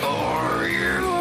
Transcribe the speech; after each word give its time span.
Are 0.00 0.68
you 0.68 1.17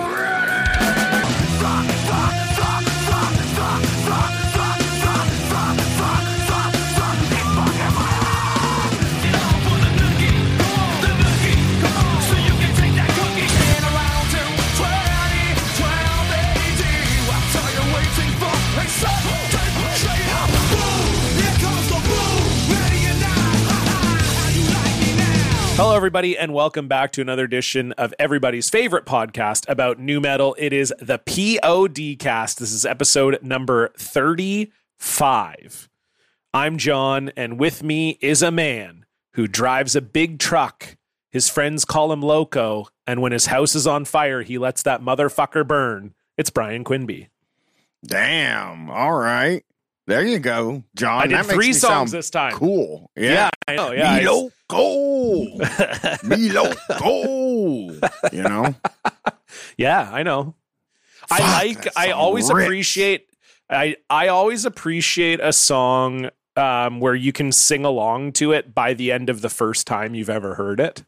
everybody, 26.07 26.37
and 26.37 26.53
welcome 26.53 26.87
back 26.87 27.11
to 27.11 27.19
another 27.19 27.43
edition 27.43 27.91
of 27.97 28.13
everybody's 28.17 28.69
favorite 28.69 29.05
podcast 29.05 29.67
about 29.67 29.99
nu 29.99 30.21
metal. 30.21 30.55
It 30.57 30.71
is 30.71 30.93
the 30.99 31.19
PODKAST. 31.19 32.55
This 32.55 32.71
is 32.71 32.85
episode 32.85 33.43
number 33.43 33.89
35. 33.97 35.89
I'm 36.53 36.77
John, 36.77 37.29
and 37.35 37.59
with 37.59 37.83
me 37.83 38.17
is 38.21 38.41
a 38.41 38.51
man 38.51 39.05
who 39.33 39.49
drives 39.49 39.97
a 39.97 40.01
big 40.01 40.39
truck. 40.39 40.95
His 41.29 41.49
friends 41.49 41.83
call 41.83 42.13
him 42.13 42.21
Loco, 42.21 42.87
and 43.05 43.21
when 43.21 43.33
his 43.33 43.47
house 43.47 43.75
is 43.75 43.85
on 43.85 44.05
fire, 44.05 44.43
he 44.43 44.57
lets 44.57 44.83
that 44.83 45.01
motherfucker 45.01 45.67
burn. 45.67 46.13
It's 46.37 46.49
Bryan 46.49 46.85
Quinby. 46.85 47.27
Damn. 48.05 48.89
All 48.89 49.11
right. 49.11 49.65
There 50.07 50.25
you 50.25 50.39
go, 50.39 50.83
John. 50.95 51.21
I 51.21 51.27
did 51.27 51.45
three 51.45 51.73
songs 51.73 52.11
this 52.11 52.29
time. 52.29 52.53
Cool. 52.53 53.11
Yeah, 53.15 53.31
Yeah. 53.31 53.49
I 53.67 53.75
know. 53.75 53.91
Yeah, 53.91 54.17
Me 54.19 54.25
loco. 54.25 55.43
Me 56.23 56.49
loco. 56.49 58.07
You 58.31 58.43
know? 58.43 58.75
Yeah, 59.77 60.09
I 60.11 60.23
know. 60.23 60.55
I 61.31 61.65
like 61.65 61.87
I 61.97 62.11
always 62.11 62.51
rips. 62.51 62.65
appreciate 62.65 63.27
I 63.69 63.95
I 64.09 64.27
always 64.27 64.65
appreciate 64.65 65.39
a 65.41 65.51
song 65.53 66.29
um 66.55 66.99
where 66.99 67.15
you 67.15 67.31
can 67.31 67.51
sing 67.51 67.85
along 67.85 68.33
to 68.33 68.51
it 68.51 68.75
by 68.75 68.93
the 68.93 69.11
end 69.11 69.29
of 69.29 69.41
the 69.41 69.49
first 69.49 69.87
time 69.87 70.15
you've 70.15 70.29
ever 70.29 70.55
heard 70.55 70.79
it. 70.79 71.03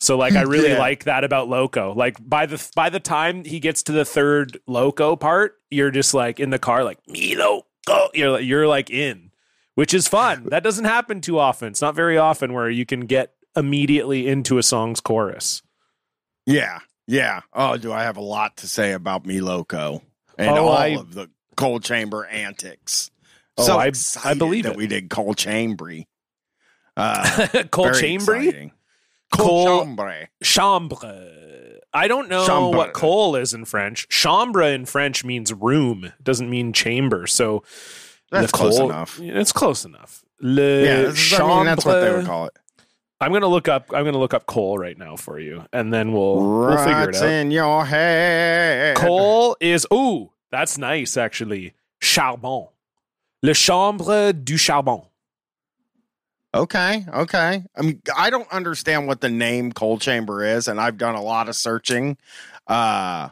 So 0.00 0.16
like 0.16 0.34
I 0.34 0.42
really 0.42 0.70
Yeah. 0.70 0.78
like 0.78 1.04
that 1.04 1.24
about 1.24 1.48
Loco. 1.48 1.92
Like 1.94 2.16
by 2.26 2.46
the 2.46 2.66
by 2.74 2.88
the 2.90 3.00
time 3.00 3.44
he 3.44 3.60
gets 3.60 3.82
to 3.84 3.92
the 3.92 4.04
third 4.04 4.58
Loco 4.66 5.14
part, 5.14 5.56
you're 5.70 5.90
just 5.90 6.14
like 6.14 6.40
in 6.40 6.50
the 6.50 6.58
car 6.58 6.84
like 6.84 6.98
me 7.06 7.36
Loco. 7.36 7.66
You're 8.14 8.30
like, 8.30 8.44
you're 8.44 8.66
like 8.68 8.90
in, 8.90 9.30
which 9.74 9.94
is 9.94 10.08
fun. 10.08 10.44
That 10.50 10.62
doesn't 10.62 10.84
happen 10.84 11.20
too 11.20 11.38
often. 11.38 11.68
It's 11.68 11.82
not 11.82 11.94
very 11.94 12.18
often 12.18 12.52
where 12.52 12.68
you 12.70 12.84
can 12.86 13.00
get 13.06 13.32
immediately 13.56 14.28
into 14.28 14.58
a 14.58 14.62
song's 14.62 15.00
chorus. 15.00 15.62
Yeah. 16.46 16.78
Yeah. 17.06 17.40
Oh, 17.52 17.76
do 17.76 17.92
I 17.92 18.02
have 18.02 18.16
a 18.16 18.22
lot 18.22 18.58
to 18.58 18.68
say 18.68 18.92
about 18.92 19.24
Me 19.26 19.40
Loco 19.40 20.02
and 20.36 20.50
Oh, 20.50 20.66
all 20.68 20.76
I- 20.76 20.86
of 20.88 21.14
the 21.14 21.28
coal 21.56 21.80
chamber 21.80 22.24
antics? 22.26 23.10
Oh, 23.56 23.64
so 23.64 23.78
I- 23.78 23.92
I 24.24 24.34
believe 24.34 24.64
that 24.64 24.72
it. 24.72 24.76
we 24.78 24.86
did 24.86 25.08
cold 25.10 25.36
chambry. 25.36 26.04
Uh, 26.96 27.46
very 27.52 27.64
Chambry? 27.64 28.14
exciting. 28.48 28.72
Cold 29.32 29.68
chambre. 29.86 30.28
chambre. 30.42 31.77
I 31.92 32.08
don't 32.08 32.28
know 32.28 32.46
Chambre. 32.46 32.76
what 32.76 32.92
coal 32.92 33.36
is 33.36 33.54
in 33.54 33.64
French. 33.64 34.06
Chambre 34.08 34.62
in 34.62 34.84
French 34.84 35.24
means 35.24 35.52
room. 35.52 36.04
It 36.04 36.22
doesn't 36.22 36.50
mean 36.50 36.72
chamber. 36.72 37.26
So 37.26 37.62
That's 38.30 38.52
close 38.52 38.78
enough. 38.78 39.18
It's 39.20 39.52
close 39.52 39.84
enough. 39.84 40.24
Le 40.40 40.62
Yeah, 40.62 40.98
is, 41.00 41.32
I 41.32 41.46
mean, 41.46 41.64
that's 41.66 41.84
what 41.84 42.00
they 42.00 42.12
would 42.12 42.26
call 42.26 42.46
it. 42.46 42.52
I'm 43.20 43.32
gonna 43.32 43.48
look 43.48 43.66
up. 43.66 43.90
I'm 43.92 44.04
gonna 44.04 44.18
look 44.18 44.32
up 44.34 44.46
coal 44.46 44.78
right 44.78 44.96
now 44.96 45.16
for 45.16 45.40
you, 45.40 45.64
and 45.72 45.92
then 45.92 46.12
we'll 46.12 46.36
we'll 46.36 46.78
figure 46.78 47.10
it 47.10 47.16
out. 47.16 47.24
in 47.28 47.50
your 47.50 47.84
head? 47.84 48.96
Coal 48.96 49.56
is 49.60 49.86
ooh, 49.92 50.30
that's 50.52 50.78
nice 50.78 51.16
actually. 51.16 51.74
Charbon, 52.00 52.68
le 53.42 53.54
chambre 53.54 54.32
du 54.32 54.54
charbon. 54.56 55.04
Okay, 56.54 57.04
okay. 57.12 57.62
I 57.76 57.82
mean, 57.82 58.00
I 58.16 58.30
don't 58.30 58.50
understand 58.50 59.06
what 59.06 59.20
the 59.20 59.28
name 59.28 59.70
coal 59.72 59.98
chamber 59.98 60.42
is, 60.44 60.66
and 60.66 60.80
I've 60.80 60.96
done 60.96 61.14
a 61.14 61.22
lot 61.22 61.48
of 61.48 61.56
searching. 61.56 62.16
Uh, 62.66 63.28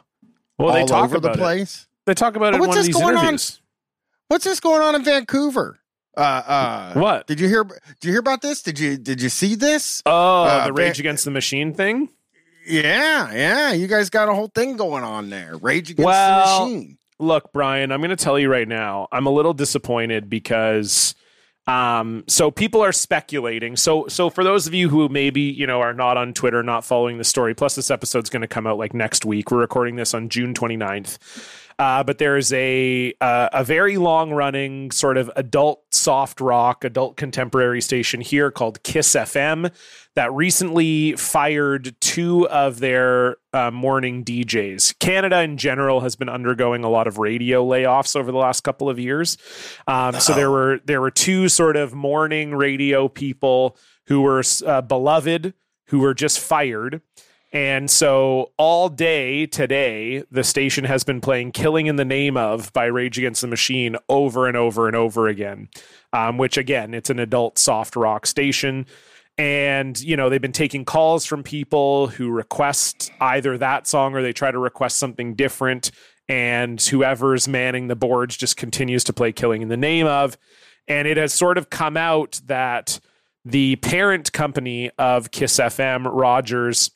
Well, 0.59 0.73
they 0.73 0.85
talk 0.85 1.05
over 1.05 1.17
about 1.17 1.33
the 1.33 1.39
it. 1.39 1.41
place. 1.41 1.87
They 2.05 2.13
talk 2.13 2.35
about 2.35 2.53
it 2.53 2.55
in 2.55 2.59
What's 2.61 2.75
this 2.75 2.95
going 2.95 3.17
on? 3.17 3.37
What's 4.29 4.43
this 4.45 4.59
going 4.59 4.81
on 4.81 4.95
in 4.95 5.03
Vancouver? 5.03 5.79
Uh, 6.15 6.19
uh, 6.21 6.93
What? 6.93 7.27
did 7.27 7.39
you 7.39 7.47
hear? 7.47 7.63
Did 7.63 7.79
you 8.03 8.11
hear 8.11 8.19
about 8.19 8.41
this? 8.41 8.61
Did 8.61 8.79
you 8.79 8.97
did 8.97 9.21
you 9.21 9.29
see 9.29 9.55
this? 9.55 10.01
Oh, 10.05 10.43
Uh, 10.43 10.65
the 10.67 10.73
Rage 10.73 10.97
Van- 10.97 11.01
Against 11.01 11.25
the 11.25 11.31
Machine 11.31 11.73
thing. 11.73 12.09
Yeah, 12.67 13.31
yeah. 13.33 13.71
You 13.71 13.87
guys 13.87 14.09
got 14.09 14.27
a 14.29 14.33
whole 14.33 14.51
thing 14.53 14.77
going 14.77 15.03
on 15.03 15.29
there. 15.29 15.55
Rage 15.57 15.89
against 15.91 16.05
Well, 16.05 16.65
the 16.67 16.71
machine. 16.73 16.97
look, 17.19 17.51
Bryan, 17.53 17.91
I'm 17.91 17.99
going 18.01 18.09
to 18.09 18.15
tell 18.15 18.37
you 18.37 18.49
right 18.49 18.67
now, 18.67 19.07
I'm 19.11 19.25
a 19.25 19.29
little 19.31 19.53
disappointed 19.53 20.29
because 20.29 21.15
um 21.67 22.23
so 22.27 22.49
people 22.49 22.81
are 22.81 22.91
speculating. 22.91 23.75
So 23.75 24.07
so 24.07 24.29
for 24.29 24.43
those 24.43 24.67
of 24.67 24.73
you 24.73 24.89
who 24.89 25.09
maybe, 25.09 25.41
you 25.41 25.67
know, 25.67 25.81
are 25.81 25.93
not 25.93 26.17
on 26.17 26.33
Twitter, 26.33 26.63
not 26.63 26.85
following 26.85 27.17
the 27.17 27.23
story, 27.23 27.53
plus 27.53 27.75
this 27.75 27.91
episode's 27.91 28.29
going 28.29 28.41
to 28.41 28.47
come 28.47 28.65
out 28.65 28.77
like 28.77 28.93
next 28.93 29.25
week. 29.25 29.51
We're 29.51 29.59
recording 29.59 29.95
this 29.95 30.13
on 30.13 30.29
June 30.29 30.53
29th. 30.53 31.17
Uh, 31.79 32.03
but 32.03 32.17
there's 32.17 32.51
a 32.53 33.13
uh, 33.21 33.49
a 33.53 33.63
very 33.63 33.97
long 33.97 34.31
running 34.31 34.89
sort 34.89 35.15
of 35.15 35.29
adult 35.35 35.83
soft 35.91 36.41
rock, 36.41 36.83
adult 36.83 37.17
contemporary 37.17 37.81
station 37.81 38.19
here 38.19 38.49
called 38.49 38.81
Kiss 38.81 39.13
FM 39.13 39.71
that 40.15 40.33
recently 40.33 41.13
fired 41.13 41.95
two 42.01 42.49
of 42.49 42.79
their 42.79 43.37
uh, 43.53 43.69
morning 43.69 44.25
DJs. 44.25 44.97
Canada 44.97 45.41
in 45.41 45.57
general 45.57 45.99
has 45.99 46.15
been 46.15 46.29
undergoing 46.29 46.83
a 46.83 46.89
lot 46.89 47.05
of 47.05 47.19
radio 47.19 47.63
layoffs 47.63 48.15
over 48.15 48.31
the 48.31 48.37
last 48.39 48.61
couple 48.61 48.89
of 48.89 48.97
years. 48.97 49.37
Um, 49.87 50.19
so 50.19 50.33
there 50.33 50.49
were 50.49 50.79
there 50.85 50.99
were 50.99 51.11
two 51.11 51.47
sort 51.47 51.75
of 51.75 51.93
morning 51.93 52.55
radio 52.55 53.07
people 53.07 53.77
who 54.07 54.21
were 54.21 54.41
uh, 54.65 54.81
beloved 54.81 55.53
who 55.87 55.99
were 55.99 56.15
just 56.15 56.39
fired. 56.39 57.01
And 57.53 57.89
so 57.89 58.51
all 58.57 58.89
day 58.89 59.45
today, 59.45 60.23
the 60.29 60.43
station 60.43 60.83
has 60.83 61.03
been 61.03 61.21
playing 61.21 61.53
Killing 61.53 61.87
in 61.87 61.95
the 61.95 62.05
Name 62.05 62.35
of 62.35 62.73
by 62.73 62.85
Rage 62.85 63.17
Against 63.17 63.41
the 63.41 63.47
Machine 63.47 63.95
over 64.09 64.47
and 64.47 64.57
over 64.57 64.87
and 64.87 64.95
over 64.95 65.27
again, 65.27 65.69
um, 66.11 66.37
which 66.37 66.57
again, 66.57 66.93
it's 66.93 67.09
an 67.09 67.19
adult 67.19 67.57
soft 67.57 67.95
rock 67.95 68.25
station. 68.25 68.85
And, 69.37 69.99
you 70.01 70.17
know, 70.17 70.29
they've 70.29 70.41
been 70.41 70.51
taking 70.51 70.83
calls 70.83 71.25
from 71.25 71.43
people 71.43 72.07
who 72.07 72.29
request 72.29 73.11
either 73.21 73.57
that 73.57 73.87
song 73.87 74.13
or 74.13 74.21
they 74.21 74.33
try 74.33 74.51
to 74.51 74.59
request 74.59 74.97
something 74.97 75.35
different. 75.35 75.91
And 76.27 76.81
whoever's 76.81 77.47
manning 77.47 77.87
the 77.87 77.95
boards 77.95 78.35
just 78.35 78.57
continues 78.57 79.05
to 79.05 79.13
play 79.13 79.31
Killing 79.31 79.61
in 79.61 79.69
the 79.69 79.77
Name 79.77 80.07
of. 80.07 80.37
And 80.87 81.07
it 81.07 81.17
has 81.17 81.33
sort 81.33 81.57
of 81.57 81.69
come 81.69 81.95
out 81.95 82.41
that 82.47 82.99
the 83.45 83.77
parent 83.77 84.33
company 84.33 84.91
of 84.97 85.31
Kiss 85.31 85.57
FM, 85.57 86.09
Rogers, 86.11 86.91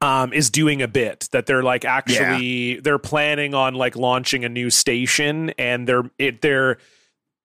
um, 0.00 0.32
is 0.32 0.50
doing 0.50 0.80
a 0.82 0.88
bit 0.88 1.28
that 1.32 1.46
they're 1.46 1.62
like 1.62 1.84
actually 1.84 2.80
they're 2.80 2.98
planning 2.98 3.54
on 3.54 3.74
like 3.74 3.96
launching 3.96 4.44
a 4.44 4.48
new 4.48 4.70
station 4.70 5.50
and 5.58 5.86
they're 5.86 6.10
it 6.18 6.40
they're 6.40 6.78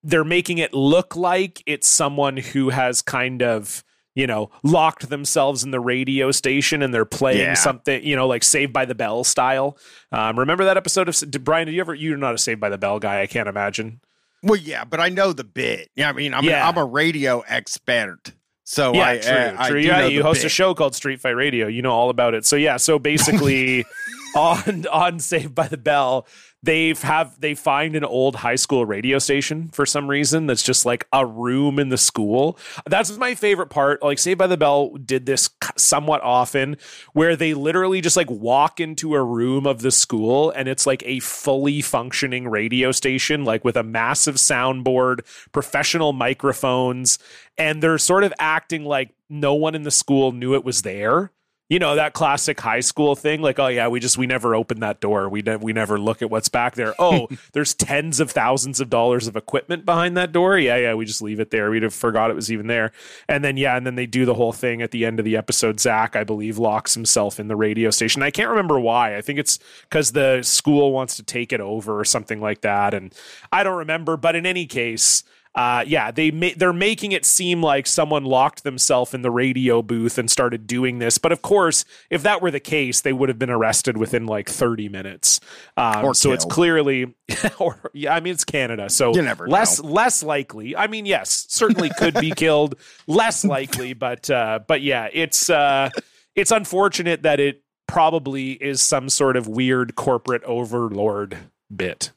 they're 0.04 0.24
making 0.24 0.60
it 0.60 0.74
look 0.74 1.16
like 1.16 1.62
it's 1.66 1.88
someone 1.88 2.38
who 2.38 2.70
has 2.70 3.02
kind 3.02 3.42
of 3.42 3.84
you 4.14 4.26
know 4.26 4.50
locked 4.64 5.10
themselves 5.10 5.64
in 5.64 5.72
the 5.72 5.80
radio 5.80 6.32
station 6.32 6.82
and 6.82 6.94
they're 6.94 7.04
playing 7.04 7.40
Yeah. 7.42 7.54
something 7.56 8.02
you 8.04 8.16
know 8.16 8.28
like 8.28 8.44
Saved 8.44 8.72
by 8.72 8.86
the 8.86 8.96
Bell 8.96 9.24
style. 9.26 9.78
Um, 10.14 10.40
remember 10.40 10.64
that 10.66 10.78
episode 10.78 11.10
of 11.10 11.16
did, 11.18 11.44
Bryan? 11.44 11.66
Did 11.66 11.76
you 11.76 11.82
ever? 11.82 11.94
You're 11.94 12.16
not 12.18 12.34
a 12.34 12.38
Saved 12.38 12.62
by 12.62 12.70
the 12.70 12.78
Bell 12.78 13.00
guy. 13.00 13.22
I 13.22 13.28
can't 13.28 13.50
imagine. 13.50 14.00
Well, 14.44 14.56
yeah, 14.60 14.86
but 14.86 15.00
I 15.02 15.10
know 15.10 15.34
the 15.34 15.44
bit. 15.44 15.90
Yeah, 15.96 16.10
I 16.10 16.14
mean, 16.14 16.34
I'm 16.34 16.44
Yeah. 16.46 16.66
I'm 16.70 16.78
a 16.78 16.86
radio 16.86 17.40
expert, 17.48 18.32
so 18.66 18.94
yeah, 18.94 19.08
I, 19.08 19.18
true, 19.18 19.32
uh, 19.32 19.56
I 19.58 19.70
true. 19.70 19.82
do 19.82 19.88
Yeah, 19.88 20.06
you 20.08 20.24
host 20.24 20.44
a 20.44 20.50
show 20.50 20.74
called 20.74 20.96
Street 20.96 21.22
Fight 21.22 21.36
Radio. 21.36 21.68
You 21.68 21.82
know 21.82 21.92
all 21.92 22.10
about 22.10 22.34
it. 22.34 22.46
So 22.46 22.56
yeah, 22.56 22.78
so 22.78 23.00
basically 23.00 23.86
on 24.36 24.86
on 24.88 25.20
Saved 25.20 25.56
by 25.56 25.68
the 25.68 25.78
Bell, 25.78 26.28
they've 26.66 27.02
have 27.04 27.40
they 27.40 27.54
find 27.54 27.96
an 27.96 28.04
old 28.04 28.36
high 28.38 28.56
school 28.56 28.86
radio 28.86 29.20
station 29.20 29.70
for 29.70 29.86
some 29.86 30.10
reason 30.10 30.48
that's 30.48 30.64
just 30.64 30.86
like 30.86 31.08
a 31.14 31.26
room 31.26 31.80
in 31.80 31.90
the 31.90 31.98
school. 31.98 32.58
That's 32.88 33.16
my 33.18 33.36
favorite 33.36 33.70
part. 33.70 34.02
Like 34.04 34.20
Saved 34.20 34.40
by 34.40 34.48
the 34.48 34.58
Bell 34.58 34.90
did 34.98 35.26
this 35.26 35.50
somewhat 35.78 36.22
often 36.22 36.78
where 37.14 37.36
they 37.36 37.54
literally 37.54 38.02
just 38.02 38.18
like 38.18 38.30
walk 38.30 38.80
into 38.80 39.16
a 39.16 39.24
room 39.24 39.66
of 39.68 39.82
the 39.82 39.92
school 39.92 40.52
and 40.52 40.68
it's 40.68 40.88
like 40.88 41.04
a 41.06 41.20
fully 41.20 41.82
functioning 41.82 42.48
radio 42.48 42.92
station 42.92 43.46
like 43.46 43.64
with 43.64 43.78
a 43.78 43.84
massive 43.84 44.36
soundboard, 44.36 45.20
professional 45.52 46.14
microphones 46.14 47.20
and 47.58 47.82
they're 47.82 47.98
sort 47.98 48.24
of 48.24 48.34
acting 48.40 48.84
like 48.84 49.14
no 49.30 49.54
one 49.54 49.76
in 49.76 49.84
the 49.84 49.92
school 49.92 50.32
knew 50.32 50.56
it 50.56 50.66
was 50.66 50.82
there 50.82 51.32
you 51.68 51.80
know 51.80 51.96
that 51.96 52.14
classic 52.14 52.60
high 52.60 52.80
school 52.80 53.16
thing 53.16 53.42
like 53.42 53.58
oh 53.58 53.68
yeah 53.68 53.88
we 53.88 54.00
just 54.00 54.18
we 54.18 54.28
never 54.28 54.54
open 54.54 54.82
that 54.82 55.00
door. 55.00 55.28
We 55.30 55.42
ne- 55.42 55.56
we 55.56 55.74
never 55.74 56.00
look 56.00 56.22
at 56.22 56.30
what's 56.30 56.50
back 56.50 56.76
there. 56.76 56.94
Oh 57.00 57.28
there's 57.54 57.74
tens 57.74 58.20
of 58.20 58.32
thousands 58.32 58.80
of 58.80 58.90
dollars 58.90 59.28
of 59.28 59.36
equipment 59.36 59.86
behind 59.86 60.16
that 60.18 60.32
door. 60.32 60.58
Yeah 60.58 60.78
yeah 60.78 60.94
we 60.94 61.06
just 61.06 61.22
leave 61.22 61.40
it 61.40 61.50
there. 61.50 61.72
We'd 61.72 61.84
have 61.84 61.94
forgot 61.94 62.30
it 62.30 62.36
was 62.36 62.52
even 62.52 62.68
there. 62.68 62.92
And 63.28 63.44
then 63.44 63.58
yeah 63.58 63.76
and 63.76 63.86
then 63.86 63.96
they 63.96 64.06
do 64.06 64.26
the 64.26 64.36
whole 64.36 64.54
thing 64.54 64.82
at 64.82 64.92
the 64.92 65.06
end 65.06 65.20
of 65.20 65.26
the 65.26 65.38
episode. 65.38 65.80
Zach 65.80 66.16
i 66.16 66.24
believe 66.24 66.58
locks 66.58 66.94
himself 66.94 67.40
in 67.40 67.48
the 67.48 67.56
radio 67.56 67.90
station. 67.90 68.22
I 68.22 68.32
can't 68.32 68.50
remember 68.50 68.80
why. 68.80 69.18
I 69.18 69.22
think 69.22 69.40
it's 69.40 69.58
because 69.90 70.12
the 70.12 70.44
school 70.44 70.92
wants 70.92 71.16
to 71.16 71.24
take 71.24 71.52
it 71.52 71.62
over 71.62 72.00
or 72.00 72.06
something 72.06 72.40
like 72.40 72.62
that. 72.62 72.94
And 72.94 73.14
i 73.52 73.64
don't 73.64 73.78
remember. 73.78 74.18
But 74.18 74.36
in 74.36 74.46
any 74.46 74.68
case 74.68 75.24
uh, 75.56 75.84
yeah, 75.88 76.12
they 76.12 76.32
ma- 76.32 76.50
they're 76.58 76.74
making 76.74 77.14
it 77.14 77.24
seem 77.26 77.64
like 77.64 77.88
someone 77.88 78.26
locked 78.26 78.64
themselves 78.64 79.14
in 79.14 79.22
the 79.22 79.32
radio 79.32 79.82
booth 79.82 80.18
and 80.18 80.30
started 80.30 80.68
doing 80.68 81.00
this. 81.00 81.18
But 81.18 81.32
of 81.32 81.42
course, 81.42 81.86
if 82.10 82.24
that 82.24 82.42
were 82.42 82.52
the 82.52 82.60
case, 82.60 83.02
they 83.02 83.14
would 83.14 83.30
have 83.30 83.40
been 83.40 83.50
arrested 83.50 83.96
within 83.96 84.26
like 84.26 84.50
30 84.50 84.90
minutes. 84.90 85.40
Um, 85.78 86.04
Or 86.06 86.14
so 86.14 86.34
it's 86.34 86.44
clearly, 86.46 87.16
or 87.60 87.80
yeah, 87.94 88.14
I 88.14 88.20
mean 88.20 88.34
it's 88.34 88.44
Canada, 88.44 88.90
so 88.90 89.16
You 89.16 89.22
never 89.22 89.48
less 89.48 89.82
know. 89.82 89.90
less 89.90 90.22
likely. 90.24 90.76
I 90.76 90.88
mean, 90.88 91.06
yes, 91.06 91.46
certainly 91.50 91.90
could 91.98 92.16
be 92.16 92.32
killed. 92.32 92.76
Less 93.08 93.46
likely, 93.46 93.94
but 93.94 94.30
uh, 94.30 94.60
but 94.68 94.82
yeah, 94.82 95.08
it's 95.14 95.50
uh, 95.50 95.90
it's 96.36 96.52
unfortunate 96.52 97.22
that 97.24 97.40
it 97.40 97.62
probably 97.88 98.52
is 98.54 98.82
some 98.82 99.08
sort 99.10 99.38
of 99.38 99.48
weird 99.48 99.96
corporate 99.96 100.44
overlord 100.44 101.38
bit. 101.74 102.12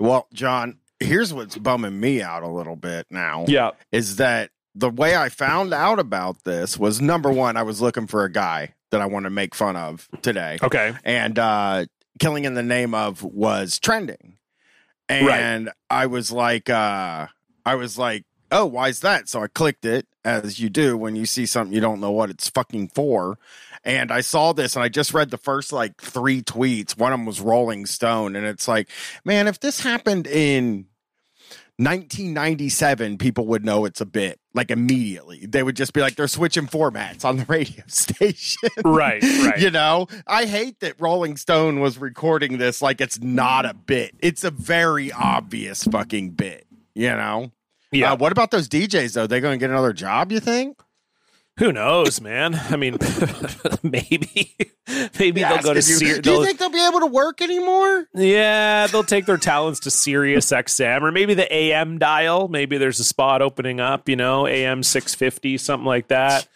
Well, 0.00 0.26
John, 0.32 0.78
here's 1.00 1.32
what's 1.34 1.56
bumming 1.58 1.98
me 1.98 2.22
out 2.22 2.42
a 2.42 2.48
little 2.48 2.76
bit 2.76 3.06
now. 3.10 3.44
Yeah. 3.48 3.70
is 3.92 4.16
that 4.16 4.50
the 4.74 4.90
way 4.90 5.16
I 5.16 5.28
found 5.28 5.72
out 5.72 5.98
about 5.98 6.44
this 6.44 6.76
was 6.78 7.00
number 7.00 7.30
one, 7.30 7.56
I 7.56 7.62
was 7.62 7.80
looking 7.80 8.06
for 8.06 8.24
a 8.24 8.32
guy 8.32 8.74
that 8.90 9.00
I 9.00 9.06
want 9.06 9.24
to 9.24 9.30
make 9.30 9.54
fun 9.54 9.76
of 9.76 10.08
today. 10.22 10.58
Okay. 10.62 10.94
And 11.04 11.38
uh 11.38 11.86
Killing 12.20 12.44
in 12.44 12.54
the 12.54 12.62
Name 12.62 12.94
of 12.94 13.22
was 13.22 13.78
trending. 13.78 14.38
And 15.08 15.70
I 15.90 16.06
was 16.06 16.32
like, 16.32 16.70
uh 16.70 17.26
I 17.66 17.74
was 17.76 17.98
like, 17.98 18.24
oh, 18.50 18.66
why 18.66 18.88
is 18.88 19.00
that? 19.00 19.28
So 19.28 19.42
I 19.42 19.48
clicked 19.48 19.84
it 19.84 20.06
as 20.24 20.58
you 20.60 20.70
do 20.70 20.96
when 20.96 21.16
you 21.16 21.26
see 21.26 21.46
something 21.46 21.74
you 21.74 21.80
don't 21.80 22.00
know 22.00 22.10
what 22.10 22.30
it's 22.30 22.48
fucking 22.48 22.88
for. 22.88 23.38
And 23.84 24.10
I 24.10 24.22
saw 24.22 24.52
this 24.52 24.76
and 24.76 24.82
I 24.82 24.88
just 24.88 25.12
read 25.12 25.30
the 25.30 25.38
first 25.38 25.72
like 25.72 26.00
three 26.00 26.42
tweets. 26.42 26.96
One 26.96 27.12
of 27.12 27.18
them 27.18 27.26
was 27.26 27.40
Rolling 27.40 27.86
Stone. 27.86 28.34
And 28.34 28.46
it's 28.46 28.66
like, 28.66 28.88
man, 29.24 29.46
if 29.46 29.60
this 29.60 29.80
happened 29.80 30.26
in 30.26 30.86
1997, 31.76 33.18
people 33.18 33.46
would 33.46 33.64
know 33.64 33.84
it's 33.84 34.00
a 34.00 34.06
bit 34.06 34.38
like 34.54 34.70
immediately. 34.70 35.44
They 35.44 35.62
would 35.62 35.76
just 35.76 35.92
be 35.92 36.00
like, 36.00 36.14
they're 36.14 36.28
switching 36.28 36.66
formats 36.66 37.24
on 37.24 37.36
the 37.36 37.44
radio 37.48 37.82
station. 37.88 38.70
Right, 38.84 39.22
right. 39.22 39.58
you 39.58 39.70
know, 39.70 40.06
I 40.26 40.46
hate 40.46 40.80
that 40.80 41.00
Rolling 41.00 41.36
Stone 41.36 41.80
was 41.80 41.98
recording 41.98 42.58
this 42.58 42.80
like 42.80 43.00
it's 43.00 43.20
not 43.20 43.66
a 43.66 43.74
bit. 43.74 44.14
It's 44.20 44.44
a 44.44 44.50
very 44.50 45.12
obvious 45.12 45.84
fucking 45.84 46.30
bit, 46.30 46.66
you 46.94 47.10
know? 47.10 47.50
Yeah. 47.90 48.12
Uh, 48.12 48.16
what 48.16 48.32
about 48.32 48.50
those 48.50 48.68
DJs 48.68 49.14
though? 49.14 49.26
They 49.26 49.40
going 49.40 49.58
to 49.58 49.62
get 49.62 49.70
another 49.70 49.92
job, 49.92 50.32
you 50.32 50.40
think? 50.40 50.80
Who 51.58 51.70
knows, 51.72 52.20
man? 52.20 52.54
I 52.54 52.74
mean, 52.76 52.96
maybe, 53.84 54.56
maybe 55.20 55.40
they'll 55.42 55.62
go 55.62 55.72
to. 55.74 55.82
Ser- 55.82 56.20
Do 56.20 56.32
you 56.32 56.44
think 56.44 56.58
they'll 56.58 56.68
be 56.70 56.84
able 56.84 57.00
to 57.00 57.06
work 57.06 57.40
anymore? 57.40 58.06
yeah, 58.12 58.88
they'll 58.88 59.04
take 59.04 59.26
their 59.26 59.36
talents 59.36 59.78
to 59.80 59.90
Sirius 59.90 60.50
XM 60.50 61.02
or 61.02 61.12
maybe 61.12 61.34
the 61.34 61.52
AM 61.54 61.98
dial. 61.98 62.48
Maybe 62.48 62.76
there's 62.76 62.98
a 62.98 63.04
spot 63.04 63.40
opening 63.40 63.78
up. 63.78 64.08
You 64.08 64.16
know, 64.16 64.48
AM 64.48 64.82
six 64.82 65.14
fifty, 65.14 65.56
something 65.56 65.86
like 65.86 66.08
that. 66.08 66.48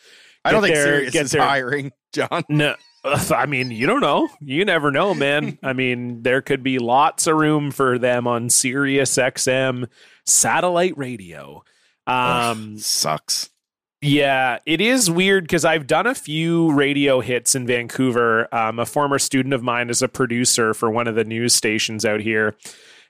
I 0.45 0.51
don't 0.51 0.63
think 0.63 0.75
Sirius 0.75 1.15
is 1.15 1.33
hiring, 1.33 1.93
John. 2.13 2.43
No, 2.49 2.75
I 3.05 3.47
mean, 3.47 3.71
you 3.71 3.87
don't 3.87 4.01
know. 4.01 4.29
You 4.41 4.65
never 4.65 4.91
know, 4.91 5.15
man. 5.15 5.59
I 5.63 5.75
mean, 5.75 6.23
there 6.23 6.43
could 6.43 6.65
be 6.65 6.79
lots 6.81 7.29
of 7.29 7.37
room 7.37 7.71
for 7.71 7.99
them 7.99 8.27
on 8.27 8.51
Sirius 8.51 9.17
XM 9.17 9.89
satellite 10.27 10.99
radio. 10.99 11.63
Um, 12.09 12.79
Sucks. 12.79 13.51
Yeah, 14.01 14.59
it 14.65 14.81
is 14.81 15.11
weird 15.11 15.45
because 15.45 15.65
I've 15.65 15.89
done 15.89 16.07
a 16.07 16.15
few 16.15 16.73
radio 16.73 17.21
hits 17.21 17.57
in 17.57 17.67
Vancouver. 17.67 18.53
Um, 18.55 18.79
a 18.79 18.87
former 18.87 19.19
student 19.19 19.55
of 19.55 19.63
mine 19.65 19.91
is 19.91 20.03
a 20.03 20.09
producer 20.09 20.73
for 20.73 20.89
one 20.89 21.09
of 21.09 21.17
the 21.17 21.25
news 21.25 21.53
stations 21.53 22.05
out 22.05 22.21
here. 22.21 22.57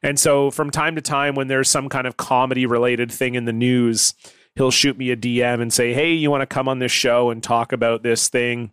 And 0.02 0.18
so 0.18 0.50
from 0.50 0.70
time 0.70 0.94
to 0.94 1.02
time, 1.02 1.34
when 1.34 1.48
there's 1.48 1.68
some 1.68 1.90
kind 1.90 2.06
of 2.06 2.16
comedy 2.16 2.64
related 2.64 3.12
thing 3.12 3.34
in 3.34 3.44
the 3.44 3.52
news, 3.52 4.14
he'll 4.54 4.70
shoot 4.70 4.96
me 4.96 5.10
a 5.10 5.16
DM 5.16 5.60
and 5.60 5.72
say, 5.72 5.92
Hey, 5.92 6.14
you 6.14 6.30
want 6.30 6.40
to 6.40 6.46
come 6.46 6.68
on 6.68 6.78
this 6.78 6.92
show 6.92 7.28
and 7.28 7.42
talk 7.42 7.72
about 7.72 8.02
this 8.02 8.30
thing? 8.30 8.72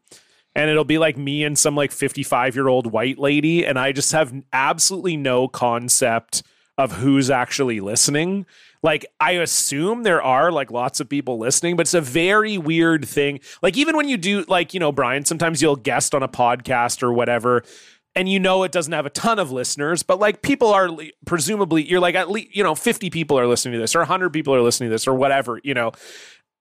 And 0.56 0.69
it'll 0.69 0.85
be 0.85 0.97
like 0.97 1.18
me 1.18 1.44
and 1.44 1.59
some 1.59 1.75
like 1.75 1.91
55 1.91 2.56
year 2.56 2.69
old 2.69 2.94
white 2.94 3.19
lady. 3.19 3.65
And 3.65 3.77
I 3.77 3.91
just 3.91 4.13
have 4.13 4.33
absolutely 4.53 5.18
no 5.18 5.50
concept 5.50 6.44
of 6.77 6.94
who's 6.94 7.30
actually 7.30 7.80
listening. 7.80 8.45
Like, 8.83 9.06
I 9.19 9.31
assume 9.31 10.04
there 10.04 10.22
are 10.22 10.51
like 10.51 10.72
lots 10.72 11.00
of 11.00 11.10
people 11.10 11.38
listening, 11.39 11.75
but 11.75 11.81
it's 11.81 11.94
a 11.94 12.01
very 12.01 12.57
weird 12.57 13.06
thing. 13.06 13.39
Like, 13.62 13.77
even 13.77 13.98
when 13.98 14.07
you 14.07 14.18
do, 14.18 14.45
like, 14.48 14.74
you 14.74 14.80
know, 14.80 14.92
Bryan, 14.92 15.25
sometimes 15.25 15.62
you'll 15.62 15.75
guest 15.75 16.13
on 16.13 16.22
a 16.22 16.27
podcast 16.27 17.01
or 17.01 17.12
whatever, 17.12 17.63
and 18.16 18.30
you 18.30 18.39
know 18.39 18.63
it 18.63 18.72
doesn't 18.72 18.94
have 18.94 19.06
a 19.06 19.10
ton 19.10 19.39
of 19.39 19.51
listeners, 19.51 20.04
but 20.04 20.19
like 20.19 20.42
people 20.42 20.69
are 20.69 20.89
presumably, 21.25 21.88
you're 21.88 22.00
like, 22.00 22.16
at 22.16 22.30
least, 22.30 22.56
you 22.56 22.63
know, 22.63 22.75
50 22.75 23.10
people 23.10 23.38
are 23.38 23.48
listening 23.48 23.74
to 23.74 23.80
this, 23.80 23.95
or 23.95 24.00
100 24.00 24.31
people 24.31 24.54
are 24.56 24.62
listening 24.62 24.89
to 24.89 24.94
this, 24.94 25.07
or 25.07 25.13
whatever, 25.13 25.60
you 25.63 25.74
know. 25.74 25.92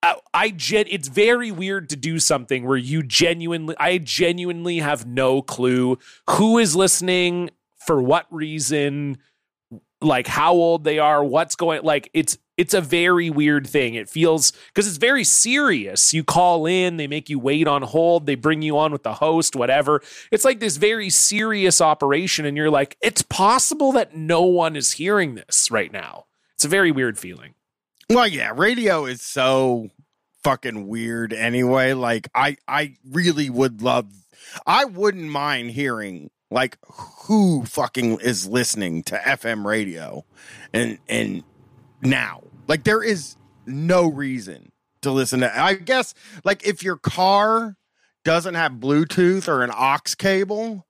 I, 0.02 0.17
I 0.34 0.55
it's 0.58 1.08
very 1.08 1.50
weird 1.50 1.88
to 1.90 1.96
do 1.96 2.19
something 2.19 2.67
where 2.67 2.76
you 2.76 3.02
genuinely 3.02 3.75
I 3.78 3.99
genuinely 3.99 4.78
have 4.81 5.06
no 5.06 5.40
clue 5.40 5.99
who 6.28 6.58
is 6.58 6.76
listening 6.76 7.50
for 7.87 8.02
what 8.02 8.26
reason 8.31 9.17
like 10.04 10.26
how 10.26 10.52
old 10.52 10.84
they 10.84 10.98
are 10.98 11.24
what's 11.24 11.56
going 11.56 11.82
like 11.82 12.10
it's 12.14 12.38
it's 12.56 12.74
a 12.74 12.80
very 12.80 13.30
weird 13.30 13.66
thing. 13.66 13.94
It 13.94 14.08
feels 14.08 14.52
because 14.68 14.86
it's 14.86 14.96
very 14.96 15.24
serious. 15.24 16.14
You 16.14 16.22
call 16.22 16.66
in 16.66 16.96
they 16.96 17.06
make 17.06 17.28
you 17.28 17.38
wait 17.38 17.66
on 17.66 17.82
hold 17.82 18.26
they 18.26 18.34
bring 18.34 18.62
you 18.62 18.78
on 18.78 18.92
with 18.92 19.02
the 19.02 19.14
host 19.14 19.56
whatever. 19.56 20.02
It's 20.30 20.44
like 20.44 20.60
this 20.60 20.76
very 20.76 21.10
serious 21.10 21.80
operation 21.80 22.44
and 22.44 22.56
you're 22.56 22.70
like 22.70 22.96
it's 23.00 23.22
possible 23.22 23.92
that 23.92 24.16
no 24.16 24.42
one 24.42 24.76
is 24.76 24.92
hearing 24.92 25.34
this 25.34 25.70
right 25.70 25.92
now. 25.92 26.26
It's 26.54 26.64
a 26.64 26.68
very 26.68 26.92
weird 26.92 27.18
feeling. 27.18 27.54
Well, 28.08 28.28
yeah, 28.28 28.52
radio 28.54 29.06
is 29.06 29.22
so 29.22 29.88
fucking 30.44 30.86
weird 30.86 31.32
anyway. 31.32 31.94
Like 31.94 32.28
I 32.34 32.56
I 32.68 32.96
really 33.10 33.50
would 33.50 33.82
love 33.82 34.06
I 34.66 34.84
wouldn't 34.84 35.30
mind 35.30 35.72
hearing 35.72 36.30
like 36.54 36.78
who 36.86 37.64
fucking 37.64 38.20
is 38.20 38.46
listening 38.46 39.02
to 39.02 39.16
FM 39.16 39.66
radio 39.66 40.24
and 40.72 40.98
and 41.08 41.42
now. 42.00 42.42
Like 42.68 42.84
there 42.84 43.02
is 43.02 43.36
no 43.66 44.06
reason 44.06 44.70
to 45.02 45.10
listen 45.10 45.40
to 45.40 45.60
I 45.60 45.74
guess 45.74 46.14
like 46.44 46.66
if 46.66 46.82
your 46.82 46.96
car 46.96 47.76
doesn't 48.24 48.54
have 48.54 48.72
Bluetooth 48.74 49.48
or 49.48 49.62
an 49.62 49.70
aux 49.70 49.98
cable, 50.16 50.86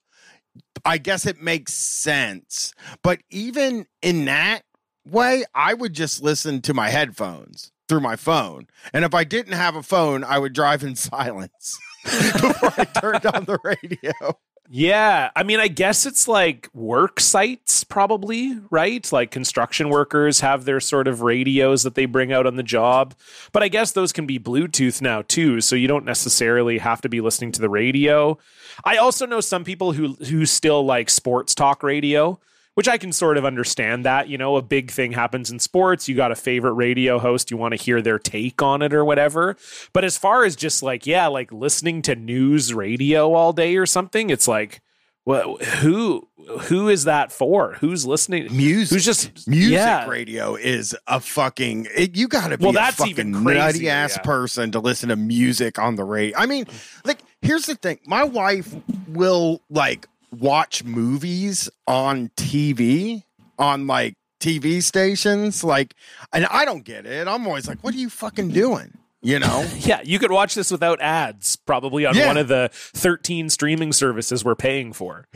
I 0.84 0.98
guess 0.98 1.26
it 1.26 1.40
makes 1.40 1.72
sense. 1.72 2.74
But 3.02 3.22
even 3.30 3.86
in 4.02 4.26
that 4.26 4.62
way, 5.08 5.44
I 5.54 5.72
would 5.72 5.94
just 5.94 6.22
listen 6.22 6.60
to 6.62 6.74
my 6.74 6.90
headphones 6.90 7.72
through 7.88 8.00
my 8.00 8.16
phone. 8.16 8.66
And 8.92 9.04
if 9.04 9.14
I 9.14 9.24
didn't 9.24 9.54
have 9.54 9.76
a 9.76 9.82
phone, 9.82 10.24
I 10.24 10.38
would 10.38 10.52
drive 10.52 10.84
in 10.84 10.94
silence 10.96 11.78
before 12.04 12.72
I 12.76 12.84
turned 12.84 13.26
on 13.26 13.46
the 13.46 13.58
radio. 13.64 14.38
Yeah, 14.70 15.30
I 15.36 15.42
mean, 15.42 15.60
I 15.60 15.68
guess 15.68 16.06
it's 16.06 16.26
like 16.26 16.70
work 16.72 17.20
sites, 17.20 17.84
probably, 17.84 18.58
right? 18.70 19.10
Like 19.12 19.30
construction 19.30 19.90
workers 19.90 20.40
have 20.40 20.64
their 20.64 20.80
sort 20.80 21.06
of 21.06 21.20
radios 21.20 21.82
that 21.82 21.94
they 21.94 22.06
bring 22.06 22.32
out 22.32 22.46
on 22.46 22.56
the 22.56 22.62
job. 22.62 23.14
But 23.52 23.62
I 23.62 23.68
guess 23.68 23.92
those 23.92 24.10
can 24.12 24.26
be 24.26 24.38
Bluetooth 24.38 25.02
now, 25.02 25.20
too. 25.22 25.60
So 25.60 25.76
you 25.76 25.86
don't 25.86 26.06
necessarily 26.06 26.78
have 26.78 27.02
to 27.02 27.10
be 27.10 27.20
listening 27.20 27.52
to 27.52 27.60
the 27.60 27.68
radio. 27.68 28.38
I 28.84 28.96
also 28.96 29.26
know 29.26 29.40
some 29.40 29.64
people 29.64 29.92
who 29.92 30.14
who 30.14 30.46
still 30.46 30.84
like 30.84 31.10
sports 31.10 31.54
talk 31.54 31.82
radio. 31.82 32.40
Which 32.74 32.88
I 32.88 32.98
can 32.98 33.12
sort 33.12 33.36
of 33.36 33.44
understand 33.44 34.04
that, 34.04 34.28
you 34.28 34.36
know, 34.36 34.56
a 34.56 34.62
big 34.62 34.90
thing 34.90 35.12
happens 35.12 35.48
in 35.48 35.60
sports. 35.60 36.08
You 36.08 36.16
got 36.16 36.32
a 36.32 36.36
favorite 36.36 36.72
radio 36.72 37.20
host, 37.20 37.50
you 37.50 37.56
want 37.56 37.72
to 37.72 37.82
hear 37.82 38.02
their 38.02 38.18
take 38.18 38.60
on 38.62 38.82
it 38.82 38.92
or 38.92 39.04
whatever. 39.04 39.56
But 39.92 40.02
as 40.04 40.18
far 40.18 40.44
as 40.44 40.56
just 40.56 40.82
like, 40.82 41.06
yeah, 41.06 41.28
like 41.28 41.52
listening 41.52 42.02
to 42.02 42.16
news 42.16 42.74
radio 42.74 43.32
all 43.32 43.52
day 43.52 43.76
or 43.76 43.86
something, 43.86 44.28
it's 44.28 44.48
like, 44.48 44.80
well, 45.24 45.56
who 45.56 46.28
who 46.62 46.88
is 46.88 47.04
that 47.04 47.32
for? 47.32 47.74
Who's 47.80 48.04
listening? 48.04 48.54
Music. 48.54 48.94
Who's 48.94 49.04
just 49.04 49.48
Music 49.48 49.72
yeah. 49.72 50.06
radio 50.06 50.54
is 50.56 50.94
a 51.06 51.20
fucking. 51.20 51.88
It, 51.96 52.16
you 52.16 52.28
got 52.28 52.48
to 52.48 52.58
be 52.58 52.64
Well, 52.64 52.72
a 52.72 52.74
that's 52.74 52.96
fucking 52.96 53.10
even 53.10 53.44
nutty 53.44 53.88
ass 53.88 54.16
yeah. 54.16 54.22
person 54.22 54.72
to 54.72 54.80
listen 54.80 55.08
to 55.08 55.16
music 55.16 55.78
on 55.78 55.96
the 55.96 56.04
radio. 56.04 56.36
I 56.36 56.44
mean, 56.44 56.66
like, 57.04 57.20
here's 57.40 57.64
the 57.64 57.74
thing: 57.74 58.00
my 58.04 58.24
wife 58.24 58.74
will 59.08 59.62
like 59.70 60.08
watch 60.40 60.84
movies 60.84 61.68
on 61.86 62.28
TV 62.36 63.22
on 63.58 63.86
like 63.86 64.14
TV 64.40 64.82
stations, 64.82 65.64
like, 65.64 65.94
and 66.32 66.46
I 66.46 66.64
don't 66.64 66.84
get 66.84 67.06
it. 67.06 67.26
I'm 67.28 67.46
always 67.46 67.66
like, 67.68 67.82
"What 67.82 67.94
are 67.94 67.98
you 67.98 68.10
fucking 68.10 68.50
doing?" 68.50 68.92
You 69.22 69.38
know? 69.38 69.66
Yeah, 69.78 70.02
you 70.04 70.18
could 70.18 70.30
watch 70.30 70.54
this 70.54 70.70
without 70.70 71.00
ads, 71.00 71.56
probably 71.56 72.04
on 72.04 72.14
Yeah. 72.14 72.26
one 72.26 72.36
of 72.36 72.48
the 72.48 72.68
13 72.72 73.48
streaming 73.48 73.92
services 73.92 74.44
we're 74.44 74.54
paying 74.54 74.92
for. 74.92 75.26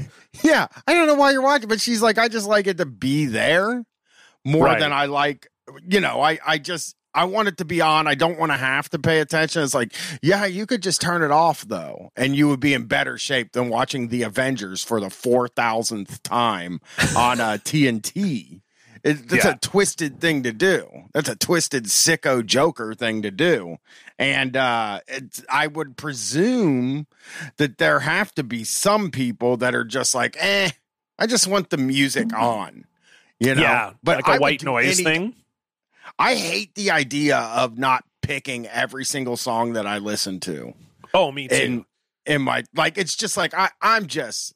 Yeah, 0.43 0.67
I 0.87 0.93
don't 0.93 1.07
know 1.07 1.14
why 1.14 1.31
you're 1.33 1.40
watching, 1.43 1.69
but 1.71 1.81
she's 1.81 2.02
like, 2.02 2.19
I 2.19 2.28
just 2.28 2.47
like 2.47 2.67
it 2.67 2.76
to 2.78 2.85
be 2.87 3.25
there 3.25 3.85
more 4.45 4.64
Right. 4.67 4.78
than 4.78 4.93
I 4.93 5.07
like, 5.07 5.49
you 5.88 6.00
know, 6.00 6.21
I, 6.21 6.38
I 6.47 6.59
just, 6.59 6.97
I 7.15 7.25
want 7.25 7.49
it 7.49 7.57
to 7.59 7.65
be 7.65 7.81
on. 7.81 8.07
I 8.07 8.15
don't 8.15 8.38
want 8.38 8.53
to 8.53 8.59
have 8.59 8.88
to 8.91 8.99
pay 8.99 9.21
attention. 9.21 9.62
It's 9.62 9.75
like, 9.75 9.93
yeah, 10.23 10.45
you 10.45 10.67
could 10.67 10.83
just 10.83 11.00
turn 11.00 11.23
it 11.23 11.31
off 11.31 11.62
though, 11.62 12.12
and 12.17 12.37
you 12.37 12.49
would 12.49 12.61
be 12.61 12.75
in 12.75 12.85
better 12.85 13.19
shape 13.19 13.53
than 13.53 13.69
watching 13.71 14.09
the 14.09 14.23
Avengers 14.23 14.85
for 14.85 15.00
the 15.00 15.07
4,000th 15.09 16.23
time 16.23 16.81
on 17.17 17.41
uh, 17.41 17.59
TNT. 17.65 18.61
It, 19.05 19.29
that's 19.29 19.45
Yeah. 19.45 19.53
a 19.53 19.57
twisted 19.59 20.21
thing 20.21 20.43
to 20.43 20.53
do. 20.53 20.87
That's 21.15 21.29
a 21.29 21.37
twisted 21.37 21.85
sicko 21.85 22.45
Joker 22.45 22.95
thing 22.95 23.23
to 23.23 23.31
do. 23.31 23.79
And 24.19 24.57
uh, 24.57 25.00
it's, 25.07 25.43
I 25.49 25.69
would 25.69 25.97
presume 25.97 27.07
that 27.59 27.79
there 27.79 28.00
have 28.00 28.35
to 28.35 28.43
be 28.43 28.65
some 28.65 29.11
people 29.12 29.57
that 29.59 29.75
are 29.75 29.85
just 29.85 30.15
like, 30.15 30.37
eh, 30.41 30.71
I 31.19 31.27
just 31.27 31.47
want 31.47 31.71
the 31.71 31.77
music 31.79 32.33
on. 32.35 32.85
You 33.41 33.55
know, 33.55 33.62
yeah, 33.62 33.93
but 34.03 34.17
like 34.17 34.29
I 34.29 34.33
a 34.33 34.35
would 34.35 34.41
white 34.43 34.62
noise 34.65 34.99
any- 35.00 35.05
thing. 35.05 35.35
I 36.19 36.35
hate 36.35 36.75
the 36.75 36.91
idea 36.91 37.39
of 37.39 37.79
not 37.79 38.05
picking 38.23 38.67
every 38.67 39.05
single 39.05 39.37
song 39.37 39.75
that 39.75 39.87
I 39.87 39.99
listen 39.99 40.41
to 40.41 40.75
Oh, 41.15 41.31
me 41.33 41.49
too. 41.49 41.55
in 41.55 41.85
in 42.27 42.43
my 42.43 42.65
like. 42.75 42.99
It's 42.99 43.17
just 43.17 43.37
like 43.37 43.55
I 43.55 43.71
I'm 43.81 44.07
just 44.07 44.55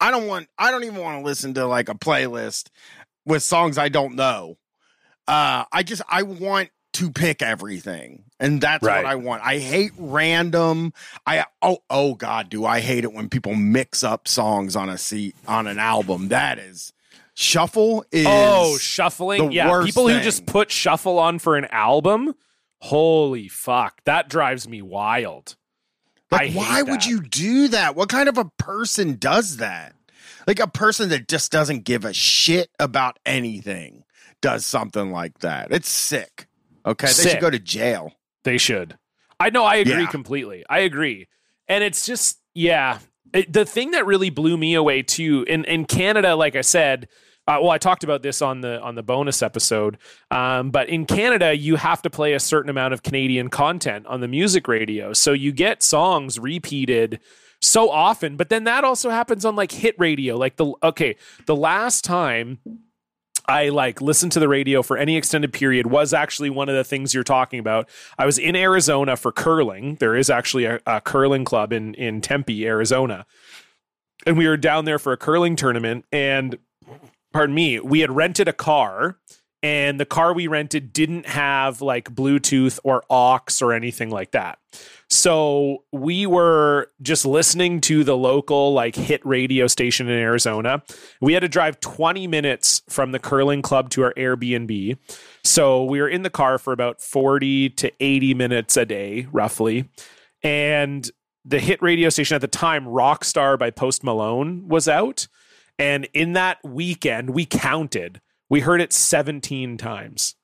I 0.00 0.10
don't 0.10 0.26
want 0.26 0.48
I 0.58 0.70
don't 0.70 0.84
even 0.84 1.00
want 1.00 1.18
to 1.20 1.24
listen 1.24 1.54
to 1.54 1.66
like 1.66 1.88
a 1.88 1.94
playlist 1.94 2.68
with 3.26 3.42
songs 3.42 3.78
I 3.78 3.88
don't 3.88 4.14
know. 4.14 4.56
Uh, 5.28 5.64
I 5.72 5.82
just 5.82 6.02
I 6.08 6.22
want 6.22 6.70
to 6.94 7.10
pick 7.10 7.42
everything, 7.42 8.24
and 8.40 8.60
that's 8.60 8.82
Right. 8.84 8.98
what 8.98 9.06
I 9.06 9.14
want. 9.14 9.42
I 9.44 9.58
hate 9.58 9.92
random. 9.96 10.92
I 11.26 11.46
oh 11.62 11.78
oh 11.90 12.14
god, 12.14 12.48
do 12.48 12.64
I 12.64 12.80
hate 12.80 13.04
it 13.04 13.12
when 13.12 13.28
people 13.28 13.54
mix 13.54 14.02
up 14.04 14.26
songs 14.28 14.74
on 14.76 14.88
a 14.88 14.98
seat 14.98 15.36
on 15.46 15.66
an 15.66 15.78
album? 15.78 16.28
That 16.28 16.58
is 16.58 16.92
shuffle 17.34 18.04
is 18.12 18.26
oh, 18.28 18.76
shuffling. 18.78 19.52
Yeah, 19.52 19.82
people 19.84 20.08
who 20.08 20.20
just 20.20 20.46
put 20.46 20.70
shuffle 20.70 21.18
on 21.18 21.38
for 21.38 21.56
an 21.56 21.66
album. 21.66 22.34
Holy 22.80 23.48
fuck, 23.48 24.00
that 24.04 24.28
drives 24.28 24.68
me 24.68 24.82
wild. 24.82 25.56
Like, 26.30 26.52
why 26.54 26.82
would 26.82 27.04
you 27.04 27.20
do 27.20 27.68
that? 27.68 27.94
What 27.94 28.08
kind 28.08 28.28
of 28.28 28.38
a 28.38 28.46
person 28.58 29.16
does 29.16 29.58
that? 29.58 29.94
Like 30.46 30.60
a 30.60 30.66
person 30.66 31.10
that 31.10 31.28
just 31.28 31.52
doesn't 31.52 31.84
give 31.84 32.04
a 32.04 32.12
shit 32.12 32.70
about 32.80 33.18
anything 33.26 34.04
does 34.40 34.66
something 34.66 35.12
like 35.12 35.38
that. 35.40 35.70
It's 35.70 35.88
sick. 35.88 36.48
Okay, 36.84 37.06
they 37.06 37.12
should 37.30 37.40
go 37.40 37.50
to 37.50 37.58
jail. 37.58 38.12
They 38.44 38.58
should. 38.58 38.98
I 39.38 39.50
know. 39.50 39.64
I 39.64 39.76
agree 39.76 40.00
Yeah. 40.02 40.06
completely. 40.06 40.64
I 40.68 40.80
agree. 40.80 41.28
And 41.68 41.84
it's 41.84 42.04
just, 42.06 42.40
yeah. 42.54 42.98
The 43.32 43.64
thing 43.64 43.92
that 43.92 44.06
really 44.06 44.30
blew 44.30 44.56
me 44.56 44.74
away 44.74 45.02
too 45.02 45.44
in 45.48 45.64
in 45.64 45.86
Canada, 45.86 46.36
like 46.36 46.54
I 46.56 46.60
said, 46.60 47.08
uh, 47.48 47.58
well, 47.60 47.70
I 47.70 47.78
talked 47.78 48.04
about 48.04 48.22
this 48.22 48.40
on 48.40 48.60
the 48.60 48.80
on 48.80 48.94
the 48.94 49.02
bonus 49.02 49.42
episode. 49.42 49.98
Um, 50.30 50.70
but 50.70 50.88
in 50.88 51.06
Canada, 51.06 51.56
you 51.56 51.76
have 51.76 52.02
to 52.02 52.10
play 52.10 52.34
a 52.34 52.40
certain 52.40 52.70
amount 52.70 52.94
of 52.94 53.02
Canadian 53.02 53.48
content 53.48 54.06
on 54.06 54.20
the 54.20 54.28
music 54.28 54.68
radio, 54.68 55.12
so 55.12 55.32
you 55.32 55.50
get 55.50 55.82
songs 55.82 56.38
repeated 56.38 57.20
so 57.60 57.90
often. 57.90 58.36
But 58.36 58.48
then 58.48 58.64
that 58.64 58.84
also 58.84 59.10
happens 59.10 59.44
on 59.44 59.56
like 59.56 59.72
hit 59.72 59.96
radio. 59.98 60.36
Like 60.36 60.56
the 60.56 60.72
okay, 60.82 61.16
the 61.46 61.56
last 61.56 62.04
time 62.04 62.58
I 63.52 63.68
like 63.68 64.00
listened 64.00 64.32
to 64.32 64.40
the 64.40 64.48
radio 64.48 64.82
for 64.82 64.96
any 64.96 65.16
extended 65.16 65.52
period 65.52 65.86
was 65.86 66.14
actually 66.14 66.48
one 66.48 66.70
of 66.70 66.74
the 66.74 66.84
things 66.84 67.12
you're 67.12 67.22
talking 67.22 67.58
about. 67.58 67.86
I 68.16 68.24
was 68.24 68.38
in 68.38 68.56
Arizona 68.56 69.14
for 69.14 69.30
curling. 69.30 69.96
There 69.96 70.16
is 70.16 70.30
actually 70.30 70.64
a, 70.64 70.80
a 70.86 71.02
curling 71.02 71.44
club 71.44 71.70
in 71.70 71.92
in 71.94 72.22
Tempe, 72.22 72.66
Arizona. 72.66 73.26
And 74.24 74.38
we 74.38 74.48
were 74.48 74.56
down 74.56 74.86
there 74.86 74.98
for 74.98 75.12
a 75.12 75.18
curling 75.18 75.56
tournament 75.56 76.06
and 76.10 76.56
pardon 77.32 77.54
me, 77.54 77.78
we 77.80 78.00
had 78.00 78.10
rented 78.10 78.48
a 78.48 78.52
car 78.54 79.18
and 79.62 80.00
the 80.00 80.06
car 80.06 80.32
we 80.32 80.46
rented 80.46 80.92
didn't 80.92 81.26
have 81.26 81.80
like 81.80 82.14
Bluetooth 82.14 82.78
or 82.82 83.02
aux 83.08 83.40
or 83.62 83.72
anything 83.72 84.10
like 84.10 84.32
that. 84.32 84.58
So 85.08 85.84
we 85.92 86.26
were 86.26 86.88
just 87.02 87.24
listening 87.24 87.80
to 87.82 88.02
the 88.02 88.16
local 88.16 88.72
like 88.72 88.96
hit 88.96 89.24
radio 89.24 89.66
station 89.66 90.08
in 90.08 90.18
Arizona. 90.18 90.82
We 91.20 91.34
had 91.34 91.40
to 91.40 91.48
drive 91.48 91.80
20 91.80 92.26
minutes 92.26 92.82
from 92.88 93.12
the 93.12 93.18
curling 93.18 93.62
club 93.62 93.90
to 93.90 94.02
our 94.04 94.14
Airbnb. 94.14 94.96
So 95.44 95.84
we 95.84 96.00
were 96.00 96.08
in 96.08 96.22
the 96.22 96.30
car 96.30 96.58
for 96.58 96.72
about 96.72 97.00
40 97.00 97.70
to 97.70 97.92
80 98.00 98.34
minutes 98.34 98.76
a 98.76 98.86
day, 98.86 99.26
roughly. 99.30 99.88
And 100.42 101.08
the 101.44 101.58
hit 101.60 101.82
radio 101.82 102.08
station 102.08 102.34
at 102.34 102.40
the 102.40 102.48
time, 102.48 102.86
Rockstar 102.86 103.58
by 103.58 103.70
Post 103.70 104.02
Malone, 104.02 104.68
was 104.68 104.88
out. 104.88 105.28
And 105.78 106.08
in 106.14 106.32
that 106.34 106.58
weekend, 106.64 107.30
we 107.30 107.44
counted, 107.44 108.20
we 108.52 108.60
heard 108.60 108.82
it 108.82 108.92
17 108.92 109.78
times 109.78 110.34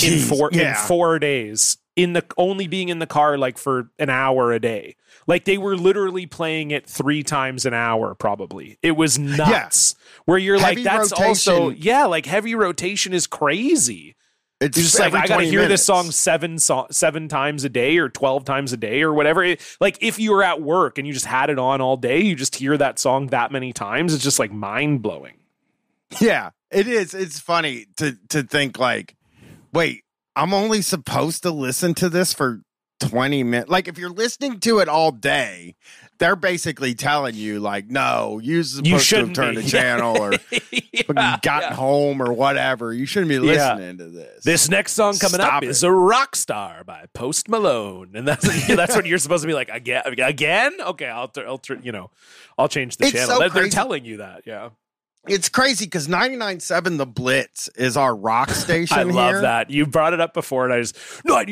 in 0.00 0.12
Jeez, 0.12 0.28
four 0.28 0.48
in 0.52 0.74
four 0.76 1.18
days 1.18 1.76
in 1.96 2.12
the 2.12 2.24
only 2.38 2.68
being 2.68 2.88
in 2.88 3.00
the 3.00 3.06
car 3.06 3.36
like 3.36 3.58
for 3.58 3.90
an 3.98 4.10
hour 4.10 4.52
a 4.52 4.60
day. 4.60 4.94
Like 5.26 5.44
they 5.44 5.58
were 5.58 5.76
literally 5.76 6.24
playing 6.24 6.70
it 6.70 6.88
three 6.88 7.24
times 7.24 7.66
an 7.66 7.74
hour 7.74 8.14
probably. 8.14 8.78
It 8.80 8.92
was 8.92 9.18
nuts. 9.18 9.96
Where 10.24 10.38
you're 10.38 10.56
Heavy 10.56 10.84
like 10.84 10.84
that's 10.84 11.12
also 11.12 11.70
yeah 11.70 12.04
like 12.04 12.26
heavy 12.26 12.54
rotation 12.54 13.12
is 13.12 13.26
crazy. 13.26 14.14
It's 14.60 14.78
you're 14.78 14.84
just 14.84 15.00
like 15.00 15.12
i 15.12 15.26
gotta 15.26 15.32
20 15.34 15.50
hear 15.50 15.66
this 15.66 15.84
song 15.84 16.12
seven 16.12 16.60
so- 16.60 16.86
seven 16.92 17.26
times 17.26 17.64
a 17.64 17.68
day 17.68 17.98
or 17.98 18.08
12 18.08 18.44
times 18.44 18.72
a 18.72 18.76
day 18.76 19.02
or 19.02 19.12
whatever. 19.12 19.42
It- 19.42 19.76
like 19.80 19.98
if 20.00 20.20
you 20.20 20.30
were 20.30 20.44
at 20.44 20.62
work 20.62 20.96
and 20.96 21.08
you 21.08 21.12
just 21.12 21.26
had 21.26 21.50
it 21.50 21.58
on 21.58 21.80
all 21.80 21.96
day 21.96 22.20
you 22.20 22.36
just 22.36 22.54
hear 22.54 22.76
that 22.76 23.00
song 23.00 23.26
that 23.26 23.50
many 23.50 23.72
times 23.72 24.14
it's 24.14 24.22
just 24.22 24.38
like 24.38 24.52
mind-blowing. 24.52 25.34
Yeah, 26.20 26.50
it 26.72 26.86
is. 26.88 27.14
It's 27.14 27.38
funny 27.38 27.86
to 27.98 28.16
to 28.30 28.42
think 28.42 28.78
like, 28.78 29.16
wait, 29.72 30.04
I'm 30.36 30.54
only 30.54 30.82
supposed 30.82 31.42
to 31.44 31.50
listen 31.50 31.94
to 31.94 32.08
this 32.08 32.32
for 32.32 32.60
20 33.00 33.42
minutes. 33.42 33.70
Like 33.70 33.88
if 33.88 33.98
you're 33.98 34.10
listening 34.10 34.60
to 34.60 34.78
it 34.78 34.88
all 34.88 35.10
day, 35.10 35.74
they're 36.18 36.36
basically 36.36 36.94
telling 36.94 37.34
you 37.34 37.58
like, 37.58 37.88
no, 37.90 38.38
you're 38.42 38.62
supposed 38.62 38.90
have 38.92 39.02
shouldn't 39.02 39.34
turned 39.36 39.56
be. 39.56 39.62
the 39.62 39.68
channel 39.70 40.16
or 40.22 40.32
Yeah, 40.92 41.38
gotten 41.42 41.70
yeah. 41.70 41.74
home 41.74 42.22
or 42.22 42.32
whatever. 42.32 42.92
You 42.92 43.06
shouldn't 43.06 43.28
be 43.28 43.34
Yeah. 43.34 43.74
listening 43.74 43.98
to 43.98 44.04
this. 44.08 44.44
This 44.44 44.68
next 44.68 44.92
song 44.92 45.18
coming 45.18 45.40
up 45.40 45.46
Stop 45.48 45.62
is 45.64 45.82
it. 45.82 45.86
a 45.88 45.90
rock 45.90 46.36
star 46.36 46.84
by 46.84 47.06
Post 47.12 47.48
Malone, 47.48 48.12
and 48.14 48.26
that's 48.28 48.44
that's 48.68 48.94
what 48.94 49.04
you're 49.06 49.18
supposed 49.18 49.42
to 49.42 49.48
be 49.48 49.54
like 49.54 49.68
again. 49.70 50.02
Again, 50.06 50.72
okay, 50.80 51.08
I'll, 51.08 51.30
I'll 51.38 51.60
you 51.82 51.90
know, 51.92 52.10
I'll 52.56 52.68
change 52.68 52.98
the 52.98 53.04
It's 53.06 53.12
channel. 53.14 53.28
so 53.28 53.38
They're- 53.40 53.48
They're 53.50 53.68
telling 53.68 54.04
you 54.04 54.18
that, 54.18 54.42
yeah. 54.46 54.70
It's 55.28 55.48
crazy 55.48 55.86
because 55.86 56.08
99.7 56.08 56.98
The 56.98 57.06
Blitz 57.06 57.68
is 57.76 57.96
our 57.96 58.14
rock 58.14 58.50
station. 58.50 58.98
I 58.98 59.02
love 59.04 59.32
here. 59.34 59.40
that 59.42 59.70
you 59.70 59.86
brought 59.86 60.12
it 60.12 60.20
up 60.20 60.34
before, 60.34 60.64
and 60.64 60.74
I 60.74 60.78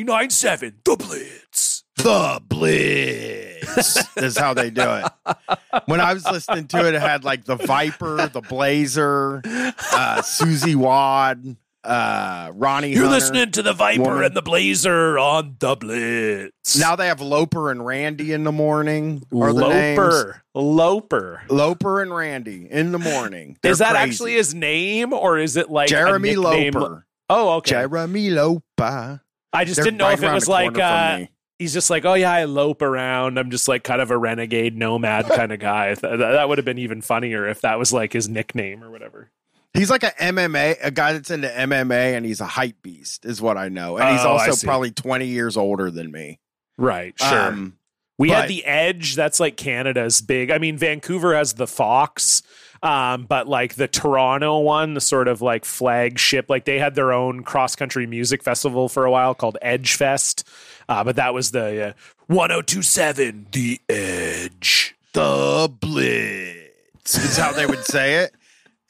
nine 0.03 0.29
seven 0.29 0.75
the 0.83 0.95
Blitz. 0.95 1.83
The 1.97 2.41
Blitz 2.47 4.17
is 4.17 4.37
how 4.37 4.53
they 4.55 4.71
do 4.71 4.81
it. 4.83 5.37
When 5.85 6.01
I 6.01 6.13
was 6.13 6.25
listening 6.25 6.67
to 6.69 6.87
it, 6.87 6.95
it 6.95 7.01
had 7.01 7.23
like 7.23 7.45
the 7.45 7.57
Viper, 7.57 8.27
the 8.27 8.41
Blazer, 8.41 9.41
uh, 9.45 10.21
Susie 10.23 10.75
Wad, 10.75 11.57
uh, 11.83 12.51
Ronnie. 12.53 12.89
You're 12.89 13.03
Hunter. 13.05 13.15
listening 13.15 13.51
to 13.51 13.61
the 13.63 13.73
Viper 13.73 14.01
Woman. 14.03 14.23
and 14.25 14.35
the 14.35 14.41
Blazer 14.41 15.17
on 15.17 15.55
the 15.59 15.75
Blitz. 15.75 16.77
Now 16.77 16.95
they 16.95 17.07
have 17.07 17.21
Loper 17.21 17.71
and 17.71 17.85
Randy 17.85 18.33
in 18.33 18.43
the 18.43 18.51
morning. 18.51 19.23
Are 19.33 19.53
the 19.53 19.67
names. 19.67 19.97
Loper, 19.97 20.43
Loper. 20.53 21.41
Loper 21.49 22.01
and 22.01 22.13
Randy 22.15 22.67
in 22.69 22.91
the 22.91 22.99
morning. 22.99 23.57
Is 23.63 23.79
They're 23.79 23.87
that 23.87 23.95
crazy. 23.95 24.09
actually 24.11 24.33
his 24.33 24.53
name, 24.53 25.13
or 25.13 25.37
is 25.39 25.57
it 25.57 25.69
like 25.69 25.89
Jeremy? 25.89 26.35
Loper? 26.35 27.05
Oh, 27.29 27.57
okay. 27.57 27.71
Jeremy 27.71 28.29
Loper. 28.29 29.21
I 29.53 29.65
just 29.65 29.77
They're 29.77 29.85
didn't 29.85 29.97
know 29.97 30.05
right 30.05 30.17
if 30.17 30.23
it 30.23 30.31
was 30.33 30.47
like 30.47 30.77
uh, 30.77 31.25
he's 31.59 31.73
just 31.73 31.89
like, 31.89 32.05
oh 32.05 32.13
yeah, 32.13 32.31
I 32.31 32.45
lope 32.45 32.81
around. 32.81 33.37
I'm 33.37 33.51
just 33.51 33.67
like 33.67 33.83
kind 33.83 34.01
of 34.01 34.11
a 34.11 34.17
renegade 34.17 34.77
nomad 34.77 35.25
kind 35.27 35.51
of 35.51 35.59
guy. 35.59 35.95
That 36.01 36.47
would 36.47 36.57
have 36.57 36.65
been 36.65 36.77
even 36.77 37.01
funnier 37.01 37.47
if 37.47 37.61
that 37.61 37.77
was 37.79 37.91
like 37.91 38.13
his 38.13 38.29
nickname 38.29 38.83
or 38.83 38.89
whatever. 38.91 39.29
He's 39.73 39.89
like 39.89 40.03
a 40.03 40.11
MMA, 40.11 40.77
a 40.81 40.91
guy 40.91 41.13
that's 41.13 41.31
into 41.31 41.47
MMA, 41.47 42.15
and 42.17 42.25
he's 42.25 42.41
a 42.41 42.45
hype 42.45 42.81
beast, 42.81 43.25
is 43.25 43.41
what 43.41 43.57
I 43.57 43.69
know. 43.69 43.97
And 43.97 44.09
he's 44.15 44.25
Oh, 44.25 44.31
also 44.31 44.65
probably 44.65 44.91
20 44.91 45.27
years 45.27 45.55
older 45.55 45.89
than 45.89 46.11
me. 46.11 46.39
Right. 46.77 47.13
Sure. 47.17 47.39
Um, 47.47 47.77
we 48.17 48.27
but- 48.29 48.41
had 48.41 48.49
the 48.49 48.65
Edge. 48.65 49.15
That's 49.15 49.39
like 49.39 49.55
Canada's 49.57 50.19
big. 50.21 50.51
I 50.51 50.57
mean, 50.57 50.77
Vancouver 50.77 51.33
has 51.35 51.53
the 51.53 51.67
Fox. 51.67 52.43
Um, 52.83 53.25
but 53.29 53.47
like 53.47 53.75
the 53.75 53.87
Toronto 53.87 54.57
one, 54.59 54.95
the 54.95 55.01
sort 55.01 55.27
of 55.27 55.39
like 55.41 55.65
flagship, 55.65 56.49
like 56.49 56.65
they 56.65 56.79
had 56.79 56.95
their 56.95 57.13
own 57.13 57.43
cross 57.43 57.75
country 57.75 58.07
music 58.07 58.41
festival 58.43 58.89
for 58.89 59.05
a 59.05 59.11
while 59.11 59.35
called 59.35 59.57
Edge 59.61 59.95
Fest. 59.95 60.47
Uh, 60.89 61.03
but 61.03 61.15
that 61.17 61.33
was 61.33 61.51
the 61.51 61.89
uh, 61.89 61.93
1027 62.27 63.47
The 63.51 63.79
Edge. 63.87 64.95
the 65.13 65.71
Blitz 65.79 67.15
is 67.17 67.37
how 67.37 67.51
they 67.51 67.65
would 67.67 67.83
say 67.85 68.15
it. 68.23 68.33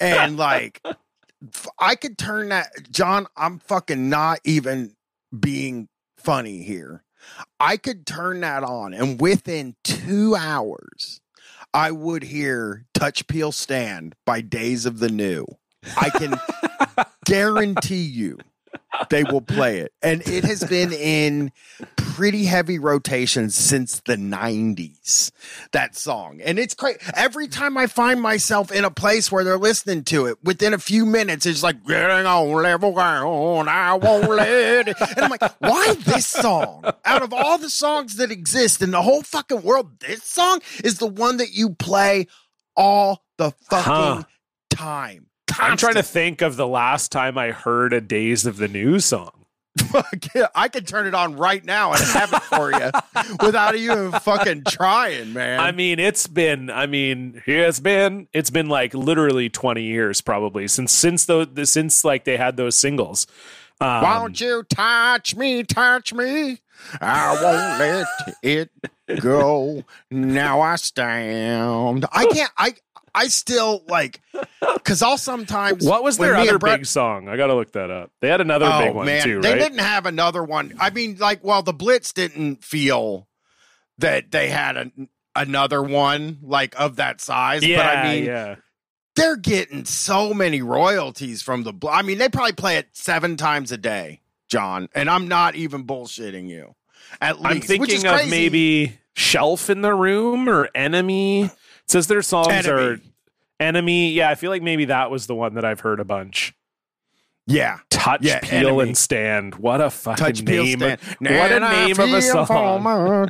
And 0.02 0.36
like, 0.38 0.82
I 1.80 1.96
could 1.96 2.18
turn 2.18 2.50
that, 2.50 2.92
John, 2.92 3.28
I'm 3.38 3.60
fucking 3.60 4.10
not 4.10 4.40
even 4.44 4.96
being 5.38 5.88
funny 6.18 6.64
here. 6.64 7.04
I 7.60 7.78
could 7.78 8.06
turn 8.06 8.42
that 8.42 8.64
on, 8.64 8.94
and 8.94 9.22
within 9.22 9.76
two 9.84 10.36
hours, 10.36 11.22
I 11.74 11.92
would 11.92 12.24
hear 12.24 12.86
Touch 12.94 13.28
Peel 13.28 13.52
Stand 13.52 14.16
by 14.26 14.42
Days 14.42 14.86
of 14.88 15.00
the 15.00 15.10
New. 15.10 15.46
I 15.98 16.10
can 16.10 16.40
guarantee 17.26 18.02
you 18.02 18.40
they 19.10 19.24
will 19.24 19.42
play 19.42 19.80
it. 19.80 19.94
And 20.02 20.22
it 20.28 20.44
has 20.46 20.64
been 20.64 20.92
in 20.94 21.52
pretty 21.96 22.46
heavy 22.46 22.78
rotation 22.78 23.50
since 23.50 24.02
the 24.02 24.16
90s, 24.16 25.32
that 25.72 25.96
song. 25.96 26.42
And 26.44 26.60
it's 26.60 26.74
great. 26.74 26.98
Every 27.16 27.48
time 27.48 27.78
I 27.78 27.88
find 27.88 28.22
myself 28.22 28.72
in 28.72 28.84
a 28.84 28.92
place 28.92 29.32
where 29.32 29.44
they're 29.44 29.58
listening 29.58 30.04
to 30.06 30.26
it, 30.26 30.38
within 30.44 30.74
a 30.74 30.78
few 30.78 31.06
minutes, 31.06 31.46
it's 31.46 31.64
like, 31.64 31.86
getting 31.86 32.26
on 32.26 32.52
level 32.52 32.92
ground, 32.92 33.70
I 33.70 33.94
won't 33.96 34.30
let 34.30 34.88
it. 34.88 34.96
And 35.00 35.20
I'm 35.20 35.30
like, 35.30 35.44
why 35.60 35.96
this 36.06 36.28
song? 36.28 36.84
Out 37.06 37.22
of 37.22 37.34
all 37.34 37.58
the 37.58 37.70
songs 37.70 38.18
that 38.18 38.30
exist 38.32 38.82
in 38.82 38.92
the 38.92 39.02
whole 39.02 39.24
fucking 39.24 39.62
world, 39.62 40.00
this 40.00 40.24
song 40.24 40.62
is 40.84 40.98
the 41.00 41.08
one 41.08 41.38
that 41.38 41.54
you 41.54 41.72
play 41.72 42.28
all 42.76 43.24
the 43.38 43.52
fucking 43.70 43.92
Huh. 43.92 44.24
time. 44.70 45.28
I'm 45.60 45.78
trying 45.78 45.96
to 45.96 46.04
think 46.04 46.42
of 46.42 46.56
the 46.56 46.68
last 46.68 47.12
time 47.12 47.38
I 47.38 47.52
heard 47.52 47.94
a 47.94 48.02
Days 48.02 48.46
of 48.46 48.58
the 48.58 48.68
News 48.68 49.06
song. 49.06 49.32
I 50.54 50.68
could 50.68 50.86
turn 50.86 51.08
it 51.08 51.14
on 51.14 51.38
right 51.38 51.64
now 51.64 51.94
and 51.94 52.02
have 52.02 52.34
it 52.34 52.44
for 52.44 52.72
you 52.74 52.92
without 53.46 53.80
you 53.80 54.12
fucking 54.12 54.64
trying, 54.68 55.32
man. 55.32 55.60
I 55.60 55.72
mean, 55.72 55.98
it's 55.98 56.28
been. 56.28 56.70
I 56.70 56.88
mean, 56.88 57.42
it's 57.46 57.80
been. 57.80 58.28
It's 58.34 58.50
been 58.50 58.68
like 58.68 58.94
literally 58.94 59.50
20 59.50 59.84
years, 59.84 60.20
probably 60.20 60.68
since 60.68 60.92
since 60.92 61.26
those 61.26 61.48
since 61.70 62.04
like 62.04 62.26
they 62.26 62.38
had 62.38 62.58
those 62.58 62.76
singles. 62.76 63.28
Um, 63.80 64.04
Won't 64.04 64.42
you 64.42 64.64
touch 64.70 65.36
me, 65.36 65.64
touch 65.64 66.14
me? 66.14 66.60
I 67.00 67.34
won't 67.42 67.80
let 67.80 68.36
it 68.44 69.22
go. 69.22 69.84
Now 70.10 70.62
I 70.62 70.76
stand. 70.76 72.06
I 72.12 72.26
can't. 72.32 72.52
I 72.58 72.74
I 73.14 73.28
still 73.28 73.84
like 73.88 74.22
because 74.74 75.02
I'll 75.02 75.18
sometimes. 75.18 75.86
What 75.86 76.04
was 76.04 76.18
their 76.18 76.36
other 76.36 76.58
Brett- 76.58 76.80
big 76.80 76.86
song? 76.86 77.28
I 77.28 77.38
got 77.38 77.48
to 77.48 77.56
look 77.56 77.74
that 77.74 77.90
up. 77.92 78.12
They 78.22 78.30
had 78.30 78.42
another 78.42 78.70
oh 78.72 78.80
big 78.80 78.96
one 78.96 79.06
man, 79.06 79.24
too, 79.24 79.42
they 79.42 79.52
right? 79.52 79.60
didn't 79.60 79.80
have 79.80 80.06
another 80.06 80.44
one. 80.44 80.74
I 80.80 80.90
mean, 80.90 81.18
like, 81.18 81.44
well, 81.44 81.62
the 81.64 81.74
Blitz 81.74 82.14
didn't 82.14 82.64
feel 82.64 83.28
that 83.98 84.32
they 84.32 84.50
had 84.50 84.78
a, 84.78 84.92
another 85.36 85.82
one 85.82 86.40
like 86.42 86.80
of 86.80 86.98
that 86.98 87.22
size. 87.22 87.64
yeah, 87.64 87.78
but 87.78 87.98
I 87.98 88.14
mean, 88.14 88.26
yeah. 88.26 88.56
they're 89.16 89.38
getting 89.38 89.86
so 89.86 90.34
many 90.34 90.62
royalties 90.62 91.42
from 91.42 91.64
the. 91.64 91.74
I 91.90 92.02
mean, 92.02 92.18
they 92.18 92.30
probably 92.30 92.54
play 92.54 92.78
it 92.78 92.88
seven 92.94 93.38
times 93.38 93.72
a 93.72 93.78
day, 93.78 94.22
John. 94.48 94.90
And 94.96 95.10
I'm 95.10 95.28
not 95.28 95.56
even 95.56 95.86
bullshitting 95.86 96.48
you. 96.48 96.76
At 97.20 97.42
least, 97.42 97.70
I'm 97.70 97.80
which 97.80 97.92
is 97.92 98.04
thinking 98.04 98.26
of 98.26 98.30
maybe 98.30 98.98
Shelf 99.14 99.70
in 99.70 99.82
the 99.82 99.94
Room 99.94 100.48
or 100.48 100.70
Enemy. 100.74 101.50
Says 101.92 102.08
their 102.08 102.22
songs 102.22 102.48
Enemy. 102.50 102.82
are 102.82 102.98
Enemy. 103.60 104.12
Yeah, 104.12 104.30
I 104.30 104.36
feel 104.36 104.50
like 104.50 104.62
maybe 104.64 104.86
that 104.86 105.12
was 105.12 105.28
the 105.28 105.36
one 105.36 105.56
that 105.56 105.66
I've 105.66 105.82
heard 105.82 106.00
a 106.00 106.06
bunch. 106.06 106.54
Yeah, 107.48 107.80
Touch, 107.90 108.22
Yeah, 108.24 108.40
Peel, 108.40 108.68
Enemy. 108.70 108.82
and 108.84 108.98
Stand. 108.98 109.56
What 109.56 109.82
a 109.82 109.90
fucking 109.90 110.24
touch 110.26 110.46
peel 110.46 110.64
name! 110.64 110.78
stand. 110.80 111.00
What 111.20 111.52
a 111.52 111.56
And 111.56 111.98
name 111.98 112.00
of 112.00 112.14
a 112.14 112.22
song. 112.22 113.30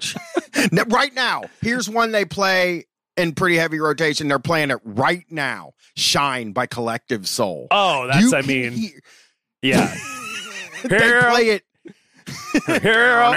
Right 0.90 1.14
now, 1.16 1.44
here's 1.62 1.90
one 1.90 2.12
they 2.12 2.26
play 2.26 2.86
in 3.18 3.34
pretty 3.34 3.58
heavy 3.58 3.80
rotation. 3.80 4.28
They're 4.28 4.38
playing 4.38 4.70
it 4.70 4.78
right 4.84 5.26
now. 5.32 5.74
"Shine" 5.96 6.52
by 6.52 6.68
Collective 6.68 7.28
Soul. 7.28 7.68
Oh, 7.72 8.06
that's. 8.08 8.22
You 8.32 8.36
I 8.36 8.42
mean, 8.44 8.74
hear- 8.74 9.00
yeah. 9.64 9.96
they 10.84 10.98
play 11.00 11.50
it. 11.50 11.64
Hero, 12.82 13.32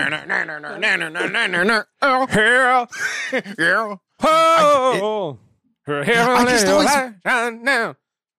hero, 2.31 2.89
Hero. 3.57 4.01
Oh, 4.27 5.39
hero. 5.87 6.03
I 6.07 6.45
just 6.47 6.67
always- 6.67 7.63
now. 7.63 7.97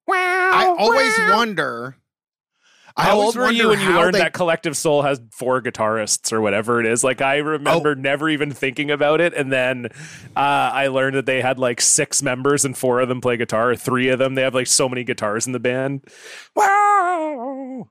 I 0.07 0.75
always 0.77 1.17
wonder. 1.31 1.95
I 2.97 3.03
How 3.05 3.17
always 3.19 3.35
old 3.35 3.35
were 3.35 3.51
you 3.51 3.67
wonder 3.67 3.69
when 3.69 3.79
you 3.81 3.99
learned 3.99 4.13
they- 4.15 4.19
that 4.19 4.31
Collective 4.31 4.77
Soul 4.77 5.01
has 5.01 5.19
four 5.33 5.61
guitarists 5.61 6.31
or 6.31 6.39
whatever 6.39 6.79
it 6.79 6.85
is? 6.85 7.03
Like 7.03 7.21
I 7.21 7.37
remember 7.37 7.89
Oh. 7.89 7.93
never 7.93 8.29
even 8.29 8.51
thinking 8.51 8.89
about 8.89 9.19
it, 9.19 9.33
and 9.33 9.51
then 9.51 9.87
uh, 10.33 10.39
I 10.39 10.87
learned 10.87 11.17
that 11.17 11.25
they 11.25 11.41
had 11.41 11.59
like 11.59 11.81
six 11.81 12.23
members 12.23 12.63
and 12.63 12.77
four 12.77 13.01
of 13.01 13.09
them 13.09 13.19
play 13.19 13.35
guitar. 13.35 13.75
Three 13.75 14.07
of 14.07 14.19
them, 14.19 14.35
they 14.35 14.43
have 14.43 14.53
like 14.55 14.67
so 14.67 14.87
many 14.87 15.03
guitars 15.03 15.45
in 15.45 15.51
the 15.51 15.59
band. 15.59 16.05
Wow! 16.55 17.89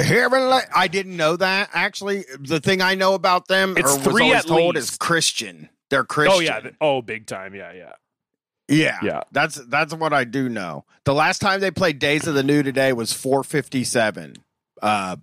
I 0.00 0.88
didn't 0.90 1.16
know 1.16 1.36
that. 1.36 1.68
Actually, 1.72 2.24
the 2.40 2.58
thing 2.58 2.80
I 2.82 2.94
know 2.96 3.14
about 3.14 3.46
them 3.48 3.74
It's 3.76 3.92
or 3.92 3.96
was 3.98 4.04
three 4.06 4.22
always 4.24 4.38
at 4.40 4.46
told 4.46 4.74
least. 4.74 4.92
is 4.92 4.96
Christian. 4.98 5.68
They're 5.90 6.04
Christian. 6.04 6.36
Oh 6.36 6.40
yeah! 6.40 6.70
Oh, 6.80 7.02
big 7.02 7.26
time! 7.26 7.54
Yeah, 7.54 7.72
yeah. 7.72 7.92
yeah, 8.68 8.98
Yeah. 9.02 9.20
That's 9.32 9.56
that's 9.66 9.92
what 9.94 10.12
I 10.12 10.24
do 10.24 10.48
know. 10.48 10.84
The 11.04 11.14
last 11.14 11.40
time 11.40 11.60
they 11.60 11.70
played 11.70 11.98
Days 11.98 12.26
of 12.26 12.34
the 12.34 12.42
New 12.42 12.62
today 12.62 12.92
was 12.92 13.12
457. 13.12 14.34
Uh, 14.80 15.16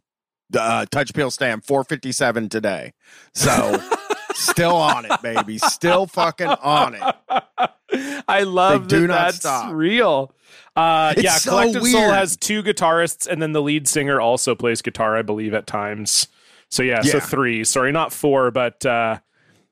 the 0.49 0.61
uh, 0.61 0.85
Touch 0.91 1.13
Peel 1.13 1.31
stamp 1.31 1.65
457 1.65 2.49
today. 2.49 2.93
So 3.33 3.81
still 4.33 4.75
on 4.75 5.05
it, 5.05 5.21
baby. 5.21 5.57
Still 5.57 6.05
fucking 6.05 6.47
on 6.47 6.95
it. 6.95 8.23
I 8.27 8.43
love 8.43 8.87
They 8.89 8.95
do 8.97 9.01
that 9.01 9.07
not 9.07 9.25
that's 9.25 9.37
stop. 9.37 9.73
real. 9.73 10.33
Uh, 10.75 11.13
It's 11.15 11.23
yeah, 11.23 11.31
so 11.37 11.51
Collective 11.51 11.83
Soul 11.87 12.11
has 12.11 12.37
two 12.37 12.61
guitarists, 12.63 13.27
and 13.27 13.41
then 13.41 13.53
the 13.53 13.61
lead 13.61 13.87
singer 13.87 14.21
also 14.21 14.53
plays 14.55 14.81
guitar, 14.81 15.17
I 15.17 15.21
believe, 15.21 15.53
at 15.53 15.65
times. 15.67 16.27
So 16.69 16.83
yeah, 16.83 17.01
so 17.01 17.19
three. 17.19 17.63
Sorry, 17.63 17.91
not 17.91 18.11
four, 18.13 18.51
but 18.51 18.85
uh, 18.85 19.19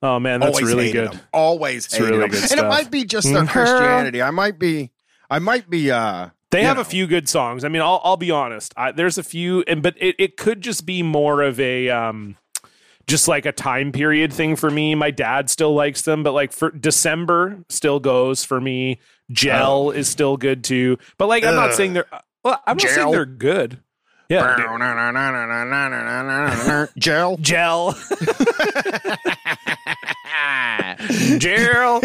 oh 0.06 0.20
man, 0.20 0.40
that's 0.40 0.58
Always 0.58 0.74
really 0.74 0.88
hated 0.88 1.10
good. 1.10 1.20
them. 1.20 1.26
Always 1.34 1.86
It's 1.86 1.94
hated 1.96 2.08
really 2.10 2.20
them. 2.22 2.30
good 2.30 2.40
and 2.42 2.50
stuff. 2.50 2.66
it 2.66 2.68
might 2.68 2.92
be 2.92 3.06
just 3.06 3.32
their 3.32 3.44
Mhm. 3.44 3.50
Christianity. 3.50 4.22
I 4.22 4.32
might 4.32 4.60
be. 4.60 4.92
I 5.30 5.40
might 5.40 5.70
be. 5.70 5.92
uh 5.92 6.30
They 6.52 6.64
have 6.64 6.78
know. 6.78 6.82
a 6.82 6.86
few 6.86 7.08
good 7.08 7.28
songs. 7.28 7.66
I 7.66 7.70
mean, 7.70 7.82
I'll 7.82 8.02
I'll 8.04 8.18
be 8.18 8.32
honest. 8.32 8.74
I, 8.78 8.92
there's 8.92 9.18
a 9.18 9.24
few, 9.24 9.64
and 9.68 9.82
but 9.84 9.96
it, 10.00 10.16
it 10.20 10.38
could 10.38 10.62
just 10.62 10.86
be 10.86 11.04
more 11.04 11.42
of 11.42 11.60
a 11.60 11.90
um, 11.90 12.38
just 13.08 13.28
like 13.28 13.46
a 13.46 13.52
time 13.52 13.92
period 13.92 14.32
thing 14.32 14.56
for 14.56 14.70
me. 14.70 14.96
My 14.96 15.12
dad 15.12 15.50
still 15.50 15.74
likes 15.74 16.04
them, 16.04 16.24
but 16.24 16.32
like 16.34 16.54
for 16.54 16.72
December 16.72 17.64
still 17.70 18.00
goes 18.00 18.46
for 18.46 18.62
me. 18.62 19.00
Gel 19.32 19.90
is 19.92 20.08
still 20.08 20.38
good 20.38 20.64
too, 20.64 20.98
but 21.18 21.28
like 21.28 21.44
I'm 21.44 21.56
not 21.56 21.74
saying 21.74 21.94
they're. 21.94 22.06
Well, 22.44 22.62
I'm 22.68 22.78
not 22.78 22.88
saying 22.90 23.12
they're 23.12 23.26
good. 23.26 23.80
Yeah. 24.30 24.56
Gel. 26.98 27.38
gel, 27.38 27.94
gel. 31.38 32.02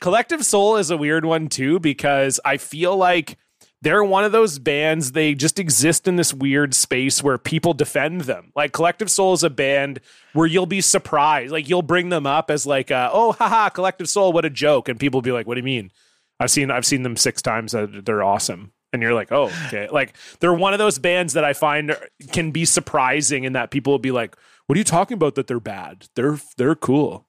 Collective 0.00 0.44
Soul 0.44 0.76
is 0.76 0.90
a 0.90 0.96
weird 0.96 1.24
one 1.24 1.48
too 1.48 1.80
because 1.80 2.38
I 2.44 2.56
feel 2.56 2.96
like 2.96 3.36
they're 3.84 4.02
one 4.02 4.24
of 4.24 4.32
those 4.32 4.58
bands 4.58 5.12
they 5.12 5.34
just 5.34 5.58
exist 5.58 6.08
in 6.08 6.16
this 6.16 6.32
weird 6.32 6.74
space 6.74 7.22
where 7.22 7.36
people 7.36 7.74
defend 7.74 8.22
them. 8.22 8.50
Like 8.56 8.72
collective 8.72 9.10
soul 9.10 9.34
is 9.34 9.44
a 9.44 9.50
band 9.50 10.00
where 10.32 10.46
you'll 10.46 10.64
be 10.64 10.80
surprised 10.80 11.52
like 11.52 11.68
you'll 11.68 11.82
bring 11.82 12.08
them 12.08 12.26
up 12.26 12.50
as 12.50 12.66
like 12.66 12.90
uh, 12.90 13.10
oh 13.12 13.32
haha 13.32 13.68
collective 13.68 14.08
soul 14.08 14.32
what 14.32 14.46
a 14.46 14.50
joke 14.50 14.88
and 14.88 14.98
people 14.98 15.18
will 15.18 15.22
be 15.22 15.32
like 15.32 15.46
what 15.46 15.54
do 15.54 15.60
you 15.60 15.64
mean? 15.64 15.92
I've 16.40 16.50
seen 16.50 16.70
i've 16.70 16.86
seen 16.86 17.02
them 17.02 17.16
six 17.16 17.42
times 17.42 17.74
uh, 17.74 17.86
they're 17.90 18.24
awesome. 18.24 18.72
And 18.92 19.02
you're 19.02 19.14
like 19.14 19.30
oh 19.30 19.52
okay. 19.66 19.88
Like 19.90 20.14
they're 20.40 20.54
one 20.54 20.72
of 20.72 20.78
those 20.78 20.98
bands 20.98 21.34
that 21.34 21.44
i 21.44 21.52
find 21.52 21.94
can 22.32 22.52
be 22.52 22.64
surprising 22.64 23.44
in 23.44 23.52
that 23.52 23.70
people 23.70 23.92
will 23.92 23.98
be 23.98 24.12
like 24.12 24.34
what 24.66 24.76
are 24.76 24.78
you 24.78 24.84
talking 24.84 25.16
about 25.16 25.34
that 25.34 25.46
they're 25.46 25.60
bad? 25.60 26.08
They're 26.16 26.38
they're 26.56 26.74
cool 26.74 27.23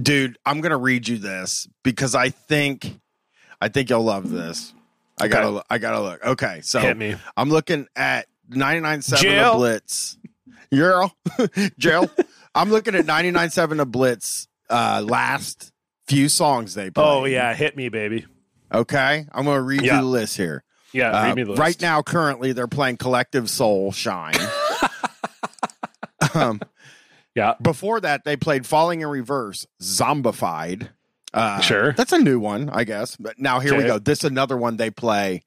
Dude, 0.00 0.38
I'm 0.46 0.60
gonna 0.60 0.78
read 0.78 1.08
you 1.08 1.18
this 1.18 1.68
because 1.82 2.14
I 2.14 2.30
think 2.30 2.98
I 3.60 3.68
think 3.68 3.90
you'll 3.90 4.02
love 4.04 4.30
this. 4.30 4.72
I 5.20 5.28
gotta 5.28 5.50
look- 5.50 5.66
I 5.68 5.78
gotta 5.78 6.00
look. 6.00 6.24
Okay, 6.24 6.60
so 6.62 6.78
hit 6.80 6.96
me 6.96 7.16
I'm 7.36 7.50
looking 7.50 7.86
at 7.96 8.26
99.7 8.50 9.16
Jail. 9.18 9.52
of 9.52 9.56
Blitz. 9.58 10.16
Jail. 10.72 11.12
Jail. 11.78 12.10
I'm 12.54 12.70
looking 12.70 12.94
at 12.94 13.04
99.7 13.06 13.80
of 13.80 13.90
Blitz 13.90 14.46
uh 14.70 15.02
last 15.04 15.72
few 16.06 16.28
songs 16.28 16.74
they 16.74 16.90
played. 16.90 17.04
oh 17.06 17.24
yeah 17.24 17.52
hit 17.54 17.76
me 17.76 17.88
baby 17.88 18.26
Okay. 18.72 19.26
I'm 19.32 19.44
gonna 19.44 19.60
read 19.60 19.82
Yeah. 19.82 19.96
you 19.96 20.02
the 20.02 20.06
list 20.08 20.36
here. 20.36 20.62
yeah 20.92 21.10
Uh, 21.10 21.24
read 21.26 21.36
me 21.36 21.42
the 21.42 21.50
list. 21.50 21.60
right 21.60 21.80
now, 21.82 22.02
currently 22.02 22.52
they're 22.52 22.68
playing 22.68 22.96
Collective 22.98 23.50
Soul 23.50 23.90
Shine. 23.92 24.34
um 26.34 26.60
yeah 27.40 27.54
before 27.60 28.00
that 28.00 28.24
they 28.24 28.36
played 28.36 28.66
Falling 28.66 29.00
in 29.00 29.08
Reverse, 29.08 29.66
Zombified. 29.80 30.88
Uh, 31.32 31.60
Sure. 31.60 31.92
That's 31.92 32.12
a 32.12 32.18
new 32.18 32.40
one, 32.40 32.68
I 32.70 32.84
guess. 32.84 33.16
But 33.16 33.38
now 33.38 33.60
here 33.60 33.76
we 33.76 33.84
go. 33.84 33.98
This 33.98 34.18
is 34.20 34.24
another 34.24 34.56
one 34.56 34.76
they 34.76 34.90
play. 34.90 35.42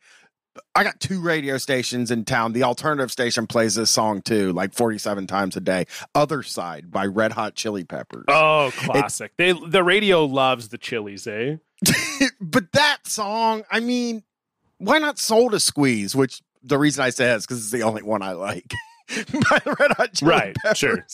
I 0.75 0.83
got 0.83 0.99
two 0.99 1.19
radio 1.19 1.57
stations 1.57 2.11
in 2.11 2.25
town. 2.25 2.53
The 2.53 2.63
alternative 2.63 3.11
station 3.11 3.47
plays 3.47 3.75
this 3.75 3.89
song 3.89 4.21
too, 4.21 4.53
like 4.53 4.73
47 4.73 5.27
times 5.27 5.57
a 5.57 5.61
day. 5.61 5.85
Other 6.13 6.43
Side 6.43 6.91
by 6.91 7.05
Red 7.07 7.31
Hot 7.33 7.55
Chili 7.55 7.83
Peppers. 7.83 8.25
Oh, 8.27 8.71
classic. 8.75 9.33
they 9.37 9.51
the 9.51 9.83
radio 9.83 10.25
loves 10.25 10.69
the 10.69 10.77
chilies, 10.77 11.25
eh? 11.27 11.57
but 12.41 12.71
that 12.73 12.99
song, 13.07 13.63
I 13.71 13.79
mean, 13.79 14.23
why 14.77 14.99
not 14.99 15.17
Soul 15.17 15.49
to 15.49 15.59
Squeeze? 15.59 16.15
Which 16.15 16.41
the 16.61 16.77
reason 16.77 17.03
I 17.03 17.09
say 17.09 17.31
is 17.31 17.45
because 17.45 17.59
it's 17.59 17.71
the 17.71 17.83
only 17.83 18.03
one 18.03 18.21
I 18.21 18.33
like. 18.33 18.71
by 19.09 19.59
the 19.65 19.75
Red 19.79 19.91
Hot 19.93 20.13
Chili 20.13 20.31
Right, 20.31 20.55
sure. 20.75 21.05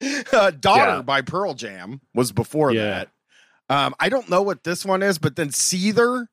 Uh, 0.32 0.50
Daughter 0.50 0.96
Yeah. 0.96 1.02
by 1.02 1.22
Pearl 1.22 1.54
Jam 1.54 2.00
was 2.14 2.32
before 2.32 2.72
Yeah. 2.72 2.82
that. 2.84 3.08
Um, 3.68 3.94
I 4.00 4.08
don't 4.08 4.28
know 4.28 4.42
what 4.42 4.64
this 4.64 4.84
one 4.84 5.02
is, 5.02 5.18
but 5.18 5.36
then 5.36 5.50
Seether, 5.50 6.26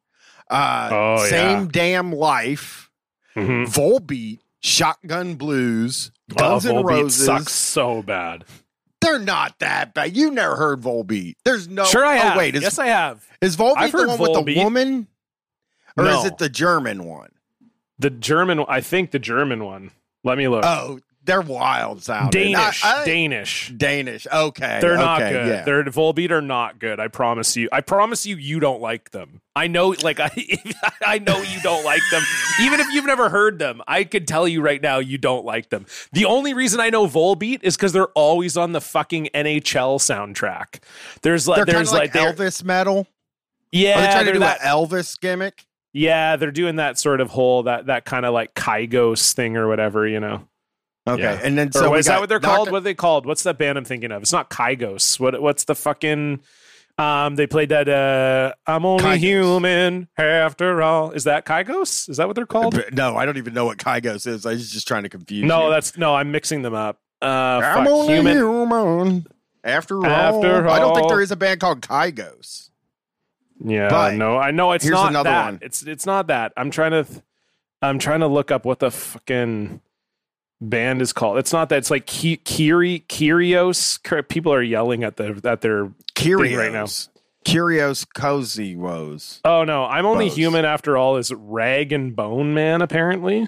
uh, 0.49 0.89
Oh, 0.91 1.25
Same 1.27 1.63
yeah. 1.63 1.67
Damn 1.71 2.11
Life, 2.13 2.89
Mhm. 3.35 3.67
Volbeat, 3.67 4.39
Shotgun 4.61 5.35
Blues, 5.35 6.11
Oh, 6.31 6.35
Guns 6.35 6.65
N' 6.65 6.75
Volbeat 6.75 6.83
Roses. 6.89 7.25
sucks 7.25 7.53
so 7.53 8.01
bad. 8.01 8.45
They're 9.01 9.19
not 9.19 9.59
that 9.59 9.93
bad. 9.93 10.15
You 10.17 10.31
never 10.31 10.55
heard 10.55 10.81
Volbeat. 10.81 11.35
There's 11.45 11.67
no. 11.67 11.85
sure, 11.85 12.03
I 12.03 12.17
oh, 12.17 12.21
have. 12.21 12.37
wait, 12.37 12.55
is, 12.55 12.63
yes, 12.63 12.79
I 12.79 12.87
have. 12.87 13.23
is 13.41 13.55
Volbeat 13.55 13.77
I've 13.77 13.91
the 13.91 14.07
one 14.07 14.17
with 14.19 14.33
the 14.45 14.55
woman, 14.63 15.07
or 15.95 16.07
is 16.07 16.25
it 16.25 16.37
the 16.39 16.49
German 16.49 17.03
one? 17.03 17.29
The 17.99 18.09
German, 18.09 18.63
I 18.67 18.81
think 18.81 19.11
the 19.11 19.19
German 19.19 19.63
one. 19.63 19.91
Let 20.23 20.37
me 20.37 20.47
look. 20.47 20.65
Oh, 20.65 20.99
they're 21.27 21.41
wild 21.41 22.01
sounding. 22.01 22.53
Danish, 22.53 22.83
I- 22.83 23.01
I- 23.01 23.05
Danish. 23.05 23.71
Danish. 23.77 24.25
Okay, 24.33 24.79
They're 24.81 24.95
not 24.97 25.21
okay, 25.21 25.31
good. 25.31 25.47
Yeah. 25.47 25.63
They're 25.63 25.83
Volbeat 25.83 26.31
are 26.31 26.41
not 26.41 26.79
good. 26.79 26.99
I 26.99 27.07
promise 27.09 27.55
you. 27.55 27.69
I 27.71 27.81
promise 27.81 28.25
you, 28.25 28.35
you 28.37 28.59
don't 28.59 28.81
like 28.81 29.11
them. 29.11 29.41
I 29.55 29.67
know, 29.67 29.89
like 30.03 30.19
I, 30.21 30.29
I 31.05 31.19
know 31.19 31.37
you 31.41 31.59
don't 31.61 31.83
like 31.85 32.01
them. 32.11 32.23
Even 32.61 32.79
if 32.79 32.87
you've 32.91 33.05
never 33.05 33.29
heard 33.29 33.59
them, 33.59 33.81
I 33.87 34.03
could 34.03 34.27
tell 34.27 34.47
you 34.47 34.61
right 34.61 34.81
now 34.81 34.97
you 34.99 35.17
don't 35.19 35.45
like 35.45 35.69
them. 35.69 35.85
The 36.13 36.25
only 36.25 36.53
reason 36.53 36.79
I 36.79 36.89
know 36.89 37.05
Volbeat 37.07 37.59
is 37.63 37.75
because 37.75 37.93
they're 37.93 38.07
always 38.07 38.55
on 38.57 38.71
the 38.71 38.81
fucking 38.81 39.29
NHL 39.35 39.99
soundtrack. 39.99 40.79
There's 41.21 41.47
like, 41.47 41.65
They're 41.65 41.75
there's 41.75 41.91
of 41.91 41.99
like, 41.99 42.13
Elvis 42.13 42.63
metal. 42.63 43.05
yeah, 43.71 43.97
Are 43.97 44.01
they 44.01 44.11
trying 44.11 44.25
to 44.27 44.33
do 44.33 44.39
that, 44.39 44.59
that 44.61 44.67
Elvis 44.67 45.19
gimmick? 45.19 45.65
yeah, 45.93 46.35
they're 46.35 46.51
doing 46.51 46.75
that 46.77 46.99
sort 46.99 47.19
of 47.21 47.31
whole 47.31 47.63
that 47.63 47.87
that 47.87 48.05
kind 48.05 48.25
of 48.25 48.33
like 48.33 48.53
Kygos 48.53 49.33
thing 49.33 49.57
or 49.57 49.67
whatever, 49.67 50.07
you 50.07 50.19
know. 50.19 50.47
Okay, 51.07 51.21
Yeah. 51.21 51.39
and 51.43 51.57
then 51.57 51.71
so 51.71 51.95
is 51.95 52.05
that 52.07 52.19
what 52.19 52.27
they're 52.29 52.39
called? 52.39 52.69
What 52.71 52.77
are 52.79 52.81
they 52.81 52.93
called? 52.93 53.25
What's 53.25 53.43
that 53.43 53.57
band 53.57 53.77
I'm 53.77 53.85
thinking 53.85 54.11
of? 54.11 54.21
It's 54.21 54.33
not 54.33 54.49
Kygos. 54.49 55.19
What 55.19 55.41
what's 55.41 55.63
the 55.63 55.75
fucking 55.75 56.41
um 56.99 57.35
they 57.35 57.47
played 57.47 57.69
that 57.69 57.87
uh 57.87 58.53
I'm 58.65 58.85
only 58.85 59.03
Kygos. 59.03 59.17
human 59.19 60.07
after 60.17 60.81
all. 60.81 61.11
Is 61.11 61.23
that 61.25 61.45
Kygos? 61.45 62.09
Is 62.09 62.17
that 62.17 62.27
what 62.27 62.35
they're 62.35 62.45
called? 62.45 62.79
No, 62.91 63.15
I 63.15 63.25
don't 63.25 63.37
even 63.37 63.53
know 63.53 63.65
what 63.65 63.77
Kygos 63.77 64.27
is. 64.27 64.45
I 64.45 64.51
was 64.51 64.71
just 64.71 64.87
trying 64.87 65.03
to 65.03 65.09
confuse 65.09 65.45
No, 65.45 65.65
you. 65.65 65.71
that's 65.71 65.97
no, 65.97 66.13
I'm 66.15 66.31
mixing 66.31 66.61
them 66.63 66.73
up. 66.73 66.99
Uh 67.21 67.25
I'm 67.25 67.85
fuck, 67.85 67.93
only 67.93 68.15
human. 68.15 68.37
human. 68.37 69.27
After 69.63 69.97
all, 69.97 70.05
After 70.05 70.67
I 70.67 70.79
don't 70.79 70.95
think 70.95 71.07
there 71.09 71.21
is 71.21 71.31
a 71.31 71.35
band 71.35 71.59
called 71.59 71.81
Kygos. 71.81 72.69
Yeah, 73.63 73.89
But 73.89 74.13
no, 74.15 74.37
I 74.37 74.51
know 74.51 74.71
it's 74.73 74.83
here's 74.83 74.93
not 74.93 75.09
another 75.09 75.29
that. 75.29 75.45
one. 75.45 75.59
It's 75.61 75.83
it's 75.83 76.05
not 76.05 76.27
that. 76.27 76.53
I'm 76.57 76.69
trying 76.69 76.91
to 76.91 77.03
th- 77.05 77.21
I'm 77.81 77.97
trying 77.99 78.19
to 78.21 78.27
look 78.27 78.51
up 78.51 78.65
what 78.65 78.79
the 78.79 78.91
fucking 78.91 79.81
band 80.61 81.01
is 81.01 81.13
called. 81.13 81.37
It's 81.37 81.53
not 81.53 81.69
that. 81.69 81.77
It's 81.77 81.91
like 81.91 82.05
Ki- 82.05 82.37
Kiri 82.37 83.05
Kyrios. 83.09 84.27
People 84.29 84.53
are 84.53 84.61
yelling 84.61 85.03
at 85.03 85.17
the 85.17 85.39
at 85.43 85.61
their 85.61 85.91
Curios. 86.15 86.57
right 86.57 86.71
now. 86.71 86.85
Curios 87.45 88.03
Cozy 88.05 88.75
Woes. 88.75 89.39
Oh 89.45 89.63
no, 89.63 89.85
I'm 89.85 90.05
only 90.05 90.27
Bows. 90.27 90.37
human 90.37 90.65
after 90.65 90.97
all. 90.97 91.17
Is 91.17 91.31
Rag 91.33 91.93
and 91.93 92.15
Bone 92.15 92.53
Man 92.53 92.81
apparently? 92.81 93.47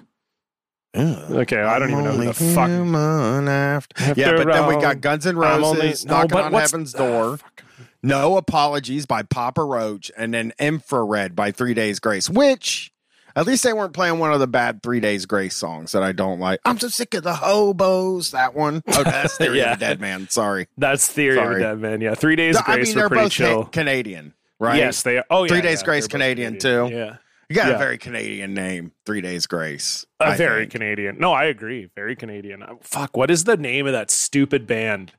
Okay, 0.96 1.62
I 1.62 1.78
don't 1.78 1.92
even 1.92 2.04
know 2.04 2.12
who 2.14 2.26
the 2.26 2.34
fuck. 2.34 2.68
Human 2.70 3.48
after. 3.48 4.04
Yeah, 4.20 4.30
After 4.32 4.46
but 4.46 4.54
then 4.54 4.68
we 4.68 4.82
got 4.82 5.02
Guns 5.02 5.28
N' 5.28 5.36
I'm 5.36 5.62
Roses 5.62 6.06
only- 6.06 6.16
knocking 6.16 6.30
but 6.32 6.46
on 6.46 6.54
heaven's 6.54 6.94
door. 6.94 7.38
fuck. 7.38 7.64
No 8.02 8.38
apologies 8.38 9.06
by 9.06 9.22
Papa 9.24 9.64
Roach, 9.64 10.10
and 10.18 10.34
then 10.34 10.54
Infrared 10.58 11.36
by 11.36 11.52
Three 11.52 11.74
Days 11.74 12.00
Grace. 12.00 12.30
Which 12.30 12.92
at 13.40 13.48
least 13.48 13.64
they 13.64 13.74
weren't 13.74 13.94
playing 13.94 14.20
one 14.20 14.34
of 14.34 14.40
the 14.40 14.48
bad 14.48 14.84
Three 14.84 15.00
Days 15.00 15.26
Grace 15.26 15.56
songs 15.56 15.94
that 15.94 16.04
I 16.04 16.12
don't 16.12 16.40
like. 16.40 16.60
I'm 16.66 16.78
so 16.80 16.88
sick 16.90 17.14
of 17.14 17.24
the 17.24 17.36
hobos. 17.36 18.32
That 18.32 18.54
one. 18.54 18.82
Oh, 18.94 19.04
that's 19.04 19.38
Theory 19.38 19.60
Yeah. 19.60 19.74
of 19.74 19.80
the 19.80 19.86
Dead 19.86 20.02
Man. 20.02 20.28
Sorry. 20.30 20.68
That's 20.78 21.08
Theory 21.08 21.36
Sorry. 21.38 21.56
of 21.56 21.62
a 21.62 21.64
Dead 21.76 21.80
Man. 21.80 22.02
Yeah, 22.02 22.16
Three 22.16 22.36
Days 22.36 22.58
I 22.58 22.64
Grace 22.76 22.88
mean, 22.90 22.98
they're 22.98 23.08
pretty 23.10 23.24
both 23.26 23.32
chill. 23.32 23.64
ca- 23.64 23.70
Canadian, 23.70 24.34
right? 24.60 24.78
Yes, 24.78 25.02
they. 25.04 25.22
Oh 25.30 25.44
yeah, 25.44 25.48
Three 25.50 25.62
Days 25.62 25.82
yeah, 25.82 25.86
Grace 25.86 26.04
they're 26.08 26.20
Canadian, 26.20 26.58
too. 26.60 26.90
Yeah, 26.92 27.16
You 27.50 27.56
got 27.56 27.70
Yeah. 27.70 27.76
a 27.76 27.78
very 27.78 27.98
Canadian 27.98 28.54
name. 28.54 28.92
Three 29.06 29.22
Days 29.22 29.48
Grace. 29.48 30.06
a 30.20 30.26
I 30.26 30.38
very 30.38 30.64
think. 30.64 30.74
Canadian. 30.74 31.18
No, 31.20 31.32
I 31.32 31.46
agree. 31.46 31.90
Very 31.96 32.16
Canadian. 32.16 32.62
Uh, 32.62 32.74
Fuck, 32.82 33.16
what 33.16 33.32
is 33.32 33.46
the 33.46 33.58
name 33.58 33.88
of 33.88 33.94
that 33.94 34.12
stupid 34.12 34.68
band? 34.68 35.14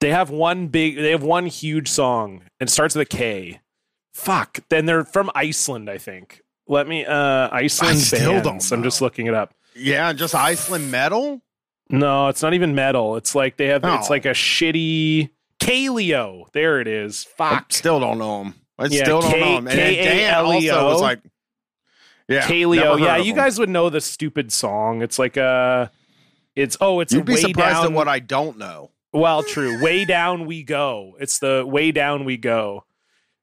They 0.00 0.10
have 0.10 0.28
one 0.30 0.66
big. 0.66 0.96
They 0.96 1.12
have 1.12 1.22
one 1.22 1.46
huge 1.46 1.88
song. 1.88 2.42
and 2.60 2.68
starts 2.68 2.94
with 2.94 3.06
a 3.06 3.16
K. 3.16 3.60
Fuck. 4.12 4.58
Then 4.68 4.84
they're 4.84 5.04
from 5.04 5.30
Iceland, 5.34 5.88
I 5.88 5.96
think. 5.96 6.41
Let 6.68 6.86
me. 6.88 7.04
uh 7.04 7.48
Iceland 7.52 7.98
still 7.98 8.34
don't 8.34 8.44
bands. 8.44 8.72
I'm 8.72 8.82
just 8.82 9.00
looking 9.00 9.26
it 9.26 9.34
up. 9.34 9.54
Yeah, 9.74 10.12
just 10.12 10.34
Iceland 10.34 10.90
metal. 10.90 11.42
No, 11.90 12.28
it's 12.28 12.42
not 12.42 12.54
even 12.54 12.74
metal. 12.74 13.16
It's 13.16 13.34
like 13.34 13.56
they 13.56 13.66
have. 13.68 13.84
It's 13.84 14.08
Oh. 14.08 14.12
like 14.12 14.24
a 14.24 14.30
shitty 14.30 15.30
Kaleo. 15.60 16.50
There 16.52 16.80
it 16.80 16.88
is. 16.88 17.26
I 17.38 17.48
Fuck. 17.56 17.72
still 17.72 18.00
don't 18.00 18.18
know 18.18 18.42
him. 18.42 18.54
I 18.78 18.86
Yeah, 18.86 19.04
still 19.04 19.20
don't 19.20 19.32
K- 19.32 19.40
know 19.40 19.58
him. 19.58 19.66
And 19.68 19.78
then 19.78 19.94
Dan 19.94 20.34
also 20.44 20.52
K-A-L-E-O. 20.60 20.92
was 20.92 21.00
like, 21.02 21.20
yeah, 22.28 22.42
Kaleo. 22.42 22.98
Yeah, 22.98 23.16
you 23.16 23.30
him. 23.32 23.36
guys 23.36 23.58
would 23.58 23.68
know 23.68 23.90
the 23.90 24.00
stupid 24.00 24.52
song. 24.52 25.02
It's 25.02 25.18
like 25.18 25.36
a. 25.36 25.90
It's 26.54 26.76
oh, 26.80 27.00
it's 27.00 27.12
You'd 27.12 27.24
be 27.24 27.34
way 27.34 27.40
surprised 27.40 27.76
down. 27.76 27.86
at 27.86 27.92
what 27.92 28.08
I 28.08 28.18
don't 28.18 28.58
know. 28.58 28.90
Well, 29.12 29.42
true. 29.42 29.82
Way 29.82 30.04
down 30.04 30.46
we 30.46 30.62
go. 30.62 31.16
It's 31.20 31.38
the 31.38 31.64
way 31.66 31.92
down 31.92 32.24
we 32.24 32.36
go, 32.38 32.84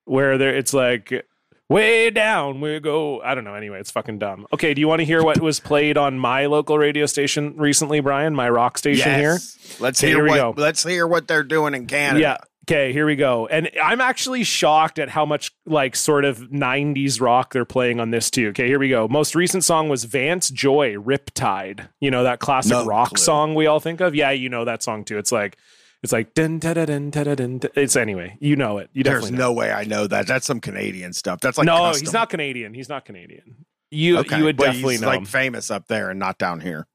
where 0.05 0.37
there 0.37 0.55
it's 0.55 0.73
like 0.73 1.25
way 1.69 2.09
down 2.09 2.59
we 2.61 2.79
go. 2.79 3.21
I 3.21 3.35
don't 3.35 3.43
know. 3.43 3.53
Anyway, 3.53 3.79
it's 3.79 3.91
fucking 3.91 4.19
dumb. 4.19 4.47
Okay, 4.51 4.73
do 4.73 4.81
you 4.81 4.87
want 4.87 4.99
to 4.99 5.05
hear 5.05 5.23
what 5.23 5.39
was 5.39 5.59
played 5.59 5.97
on 5.97 6.19
my 6.19 6.47
local 6.47 6.77
radio 6.77 7.05
station 7.05 7.55
recently, 7.57 7.99
Bryan? 7.99 8.35
My 8.35 8.49
rock 8.49 8.77
station 8.77 9.15
here. 9.15 9.37
Let's 9.79 10.01
Okay, 10.03 10.07
hear 10.13 10.27
here 10.27 10.45
what. 10.45 10.57
Let's 10.57 10.83
hear 10.83 11.07
what 11.07 11.27
they're 11.27 11.43
doing 11.43 11.75
in 11.75 11.85
Canada. 11.85 12.19
Yeah. 12.19 12.37
Okay, 12.69 12.93
here 12.93 13.07
we 13.07 13.15
go. 13.15 13.47
And 13.47 13.71
I'm 13.83 13.99
actually 13.99 14.43
shocked 14.43 14.99
at 14.99 15.09
how 15.09 15.25
much 15.25 15.51
like 15.65 15.95
sort 15.95 16.23
of 16.23 16.37
90s 16.51 17.19
rock 17.19 17.51
they're 17.51 17.65
playing 17.65 17.99
on 17.99 18.11
this 18.11 18.29
too. 18.29 18.49
Okay, 18.49 18.67
here 18.67 18.77
we 18.77 18.89
go. 18.89 19.07
Most 19.07 19.33
recent 19.33 19.63
song 19.63 19.89
was 19.89 20.03
Vance 20.03 20.51
Joy 20.51 20.93
Riptide. 20.93 21.87
You 21.99 22.11
know 22.11 22.23
that 22.23 22.37
classic 22.39 22.73
No 22.73 22.85
rock 22.85 23.09
clue. 23.09 23.23
song 23.23 23.55
we 23.55 23.65
all 23.65 23.79
think 23.79 24.01
of? 24.01 24.13
Yeah, 24.13 24.29
you 24.29 24.49
know 24.49 24.65
that 24.65 24.83
song 24.83 25.03
too. 25.03 25.17
It's 25.17 25.31
like 25.31 25.57
it's 26.01 26.13
like 26.13 26.33
dun 26.33 26.59
dun 26.59 26.75
dun 26.75 26.85
dun 26.87 27.09
dun 27.11 27.35
dun. 27.35 27.57
dun. 27.59 27.71
It's 27.75 27.95
anyway, 27.95 28.37
you 28.39 28.55
know 28.55 28.77
it. 28.77 28.89
You 28.93 29.03
There's 29.03 29.23
definitely 29.23 29.37
know. 29.37 29.49
no 29.49 29.53
way 29.53 29.71
I 29.71 29.83
know 29.83 30.07
that. 30.07 30.27
That's 30.27 30.45
some 30.45 30.61
Canadian 30.61 31.13
stuff. 31.13 31.41
That's 31.41 31.57
like 31.57 31.65
no, 31.65 31.77
custom. 31.77 32.05
he's 32.05 32.13
not 32.13 32.29
Canadian. 32.29 32.73
He's 32.73 32.89
not 32.89 33.05
Canadian. 33.05 33.65
You 33.91 34.19
Okay, 34.19 34.37
you 34.37 34.43
would 34.45 34.57
but 34.57 34.65
definitely 34.65 34.95
he's 34.95 35.01
know. 35.01 35.07
like 35.07 35.19
him. 35.19 35.25
famous 35.25 35.71
up 35.71 35.87
there 35.87 36.09
and 36.09 36.19
not 36.19 36.37
down 36.37 36.61
here. 36.61 36.87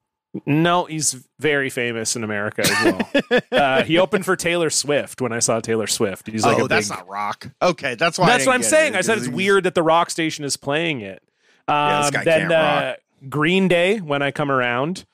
No, 0.46 0.86
he's 0.86 1.24
very 1.38 1.70
famous 1.70 2.16
in 2.16 2.24
America 2.24 2.62
as 2.62 2.84
well. 3.30 3.40
uh, 3.52 3.84
he 3.84 3.98
opened 3.98 4.24
for 4.24 4.34
Taylor 4.34 4.68
Swift 4.68 5.20
when 5.20 5.32
I 5.32 5.38
saw 5.38 5.60
Taylor 5.60 5.86
Swift. 5.86 6.26
He's 6.26 6.44
like 6.44 6.58
oh, 6.58 6.66
that's 6.66 6.88
big, 6.88 6.98
not 6.98 7.08
rock. 7.08 7.50
Okay, 7.62 7.94
that's 7.94 8.18
why. 8.18 8.26
That's 8.26 8.46
what 8.46 8.54
I'm 8.54 8.64
saying. 8.64 8.94
it, 8.94 8.98
I 8.98 9.00
said 9.02 9.18
it's 9.18 9.28
weird 9.28 9.64
that 9.64 9.76
the 9.76 9.82
rock 9.82 10.10
station 10.10 10.44
is 10.44 10.56
playing 10.56 11.02
it. 11.02 11.22
Um, 11.68 12.02
this 12.02 12.10
guy 12.10 12.24
then 12.24 12.40
can't 12.48 12.52
uh, 12.52 12.94
Green 13.28 13.68
Day, 13.68 14.00
when 14.00 14.22
I 14.22 14.32
come 14.32 14.50
around. 14.50 15.04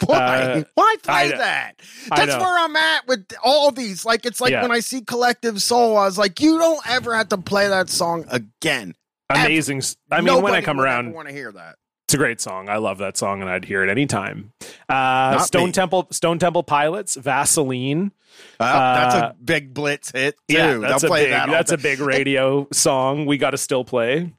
Why? 0.06 0.16
uh, 0.18 0.64
why 0.74 0.96
play 1.02 1.14
I 1.14 1.28
that? 1.36 1.72
That's 2.14 2.32
where 2.36 2.58
I'm 2.64 2.74
at 2.76 3.06
with 3.06 3.26
all 3.42 3.70
these. 3.70 4.04
Like 4.04 4.26
it's 4.26 4.40
like 4.40 4.52
Yeah. 4.52 4.62
when 4.62 4.70
I 4.72 4.80
see 4.80 5.00
Collective 5.02 5.60
Soul, 5.62 5.96
I 5.96 6.04
was 6.04 6.18
like, 6.18 6.40
you 6.40 6.58
don't 6.58 6.80
ever 6.88 7.14
have 7.14 7.28
to 7.30 7.38
play 7.38 7.68
that 7.68 7.88
song 7.90 8.24
again. 8.30 8.94
Amazing. 9.30 9.82
I 10.10 10.20
mean, 10.20 10.42
when 10.42 10.52
I 10.54 10.60
come 10.60 10.80
around, 10.80 11.08
I 11.08 11.10
want 11.12 11.28
to 11.28 11.34
hear 11.34 11.50
that. 11.52 11.76
it's 12.06 12.14
a 12.14 12.18
great 12.18 12.40
song. 12.40 12.68
I 12.68 12.76
love 12.76 12.98
that 12.98 13.16
song, 13.16 13.40
and 13.40 13.50
I'd 13.50 13.64
hear 13.64 13.82
it 13.82 13.88
anytime. 13.90 14.52
Uh, 14.88 15.38
Stone 15.38 15.66
me. 15.66 15.72
Temple, 15.72 16.06
Stone 16.10 16.38
Temple 16.38 16.62
Pilots, 16.62 17.16
Vaseline. 17.16 18.12
Uh, 18.60 18.94
that's 18.94 19.14
Uh, 19.14 19.28
a 19.30 19.34
big 19.42 19.72
blitz 19.72 20.10
hit 20.12 20.36
too. 20.48 20.54
Yeah, 20.56 20.72
They'll 20.72 20.80
that's 20.82 21.04
a 21.04 21.06
play 21.08 21.24
big. 21.24 21.30
that. 21.32 21.48
That's 21.48 21.72
a 21.72 21.78
big 21.78 22.00
radio 22.00 22.68
song. 22.72 23.26
We 23.26 23.38
got 23.38 23.50
to 23.50 23.58
still 23.58 23.84
play. 23.84 24.32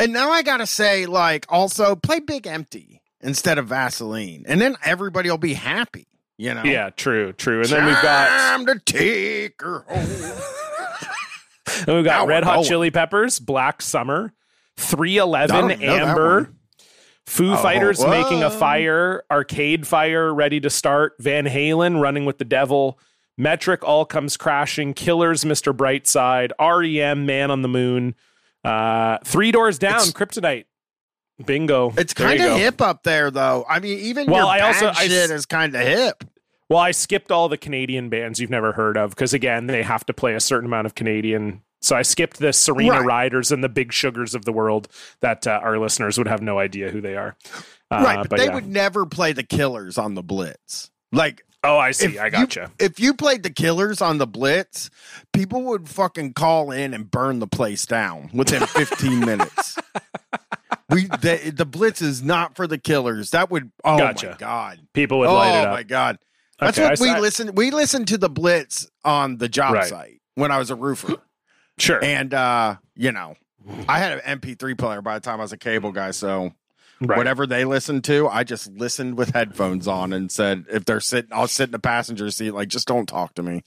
And 0.00 0.12
now 0.12 0.30
I 0.32 0.42
gotta 0.42 0.66
say, 0.66 1.06
like, 1.06 1.46
also 1.48 1.94
play 1.94 2.18
Big 2.18 2.48
Empty 2.48 3.00
instead 3.24 3.58
of 3.58 3.66
Vaseline, 3.66 4.44
and 4.46 4.60
then 4.60 4.76
everybody 4.84 5.28
will 5.30 5.38
be 5.38 5.54
happy. 5.54 6.06
You 6.36 6.54
know? 6.54 6.62
Yeah, 6.64 6.90
true, 6.90 7.32
true. 7.32 7.60
And 7.60 7.68
then 7.68 7.86
we've 7.86 8.02
got 8.02 8.28
Time 8.28 8.66
to 8.66 8.78
take 8.80 9.60
her 9.62 9.84
home. 9.88 10.06
then 11.86 11.96
we've 11.96 12.04
got 12.04 12.22
Now 12.22 12.26
Red 12.26 12.44
Hot 12.44 12.54
going. 12.56 12.66
Chili 12.66 12.90
Peppers, 12.90 13.38
Black 13.38 13.82
Summer, 13.82 14.32
Three 14.76 15.16
Eleven, 15.16 15.54
I 15.56 15.60
don't 15.60 15.68
know 15.80 15.86
that 15.86 16.08
Amber. 16.08 16.50
Foo 17.26 17.52
Oh, 17.52 17.56
Fighters 17.56 18.04
making 18.04 18.42
a 18.42 18.50
fire, 18.50 19.22
Arcade 19.30 19.86
Fire 19.86 20.32
ready 20.34 20.60
to 20.60 20.68
start, 20.68 21.14
Van 21.18 21.46
Halen 21.46 21.98
running 22.00 22.26
with 22.26 22.36
the 22.38 22.44
devil, 22.44 22.98
Metric 23.38 23.82
all 23.82 24.04
comes 24.04 24.36
crashing, 24.36 24.92
Killers, 24.92 25.42
Mr. 25.44 25.72
Brightside, 25.74 26.50
REM, 26.60 27.24
Man 27.24 27.50
on 27.50 27.62
the 27.62 27.68
Moon, 27.68 28.14
uh, 28.62 29.18
Three 29.24 29.52
Doors 29.52 29.78
Down, 29.78 29.94
It's- 30.06 30.12
Kryptonite. 30.12 30.64
Bingo. 31.44 31.92
It's 31.96 32.14
kind 32.14 32.40
of 32.40 32.56
hip 32.58 32.80
up 32.80 33.02
there, 33.02 33.30
though. 33.30 33.64
I 33.68 33.80
mean, 33.80 33.98
even 34.00 34.30
Well, 34.30 34.46
I 34.48 34.60
also- 34.60 34.88
I 34.88 35.08
shit 35.08 35.30
is 35.30 35.46
kind 35.46 35.74
of 35.74 35.80
hip. 35.82 36.24
Well, 36.70 36.78
I 36.78 36.92
skipped 36.92 37.30
all 37.30 37.48
the 37.48 37.58
Canadian 37.58 38.08
bands 38.08 38.40
you've 38.40 38.50
never 38.50 38.72
heard 38.72 38.96
of 38.96 39.10
because 39.10 39.34
again, 39.34 39.66
they 39.66 39.82
have 39.82 40.06
to 40.06 40.14
play 40.14 40.34
a 40.34 40.40
certain 40.40 40.66
amount 40.66 40.86
of 40.86 40.94
Canadian. 40.94 41.62
So 41.82 41.94
I 41.94 42.02
skipped 42.02 42.38
the 42.38 42.52
Serena 42.54 42.92
Right. 43.00 43.04
Riders 43.04 43.52
and 43.52 43.62
the 43.62 43.68
Big 43.68 43.92
Sugars 43.92 44.34
of 44.34 44.46
the 44.46 44.52
world 44.52 44.88
that 45.20 45.46
uh, 45.46 45.60
our 45.62 45.78
listeners 45.78 46.16
would 46.16 46.26
have 46.28 46.40
no 46.40 46.58
idea 46.58 46.90
who 46.90 47.02
they 47.02 47.16
are. 47.16 47.36
Uh, 47.90 48.02
right, 48.02 48.26
but, 48.28 48.38
they 48.38 48.46
yeah. 48.46 48.54
would 48.54 48.66
never 48.66 49.04
play 49.04 49.32
the 49.34 49.42
Killers 49.42 49.98
on 49.98 50.14
the 50.14 50.22
Blitz. 50.22 50.90
Like 51.12 51.44
Oh, 51.62 51.78
I 51.78 51.92
see. 51.92 52.18
I 52.18 52.26
you- 52.26 52.30
gotcha. 52.30 52.70
if 52.78 52.98
you 52.98 53.12
played 53.14 53.42
the 53.42 53.50
Killers 53.50 54.00
on 54.00 54.16
the 54.18 54.26
Blitz, 54.26 54.88
people 55.34 55.62
would 55.64 55.88
fucking 55.88 56.32
call 56.32 56.70
in 56.70 56.92
and 56.94 57.10
burn 57.10 57.38
the 57.38 57.46
place 57.46 57.84
down 57.86 58.30
within 58.32 58.66
15 58.66 59.20
minutes. 59.20 59.78
We 60.94 61.04
the, 61.06 61.52
the 61.54 61.64
Blitz 61.64 62.00
is 62.02 62.22
not 62.22 62.56
for 62.56 62.66
the 62.66 62.78
Killers. 62.78 63.30
That 63.30 63.50
would 63.50 63.70
oh 63.84 63.98
Gotcha. 63.98 64.30
my 64.30 64.36
god. 64.36 64.80
People 64.92 65.18
would 65.20 65.28
oh 65.28 65.34
light 65.34 65.58
it 65.60 65.64
up. 65.64 65.68
Oh 65.68 65.72
my 65.72 65.82
god. 65.82 66.18
That's 66.58 66.78
Okay, 66.78 66.88
what 66.88 67.00
I 67.00 67.14
we 67.16 67.20
listened 67.20 67.56
we 67.56 67.70
listened 67.70 68.08
to 68.08 68.18
the 68.18 68.30
Blitz 68.30 68.88
on 69.04 69.36
the 69.38 69.48
job 69.48 69.74
Right. 69.74 69.86
site 69.86 70.20
when 70.36 70.50
I 70.50 70.58
was 70.58 70.70
a 70.70 70.76
roofer. 70.76 71.16
Sure. 71.78 72.02
and 72.04 72.32
uh, 72.32 72.76
you 72.94 73.10
know, 73.12 73.34
I 73.88 73.98
had 73.98 74.20
an 74.20 74.38
MP3 74.40 74.78
player 74.78 75.02
by 75.02 75.14
the 75.14 75.20
time 75.20 75.40
I 75.40 75.42
was 75.42 75.52
a 75.52 75.58
cable 75.58 75.90
guy, 75.90 76.12
so 76.12 76.52
right. 77.00 77.16
whatever 77.18 77.46
they 77.48 77.64
listened 77.64 78.04
to, 78.04 78.28
I 78.28 78.44
just 78.44 78.70
listened 78.70 79.18
with 79.18 79.30
headphones 79.30 79.88
on 79.88 80.12
and 80.12 80.30
said, 80.30 80.66
if 80.70 80.84
they're 80.84 81.00
sitting, 81.00 81.32
I'll 81.32 81.48
sit 81.48 81.64
in 81.64 81.72
the 81.72 81.80
passenger 81.80 82.30
seat. 82.30 82.52
Like, 82.52 82.68
just 82.68 82.86
don't 82.86 83.08
talk 83.08 83.34
to 83.34 83.42
me 83.42 83.62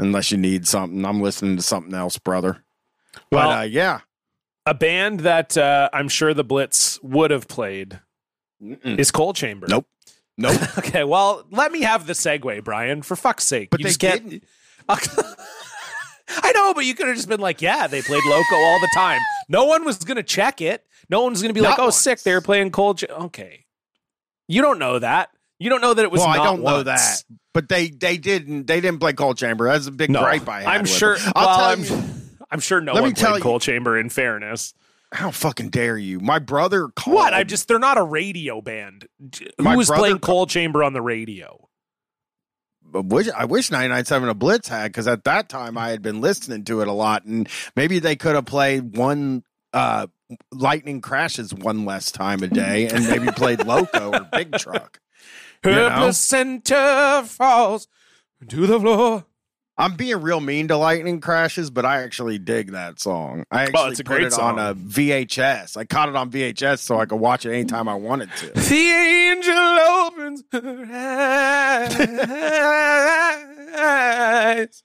unless 0.00 0.32
you 0.32 0.36
need 0.38 0.66
something. 0.66 1.04
I'm 1.04 1.20
listening 1.22 1.56
to 1.56 1.62
something 1.62 1.94
else, 1.94 2.18
brother. 2.18 2.64
Well, 3.30 3.48
but, 3.50 3.58
uh, 3.58 3.62
yeah. 3.62 4.00
A 4.68 4.74
band 4.74 5.20
that 5.20 5.56
uh, 5.56 5.88
I'm 5.94 6.08
sure 6.10 6.34
the 6.34 6.44
Blitz 6.44 7.02
would 7.02 7.30
have 7.30 7.48
played 7.48 8.00
Mm-mm. 8.62 8.98
is 8.98 9.10
Coal 9.10 9.32
Chamber. 9.32 9.66
Nope. 9.68 9.86
Nope. 10.36 10.60
Okay, 10.78 11.04
well, 11.04 11.44
let 11.50 11.72
me 11.72 11.82
have 11.82 12.06
the 12.06 12.12
segue, 12.12 12.62
Bryan. 12.64 13.00
For 13.00 13.16
fuck's 13.16 13.44
sake, 13.44 13.70
But 13.70 13.80
you 13.80 13.84
they 13.84 13.88
just 13.88 14.00
can't. 14.00 14.44
I 14.88 16.52
know, 16.52 16.74
but 16.74 16.84
you 16.84 16.94
could 16.94 17.06
have 17.08 17.16
just 17.16 17.28
been 17.28 17.40
like, 17.40 17.62
"Yeah, 17.62 17.86
they 17.86 18.02
played 18.02 18.22
Loco 18.26 18.56
all 18.56 18.78
the 18.80 18.90
time." 18.94 19.20
No 19.48 19.64
one 19.64 19.84
was 19.86 19.96
gonna 19.98 20.22
check 20.22 20.60
it. 20.60 20.84
No 21.08 21.22
one 21.22 21.32
was 21.32 21.40
gonna 21.40 21.54
be 21.54 21.62
like, 21.62 21.78
"Oh, 21.78 21.84
once. 21.84 21.96
sick, 21.96 22.22
they 22.22 22.34
were 22.34 22.42
playing 22.42 22.70
Cold." 22.70 22.98
Ch-. 22.98 23.04
Okay, 23.04 23.64
you 24.48 24.60
don't 24.60 24.78
know 24.78 24.98
that. 24.98 25.30
You 25.58 25.70
don't 25.70 25.80
know 25.80 25.94
that 25.94 26.02
it 26.02 26.10
was. 26.10 26.20
well, 26.20 26.28
I 26.28 26.36
don't 26.44 26.62
know 26.62 26.82
that, 26.82 27.24
but 27.54 27.68
they 27.70 27.88
they 27.88 28.18
didn't 28.18 28.66
they 28.66 28.80
didn't 28.82 29.00
play 29.00 29.14
Coal 29.14 29.32
Chamber. 29.34 29.68
That's 29.68 29.86
a 29.86 29.92
big 29.92 30.10
No, 30.10 30.20
gripe 30.20 30.46
I 30.48 30.60
had. 30.60 30.68
I'm 30.68 30.84
sure. 30.84 31.16
them. 31.16 31.32
I'll 31.34 31.46
well, 31.46 31.58
tell 31.58 31.96
I'm, 31.96 32.00
you. 32.08 32.17
I'm 32.50 32.60
sure 32.60 32.80
no 32.80 32.94
Let 32.94 33.02
one 33.02 33.12
played 33.14 33.36
you- 33.36 33.40
Coal 33.42 33.60
Chamber. 33.60 33.98
In 33.98 34.08
fairness, 34.08 34.74
How 35.12 35.30
fucking 35.30 35.70
dare 35.70 35.98
you? 35.98 36.20
My 36.20 36.38
brother 36.38 36.88
called. 36.88 37.14
what? 37.16 37.34
I 37.34 37.44
just 37.44 37.68
they're 37.68 37.78
not 37.78 37.98
a 37.98 38.02
radio 38.02 38.60
band. 38.60 39.06
Who 39.58 39.64
My 39.64 39.76
was 39.76 39.90
playing 39.90 40.18
Coal 40.20 40.46
Chamber 40.46 40.82
on 40.84 40.92
the 40.92 41.02
radio? 41.02 41.68
I 42.94 43.00
wish 43.00 43.28
I 43.36 43.44
wish 43.44 43.70
997 43.70 44.28
a 44.30 44.34
Blitz 44.34 44.68
had 44.68 44.90
because 44.92 45.06
at 45.06 45.24
that 45.24 45.48
time 45.50 45.76
I 45.76 45.90
had 45.90 46.00
been 46.00 46.20
listening 46.22 46.64
to 46.64 46.80
it 46.80 46.88
a 46.88 46.92
lot, 46.92 47.24
and 47.26 47.46
maybe 47.76 47.98
they 47.98 48.16
could 48.16 48.34
have 48.34 48.46
played 48.46 48.96
one 48.96 49.42
uh, 49.74 50.06
Lightning 50.52 51.02
Crashes 51.02 51.52
one 51.52 51.84
less 51.84 52.10
time 52.10 52.42
a 52.42 52.46
day, 52.48 52.88
and 52.88 53.06
maybe 53.06 53.26
played 53.32 53.66
Loco 53.66 54.12
or 54.12 54.28
Big 54.32 54.52
Truck. 54.56 55.00
You 55.64 55.72
Her 55.72 55.88
know? 55.90 55.96
placenta 55.96 57.24
falls 57.26 57.88
to 58.48 58.66
the 58.68 58.78
floor. 58.78 59.24
I'm 59.80 59.94
being 59.94 60.20
real 60.20 60.40
mean 60.40 60.66
to 60.68 60.76
Lightning 60.76 61.20
Crashes, 61.20 61.70
but 61.70 61.84
I 61.84 62.02
actually 62.02 62.38
dig 62.38 62.72
that 62.72 62.98
song. 62.98 63.44
I 63.50 63.62
actually 63.62 63.80
Oh, 63.80 63.86
it's 63.90 64.00
a 64.00 64.04
put 64.04 64.16
great 64.16 64.26
it 64.26 64.38
on 64.38 64.58
a 64.58 64.74
VHS. 64.74 65.76
I 65.76 65.84
caught 65.84 66.08
it 66.08 66.16
on 66.16 66.30
VHS 66.32 66.80
so 66.80 66.98
I 66.98 67.06
could 67.06 67.20
watch 67.20 67.46
it 67.46 67.52
anytime 67.52 67.88
I 67.88 67.94
wanted 67.94 68.28
to. 68.38 68.52
The 68.68 68.90
angel 68.90 69.54
opens 69.54 70.42
her 70.52 70.86
eyes. 73.78 74.82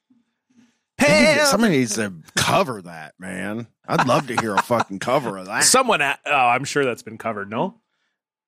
Somebody 1.50 1.78
needs 1.78 1.96
to 1.96 2.14
cover 2.36 2.82
that, 2.84 3.16
man. 3.20 3.68
I'd 3.88 4.08
love 4.08 4.28
to 4.28 4.36
hear 4.40 4.54
a 4.56 4.62
fucking 4.62 5.00
cover 5.00 5.38
of 5.38 5.48
that. 5.48 5.64
Someone, 5.64 6.02
oh, 6.02 6.16
I'm 6.32 6.64
sure 6.64 6.86
that's 6.86 7.04
been 7.04 7.18
covered. 7.18 7.50
No, 7.50 7.82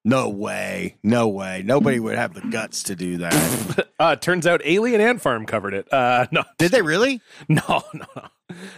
No 0.08 0.30
way. 0.30 0.98
No 1.02 1.28
way. 1.28 1.64
Nobody 1.66 2.00
would 2.00 2.16
have 2.16 2.36
the 2.36 2.42
guts 2.42 2.84
to 2.84 2.96
do 2.96 3.18
that. 3.18 3.88
uh, 4.00 4.16
turns 4.16 4.46
out 4.46 4.62
Alien 4.64 5.02
Ant 5.02 5.20
Farm 5.20 5.48
covered 5.48 5.74
it. 5.74 5.92
Uh, 5.92 6.28
no, 6.32 6.44
Did 6.60 6.72
they 6.72 6.84
really? 6.84 7.22
no, 7.50 7.64
no. 7.92 8.06
no. 8.16 8.28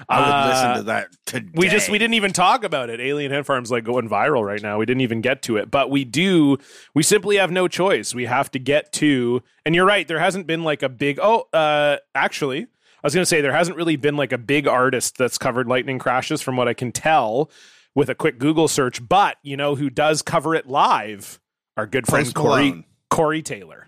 I 0.08 0.20
would 0.22 0.30
Uh, 0.34 0.48
listen 0.50 0.76
to 0.78 0.84
that 0.84 1.08
today. 1.26 1.50
We 1.54 1.68
just 1.68 1.90
we 1.90 1.98
didn't 1.98 2.13
even 2.13 2.32
talk 2.32 2.63
about 2.63 2.90
it. 2.90 3.02
Alien 3.02 3.34
Ant 3.34 3.46
Farm's 3.46 3.70
like 3.70 3.84
going 3.84 4.08
viral 4.08 4.46
right 4.46 4.62
now. 4.62 4.78
We 4.78 4.86
didn't 4.86 5.02
even 5.02 5.20
get 5.20 5.42
to 5.44 5.58
it, 5.58 5.70
but 5.70 5.92
we 5.92 6.06
do. 6.06 6.58
We 6.94 7.04
simply 7.04 7.36
have 7.36 7.52
no 7.52 7.68
choice. 7.68 8.16
We 8.16 8.24
have 8.26 8.50
to 8.52 8.60
get 8.60 8.94
to. 8.94 9.44
And 9.66 9.76
you're 9.76 9.86
right. 9.86 10.08
There 10.08 10.20
hasn't 10.20 10.48
been 10.48 10.63
like 10.63 10.82
a 10.82 10.88
big. 10.90 11.20
Oh, 11.22 11.50
uh, 11.52 11.98
actually, 12.16 12.62
I 12.63 12.68
was 13.04 13.13
going 13.13 13.24
to 13.24 13.26
say 13.28 13.42
there 13.42 13.52
hasn't 13.52 13.76
really 13.76 13.98
been 13.98 14.16
like 14.16 14.32
a 14.32 14.38
big 14.38 14.66
artist 14.66 15.18
that's 15.18 15.38
covered 15.38 15.68
lightning 15.68 16.00
crashes, 16.00 16.42
from 16.42 16.56
what 16.56 16.70
I 16.70 16.74
can 16.74 16.94
tell, 16.94 17.52
with 17.97 18.07
a 18.10 18.15
quick 18.15 18.38
Google 18.39 18.69
search. 18.69 19.05
But 19.05 19.36
you 19.43 19.57
know 19.57 19.75
who 19.75 19.89
does 19.89 20.21
cover 20.21 20.55
it 20.55 20.67
live? 20.67 21.39
Our 21.75 21.86
good 21.88 22.07
friend 22.07 22.25
Post 22.25 22.36
Corey 22.36 22.63
Malone. 22.69 22.86
Corey 23.10 23.41
Taylor. 23.41 23.88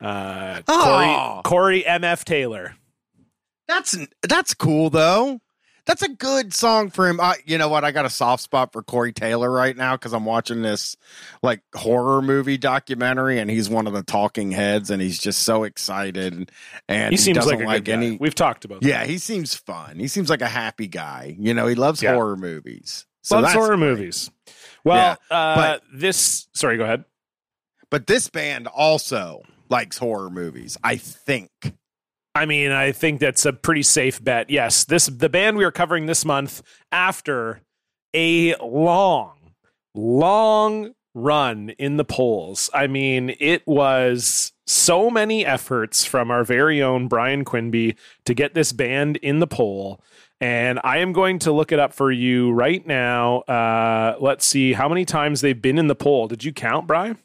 Uh, 0.00 0.62
Oh. 0.66 1.40
Corey 1.44 1.82
Corey 1.84 1.84
MF 1.84 2.24
Taylor. 2.24 2.74
That's 3.68 3.96
that's 4.28 4.54
cool 4.54 4.90
though. 4.90 5.40
That's 5.86 6.02
a 6.02 6.08
good 6.08 6.52
song 6.52 6.90
for 6.90 7.06
him. 7.08 7.20
I, 7.20 7.36
you 7.44 7.58
know 7.58 7.68
what? 7.68 7.84
I 7.84 7.92
got 7.92 8.04
a 8.04 8.10
soft 8.10 8.42
spot 8.42 8.72
for 8.72 8.82
Corey 8.82 9.12
Taylor 9.12 9.48
right 9.48 9.76
now 9.76 9.94
because 9.94 10.12
I'm 10.12 10.24
watching 10.24 10.62
this 10.62 10.96
like 11.44 11.60
horror 11.76 12.20
movie 12.20 12.58
documentary, 12.58 13.38
and 13.38 13.48
he's 13.48 13.68
one 13.70 13.86
of 13.86 13.92
the 13.92 14.02
talking 14.02 14.50
heads, 14.50 14.90
and 14.90 15.00
he's 15.00 15.16
just 15.16 15.44
so 15.44 15.62
excited, 15.62 16.50
and 16.88 17.12
He 17.12 17.16
seems 17.16 17.36
doesn't 17.38 17.58
like 17.58 17.64
a 17.64 17.66
like 17.68 17.84
good 17.84 17.92
any. 17.92 18.10
guy. 18.12 18.18
We've 18.20 18.34
talked 18.34 18.64
about. 18.64 18.80
that. 18.80 18.88
Yeah, 18.88 19.04
he 19.04 19.16
seems 19.18 19.54
fun. 19.54 20.00
He 20.00 20.08
seems 20.08 20.28
like 20.28 20.42
a 20.42 20.48
happy 20.48 20.88
guy. 20.88 21.36
You 21.38 21.54
know, 21.54 21.68
he 21.68 21.76
loves 21.76 22.02
Yeah. 22.02 22.14
horror 22.14 22.36
movies. 22.36 23.05
So 23.26 23.40
loves 23.40 23.54
horror 23.54 23.76
great. 23.76 23.88
movies. 23.88 24.30
Well, 24.84 25.18
uh, 25.30 25.56
but- 25.56 25.82
this. 25.92 26.46
Sorry, 26.54 26.76
go 26.76 26.84
ahead. 26.84 27.04
But 27.90 28.06
this 28.06 28.28
band 28.28 28.68
also 28.68 29.42
likes 29.68 29.98
horror 29.98 30.30
movies. 30.30 30.76
I 30.84 30.96
think. 30.96 31.50
I 32.36 32.46
mean, 32.46 32.70
I 32.70 32.92
think 32.92 33.18
that's 33.18 33.44
a 33.44 33.52
pretty 33.52 33.82
safe 33.82 34.22
bet. 34.22 34.48
Yes, 34.48 34.84
this 34.84 35.06
the 35.06 35.28
band 35.28 35.56
we 35.56 35.64
are 35.64 35.72
covering 35.72 36.06
this 36.06 36.24
month 36.24 36.62
after 36.92 37.62
a 38.14 38.54
long, 38.56 39.54
long 39.94 40.92
run 41.14 41.70
in 41.70 41.96
the 41.96 42.04
polls. 42.04 42.70
I 42.72 42.86
mean, 42.86 43.34
it 43.40 43.66
was 43.66 44.52
so 44.66 45.10
many 45.10 45.44
efforts 45.46 46.04
from 46.04 46.30
our 46.30 46.44
very 46.44 46.82
own 46.82 47.08
Bryan 47.08 47.44
Quinby 47.44 47.96
to 48.24 48.34
get 48.34 48.54
this 48.54 48.72
band 48.72 49.16
in 49.16 49.38
the 49.40 49.46
poll. 49.46 50.00
And 50.40 50.78
I 50.84 50.98
am 50.98 51.12
going 51.12 51.38
to 51.40 51.52
look 51.52 51.72
it 51.72 51.78
up 51.78 51.94
for 51.94 52.12
you 52.12 52.52
right 52.52 52.86
now. 52.86 53.38
Uh, 53.40 54.16
let's 54.20 54.46
see 54.46 54.74
how 54.74 54.88
many 54.88 55.04
times 55.06 55.40
they've 55.40 55.60
been 55.60 55.78
in 55.78 55.86
the 55.86 55.94
poll. 55.94 56.28
Did 56.28 56.44
you 56.44 56.52
count, 56.52 56.86
Bryan? 56.86 57.18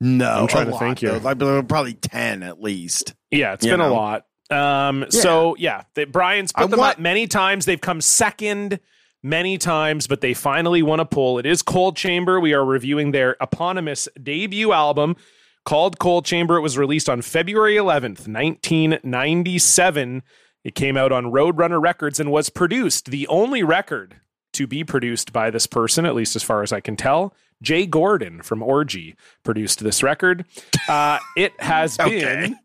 No, 0.00 0.30
I'm 0.42 0.46
trying 0.46 0.62
a 0.62 0.66
to 0.66 0.70
lot, 0.72 0.78
think 0.80 0.98
here. 1.00 1.14
Like, 1.18 1.38
probably 1.38 1.94
ten 1.94 2.44
at 2.44 2.62
least. 2.62 3.14
Yeah, 3.32 3.54
it's 3.54 3.66
been 3.66 3.80
a 3.80 3.88
lot. 3.92 4.26
Um, 4.50 5.06
so 5.10 5.56
yeah, 5.58 5.82
the, 5.94 6.04
Bryan's 6.06 6.52
put 6.52 6.62
I 6.64 6.66
them 6.68 6.78
want- 6.78 6.92
up 6.92 6.98
many 7.00 7.26
times. 7.26 7.64
They've 7.66 7.80
come 7.80 8.00
second 8.00 8.78
many 9.22 9.58
times, 9.58 10.06
but 10.06 10.20
they 10.20 10.32
finally 10.34 10.80
won 10.82 11.00
a 11.00 11.04
poll. 11.04 11.38
It 11.40 11.46
is 11.46 11.60
Coal 11.62 11.92
Chamber. 11.92 12.38
We 12.38 12.54
are 12.54 12.64
reviewing 12.64 13.10
their 13.10 13.36
eponymous 13.40 14.08
debut 14.22 14.70
album 14.72 15.16
called 15.64 15.98
Coal 15.98 16.22
Chamber. 16.22 16.56
It 16.56 16.60
was 16.60 16.78
released 16.78 17.08
on 17.08 17.20
February 17.20 17.74
11th, 17.74 18.28
1997. 18.28 20.22
It 20.64 20.74
came 20.74 20.96
out 20.96 21.12
on 21.12 21.26
Roadrunner 21.26 21.80
Records 21.80 22.18
and 22.20 22.30
was 22.30 22.50
produced, 22.50 23.10
the 23.10 23.26
only 23.28 23.62
record 23.62 24.16
to 24.54 24.66
be 24.66 24.82
produced 24.84 25.32
by 25.32 25.50
this 25.50 25.66
person, 25.66 26.04
at 26.04 26.14
least 26.14 26.34
as 26.36 26.42
far 26.42 26.62
as 26.62 26.72
I 26.72 26.80
can 26.80 26.96
tell. 26.96 27.34
Jay 27.62 27.86
Gordon 27.86 28.42
from 28.42 28.62
Orgy 28.62 29.14
produced 29.44 29.80
this 29.82 30.02
record. 30.02 30.44
Uh, 30.88 31.18
it 31.36 31.52
has 31.60 31.98
Okay. 31.98 32.20
been. 32.20 32.58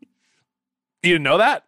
You 1.02 1.12
didn't 1.14 1.22
know 1.24 1.38
that? 1.38 1.64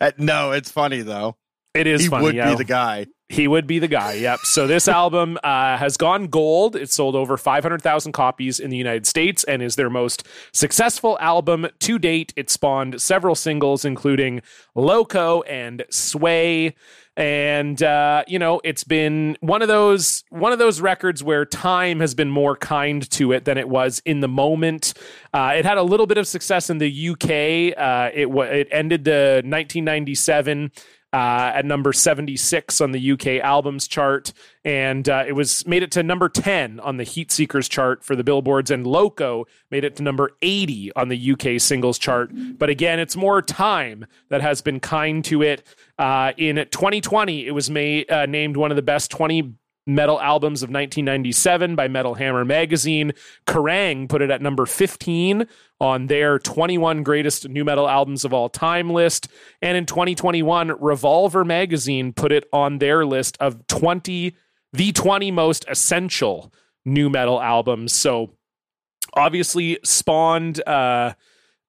Uh, 0.00 0.12
no, 0.18 0.52
it's 0.52 0.70
funny 0.70 1.00
though. 1.02 1.36
It 1.74 1.86
is 1.86 2.02
he 2.02 2.08
funny. 2.08 2.24
would 2.24 2.34
be 2.34 2.54
the 2.56 2.64
guy. 2.64 3.06
He 3.32 3.48
would 3.48 3.66
be 3.66 3.78
the 3.78 3.88
guy. 3.88 4.12
Yep. 4.12 4.40
So 4.40 4.66
this 4.66 4.86
album 4.86 5.38
uh, 5.42 5.78
has 5.78 5.96
gone 5.96 6.26
gold. 6.26 6.76
It 6.76 6.90
sold 6.90 7.16
over 7.16 7.38
500,000 7.38 8.12
copies 8.12 8.60
in 8.60 8.68
the 8.68 8.76
United 8.76 9.06
States 9.06 9.42
and 9.44 9.62
is 9.62 9.74
their 9.74 9.88
most 9.88 10.26
successful 10.52 11.16
album 11.18 11.66
to 11.78 11.98
date. 11.98 12.34
It 12.36 12.50
spawned 12.50 13.00
several 13.00 13.34
singles, 13.34 13.86
including 13.86 14.42
Loco 14.74 15.40
and 15.42 15.82
Sway. 15.88 16.74
And 17.16 17.82
uh, 17.82 18.24
you 18.28 18.38
know, 18.38 18.60
it's 18.64 18.84
been 18.84 19.38
one 19.40 19.62
of 19.62 19.68
those 19.68 20.24
one 20.28 20.52
of 20.52 20.58
those 20.58 20.82
records 20.82 21.24
where 21.24 21.46
time 21.46 22.00
has 22.00 22.14
been 22.14 22.30
more 22.30 22.54
kind 22.54 23.08
to 23.12 23.32
it 23.32 23.46
than 23.46 23.56
it 23.56 23.68
was 23.68 24.02
in 24.04 24.20
the 24.20 24.28
moment. 24.28 24.92
Uh, 25.32 25.54
it 25.56 25.64
had 25.64 25.78
a 25.78 25.82
little 25.82 26.06
bit 26.06 26.18
of 26.18 26.26
success 26.26 26.68
in 26.68 26.76
the 26.76 27.08
UK. 27.08 27.78
Uh, 27.78 28.10
it 28.12 28.30
wa 28.30 28.42
it 28.42 28.68
ended 28.70 29.04
the 29.04 29.40
1997 29.44 30.70
uh, 31.12 31.52
at 31.54 31.64
number 31.64 31.92
76 31.92 32.80
on 32.80 32.92
the 32.92 33.12
UK 33.12 33.26
albums 33.42 33.86
chart, 33.86 34.32
and 34.64 35.08
uh, 35.08 35.24
it 35.26 35.32
was 35.32 35.66
made 35.66 35.82
it 35.82 35.90
to 35.92 36.02
number 36.02 36.28
10 36.28 36.80
on 36.80 36.96
the 36.96 37.04
Heat 37.04 37.30
Seekers 37.30 37.68
chart 37.68 38.02
for 38.02 38.16
the 38.16 38.24
Billboards, 38.24 38.70
and 38.70 38.86
Loco 38.86 39.46
made 39.70 39.84
it 39.84 39.96
to 39.96 40.02
number 40.02 40.30
80 40.40 40.92
on 40.96 41.08
the 41.08 41.32
UK 41.32 41.60
singles 41.60 41.98
chart. 41.98 42.30
But 42.58 42.70
again, 42.70 42.98
it's 42.98 43.16
more 43.16 43.42
time 43.42 44.06
that 44.30 44.40
has 44.40 44.62
been 44.62 44.80
kind 44.80 45.24
to 45.26 45.42
it. 45.42 45.62
Uh, 45.98 46.32
in 46.36 46.56
2020, 46.56 47.46
it 47.46 47.52
was 47.52 47.70
made 47.70 48.10
uh, 48.10 48.26
named 48.26 48.56
one 48.56 48.70
of 48.70 48.76
the 48.76 48.82
best 48.82 49.10
20 49.10 49.54
metal 49.86 50.20
albums 50.20 50.62
of 50.62 50.68
1997 50.68 51.74
by 51.74 51.88
Metal 51.88 52.14
Hammer 52.14 52.44
magazine. 52.44 53.12
Kerrang 53.46 54.08
put 54.08 54.22
it 54.22 54.30
at 54.30 54.42
number 54.42 54.66
15 54.66 55.46
on 55.80 56.06
their 56.06 56.38
21 56.38 57.02
greatest 57.02 57.48
nu 57.48 57.64
metal 57.64 57.88
albums 57.88 58.24
of 58.24 58.32
all 58.32 58.48
time 58.48 58.90
list. 58.90 59.28
And 59.60 59.76
in 59.76 59.86
2021, 59.86 60.76
Revolver 60.80 61.44
magazine 61.44 62.12
put 62.12 62.32
it 62.32 62.44
on 62.52 62.78
their 62.78 63.04
list 63.04 63.36
of 63.40 63.66
20 63.66 64.36
the 64.74 64.92
20 64.92 65.30
most 65.30 65.66
essential 65.68 66.52
new 66.84 67.10
metal 67.10 67.40
albums. 67.40 67.92
So 67.92 68.34
obviously 69.14 69.78
spawned 69.84 70.66
uh 70.66 71.12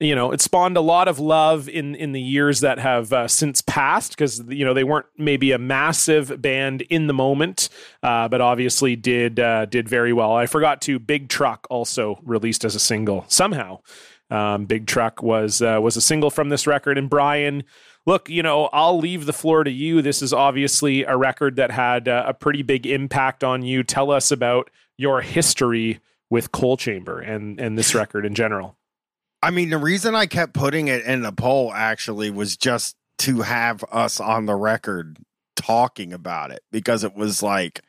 you 0.04 0.16
know 0.16 0.32
it 0.32 0.42
spawned 0.42 0.78
a 0.78 0.82
lot 0.82 1.08
of 1.08 1.20
love 1.20 1.70
in 1.70 1.96
in 1.96 2.12
the 2.12 2.22
years 2.22 2.60
that 2.62 2.80
have 2.80 3.14
uh, 3.14 3.28
since 3.28 3.62
passed 3.62 4.12
because 4.12 4.42
you 4.48 4.66
know 4.66 4.74
they 4.74 4.84
weren't 4.84 5.06
maybe 5.18 5.52
a 5.52 5.58
massive 5.58 6.42
band 6.42 6.82
in 6.84 7.08
the 7.08 7.14
moment 7.14 7.70
uh, 8.02 8.28
but 8.28 8.42
obviously 8.42 8.96
did 8.96 9.40
uh, 9.40 9.66
did 9.66 9.88
very 9.88 10.14
well. 10.14 10.34
I 10.36 10.46
forgot 10.46 10.82
to 10.84 11.00
big 11.00 11.30
truck 11.30 11.68
also 11.70 12.20
released 12.24 12.66
as 12.66 12.76
a 12.76 12.80
single 12.80 13.26
somehow. 13.28 13.80
Um, 14.30 14.66
big 14.66 14.88
truck 14.88 15.22
was 15.22 15.62
uh, 15.62 15.80
was 15.82 15.96
a 15.98 16.02
single 16.02 16.30
from 16.30 16.50
this 16.50 16.66
record. 16.66 16.98
And 16.98 17.10
bryan 17.10 17.64
look 18.06 18.30
you 18.30 18.44
know 18.44 18.70
i'll 18.74 18.98
leave 18.98 19.26
the 19.26 19.34
floor 19.34 19.64
to 19.64 19.72
you. 19.72 20.02
This 20.02 20.22
is 20.22 20.34
obviously 20.34 21.04
a 21.04 21.16
record 21.16 21.56
that 21.58 21.72
had 21.72 22.08
uh, 22.08 22.26
a 22.28 22.34
pretty 22.34 22.62
big 22.62 22.86
impact 22.86 23.44
on 23.44 23.62
you. 23.62 23.84
Tell 23.84 24.12
us 24.12 24.32
about 24.32 24.70
your 24.98 25.22
history 25.22 26.00
with 26.30 26.52
coal 26.52 26.78
chamber 26.78 27.20
and 27.20 27.60
and 27.60 27.78
this 27.78 27.94
record 27.94 28.26
in 28.26 28.34
general 28.34 28.76
I 29.44 29.52
mean, 29.52 29.72
the 29.72 29.78
reason 29.78 30.16
I 30.16 30.26
kept 30.26 30.54
putting 30.54 30.88
it 30.88 31.04
in 31.04 31.22
the 31.22 31.34
poll 31.34 31.74
actually 31.74 32.32
was 32.32 32.56
just 32.56 32.96
to 33.20 33.42
have 33.42 33.84
us 33.92 34.22
on 34.22 34.46
the 34.46 34.56
record 34.56 35.18
talking 35.58 36.14
about 36.14 36.52
it 36.52 36.64
because 36.72 37.04
it 37.04 37.14
was 37.14 37.44
like 37.44 37.82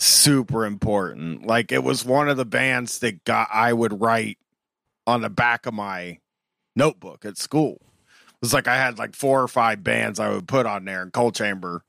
super 0.00 0.66
important. 0.66 1.46
Like 1.46 1.70
it 1.70 1.84
was 1.84 2.04
one 2.04 2.28
of 2.28 2.36
the 2.36 2.44
bands 2.44 2.98
that 2.98 3.22
got 3.22 3.46
I 3.52 3.72
would 3.72 4.00
write 4.00 4.38
on 5.06 5.22
the 5.22 5.30
back 5.30 5.66
of 5.66 5.74
my 5.74 6.18
notebook 6.74 7.24
at 7.24 7.38
school. 7.38 7.76
It 7.76 8.40
was 8.40 8.52
like 8.52 8.66
I 8.66 8.76
had 8.76 8.98
like 8.98 9.14
four 9.14 9.40
or 9.40 9.48
five 9.48 9.84
bands 9.84 10.18
I 10.18 10.30
would 10.30 10.48
put 10.48 10.66
on 10.66 10.84
there 10.84 11.02
and 11.02 11.12
Coal 11.12 11.30
Chamber 11.30 11.84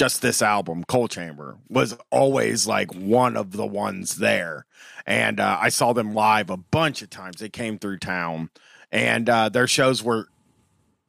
just 0.00 0.22
this 0.22 0.40
album, 0.40 0.82
Coal 0.82 1.08
Chamber, 1.08 1.58
was 1.68 1.94
always 2.10 2.66
like 2.66 2.94
one 2.94 3.36
of 3.36 3.52
the 3.52 3.66
ones 3.66 4.16
there. 4.16 4.64
And 5.04 5.38
uh, 5.38 5.58
I 5.60 5.68
saw 5.68 5.92
them 5.92 6.14
live 6.14 6.48
a 6.48 6.56
bunch 6.56 7.02
of 7.02 7.10
times. 7.10 7.36
They 7.36 7.50
came 7.50 7.78
through 7.78 7.98
town, 7.98 8.48
and 8.90 9.28
uh, 9.28 9.50
their 9.50 9.66
shows 9.66 10.02
were 10.02 10.28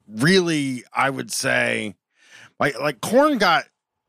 really, 0.10 0.84
I 0.94 1.10
would 1.10 1.32
say, 1.32 1.96
like 2.60 2.78
like 2.82 3.00
Korn 3.00 3.38
got 3.38 3.64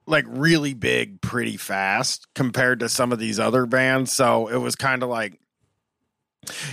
like 0.07 0.25
really 0.27 0.75
big 0.75 1.21
pretty 1.21 1.57
fast 1.57 2.27
compared 2.35 2.81
to 2.81 2.89
some 2.89 3.13
of 3.13 3.21
these 3.21 3.39
other 3.39 3.67
bands. 3.67 4.11
So 4.13 4.49
it 4.49 4.57
was 4.57 4.75
kind 4.75 5.05
of 5.05 5.09
like, 5.09 5.39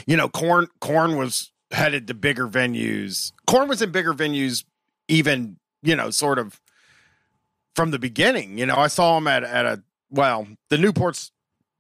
you 0.08 0.18
know, 0.18 0.30
Korn 0.30 0.66
Korn 0.82 1.16
was 1.16 1.52
headed 1.70 2.08
to 2.08 2.16
bigger 2.16 2.48
venues. 2.48 3.34
Korn 3.46 3.70
was 3.70 3.84
in 3.84 3.92
bigger 3.92 4.16
venues, 4.16 4.64
even 5.08 5.58
you 5.84 5.96
know, 5.96 6.10
sort 6.10 6.40
of 6.40 6.60
from 7.76 7.92
the 7.92 8.00
beginning. 8.00 8.58
You 8.58 8.66
know, 8.66 8.76
I 8.76 8.88
saw 8.88 9.18
him 9.18 9.28
at 9.28 9.44
at 9.44 9.66
a 9.66 9.84
well, 10.10 10.48
the 10.70 10.78
Newport's 10.78 11.32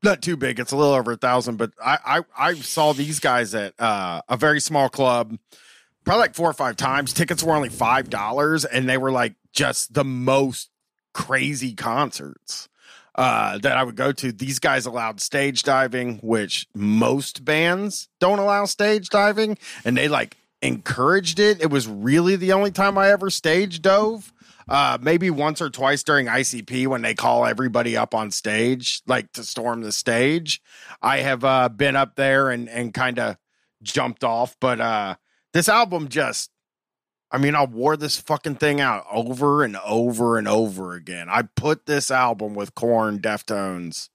not 0.04 0.22
too 0.22 0.38
big; 0.38 0.60
it's 0.60 0.72
a 0.72 0.78
little 0.78 0.94
over 0.94 1.14
a 1.14 1.18
thousand. 1.18 1.58
But 1.58 1.72
I 1.84 1.98
I, 2.38 2.50
I 2.50 2.54
saw 2.56 2.94
these 2.94 3.20
guys 3.20 3.54
at 3.56 3.80
uh, 3.80 4.22
a 4.30 4.38
very 4.38 4.60
small 4.62 4.90
club, 4.90 5.38
probably 6.04 6.22
like 6.22 6.36
four 6.36 6.50
or 6.50 6.54
five 6.54 6.76
times. 6.76 7.14
Tickets 7.14 7.44
were 7.44 7.56
only 7.56 7.70
five 7.70 8.10
dollars, 8.10 8.66
and 8.66 8.88
they 8.88 8.98
were 8.98 9.12
like 9.12 9.36
just 9.52 9.94
the 9.94 10.06
most 10.06 10.70
crazy 11.14 11.74
concerts 11.74 12.70
uh, 13.16 13.58
that 13.58 13.78
I 13.78 13.84
would 13.84 13.96
go 13.96 14.12
to. 14.14 14.32
These 14.32 14.60
guys 14.60 14.86
allowed 14.86 15.20
stage 15.20 15.64
diving, 15.64 16.20
which 16.20 16.68
most 16.74 17.44
bands 17.44 18.08
don't 18.20 18.40
allow 18.40 18.66
stage 18.66 19.10
diving, 19.10 19.58
and 19.84 19.98
they 19.98 20.08
like 20.08 20.38
encouraged 20.62 21.40
it. 21.40 21.62
It 21.62 21.70
was 21.70 21.88
really 21.88 22.36
the 22.36 22.54
only 22.54 22.72
time 22.72 22.98
I 22.98 23.12
ever 23.12 23.30
stage 23.30 23.82
dove 23.82 24.32
uh, 24.70 24.98
maybe 25.02 25.32
once 25.32 25.62
or 25.62 25.70
twice 25.70 26.04
during 26.04 26.28
ICP 26.28 26.86
when 26.88 27.02
they 27.02 27.16
call 27.16 27.46
everybody 27.46 27.98
up 27.98 28.14
on 28.14 28.30
stage, 28.30 29.02
like 29.08 29.32
to 29.34 29.44
storm 29.44 29.82
the 29.82 29.92
stage. 29.92 30.62
I 31.02 31.18
have 31.20 31.44
uh, 31.44 31.70
been 31.70 31.96
up 31.96 32.16
there 32.16 32.50
and 32.50 32.70
and 32.70 32.94
kind 32.94 33.18
of 33.18 33.38
jumped 33.82 34.24
off, 34.24 34.56
but 34.60 34.80
uh, 34.80 35.16
this 35.54 35.68
album 35.68 36.08
just. 36.08 36.52
I 37.32 37.38
mean, 37.38 37.54
I 37.54 37.64
wore 37.64 37.96
this 37.96 38.18
fucking 38.18 38.56
thing 38.56 38.82
out 38.82 39.06
over 39.12 39.64
and 39.64 39.78
over 39.86 40.40
and 40.40 40.48
over 40.48 40.96
again. 40.96 41.30
I 41.30 41.44
put 41.44 41.86
this 41.86 42.10
album 42.10 42.56
with 42.56 42.74
Korn, 42.74 43.20
Deftones, 43.20 44.10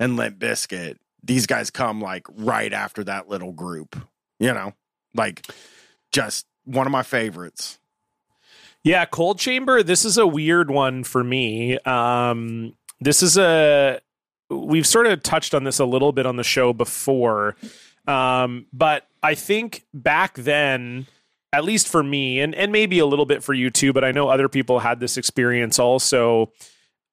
and 0.00 0.16
Limp 0.16 0.38
Bizkit. 0.38 0.96
These 1.22 1.46
guys 1.46 1.70
come 1.70 2.00
like 2.00 2.26
right 2.30 2.72
after 2.72 3.04
that 3.04 3.28
little 3.28 3.52
group, 3.52 3.94
you 4.40 4.54
know, 4.54 4.72
like 5.14 5.46
just 6.12 6.46
one 6.64 6.86
of 6.86 6.92
my 6.92 7.02
favorites. 7.02 7.78
Yeah, 8.86 9.04
Coal 9.04 9.34
Chamber. 9.34 9.82
This 9.82 10.04
is 10.04 10.16
a 10.16 10.28
weird 10.28 10.70
one 10.70 11.02
for 11.02 11.24
me. 11.24 11.76
Um, 11.78 12.74
this 13.00 13.20
is 13.20 13.36
a 13.36 14.00
we've 14.48 14.86
sort 14.86 15.08
of 15.08 15.24
touched 15.24 15.54
on 15.54 15.64
this 15.64 15.80
a 15.80 15.84
little 15.84 16.12
bit 16.12 16.24
on 16.24 16.36
the 16.36 16.44
show 16.44 16.72
before, 16.72 17.56
um, 18.06 18.66
but 18.72 19.08
I 19.24 19.34
think 19.34 19.84
back 19.92 20.34
then, 20.34 21.08
at 21.52 21.64
least 21.64 21.88
for 21.88 22.04
me, 22.04 22.38
and 22.38 22.54
and 22.54 22.70
maybe 22.70 23.00
a 23.00 23.06
little 23.06 23.26
bit 23.26 23.42
for 23.42 23.54
you 23.54 23.70
too, 23.70 23.92
but 23.92 24.04
I 24.04 24.12
know 24.12 24.28
other 24.28 24.48
people 24.48 24.78
had 24.78 25.00
this 25.00 25.16
experience 25.16 25.80
also. 25.80 26.52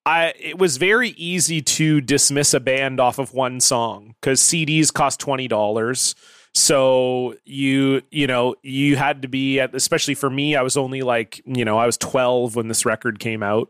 I 0.06 0.36
it 0.40 0.60
was 0.60 0.78
very 0.78 1.10
easy 1.18 1.60
to 1.60 2.02
dismiss 2.02 2.54
a 2.54 2.60
band 2.60 3.00
off 3.00 3.18
of 3.18 3.34
one 3.34 3.60
song 3.60 4.14
because 4.22 4.42
CDs 4.42 4.94
cost 4.94 5.20
twenty 5.20 5.48
dollars. 5.48 6.14
So 6.54 7.36
you 7.46 8.02
you 8.12 8.28
know 8.28 8.56
you 8.62 8.96
had 8.96 9.24
to 9.24 9.28
be 9.28 9.60
at 9.60 9.74
especially 9.74 10.14
for 10.14 10.30
me 10.30 10.56
I 10.56 10.62
was 10.62 10.78
only 10.78 11.02
like 11.02 11.42
you 11.46 11.66
know 11.66 11.78
I 11.78 11.86
was 11.86 11.98
12 11.98 12.56
when 12.56 12.68
this 12.68 12.86
record 12.86 13.20
came 13.20 13.42
out. 13.42 13.70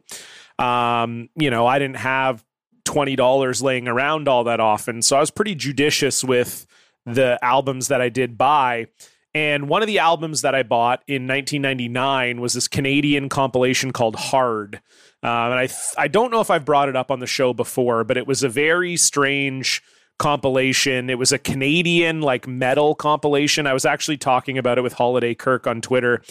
Um, 0.60 1.30
you 1.36 1.50
know 1.50 1.65
I 1.65 1.80
didn't 1.80 1.98
have 1.98 2.43
twenty 2.86 3.15
dollars 3.15 3.62
laying 3.62 3.88
around 3.88 4.28
all 4.28 4.43
that 4.43 4.60
often, 4.60 5.02
so 5.02 5.15
I 5.15 5.19
was 5.19 5.32
pretty 5.32 5.56
judicious 5.56 6.24
with 6.24 6.67
the 7.06 7.39
albums 7.41 7.88
that 7.88 8.02
I 8.02 8.10
did 8.10 8.38
buy. 8.38 8.88
And 9.36 9.67
one 9.67 9.82
of 9.82 9.88
the 9.88 9.98
albums 9.98 10.43
that 10.43 10.54
I 10.54 10.62
bought 10.62 11.02
in 11.08 11.26
1999 11.28 12.39
was 12.39 12.54
this 12.54 12.67
Canadian 12.67 13.30
compilation 13.30 13.91
called 13.91 14.15
Hard. 14.15 14.76
Um, 15.24 15.52
and 15.52 15.60
I 15.60 15.67
th- 15.67 15.96
I 15.98 16.08
don't 16.08 16.30
know 16.30 16.39
if 16.39 16.52
I've 16.52 16.65
brought 16.65 16.88
it 16.88 16.96
up 16.96 17.10
on 17.10 17.19
the 17.19 17.26
show 17.26 17.52
before, 17.54 18.04
but 18.04 18.15
it 18.17 18.28
was 18.28 18.43
a 18.43 18.50
very 18.50 18.96
strange 18.96 19.82
compilation. 20.19 21.10
It 21.10 21.17
was 21.17 21.32
a 21.32 21.38
Canadian 21.38 22.21
like 22.21 22.47
metal 22.47 22.95
compilation. 22.95 23.67
I 23.67 23.73
was 23.73 23.86
actually 23.86 24.17
talking 24.17 24.58
about 24.58 24.78
it 24.78 24.82
with 24.82 24.93
Holiday 24.93 25.36
Kirk 25.36 25.67
on 25.67 25.82
Twitter 25.82 26.21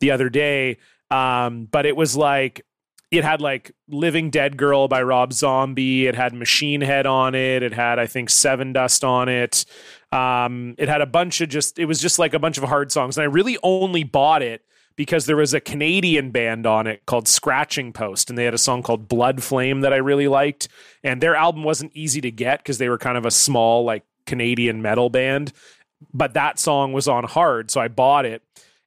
the 0.00 0.10
other 0.10 0.28
day. 0.28 0.78
Um, 1.10 1.66
but 1.70 1.84
it 1.84 1.96
was 1.96 2.16
like 2.16 2.64
it 3.12 3.24
had 3.24 3.42
like 3.42 3.72
Living 3.88 4.30
Dead 4.30 4.56
Girl 4.56 4.88
by 4.88 5.02
Rob 5.02 5.34
Zombie. 5.34 6.06
It 6.06 6.14
had 6.14 6.32
Machine 6.32 6.80
Head 6.80 7.06
on 7.06 7.34
it. 7.34 7.62
It 7.62 7.74
had, 7.74 7.98
I 7.98 8.06
think, 8.06 8.30
Sevendust 8.30 9.06
on 9.06 9.28
it. 9.28 9.66
Um, 10.12 10.74
it 10.78 10.88
had 10.88 11.02
a 11.02 11.06
bunch 11.06 11.42
of 11.42 11.50
just, 11.50 11.78
it 11.78 11.84
was 11.84 12.00
just 12.00 12.18
like 12.18 12.32
a 12.32 12.38
bunch 12.38 12.56
of 12.56 12.64
hard 12.64 12.90
songs. 12.90 13.18
And 13.18 13.22
I 13.22 13.26
really 13.26 13.58
only 13.62 14.02
bought 14.02 14.40
it 14.40 14.64
because 14.96 15.26
there 15.26 15.36
was 15.36 15.54
a 15.54 15.60
Canadian 15.60 16.30
band 16.30 16.66
on 16.66 16.86
it 16.86 17.04
called 17.06 17.28
Scratching 17.28 17.92
Post, 17.92 18.28
and 18.28 18.38
they 18.38 18.44
had 18.44 18.54
a 18.54 18.58
song 18.58 18.82
called 18.82 19.08
Blood 19.08 19.42
Flame 19.42 19.80
that 19.82 19.92
I 19.92 19.96
really 19.96 20.28
liked. 20.28 20.68
And 21.02 21.20
their 21.20 21.34
album 21.34 21.64
wasn't 21.64 21.92
easy 21.94 22.20
to 22.20 22.30
get 22.30 22.60
because 22.60 22.78
they 22.78 22.88
were 22.88 22.98
kind 22.98 23.16
of 23.16 23.26
a 23.26 23.30
small, 23.30 23.84
like 23.84 24.04
Canadian 24.26 24.82
metal 24.82 25.10
band. 25.10 25.52
But 26.12 26.34
that 26.34 26.58
song 26.58 26.92
was 26.92 27.08
on 27.08 27.24
hard, 27.24 27.70
so 27.70 27.80
I 27.80 27.88
bought 27.88 28.26
it. 28.26 28.42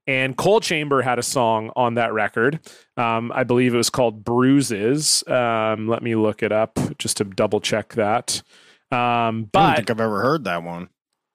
And 0.08 0.38
Coal 0.38 0.60
Chamber 0.60 1.02
had 1.02 1.18
a 1.18 1.24
song 1.24 1.72
on 1.76 1.96
that 1.96 2.14
record. 2.14 2.60
Um, 2.96 3.32
I 3.34 3.44
believe 3.44 3.74
it 3.74 3.78
was 3.78 3.90
called 3.90 4.24
Bruises. 4.24 5.24
Um, 5.28 5.88
let 5.88 6.04
me 6.04 6.16
look 6.16 6.44
it 6.44 6.52
up 6.52 6.78
just 7.00 7.18
to 7.18 7.24
double 7.24 7.60
check 7.60 7.94
that. 7.96 8.44
Um, 8.92 9.50
but 9.52 9.60
I 9.60 9.66
don't 9.68 9.76
think 9.78 9.90
I've 9.90 10.02
ever 10.02 10.22
heard 10.22 10.44
that 10.44 10.64
one. 10.64 10.90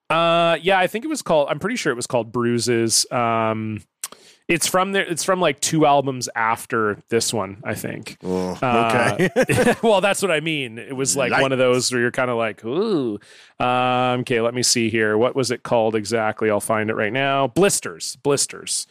Uh, 0.08 0.56
yeah, 0.60 0.78
I 0.78 0.86
think 0.86 1.04
it 1.04 1.08
was 1.08 1.22
called. 1.22 1.48
I'm 1.50 1.58
pretty 1.58 1.76
sure 1.76 1.92
it 1.92 1.96
was 1.96 2.06
called 2.06 2.32
Bruises. 2.32 3.10
Um, 3.10 3.82
it's 4.50 4.66
from 4.66 4.92
there. 4.92 5.04
It's 5.04 5.22
from 5.22 5.40
like 5.40 5.60
two 5.60 5.86
albums 5.86 6.28
after 6.34 6.98
this 7.08 7.32
one, 7.32 7.62
I 7.64 7.74
think. 7.74 8.18
Oh, 8.22 8.58
Uh, 8.60 9.16
okay. 9.18 9.74
well, 9.82 10.00
that's 10.00 10.20
what 10.20 10.30
I 10.30 10.40
mean. 10.40 10.78
It 10.78 10.94
was 10.94 11.16
like 11.16 11.32
one 11.32 11.52
of 11.52 11.58
those 11.58 11.90
where 11.92 12.00
you're 12.00 12.10
kind 12.10 12.30
of 12.30 12.36
like, 12.36 12.64
ooh. 12.64 13.18
Um, 13.60 14.20
okay, 14.20 14.40
let 14.40 14.52
me 14.52 14.62
see 14.62 14.90
here. 14.90 15.16
What 15.16 15.36
was 15.36 15.50
it 15.50 15.62
called 15.62 15.94
exactly? 15.94 16.50
I'll 16.50 16.60
find 16.60 16.90
it 16.90 16.94
right 16.94 17.12
now. 17.12 17.46
Blisters. 17.46 18.16
Blisters. 18.16 18.86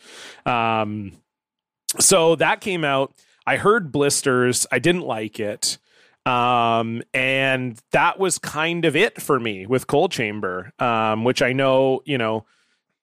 Um, 0.46 1.12
so 2.00 2.36
that 2.36 2.62
came 2.62 2.84
out. 2.86 3.14
I 3.46 3.58
heard 3.58 3.92
Blisters. 3.92 4.66
I 4.72 4.80
didn't 4.80 5.02
like 5.06 5.40
it. 5.40 5.78
Um, 6.26 7.02
and 7.14 7.80
that 7.92 8.20
was 8.20 8.38
kind 8.38 8.86
of 8.86 8.96
it 8.96 9.22
for 9.22 9.40
me 9.40 9.66
with 9.66 9.88
Coal 9.88 10.08
Chamber, 10.10 10.72
um, 10.80 11.24
which 11.24 11.42
I 11.42 11.54
know, 11.54 12.02
you 12.06 12.18
know, 12.18 12.46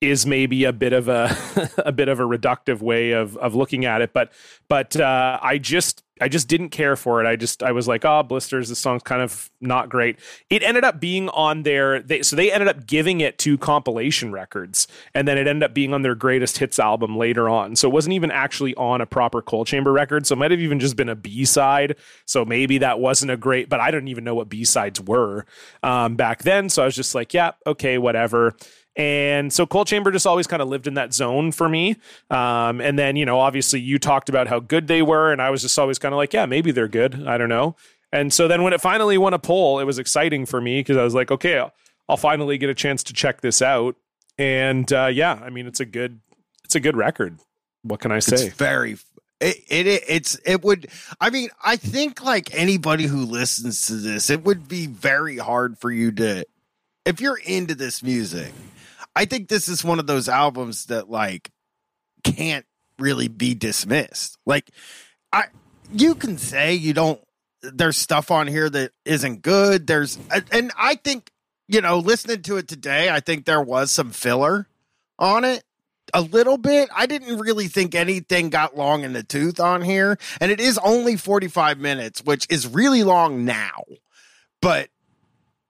is 0.01 0.26
maybe 0.26 0.64
a 0.64 0.72
bit 0.72 0.92
of 0.92 1.09
a 1.09 1.36
a 1.78 1.92
bit 1.92 2.09
of 2.09 2.20
a 2.20 2.24
reductive 2.24 2.80
way 2.80 3.12
of 3.12 3.36
of 3.38 3.55
looking 3.55 3.84
at 3.84 4.03
it 4.03 4.12
but 4.12 4.32
but 4.68 4.97
uh, 4.97 5.38
I 5.42 5.59
just 5.59 6.03
I 6.20 6.28
just 6.28 6.49
didn't 6.49 6.70
care 6.70 6.97
for 6.97 7.22
it. 7.22 7.26
I 7.26 7.36
just 7.36 7.62
I 7.62 7.72
was 7.72 7.86
like, 7.86 8.05
oh, 8.05 8.22
blisters. 8.22 8.70
This 8.70 8.78
song's 8.78 9.03
kind 9.03 9.20
of 9.20 9.51
not 9.61 9.90
great. 9.90 10.18
It 10.49 10.62
ended 10.62 10.82
up 10.82 10.99
being 10.99 11.28
on 11.28 11.62
their 11.62 12.01
they 12.01 12.22
so 12.22 12.36
they 12.36 12.51
ended 12.51 12.68
up 12.68 12.86
giving 12.86 13.20
it 13.20 13.38
to 13.38 13.59
compilation 13.59 14.32
records, 14.32 14.88
and 15.14 15.28
then 15.28 15.36
it 15.36 15.47
ended 15.47 15.62
up 15.62 15.74
being 15.74 15.92
on 15.92 16.03
their 16.03 16.14
greatest 16.14 16.59
hits 16.59 16.78
album 16.78 17.16
later 17.18 17.49
on. 17.49 17.76
So 17.76 17.88
it 17.88 17.92
wasn't 17.92 18.14
even 18.14 18.30
actually 18.30 18.74
on 18.76 19.01
a 19.01 19.07
proper 19.07 19.42
Coal 19.42 19.64
Chamber 19.66 19.92
record. 19.92 20.26
So 20.26 20.34
it 20.34 20.38
might 20.38 20.51
have 20.51 20.61
even 20.61 20.80
just 20.80 20.97
been 20.97 21.11
a 21.11 21.16
B 21.16 21.44
side. 21.44 21.97
So 22.24 22.44
maybe 22.44 22.78
that 22.78 22.99
wasn't 22.99 23.30
a 23.30 23.36
great. 23.36 23.68
But 23.68 23.80
I 23.80 23.90
didn't 23.90 24.09
even 24.09 24.24
know 24.24 24.34
what 24.34 24.49
B 24.49 24.64
sides 24.64 25.01
were 25.01 25.44
um, 25.82 26.16
back 26.16 26.44
then. 26.44 26.70
So 26.70 26.82
I 26.82 26.86
was 26.86 26.97
just 26.97 27.14
like, 27.14 27.34
yeah, 27.34 27.53
okay, 27.66 27.99
whatever. 27.99 28.57
And 28.97 29.53
so 29.53 29.66
Coal 29.66 29.84
Chamber 29.84 30.11
just 30.11 30.26
always 30.26 30.47
kind 30.47 30.62
of 30.62 30.68
lived 30.68 30.86
in 30.86 30.94
that 30.94 31.12
zone 31.12 31.53
for 31.53 31.68
me. 31.68 31.97
Um, 32.30 32.80
and 32.80 32.99
then, 32.99 33.16
you 33.16 33.26
know, 33.26 33.38
obviously 33.38 33.80
you 33.80 33.99
talked 33.99 34.28
about 34.28 34.49
how 34.49 34.59
good 34.59 34.86
they 34.88 35.03
were. 35.03 35.32
And 35.32 35.42
I 35.42 35.51
was 35.51 35.61
just 35.62 35.78
always 35.78 35.99
kind 35.99 36.14
of 36.14 36.16
like, 36.16 36.32
yeah, 36.32 36.47
maybe 36.47 36.70
they're 36.70 36.88
good. 36.88 37.26
I 37.26 37.36
don't 37.36 37.51
know. 37.51 37.76
And 38.11 38.32
so 38.32 38.49
then 38.49 38.62
when 38.62 38.72
it 38.72 38.80
finally 38.80 39.18
won 39.18 39.34
a 39.34 39.38
poll, 39.38 39.80
it 39.80 39.84
was 39.84 39.99
exciting 39.99 40.47
for 40.47 40.61
me 40.61 40.80
because 40.80 40.97
I 40.97 41.05
was 41.05 41.14
like, 41.14 41.30
okay, 41.30 41.59
I'll, 41.59 41.74
I'll, 42.09 42.16
finally 42.16 42.57
get 42.57 42.70
a 42.70 42.74
chance 42.74 43.03
to 43.05 43.12
check 43.12 43.42
this 43.42 43.61
out. 43.61 43.97
And 44.38 44.90
uh, 44.92 45.07
yeah, 45.07 45.40
I 45.42 45.51
mean, 45.51 45.66
it's 45.66 45.80
a 45.80 45.84
good, 45.84 46.20
it's 46.64 46.74
a 46.74 46.80
good 46.80 46.97
record. 46.97 47.38
What 47.82 48.01
can 48.01 48.12
I 48.12 48.20
say? 48.20 48.47
It's 48.47 48.57
very 48.57 48.97
it, 49.38 49.57
it 49.68 50.03
it's 50.09 50.40
it 50.47 50.62
would 50.62 50.88
i 51.20 51.28
mean 51.28 51.51
i 51.62 51.76
think 51.76 52.24
like 52.24 52.55
anybody 52.55 53.05
who 53.05 53.18
listens 53.18 53.86
to 53.86 53.94
this 53.94 54.30
it 54.30 54.44
would 54.44 54.66
be 54.66 54.86
very 54.86 55.36
hard 55.36 55.78
for 55.78 55.90
you 55.90 56.11
to 56.11 56.42
if 57.05 57.20
you're 57.20 57.38
into 57.44 57.74
this 57.74 58.03
music 58.03 58.53
I 59.16 59.24
think 59.24 59.48
this 59.48 59.66
is 59.68 59.82
one 59.82 59.98
of 59.98 60.06
those 60.06 60.28
albums 60.28 60.86
that 60.86 61.10
like 61.10 61.50
can't 62.22 62.66
really 62.98 63.28
be 63.28 63.54
dismissed. 63.54 64.38
Like 64.46 64.70
I 65.32 65.44
you 65.92 66.14
can 66.14 66.38
say 66.38 66.74
you 66.74 66.92
don't 66.92 67.20
there's 67.62 67.96
stuff 67.96 68.30
on 68.30 68.46
here 68.46 68.68
that 68.70 68.92
isn't 69.04 69.42
good. 69.42 69.86
There's 69.86 70.18
and 70.52 70.70
I 70.78 70.96
think 70.96 71.32
you 71.68 71.80
know, 71.80 71.98
listening 71.98 72.42
to 72.42 72.58
it 72.58 72.68
today, 72.68 73.10
I 73.10 73.20
think 73.20 73.44
there 73.44 73.60
was 73.60 73.90
some 73.90 74.10
filler 74.10 74.68
on 75.18 75.44
it 75.44 75.64
a 76.14 76.20
little 76.20 76.58
bit. 76.58 76.88
I 76.94 77.06
didn't 77.06 77.38
really 77.38 77.66
think 77.66 77.94
anything 77.94 78.50
got 78.50 78.76
long 78.76 79.02
in 79.02 79.12
the 79.12 79.22
tooth 79.22 79.58
on 79.58 79.82
here, 79.82 80.18
and 80.40 80.52
it 80.52 80.60
is 80.60 80.78
only 80.78 81.16
45 81.16 81.78
minutes, 81.78 82.22
which 82.22 82.46
is 82.50 82.68
really 82.68 83.02
long 83.02 83.44
now. 83.44 83.82
But 84.62 84.90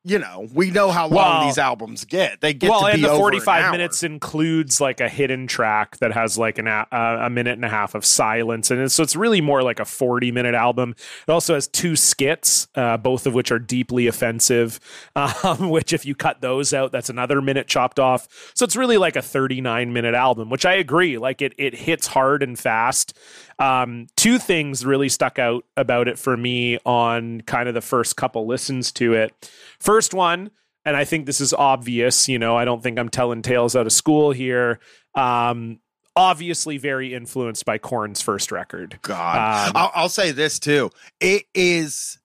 you 0.06 0.20
know, 0.20 0.46
we 0.54 0.70
know 0.70 0.92
how 0.92 1.08
long 1.08 1.40
well, 1.40 1.46
these 1.46 1.58
albums 1.58 2.04
get. 2.04 2.40
They 2.40 2.54
get 2.54 2.70
well, 2.70 2.86
and 2.86 3.02
the 3.02 3.08
forty-five 3.08 3.72
minutes 3.72 4.04
includes 4.04 4.80
like 4.80 5.00
a 5.00 5.08
hidden 5.08 5.48
track 5.48 5.96
that 5.96 6.12
has 6.12 6.38
like 6.38 6.58
an 6.58 6.68
a, 6.68 6.86
a 6.92 7.28
minute 7.28 7.54
and 7.54 7.64
a 7.64 7.68
half 7.68 7.96
of 7.96 8.04
silence, 8.04 8.70
and 8.70 8.90
so 8.92 9.02
it's 9.02 9.16
really 9.16 9.40
more 9.40 9.64
like 9.64 9.80
a 9.80 9.84
forty-minute 9.84 10.54
album. 10.54 10.94
It 11.26 11.30
also 11.32 11.54
has 11.54 11.66
two 11.66 11.96
skits, 11.96 12.68
uh, 12.76 12.98
both 12.98 13.26
of 13.26 13.34
which 13.34 13.50
are 13.50 13.58
deeply 13.58 14.06
offensive. 14.06 14.78
Um, 15.42 15.70
which, 15.70 15.92
if 15.92 16.06
you 16.06 16.14
cut 16.14 16.40
those 16.40 16.72
out, 16.72 16.92
that's 16.92 17.10
another 17.10 17.42
minute 17.42 17.66
chopped 17.66 17.98
off. 17.98 18.52
So 18.54 18.64
it's 18.64 18.76
really 18.76 18.96
like 18.96 19.16
a 19.16 19.22
thirty-nine 19.22 19.92
minute 19.92 20.14
album, 20.14 20.50
which 20.50 20.64
I 20.64 20.74
agree. 20.74 21.18
Like 21.18 21.42
it, 21.42 21.52
it 21.58 21.74
hits 21.74 22.06
hard 22.06 22.42
and 22.42 22.58
fast. 22.58 23.16
Um, 23.58 24.06
two 24.16 24.38
things 24.38 24.84
really 24.84 25.08
stuck 25.08 25.38
out 25.38 25.64
about 25.76 26.08
it 26.08 26.18
for 26.18 26.36
me 26.36 26.78
on 26.84 27.40
kind 27.42 27.68
of 27.68 27.74
the 27.74 27.80
first 27.80 28.16
couple 28.16 28.46
listens 28.46 28.92
to 28.92 29.14
it. 29.14 29.50
First 29.80 30.12
one, 30.12 30.50
and 30.84 30.96
I 30.96 31.04
think 31.04 31.26
this 31.26 31.40
is 31.40 31.52
obvious, 31.52 32.28
you 32.28 32.38
know, 32.38 32.56
I 32.56 32.64
don't 32.64 32.82
think 32.82 32.98
I'm 32.98 33.08
telling 33.08 33.42
tales 33.42 33.74
out 33.74 33.86
of 33.86 33.92
school 33.92 34.30
here. 34.30 34.78
Um, 35.14 35.80
obviously 36.14 36.78
very 36.78 37.14
influenced 37.14 37.64
by 37.64 37.78
Korn's 37.78 38.22
first 38.22 38.50
record. 38.50 38.98
God, 39.02 39.68
um, 39.68 39.72
I'll, 39.74 39.92
I'll 39.94 40.08
say 40.08 40.32
this 40.32 40.58
too. 40.58 40.90
It 41.20 41.44
is 41.54 42.18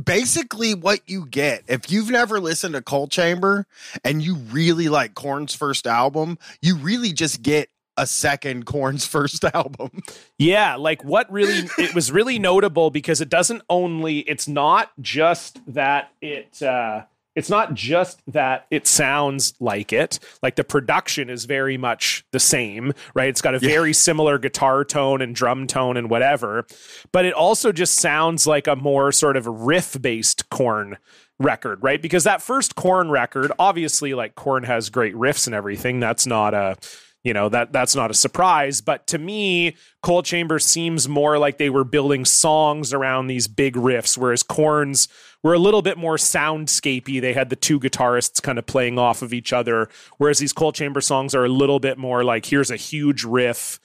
basically 0.00 0.74
what 0.74 1.00
you 1.06 1.26
get 1.26 1.62
if 1.66 1.90
you've 1.90 2.10
never 2.10 2.38
listened 2.40 2.74
to 2.74 2.82
Coal 2.82 3.08
Chamber 3.08 3.66
and 4.04 4.22
you 4.22 4.34
really 4.34 4.88
like 4.90 5.14
Korn's 5.14 5.54
first 5.54 5.86
album, 5.86 6.38
you 6.60 6.76
really 6.76 7.12
just 7.12 7.42
get 7.42 7.70
a 7.96 8.06
second 8.06 8.66
Korn's 8.66 9.06
first 9.06 9.44
album. 9.44 10.02
Yeah, 10.38 10.76
like 10.76 11.04
what 11.04 11.30
really 11.30 11.68
it 11.78 11.94
was 11.94 12.10
really 12.12 12.38
notable 12.38 12.90
because 12.90 13.20
it 13.20 13.28
doesn't 13.28 13.62
only 13.68 14.20
it's 14.20 14.48
not 14.48 14.90
just 15.00 15.60
that 15.66 16.10
it 16.20 16.62
uh 16.62 17.04
it's 17.34 17.48
not 17.48 17.74
just 17.74 18.20
that 18.26 18.66
it 18.70 18.86
sounds 18.86 19.54
like 19.60 19.92
it 19.92 20.18
like 20.42 20.56
the 20.56 20.64
production 20.64 21.30
is 21.30 21.44
very 21.44 21.76
much 21.76 22.24
the 22.32 22.40
same 22.40 22.92
right 23.14 23.28
it's 23.28 23.40
got 23.40 23.54
a 23.54 23.58
very 23.58 23.90
yeah. 23.90 23.94
similar 23.94 24.38
guitar 24.38 24.84
tone 24.84 25.22
and 25.22 25.34
drum 25.34 25.66
tone 25.66 25.96
and 25.96 26.10
whatever 26.10 26.66
but 27.10 27.24
it 27.24 27.32
also 27.32 27.72
just 27.72 27.94
sounds 27.94 28.46
like 28.46 28.66
a 28.66 28.76
more 28.76 29.12
sort 29.12 29.36
of 29.36 29.46
riff 29.46 30.00
based 30.00 30.48
Korn 30.50 30.98
record 31.38 31.82
right 31.82 32.00
because 32.00 32.24
that 32.24 32.42
first 32.42 32.74
Korn 32.74 33.10
record 33.10 33.50
obviously 33.58 34.14
like 34.14 34.34
Korn 34.34 34.64
has 34.64 34.90
great 34.90 35.14
riffs 35.14 35.46
and 35.46 35.54
everything 35.54 36.00
that's 36.00 36.26
not 36.26 36.54
a 36.54 36.76
you 37.24 37.32
know 37.32 37.48
that 37.48 37.72
that's 37.72 37.94
not 37.94 38.10
a 38.10 38.14
surprise 38.14 38.80
but 38.80 39.06
to 39.06 39.18
me 39.18 39.76
coal 40.02 40.22
chamber 40.22 40.58
seems 40.58 41.08
more 41.08 41.38
like 41.38 41.58
they 41.58 41.70
were 41.70 41.84
building 41.84 42.24
songs 42.24 42.92
around 42.92 43.26
these 43.26 43.48
big 43.48 43.74
riffs 43.74 44.18
whereas 44.18 44.42
Korn's 44.42 45.08
were 45.42 45.54
a 45.54 45.58
little 45.58 45.82
bit 45.82 45.98
more 45.98 46.16
soundscapey. 46.16 47.20
They 47.20 47.32
had 47.32 47.50
the 47.50 47.56
two 47.56 47.80
guitarists 47.80 48.40
kind 48.40 48.60
of 48.60 48.66
playing 48.66 48.96
off 48.98 49.22
of 49.22 49.32
each 49.32 49.52
other 49.52 49.88
whereas 50.18 50.38
these 50.38 50.52
coal 50.52 50.72
chamber 50.72 51.00
songs 51.00 51.34
are 51.34 51.44
a 51.44 51.48
little 51.48 51.80
bit 51.80 51.98
more 51.98 52.24
like 52.24 52.46
here's 52.46 52.70
a 52.70 52.76
huge 52.76 53.24
riff 53.24 53.80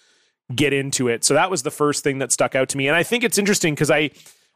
get 0.56 0.72
into 0.72 1.08
it. 1.08 1.26
So 1.26 1.34
that 1.34 1.52
was 1.52 1.64
the 1.64 1.72
first 1.72 2.04
thing 2.04 2.20
that 2.20 2.32
stuck 2.32 2.56
out 2.56 2.70
to 2.70 2.78
me. 2.78 2.88
And 2.88 2.96
i 2.96 3.04
think 3.04 3.24
it's 3.24 3.38
interesting 3.38 3.74
because 3.74 3.92
i 3.92 4.10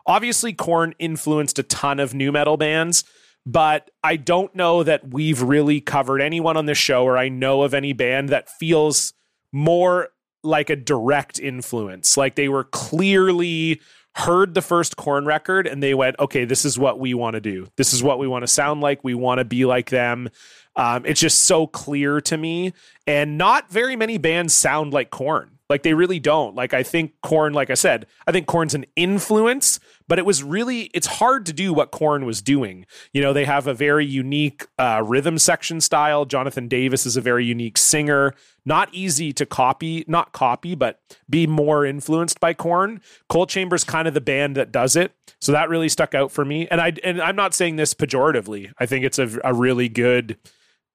obviously 0.06 0.54
Korn 0.54 0.96
influenced 1.00 1.60
a 1.60 1.64
ton 1.64 2.00
of 2.00 2.14
nu 2.14 2.32
metal 2.32 2.58
bands 2.58 3.04
but 3.46 3.90
I 4.04 4.18
don't 4.18 4.54
know 4.56 4.84
that 4.84 5.10
we've 5.10 5.42
really 5.42 5.82
covered 5.82 6.22
anyone 6.22 6.58
on 6.58 6.66
this 6.66 6.78
show 6.78 7.04
or 7.04 7.18
I 7.18 7.30
know 7.30 7.64
of 7.64 7.74
any 7.74 7.94
band 7.94 8.30
that 8.30 8.50
feels 8.50 9.14
more 9.52 10.10
like 10.44 10.70
a 10.70 10.76
direct 10.76 11.40
influence. 11.40 12.18
Like 12.18 12.36
they 12.36 12.50
were 12.50 12.64
clearly 12.64 13.82
heard 14.16 14.54
the 14.54 14.62
first 14.62 14.98
Korn 14.98 15.26
record 15.26 15.68
and 15.68 15.82
they 15.82 15.94
went, 15.94 16.18
okay, 16.20 16.46
this 16.46 16.66
is 16.66 16.78
what 16.78 17.00
we 17.00 17.14
want 17.14 17.36
to 17.36 17.42
do. 17.42 17.68
This 17.78 17.94
is 17.94 18.04
what 18.04 18.20
we 18.20 18.28
want 18.28 18.44
to 18.44 18.48
sound 18.48 18.82
like. 18.82 19.04
We 19.04 19.14
want 19.14 19.40
to 19.40 19.46
be 19.46 19.66
like 19.66 19.90
them. 19.90 20.30
Um, 20.76 21.06
it's 21.06 21.20
just 21.20 21.42
so 21.42 21.68
clear 21.68 22.22
to 22.22 22.38
me. 22.38 22.74
And 23.08 23.38
not 23.38 23.72
very 23.72 23.96
many 23.96 24.18
bands 24.18 24.54
sound 24.54 24.94
like 24.94 25.10
Korn. 25.10 25.58
Like 25.72 25.84
they 25.84 25.94
really 25.94 26.20
don't. 26.20 26.54
Like 26.54 26.74
I 26.74 26.84
think 26.84 27.14
Korn, 27.24 27.54
like 27.54 27.70
I 27.70 27.76
said, 27.76 28.06
I 28.28 28.34
think 28.34 28.46
Korn's 28.46 28.74
an 28.74 28.86
influence, 28.98 29.80
but 30.06 30.20
it 30.20 30.26
was 30.26 30.44
really 30.44 30.92
it's 30.94 31.08
hard 31.08 31.46
to 31.46 31.54
do 31.54 31.72
what 31.72 31.92
Korn 31.92 32.26
was 32.26 32.42
doing. 32.42 32.86
You 33.14 33.22
know, 33.22 33.32
they 33.32 33.46
have 33.46 33.68
a 33.68 33.74
very 33.74 34.06
unique 34.06 34.68
uh, 34.78 35.02
rhythm 35.02 35.38
section 35.38 35.80
style. 35.80 36.26
Jonathan 36.26 36.68
Davis 36.68 37.06
is 37.06 37.16
a 37.16 37.22
very 37.22 37.46
unique 37.46 37.78
singer. 37.78 38.34
Not 38.66 38.94
easy 38.94 39.32
to 39.32 39.46
copy, 39.46 40.04
not 40.10 40.34
copy, 40.34 40.76
but 40.76 41.00
be 41.30 41.48
more 41.48 41.86
influenced 41.86 42.42
by 42.42 42.54
Korn. 42.54 43.00
Coal 43.30 43.46
Chamber's 43.46 43.86
kind 43.86 44.10
of 44.10 44.14
the 44.14 44.20
band 44.20 44.58
that 44.58 44.74
does 44.74 44.98
it, 44.98 45.14
so 45.40 45.54
that 45.54 45.70
really 45.70 45.88
stuck 45.88 46.14
out 46.14 46.34
for 46.34 46.44
me. 46.44 46.68
And 46.68 46.82
I 46.82 46.92
and 47.02 47.22
I'm 47.22 47.38
not 47.38 47.54
saying 47.54 47.78
this 47.78 47.94
pejoratively. 47.94 48.74
I 48.78 48.86
think 48.86 49.06
it's 49.06 49.20
a, 49.20 49.40
a 49.46 49.54
really 49.54 49.88
good. 49.88 50.38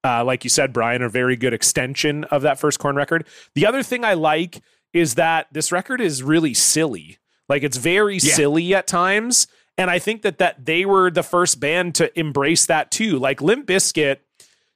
Uh, 0.03 0.23
like 0.23 0.43
you 0.43 0.49
said, 0.49 0.73
Bryan, 0.73 1.01
a 1.01 1.09
very 1.09 1.35
good 1.35 1.53
extension 1.53 2.23
of 2.25 2.41
that 2.43 2.59
first 2.59 2.79
Korn 2.79 2.95
record. 2.95 3.27
The 3.55 3.65
other 3.65 3.83
thing 3.83 4.05
I 4.05 4.13
like 4.13 4.61
is 4.93 5.15
that 5.15 5.47
this 5.51 5.71
record 5.71 6.01
is 6.01 6.23
really 6.23 6.53
silly. 6.53 7.17
Like 7.49 7.63
it's 7.63 7.77
very 7.77 8.17
yeah. 8.17 8.33
silly 8.33 8.73
at 8.75 8.87
times. 8.87 9.47
And 9.77 9.89
I 9.91 9.99
think 9.99 10.23
that 10.23 10.39
that 10.39 10.65
they 10.65 10.85
were 10.85 11.11
the 11.11 11.23
first 11.23 11.59
band 11.59 11.95
to 11.95 12.17
embrace 12.19 12.65
that 12.65 12.89
too. 12.89 13.19
Like 13.19 13.41
Limp 13.41 13.67
Bizkit 13.67 14.17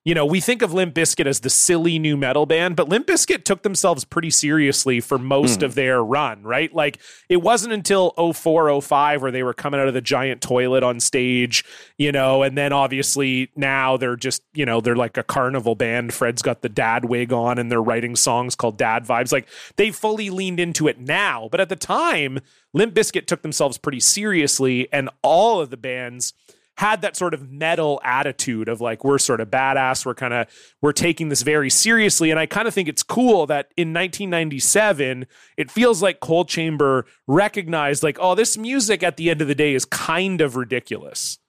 you 0.04 0.16
know, 0.16 0.26
we 0.26 0.40
think 0.40 0.64
of 0.64 0.74
Limp 0.74 0.96
Bizkit 0.96 1.28
as 1.28 1.42
the 1.42 1.50
silly 1.50 2.00
nu 2.00 2.18
metal 2.18 2.48
band, 2.48 2.76
but 2.76 2.90
Limp 2.90 3.06
Bizkit 3.06 3.44
took 3.44 3.62
themselves 3.62 4.04
pretty 4.04 4.32
seriously 4.32 5.00
for 5.00 5.20
most 5.20 5.60
mm. 5.60 5.64
of 5.64 5.76
their 5.76 6.04
run, 6.04 6.42
right? 6.42 6.74
Like 6.74 7.00
it 7.30 7.38
wasn't 7.38 7.74
until 7.74 8.12
04, 8.34 8.82
05 8.82 9.22
where 9.22 9.32
they 9.32 9.44
were 9.44 9.54
coming 9.54 9.80
out 9.80 9.88
of 9.88 9.94
the 9.94 10.02
giant 10.02 10.42
toilet 10.42 10.82
on 10.82 11.00
stage, 11.00 11.64
you 12.00 12.12
know, 12.12 12.42
and 12.42 12.58
then 12.58 12.74
obviously 12.74 13.52
now 13.56 13.96
they're 13.96 14.16
just, 14.16 14.42
you 14.54 14.66
know, 14.66 14.82
they're 14.82 14.96
like 14.96 15.18
a 15.18 15.24
carnival 15.24 15.76
band. 15.76 16.16
Fred's 16.16 16.42
got 16.42 16.64
the 16.64 16.70
dad 16.70 17.06
wig 17.06 17.32
on 17.32 17.60
and 17.60 17.72
they're 17.72 17.82
writing 17.82 18.16
songs 18.16 18.56
called 18.56 18.80
Dad 18.80 19.06
Vibes. 19.06 19.32
Like 19.32 19.48
they 19.76 19.92
fully 19.92 20.32
leaned 20.32 20.60
into 20.60 20.88
it 20.88 21.00
now, 21.00 21.48
but 21.52 21.60
at 21.60 21.70
the 21.70 21.76
time, 21.76 22.40
Limp 22.74 22.96
Bizkit 22.96 23.28
took 23.28 23.44
themselves 23.44 23.78
pretty 23.78 24.00
seriously 24.00 24.92
and 24.92 25.12
all 25.22 25.62
of 25.62 25.70
the 25.70 25.78
bands 25.78 26.34
had 26.78 27.02
that 27.02 27.16
sort 27.16 27.34
of 27.34 27.52
metal 27.52 28.02
attitude 28.04 28.68
of 28.68 28.82
like 28.82 29.04
we're 29.04 29.18
sort 29.18 29.40
of 29.40 29.50
badass 29.50 30.06
we're 30.06 30.16
kind 30.16 30.34
of 30.34 30.48
we're 30.82 30.92
taking 30.92 31.30
this 31.30 31.42
very 31.42 31.70
seriously. 31.70 32.32
And 32.32 32.40
i 32.40 32.46
kind 32.46 32.68
of 32.68 32.74
think 32.74 32.88
it's 32.88 33.04
cool 33.04 33.46
that 33.48 33.72
in 33.78 33.94
1997 33.94 35.28
it 35.58 35.70
feels 35.70 36.02
like 36.02 36.20
coal 36.20 36.46
chamber 36.46 37.06
recognized 37.28 38.04
like 38.04 38.18
oh 38.20 38.36
this 38.36 38.58
music 38.58 39.04
at 39.04 39.18
the 39.18 39.30
end 39.30 39.42
of 39.42 39.48
the 39.48 39.56
day 39.56 39.74
is 39.74 39.86
kind 39.86 40.42
of 40.42 40.56
ridiculous. 40.56 41.40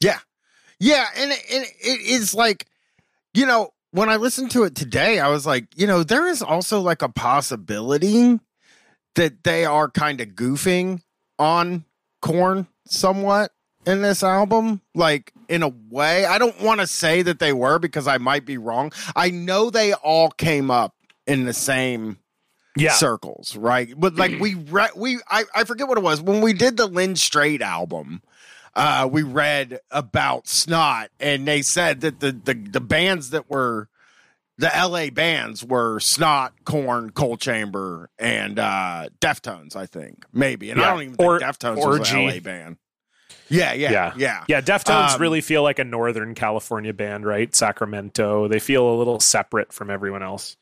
Yeah. 0.00 0.18
Yeah 0.78 1.06
and, 1.16 1.32
and 1.32 1.64
it 1.80 2.00
is 2.00 2.34
like 2.34 2.66
you 3.32 3.46
know 3.46 3.70
when 3.94 4.08
I 4.08 4.16
listened 4.16 4.50
to 4.50 4.64
it 4.64 4.74
today, 4.74 5.20
I 5.20 5.28
was 5.28 5.46
like, 5.46 5.68
you 5.76 5.86
know, 5.86 6.02
there 6.02 6.26
is 6.26 6.42
also 6.42 6.80
like 6.80 7.00
a 7.00 7.08
possibility 7.08 8.40
that 9.14 9.44
they 9.44 9.64
are 9.64 9.88
kind 9.88 10.20
of 10.20 10.30
goofing 10.30 11.00
on 11.38 11.84
Korn 12.20 12.66
somewhat 12.88 13.52
in 13.86 14.02
this 14.02 14.22
album. 14.22 14.80
Like 14.94 15.32
in 15.48 15.62
a 15.62 15.68
way, 15.90 16.24
I 16.24 16.38
don't 16.38 16.60
want 16.60 16.80
to 16.80 16.86
say 16.86 17.22
that 17.22 17.38
they 17.38 17.52
were 17.52 17.78
because 17.78 18.06
I 18.06 18.18
might 18.18 18.44
be 18.46 18.58
wrong. 18.58 18.92
I 19.16 19.30
know 19.30 19.70
they 19.70 19.92
all 19.92 20.30
came 20.30 20.70
up 20.70 20.94
in 21.26 21.44
the 21.44 21.52
same 21.52 22.18
Yeah. 22.76 22.92
circles, 22.92 23.56
right? 23.56 23.92
But 23.96 24.14
like 24.16 24.38
we 24.40 24.54
re- 24.54 24.88
we 24.96 25.18
I, 25.28 25.44
I 25.54 25.64
forget 25.64 25.88
what 25.88 25.98
it 25.98 26.04
was 26.04 26.20
when 26.20 26.40
we 26.40 26.52
did 26.52 26.76
the 26.76 26.86
Lynn 26.86 27.16
Straight 27.16 27.62
album. 27.62 28.22
Uh, 28.76 29.08
we 29.10 29.22
read 29.22 29.78
about 29.92 30.48
Snot, 30.48 31.08
and 31.20 31.46
they 31.46 31.62
said 31.62 32.00
that 32.00 32.18
the 32.20 32.32
the 32.32 32.54
the 32.54 32.80
bands 32.80 33.30
that 33.30 33.48
were 33.48 33.88
the 34.58 34.68
LA 34.76 35.10
bands 35.10 35.64
were 35.64 35.98
Snot, 36.00 36.52
Korn, 36.64 37.10
Coal 37.10 37.36
Chamber, 37.36 38.10
and 38.18 38.58
uh, 38.58 39.08
Deftones. 39.20 39.76
I 39.76 39.86
think 39.86 40.24
maybe, 40.32 40.70
and 40.70 40.80
I 40.82 40.90
don't 40.90 41.02
even 41.02 41.14
think 41.14 41.28
Or- 41.28 41.38
Deftones 41.38 41.76
was 41.76 42.00
Orgy. 42.00 42.24
an 42.24 42.26
LA 42.34 42.40
band. 42.40 42.76
Yeah, 43.48 43.72
yeah, 43.74 43.90
Yeah. 43.92 44.12
yeah, 44.16 44.44
Yeah, 44.48 44.60
Deftones 44.60 45.14
Um, 45.14 45.20
really 45.20 45.40
feel 45.40 45.62
like 45.62 45.78
a 45.78 45.84
Northern 45.84 46.34
California 46.34 46.92
band, 46.92 47.26
right? 47.26 47.54
Sacramento. 47.54 48.48
They 48.48 48.58
feel 48.58 48.88
a 48.88 48.96
little 48.96 49.20
separate 49.20 49.72
from 49.72 49.90
everyone 49.90 50.22
else. 50.22 50.56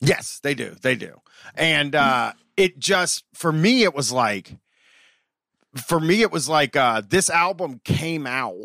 Yes, 0.00 0.40
they 0.42 0.54
do. 0.54 0.74
They 0.82 0.96
do. 0.96 1.20
And 1.54 1.94
uh 1.94 2.32
it 2.56 2.78
just 2.78 3.24
for 3.34 3.52
me 3.52 3.82
it 3.84 3.94
was 3.94 4.12
like 4.12 4.56
for 5.76 5.98
me 5.98 6.22
it 6.22 6.30
was 6.30 6.48
like 6.48 6.76
uh 6.76 7.02
this 7.08 7.30
album 7.30 7.80
came 7.84 8.26
out 8.26 8.56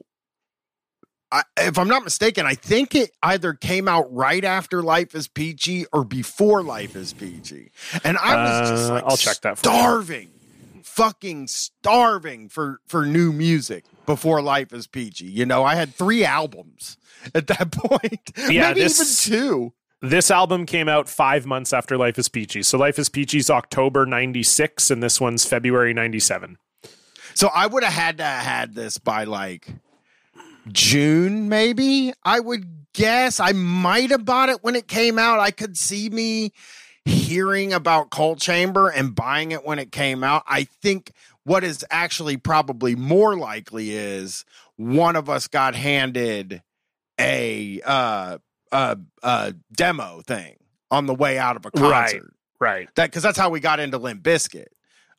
I, 1.32 1.44
if 1.58 1.78
I'm 1.78 1.88
not 1.88 2.04
mistaken, 2.04 2.48
I 2.48 2.56
think 2.56 2.96
it 2.96 3.12
either 3.22 3.54
came 3.54 3.88
out 3.88 4.12
right 4.12 4.44
after 4.44 4.82
Life 4.82 5.14
is 5.14 5.28
Peachy 5.28 5.86
or 5.94 6.04
before 6.04 6.64
Life 6.64 6.96
is 6.96 7.14
Peachy. 7.14 7.72
And 8.04 8.18
I 8.18 8.36
was 8.36 8.70
just 8.72 8.90
Uh, 8.90 8.94
like 8.96 9.04
I'll 9.06 9.18
check 9.18 9.42
that 9.42 9.60
for 9.60 9.70
you. 9.70 9.74
Fucking 10.96 11.48
starving 11.48 12.50
for 12.50 12.80
for 12.88 13.06
new 13.06 13.32
music 13.32 13.86
before 14.06 14.42
Life 14.42 14.74
is 14.74 14.86
Peachy. 14.88 15.26
You 15.28 15.46
know, 15.46 15.64
I 15.64 15.76
had 15.76 15.94
3 15.96 16.26
albums 16.26 16.98
at 17.34 17.48
that 17.48 17.72
point. 17.74 18.32
Yeah, 18.38 18.70
Maybe 18.70 18.82
this- 18.82 19.28
even 19.28 19.40
2. 19.40 19.74
This 20.02 20.32
album 20.32 20.66
came 20.66 20.88
out 20.88 21.10
five 21.10 21.46
months 21.46 21.74
after 21.74 21.98
Life 21.98 22.18
is 22.18 22.30
Peachy. 22.30 22.64
So 22.64 22.78
Life 22.78 22.98
is 23.00 23.10
Peachy's 23.10 23.50
October 23.50 24.06
96, 24.06 24.92
and 24.92 25.04
this 25.04 25.20
one's 25.20 25.44
February 25.46 25.94
97. 25.94 26.58
So 27.34 27.50
I 27.54 27.68
would 27.68 27.84
have 27.84 27.92
had 27.94 28.18
to 28.18 28.24
have 28.24 28.44
had 28.46 28.76
this 28.76 28.98
by 28.98 29.26
like 29.26 29.68
June, 30.72 31.50
maybe. 31.50 32.14
I 32.24 32.40
would 32.40 32.86
guess. 32.94 33.40
I 33.40 33.52
might 33.54 34.12
have 34.12 34.26
bought 34.26 34.50
it 34.50 34.60
when 34.64 34.76
it 34.76 34.88
came 34.88 35.18
out. 35.20 35.40
I 35.40 35.52
could 35.52 35.78
see 35.78 36.10
me 36.10 36.52
hearing 37.10 37.74
about 37.74 38.10
Coal 38.10 38.36
Chamber 38.36 38.90
and 38.90 39.14
buying 39.16 39.52
it 39.52 39.66
when 39.66 39.80
it 39.80 39.92
came 39.92 40.24
out. 40.24 40.44
I 40.48 40.64
think 40.82 41.12
what 41.44 41.64
is 41.64 41.86
actually 41.90 42.38
probably 42.38 42.96
more 42.96 43.36
likely 43.38 43.92
is 43.92 44.46
one 44.76 45.16
of 45.16 45.30
us 45.30 45.48
got 45.48 45.76
handed 45.76 46.62
a 47.20 47.82
uh 47.86 48.38
uh 48.72 48.96
uh 49.24 49.52
demo 49.76 50.22
thing 50.26 50.56
on 50.92 51.06
the 51.06 51.14
way 51.14 51.38
out 51.38 51.56
of 51.56 51.66
a 51.66 51.70
Right. 51.76 52.12
concert 52.12 52.34
Right. 52.60 52.90
that 52.96 53.08
because 53.10 53.24
that's 53.24 53.38
how 53.38 53.50
we 53.50 53.60
got 53.60 53.80
into 53.80 53.98
Limp 53.98 54.22
Bizkit. 54.24 54.68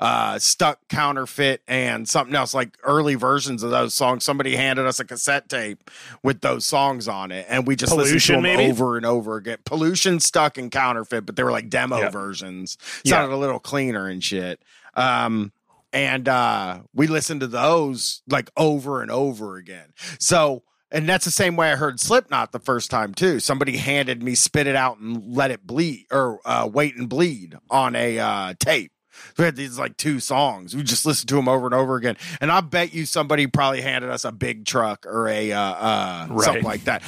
Uh, 0.01 0.39
stuck 0.39 0.79
counterfeit 0.89 1.61
and 1.69 2.09
something 2.09 2.35
else 2.35 2.55
like 2.55 2.79
early 2.85 3.15
versions 3.17 3.63
of 3.63 3.71
those 3.71 3.93
songs. 3.93 4.25
Somebody 4.25 4.57
handed 4.57 4.87
us 4.87 4.99
a 4.99 5.05
cassette 5.05 5.49
tape 5.51 5.91
with 6.23 6.41
those 6.41 6.65
songs 6.65 7.07
on 7.07 7.31
it, 7.31 7.45
and 7.51 7.67
we 7.67 7.77
just 7.77 7.93
listened 7.93 8.13
Pollution, 8.13 8.37
to 8.37 8.49
them 8.49 8.57
maybe? 8.57 8.73
over 8.73 8.97
and 8.97 9.05
over 9.05 9.37
again. 9.37 9.59
Pollution, 9.67 10.19
stuck, 10.19 10.57
and 10.57 10.71
counterfeit, 10.73 11.27
but 11.27 11.37
they 11.37 11.43
were 11.43 11.53
like 11.53 11.69
demo 11.69 11.99
Yeah. 11.99 12.09
versions. 12.09 12.79
Sounded 13.05 13.35
a 13.35 13.37
little 13.37 13.59
cleaner 13.59 14.07
and 14.09 14.25
shit. 14.25 14.63
Um, 14.95 15.53
and 15.93 16.27
uh, 16.29 16.81
we 16.95 17.07
listened 17.07 17.41
to 17.41 17.47
those 17.47 18.23
like 18.27 18.49
over 18.57 19.03
and 19.03 19.11
over 19.11 19.57
again. 19.57 19.93
So. 20.19 20.63
And 20.93 21.09
that's 21.09 21.25
the 21.25 21.31
same 21.31 21.55
way 21.55 21.71
I 21.71 21.77
heard 21.77 22.01
Slipknot 22.01 22.51
the 22.51 22.59
first 22.59 22.91
time 22.91 23.15
too. 23.15 23.39
Somebody 23.39 23.77
handed 23.77 24.25
me 24.25 24.35
"Spit 24.35 24.67
It 24.67 24.75
Out 24.75 24.99
and 24.99 25.37
Let 25.37 25.53
It 25.53 25.65
Bleed" 25.65 26.07
or 26.11 26.41
uh, 26.45 26.69
"Wait 26.73 26.97
and 26.97 27.09
Bleed" 27.09 27.57
on 27.71 27.95
a 27.95 28.19
uh, 28.19 28.55
tape. 28.59 28.91
We 29.39 29.45
had 29.45 29.57
these 29.57 29.79
like 29.79 29.97
two 29.97 30.21
songs. 30.21 30.75
We 30.77 30.83
just 30.83 31.07
listened 31.07 31.29
to 31.31 31.37
them 31.37 31.49
over 31.49 31.67
and 31.67 31.75
over 31.75 31.97
again. 31.97 32.17
And 32.41 32.51
I 32.53 32.61
bet 32.61 32.93
you 32.95 33.07
somebody 33.07 33.47
probably 33.47 33.81
handed 33.81 34.11
us 34.11 34.25
a 34.25 34.33
big 34.33 34.65
truck 34.67 35.07
or 35.07 35.29
a 35.29 35.53
uh, 35.53 35.61
uh, 35.61 36.27
Right. 36.31 36.45
something 36.45 36.65
like 36.65 36.85
that. 36.85 37.03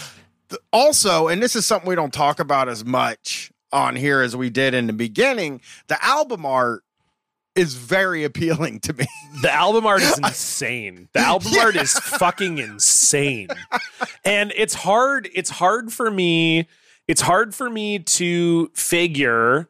Also, 0.72 1.28
and 1.28 1.42
this 1.42 1.56
is 1.56 1.66
something 1.66 1.88
we 1.88 1.94
don't 1.94 2.12
talk 2.12 2.38
about 2.40 2.68
as 2.68 2.84
much 2.84 3.50
on 3.72 3.96
here 3.96 4.20
as 4.20 4.36
we 4.36 4.50
did 4.50 4.74
in 4.74 4.86
the 4.86 4.92
beginning. 4.92 5.60
The 5.88 6.02
album 6.04 6.44
art 6.44 6.82
is 7.54 7.74
very 7.74 8.24
appealing 8.24 8.80
to 8.80 8.92
me. 8.92 9.06
The 9.42 9.52
album 9.52 9.86
art 9.86 10.02
is 10.02 10.18
insane. 10.22 11.08
The 11.14 11.20
album 11.20 11.52
art 11.58 11.74
is 11.76 11.92
fucking 11.94 12.58
insane. 12.58 13.48
And 14.24 14.52
it's 14.56 14.74
hard 14.74 15.28
it's 15.34 15.50
hard 15.50 15.92
for 15.92 16.10
me 16.10 16.68
it's 17.08 17.20
hard 17.22 17.54
for 17.54 17.68
me 17.68 17.98
to 17.98 18.68
figure 18.74 19.68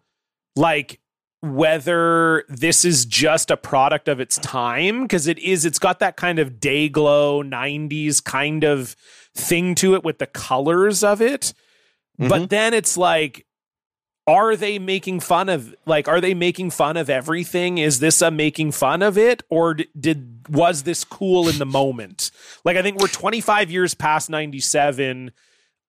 like 0.56 1.00
whether 1.42 2.44
this 2.48 2.84
is 2.84 3.04
just 3.04 3.50
a 3.50 3.56
product 3.56 4.08
of 4.08 4.20
its 4.20 4.38
time 4.38 5.02
because 5.02 5.26
it 5.26 5.38
is 5.40 5.64
it's 5.64 5.80
got 5.80 5.98
that 5.98 6.16
kind 6.16 6.38
of 6.38 6.60
day 6.60 6.88
glow 6.88 7.42
90s 7.42 8.22
kind 8.22 8.62
of 8.62 8.94
thing 9.34 9.74
to 9.74 9.94
it 9.96 10.04
with 10.04 10.18
the 10.18 10.26
colors 10.26 11.02
of 11.02 11.20
it. 11.20 11.52
But 12.16 12.30
mm-hmm. 12.30 12.44
then 12.46 12.74
it's 12.74 12.96
like 12.96 13.44
are 14.28 14.54
they 14.54 14.78
making 14.78 15.18
fun 15.18 15.48
of 15.48 15.74
like 15.84 16.06
are 16.06 16.20
they 16.20 16.32
making 16.32 16.70
fun 16.70 16.96
of 16.96 17.10
everything? 17.10 17.78
Is 17.78 17.98
this 17.98 18.22
a 18.22 18.30
making 18.30 18.70
fun 18.70 19.02
of 19.02 19.18
it? 19.18 19.42
Or 19.50 19.74
did 19.74 20.46
was 20.48 20.84
this 20.84 21.02
cool 21.02 21.48
in 21.48 21.58
the 21.58 21.66
moment? 21.66 22.30
Like 22.64 22.76
i 22.76 22.82
think 22.82 23.00
we're 23.00 23.08
25 23.08 23.68
years 23.68 23.94
past 23.94 24.30
97 24.30 25.32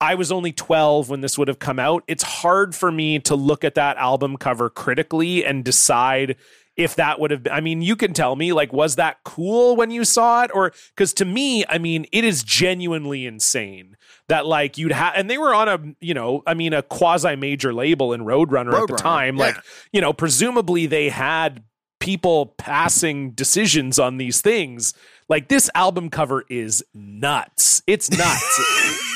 i 0.04 0.16
was 0.16 0.32
only 0.32 0.52
12 0.52 1.10
when 1.10 1.22
this 1.22 1.38
would 1.38 1.48
have 1.48 1.60
come 1.60 1.80
out. 1.80 2.04
It's 2.08 2.24
hard 2.24 2.76
for 2.76 2.92
me 2.92 3.20
to 3.20 3.36
look 3.36 3.64
at 3.64 3.76
that 3.76 3.96
album 3.96 4.36
cover 4.36 4.70
critically 4.70 5.46
and 5.46 5.64
decide 5.64 6.36
if 6.76 6.96
that 6.96 7.20
would 7.20 7.32
have 7.32 7.44
been 7.44 7.54
i 7.54 7.62
mean 7.62 7.82
you 7.82 7.96
can 7.96 8.14
tell 8.14 8.36
me 8.36 8.52
like 8.52 8.74
was 8.74 8.96
that 8.96 9.18
cool 9.24 9.76
when 9.76 9.92
you 9.92 10.04
saw 10.04 10.44
it? 10.44 10.52
Or 10.54 10.74
because 10.96 11.14
to 11.14 11.26
me 11.26 11.64
i 11.70 11.78
mean 11.78 12.06
it 12.12 12.26
is 12.26 12.44
genuinely 12.44 13.26
insane 13.26 13.96
that 14.28 14.46
like 14.46 14.78
you'd 14.78 14.92
have 14.92 15.14
and 15.16 15.30
they 15.30 15.38
were 15.38 15.56
on 15.56 15.70
a 15.70 15.80
you 16.02 16.14
know 16.14 16.44
i 16.46 16.54
mean 16.54 16.74
a 16.74 16.82
quasi 16.82 17.36
major 17.38 17.74
label 17.74 18.12
in 18.12 18.22
roadrunner, 18.22 18.74
at 18.74 18.88
the 18.88 18.96
time. 18.96 19.38
Like 19.38 19.56
you 19.94 20.02
know 20.02 20.12
presumably 20.12 20.86
they 20.86 21.10
had 21.10 21.64
people 22.00 22.48
passing 22.58 23.32
decisions 23.32 23.98
on 23.98 24.18
these 24.18 24.42
things. 24.42 24.94
Like 25.30 25.48
this 25.48 25.70
album 25.74 26.10
cover 26.10 26.44
is 26.50 26.84
nuts. 26.94 27.82
It's 27.88 28.12
nuts 28.12 29.10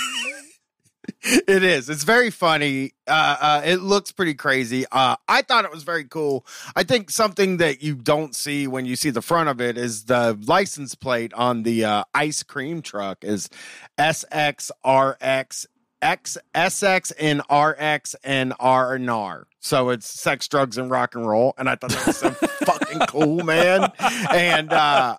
it 1.47 1.63
is. 1.63 1.89
It's 1.89 2.03
very 2.05 2.29
funny. 2.29 2.93
Uh, 3.05 3.37
uh, 3.39 3.61
it 3.65 3.77
looks 3.81 4.11
pretty 4.13 4.33
crazy. 4.33 4.85
Uh, 4.91 5.17
I 5.27 5.41
thought 5.41 5.65
it 5.65 5.71
was 5.71 5.83
very 5.83 6.05
cool. 6.05 6.45
I 6.75 6.83
think 6.83 7.09
something 7.09 7.57
that 7.57 7.83
you 7.83 7.95
don't 7.95 8.33
see 8.33 8.65
when 8.65 8.85
you 8.85 8.95
see 8.95 9.09
the 9.09 9.21
front 9.21 9.49
of 9.49 9.59
it 9.59 9.77
is 9.77 10.05
the 10.05 10.39
license 10.45 10.95
plate 10.95 11.33
on 11.33 11.63
the 11.63 11.83
uh, 11.83 12.03
ice 12.13 12.43
cream 12.43 12.81
truck 12.81 13.23
is 13.23 13.49
SXRX. 13.97 15.65
X 15.99 16.37
SX 16.53 17.11
and 17.19 17.41
RX 17.49 18.15
and 18.23 18.53
R 18.59 18.93
and 18.93 19.09
R. 19.09 19.47
So 19.59 19.89
it's 19.89 20.07
sex, 20.07 20.47
drugs, 20.47 20.77
and 20.77 20.91
rock 20.91 21.15
and 21.15 21.27
roll. 21.27 21.55
And 21.57 21.67
I 21.67 21.75
thought 21.75 21.89
that 21.89 22.05
was 22.05 22.17
so 22.17 22.29
fucking 22.65 22.99
cool, 23.07 23.43
man. 23.43 23.91
And 24.31 24.71
uh 24.71 25.17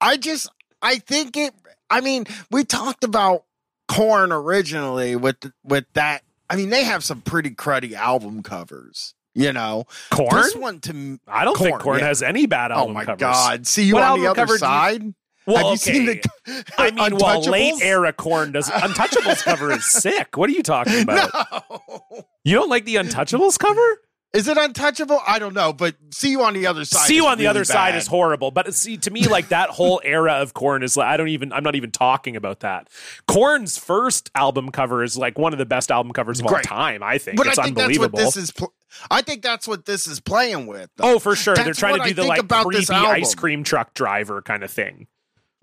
I 0.00 0.16
just 0.16 0.50
I 0.80 0.98
think 1.00 1.36
it 1.36 1.52
I 1.90 2.00
mean, 2.00 2.26
we 2.50 2.62
talked 2.62 3.02
about 3.02 3.44
Korn 3.88 4.32
originally 4.32 5.16
with 5.16 5.36
with 5.64 5.86
that. 5.94 6.22
I 6.50 6.56
mean, 6.56 6.70
they 6.70 6.84
have 6.84 7.02
some 7.04 7.20
pretty 7.22 7.50
cruddy 7.50 7.92
album 7.94 8.42
covers. 8.42 9.14
You 9.34 9.52
know, 9.52 9.84
Korn 10.10 10.34
this 10.34 10.56
one 10.56 10.80
to 10.80 11.20
i 11.28 11.44
don't 11.44 11.56
think 11.56 11.78
Korn 11.78 12.00
yeah. 12.00 12.06
has 12.06 12.22
any 12.24 12.46
bad 12.46 12.72
oh 12.72 12.76
album 12.76 12.90
oh 12.90 12.94
my 12.94 13.04
covers 13.04 13.20
god, 13.20 13.66
see 13.68 13.84
you 13.84 13.94
What 13.94 14.02
on 14.02 14.20
the 14.20 14.26
other 14.26 14.46
you- 14.46 14.58
side. 14.58 15.14
well 15.46 15.56
have 15.58 15.64
you 15.66 15.70
okay 15.72 15.76
seen 15.76 16.06
the? 16.06 16.64
I 16.78 16.90
mean, 16.90 17.16
well, 17.18 17.40
late 17.42 17.74
era 17.80 18.12
Korn 18.12 18.50
does 18.52 18.68
Untouchables 18.68 19.42
cover 19.44 19.70
is 19.70 19.84
sick. 19.92 20.36
What 20.36 20.50
are 20.50 20.54
you 20.54 20.62
talking 20.64 21.02
about? 21.02 21.30
No. 21.70 22.24
You 22.42 22.54
don't 22.56 22.68
like 22.70 22.84
the 22.84 22.96
Untouchables 22.96 23.58
cover? 23.60 24.00
Is 24.34 24.46
it 24.46 24.58
untouchable? 24.58 25.20
I 25.26 25.38
don't 25.38 25.54
know, 25.54 25.72
but 25.72 25.96
see 26.10 26.30
you 26.30 26.42
on 26.42 26.52
the 26.52 26.66
other 26.66 26.84
side. 26.84 27.06
See 27.06 27.14
you 27.16 27.26
on 27.26 27.38
the 27.38 27.44
really 27.44 27.48
other 27.48 27.64
side 27.64 27.94
is 27.94 28.06
horrible. 28.06 28.50
But 28.50 28.74
see, 28.74 28.98
to 28.98 29.10
me, 29.10 29.26
like 29.26 29.48
that 29.48 29.70
whole 29.70 30.02
era 30.04 30.34
of 30.34 30.52
Korn 30.52 30.82
is 30.82 30.98
like 30.98 31.06
I 31.08 31.16
don't 31.16 31.28
even. 31.28 31.50
I'm 31.50 31.64
not 31.64 31.76
even 31.76 31.90
talking 31.90 32.36
about 32.36 32.60
that. 32.60 32.88
Korn's 33.26 33.78
first 33.78 34.30
album 34.34 34.70
cover 34.70 35.02
is 35.02 35.16
like 35.16 35.38
one 35.38 35.54
of 35.54 35.58
the 35.58 35.64
best 35.64 35.90
album 35.90 36.12
covers 36.12 36.40
of 36.40 36.46
all 36.46 36.58
time. 36.60 37.02
I 37.02 37.16
think 37.16 37.38
But 37.38 37.46
it's 37.46 37.58
I 37.58 37.64
think 37.64 37.78
unbelievable. 37.78 38.18
this 38.18 38.36
is. 38.36 38.50
Pl- 38.52 38.74
I 39.10 39.22
think 39.22 39.42
that's 39.42 39.66
what 39.66 39.86
this 39.86 40.06
is 40.06 40.20
playing 40.20 40.66
with. 40.66 40.90
though. 40.96 41.14
oh, 41.14 41.18
for 41.18 41.34
sure, 41.34 41.54
they're 41.56 41.72
trying 41.72 41.96
to 41.96 42.02
I 42.02 42.08
do 42.08 42.14
the 42.14 42.24
like 42.24 42.40
about 42.40 42.66
creepy 42.66 42.92
ice 42.92 43.34
cream 43.34 43.64
truck 43.64 43.94
driver 43.94 44.42
kind 44.42 44.62
of 44.62 44.70
thing. 44.70 45.06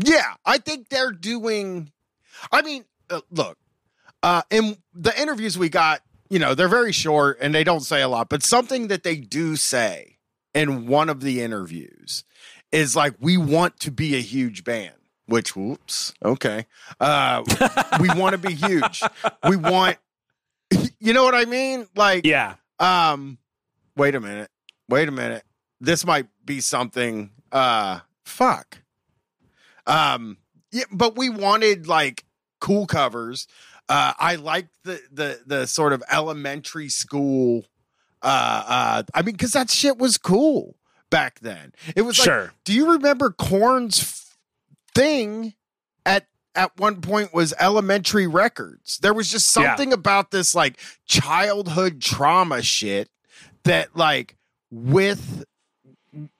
Yeah, 0.03 0.33
I 0.43 0.57
think 0.57 0.89
they're 0.89 1.11
doing. 1.11 1.91
I 2.51 2.63
mean, 2.63 2.85
uh, 3.11 3.21
look, 3.29 3.57
Uh, 4.23 4.41
and 4.49 4.77
the 4.95 5.19
interviews 5.21 5.55
we 5.57 5.69
got, 5.69 6.01
you 6.29 6.39
know, 6.39 6.55
they're 6.55 6.67
very 6.67 6.91
short 6.91 7.37
and 7.41 7.53
they 7.53 7.63
don't 7.63 7.81
say 7.81 8.01
a 8.01 8.07
lot, 8.07 8.29
but 8.29 8.43
something 8.43 8.87
that 8.87 9.03
they 9.03 9.15
do 9.17 9.55
say 9.55 10.17
in 10.53 10.87
one 10.87 11.09
of 11.09 11.21
the 11.21 11.41
interviews 11.41 12.23
is 12.71 12.95
like, 12.95 13.13
we 13.19 13.37
want 13.37 13.79
to 13.81 13.91
be 13.91 14.15
a 14.15 14.21
huge 14.21 14.63
band, 14.63 14.95
which, 15.27 15.55
whoops, 15.55 16.13
okay. 16.23 16.65
Uh, 16.99 17.43
we 18.01 18.09
want 18.09 18.33
to 18.33 18.37
be 18.37 18.53
huge. 18.53 19.01
We 19.47 19.55
want, 19.55 19.97
you 20.99 21.13
know 21.13 21.23
what 21.23 21.35
I 21.35 21.45
mean? 21.45 21.87
Like, 21.95 22.25
Yeah. 22.25 22.55
um, 22.79 23.37
wait 23.95 24.15
a 24.15 24.19
minute. 24.19 24.49
Wait 24.89 25.07
a 25.07 25.11
minute. 25.11 25.43
This 25.81 26.05
might 26.05 26.27
be 26.45 26.59
something. 26.61 27.31
Uh, 27.51 27.99
fuck. 28.23 28.79
Um, 29.87 30.37
yeah, 30.71 30.83
but 30.91 31.15
we 31.17 31.29
wanted 31.29 31.87
like 31.87 32.23
cool 32.59 32.85
covers. 32.87 33.47
Uh, 33.87 34.13
I 34.17 34.35
like 34.35 34.67
the 34.83 35.01
the 35.11 35.41
the 35.45 35.67
sort 35.67 35.93
of 35.93 36.03
elementary 36.11 36.89
school. 36.89 37.65
Uh, 38.21 38.63
uh, 38.67 39.03
I 39.13 39.21
mean, 39.21 39.33
because 39.35 39.53
that 39.53 39.69
shit 39.69 39.97
was 39.99 40.17
cool 40.17 40.75
back 41.11 41.39
then. 41.41 41.71
It 41.95 42.01
was 42.01 42.17
like, 42.17 42.25
Sure. 42.25 42.53
do 42.63 42.73
you 42.73 42.93
remember 42.93 43.29
Korn's 43.29 44.35
thing 44.95 45.53
at 46.05 46.25
at 46.55 46.75
one 46.79 47.01
point 47.01 47.33
was 47.33 47.53
elementary 47.59 48.25
records? 48.25 48.97
There 48.99 49.13
was 49.13 49.29
just 49.29 49.55
Yeah. 49.55 49.67
something 49.75 49.93
about 49.93 50.31
this 50.31 50.55
like 50.55 50.79
childhood 51.05 52.01
trauma 52.01 52.63
shit 52.63 53.09
that 53.65 53.95
like 53.95 54.35
with 54.71 55.45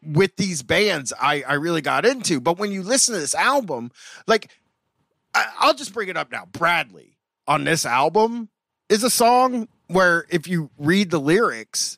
with 0.02 0.36
these 0.38 0.64
bands 0.64 1.14
I 1.22 1.44
I 1.48 1.54
really 1.54 1.82
got 1.82 2.06
into. 2.06 2.40
But 2.42 2.58
when 2.58 2.72
you 2.72 2.82
listen 2.82 3.14
to 3.14 3.20
this 3.20 3.36
album, 3.36 3.92
like 4.26 4.50
I, 5.36 5.46
I'll 5.60 5.74
just 5.76 5.94
bring 5.94 6.08
it 6.10 6.18
up 6.18 6.32
now. 6.32 6.48
Bradley 6.52 7.15
on 7.48 7.64
this 7.64 7.86
album 7.86 8.50
is 8.90 9.04
a 9.04 9.10
song 9.10 9.68
where 9.88 10.26
if 10.30 10.48
you 10.48 10.70
read 10.78 11.12
the 11.12 11.20
lyrics, 11.20 11.98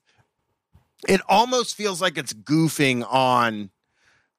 it 1.08 1.22
almost 1.30 1.76
feels 1.76 2.02
like 2.02 2.18
it's 2.18 2.34
goofing 2.34 3.06
on 3.10 3.70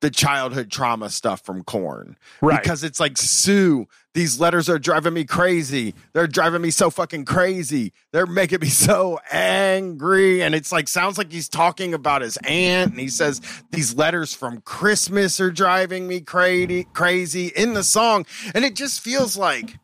the 0.00 0.10
childhood 0.10 0.70
trauma 0.70 1.10
stuff 1.10 1.40
from 1.44 1.64
Korn. 1.64 2.16
Right. 2.40 2.62
Because 2.62 2.84
it's 2.84 3.00
like, 3.00 3.16
Sue, 3.18 3.88
these 4.14 4.38
letters 4.38 4.68
are 4.68 4.78
driving 4.78 5.12
me 5.12 5.24
crazy. 5.24 5.92
They're 6.12 6.28
driving 6.28 6.62
me 6.62 6.70
so 6.70 6.88
fucking 6.88 7.24
crazy. 7.24 7.92
They're 8.12 8.26
making 8.26 8.60
me 8.60 8.68
so 8.68 9.18
angry. 9.32 10.42
And 10.42 10.54
it's 10.54 10.70
like, 10.70 10.86
sounds 10.86 11.18
like 11.18 11.32
he's 11.32 11.48
talking 11.48 11.94
about 11.94 12.22
his 12.22 12.36
aunt. 12.44 12.92
And 12.92 13.00
he 13.00 13.08
says, 13.08 13.40
these 13.72 13.96
letters 13.96 14.32
from 14.32 14.60
Christmas 14.60 15.40
are 15.40 15.50
driving 15.50 16.06
me 16.06 16.20
crazy, 16.20 16.84
crazy 16.92 17.48
in 17.48 17.74
the 17.74 17.82
song. 17.82 18.24
And 18.54 18.64
it 18.64 18.76
just 18.76 19.00
feels 19.00 19.36
like, 19.36 19.78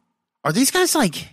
are 0.44 0.52
these 0.52 0.70
guys 0.70 0.94
like 0.94 1.28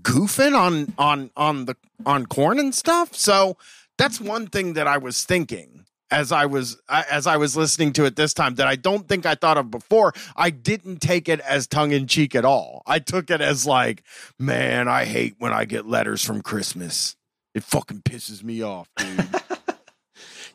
goofing 0.00 0.56
on, 0.56 0.92
on, 0.98 1.30
on 1.36 1.64
the, 1.64 1.76
on 2.04 2.26
Korn 2.26 2.58
and 2.58 2.74
stuff? 2.74 3.14
So 3.14 3.56
that's 3.98 4.20
one 4.20 4.46
thing 4.46 4.74
that 4.74 4.86
I 4.86 4.98
was 4.98 5.24
thinking 5.24 5.84
as 6.10 6.30
I 6.30 6.46
was 6.46 6.80
as 6.88 7.26
I 7.26 7.38
was 7.38 7.56
listening 7.56 7.92
to 7.94 8.04
it 8.04 8.14
this 8.14 8.34
time 8.34 8.54
that 8.56 8.68
I 8.68 8.76
don't 8.76 9.08
think 9.08 9.26
I 9.26 9.34
thought 9.34 9.58
of 9.58 9.70
before. 9.70 10.12
I 10.36 10.50
didn't 10.50 10.98
take 11.00 11.28
it 11.28 11.40
as 11.40 11.66
tongue 11.66 11.90
in 11.90 12.06
cheek 12.06 12.36
at 12.36 12.44
all. 12.44 12.82
I 12.86 13.00
took 13.00 13.30
it 13.30 13.40
as 13.40 13.66
like, 13.66 14.04
man, 14.38 14.86
I 14.86 15.06
hate 15.06 15.34
when 15.38 15.52
I 15.52 15.64
get 15.64 15.86
letters 15.86 16.22
from 16.22 16.40
Christmas. 16.40 17.16
It 17.52 17.64
fucking 17.64 18.02
pisses 18.02 18.44
me 18.44 18.62
off, 18.62 18.88
dude. 18.96 19.28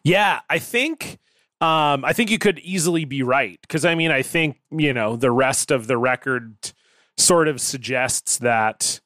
Yeah, 0.04 0.40
I 0.50 0.60
think 0.60 1.20
um 1.60 2.06
I 2.06 2.14
think 2.14 2.32
you 2.32 2.38
could 2.40 2.60
easily 2.60 3.04
be 3.04 3.22
right 3.22 3.60
cuz 3.68 3.84
I 3.84 3.96
mean 3.96 4.12
I 4.12 4.22
think, 4.22 4.60
you 4.72 4.94
know, 4.94 5.18
the 5.18 5.30
rest 5.32 5.72
of 5.72 5.88
the 5.88 5.98
record 5.98 6.72
sort 7.20 7.48
of 7.48 7.62
suggests 7.62 8.38
that 8.40 9.00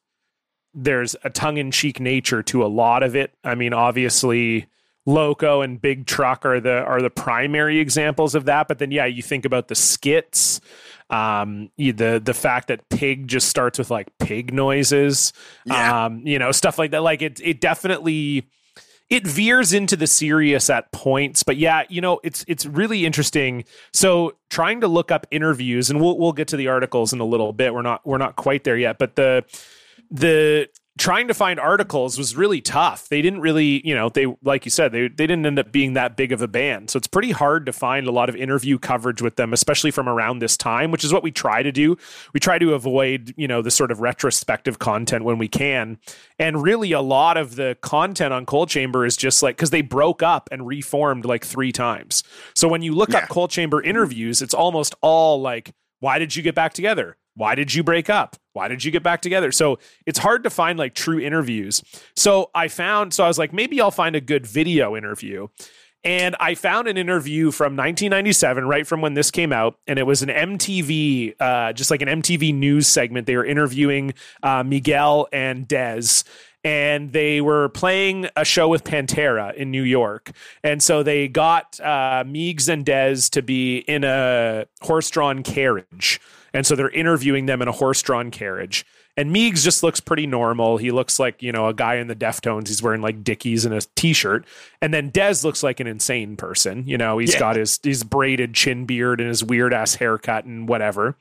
there's 0.72 1.14
a 1.24 1.30
tongue-in-cheek 1.30 2.00
nature 2.00 2.42
to 2.42 2.64
a 2.64 2.66
lot 2.66 3.02
of 3.02 3.14
it. 3.14 3.32
I 3.44 3.54
mean, 3.54 3.72
obviously 3.72 4.66
Loco 5.06 5.60
and 5.60 5.80
Big 5.80 6.06
Truck 6.06 6.46
are 6.46 6.60
the 6.60 6.82
are 6.82 7.02
the 7.02 7.10
primary 7.10 7.78
examples 7.78 8.34
of 8.34 8.46
that, 8.46 8.68
but 8.68 8.78
then 8.78 8.90
yeah, 8.90 9.04
you 9.04 9.22
think 9.22 9.44
about 9.44 9.68
the 9.68 9.74
skits, 9.74 10.60
um 11.10 11.70
the 11.76 12.20
the 12.24 12.32
fact 12.34 12.68
that 12.68 12.88
Pig 12.88 13.28
just 13.28 13.48
starts 13.48 13.78
with 13.78 13.90
like 13.90 14.08
pig 14.18 14.54
noises, 14.54 15.32
Yeah. 15.66 16.06
um 16.06 16.26
you 16.26 16.38
know, 16.38 16.50
stuff 16.52 16.78
like 16.78 16.92
that 16.92 17.02
like 17.02 17.20
it 17.20 17.38
it 17.44 17.60
definitely 17.60 18.46
it 19.10 19.26
veers 19.26 19.72
into 19.72 19.96
the 19.96 20.06
serious 20.06 20.70
at 20.70 20.90
points 20.92 21.42
but 21.42 21.56
yeah 21.56 21.82
you 21.88 22.00
know 22.00 22.20
it's 22.22 22.44
it's 22.48 22.66
really 22.66 23.06
interesting. 23.06 23.64
So 23.92 24.34
trying 24.50 24.80
to 24.80 24.88
look 24.88 25.10
up 25.10 25.26
interviews 25.30 25.90
and 25.90 26.00
we'll 26.00 26.18
we'll 26.18 26.32
get 26.32 26.48
to 26.48 26.56
the 26.56 26.68
articles 26.68 27.12
in 27.12 27.20
a 27.20 27.24
little 27.24 27.52
bit. 27.52 27.74
We're 27.74 27.82
not 27.82 28.06
we're 28.06 28.18
not 28.18 28.36
quite 28.36 28.64
there 28.64 28.76
yet 28.76 28.98
but 28.98 29.16
the 29.16 29.44
the 30.10 30.68
trying 30.96 31.26
to 31.26 31.34
find 31.34 31.58
articles 31.58 32.16
was 32.16 32.36
really 32.36 32.60
tough. 32.60 33.08
They 33.08 33.20
didn't 33.20 33.40
really 33.40 33.84
you 33.86 33.94
know 33.94 34.08
they 34.08 34.26
like 34.42 34.64
you 34.64 34.70
said 34.70 34.92
they, 34.92 35.08
they 35.08 35.26
didn't 35.26 35.44
end 35.44 35.58
up 35.58 35.72
being 35.72 35.94
that 35.94 36.16
big 36.16 36.30
of 36.30 36.40
a 36.40 36.48
band. 36.48 36.90
So 36.90 36.96
it's 36.98 37.08
pretty 37.08 37.32
hard 37.32 37.66
to 37.66 37.72
find 37.72 38.06
a 38.06 38.12
lot 38.12 38.28
of 38.28 38.36
interview 38.36 38.78
coverage 38.78 39.20
with 39.20 39.36
them 39.36 39.52
especially 39.52 39.90
from 39.90 40.08
around 40.08 40.38
this 40.38 40.56
time 40.56 40.90
which 40.90 41.02
is 41.04 41.12
what 41.12 41.22
we 41.22 41.32
try 41.32 41.62
to 41.62 41.72
do. 41.72 41.96
We 42.32 42.40
try 42.40 42.58
to 42.58 42.74
avoid 42.74 43.34
you 43.36 43.48
know 43.48 43.60
the 43.60 43.70
sort 43.72 43.90
of 43.90 44.00
retrospective 44.00 44.78
content 44.78 45.24
when 45.24 45.38
we 45.38 45.48
can. 45.48 45.98
And 46.38 46.62
really 46.62 46.92
a 46.92 47.00
lot 47.00 47.36
of 47.36 47.56
the 47.56 47.76
content 47.80 48.32
on 48.32 48.46
coal 48.46 48.66
chamber 48.66 49.04
is 49.04 49.16
just 49.16 49.42
like 49.42 49.56
because 49.56 49.70
they 49.70 49.82
broke 49.82 50.22
up 50.22 50.48
and 50.52 50.66
reformed 50.66 51.24
like 51.24 51.44
three 51.44 51.72
times. 51.72 52.22
So 52.54 52.68
when 52.68 52.82
you 52.82 52.94
look 52.94 53.10
Yeah. 53.10 53.18
up 53.18 53.28
coal 53.28 53.48
chamber 53.48 53.82
interviews 53.82 54.40
it's 54.42 54.54
almost 54.54 54.94
all 55.00 55.40
like 55.40 55.74
why 56.00 56.18
did 56.18 56.36
you 56.36 56.42
get 56.42 56.54
back 56.54 56.72
together 56.72 57.16
why 57.34 57.54
did 57.54 57.74
you 57.74 57.82
break 57.82 58.08
up? 58.08 58.36
Why 58.52 58.68
did 58.68 58.84
you 58.84 58.90
get 58.90 59.02
back 59.02 59.20
together? 59.20 59.50
So 59.52 59.78
it's 60.06 60.18
hard 60.18 60.44
to 60.44 60.50
find 60.50 60.78
like 60.78 60.94
true 60.94 61.18
interviews. 61.18 61.82
So 62.16 62.50
i 62.54 62.68
found 62.68 63.12
so 63.12 63.24
i 63.24 63.28
was 63.28 63.38
like 63.38 63.52
maybe 63.52 63.80
i'll 63.80 63.90
find 63.90 64.16
a 64.16 64.20
good 64.20 64.46
video 64.46 64.96
interview. 64.96 65.48
And 66.04 66.36
I 66.38 66.54
found 66.54 66.86
an 66.86 66.98
interview 66.98 67.50
from 67.50 67.76
1997, 67.76 68.66
right 68.66 68.86
from 68.86 69.00
when 69.00 69.14
this 69.14 69.30
came 69.30 69.54
out, 69.54 69.78
and 69.86 69.98
it 69.98 70.02
was 70.02 70.22
an 70.22 70.28
MTV, 70.28 71.34
uh, 71.40 71.72
just 71.72 71.90
like 71.90 72.02
an 72.02 72.20
MTV 72.20 72.54
news 72.54 72.86
segment. 72.86 73.26
They 73.26 73.36
were 73.36 73.44
interviewing 73.44 74.12
uh, 74.42 74.62
Miguel 74.64 75.28
and 75.32 75.66
Dez, 75.66 76.22
and 76.62 77.12
they 77.12 77.40
were 77.40 77.70
playing 77.70 78.28
a 78.36 78.44
show 78.44 78.68
with 78.68 78.84
Pantera 78.84 79.54
in 79.54 79.70
New 79.70 79.82
York. 79.82 80.32
And 80.62 80.82
so 80.82 81.02
they 81.02 81.26
got 81.26 81.80
uh, 81.80 82.24
Meegs 82.26 82.68
and 82.68 82.84
Dez 82.84 83.30
to 83.30 83.40
be 83.40 83.78
in 83.78 84.04
a 84.04 84.66
horse-drawn 84.82 85.42
carriage, 85.42 86.20
and 86.54 86.66
so 86.66 86.74
they're 86.74 86.88
interviewing 86.90 87.44
them 87.46 87.60
in 87.60 87.68
a 87.68 87.72
horse-drawn 87.72 88.30
carriage. 88.30 88.86
And 89.16 89.30
Meegs 89.34 89.62
just 89.62 89.82
looks 89.82 90.00
pretty 90.00 90.26
normal. 90.26 90.76
He 90.76 90.90
looks 90.90 91.20
like, 91.20 91.40
you 91.42 91.52
know, 91.52 91.68
a 91.68 91.74
guy 91.74 91.96
in 91.96 92.08
the 92.08 92.16
Deftones. 92.16 92.66
He's 92.66 92.82
wearing 92.82 93.00
like 93.00 93.22
Dickies 93.22 93.64
and 93.64 93.72
a 93.74 93.80
t-shirt. 93.94 94.44
And 94.80 94.92
then 94.92 95.12
Dez 95.12 95.44
looks 95.44 95.62
like 95.62 95.78
an 95.78 95.86
insane 95.86 96.36
person. 96.36 96.82
You 96.88 96.96
know, 96.98 97.18
he's 97.18 97.34
Yeah. 97.34 97.38
got 97.40 97.56
his 97.56 97.78
his 97.82 98.02
braided 98.02 98.54
chin 98.54 98.86
beard 98.86 99.20
and 99.20 99.28
his 99.28 99.44
weird 99.44 99.72
ass 99.74 99.96
haircut 99.96 100.46
and 100.46 100.68
whatever. 100.68 101.16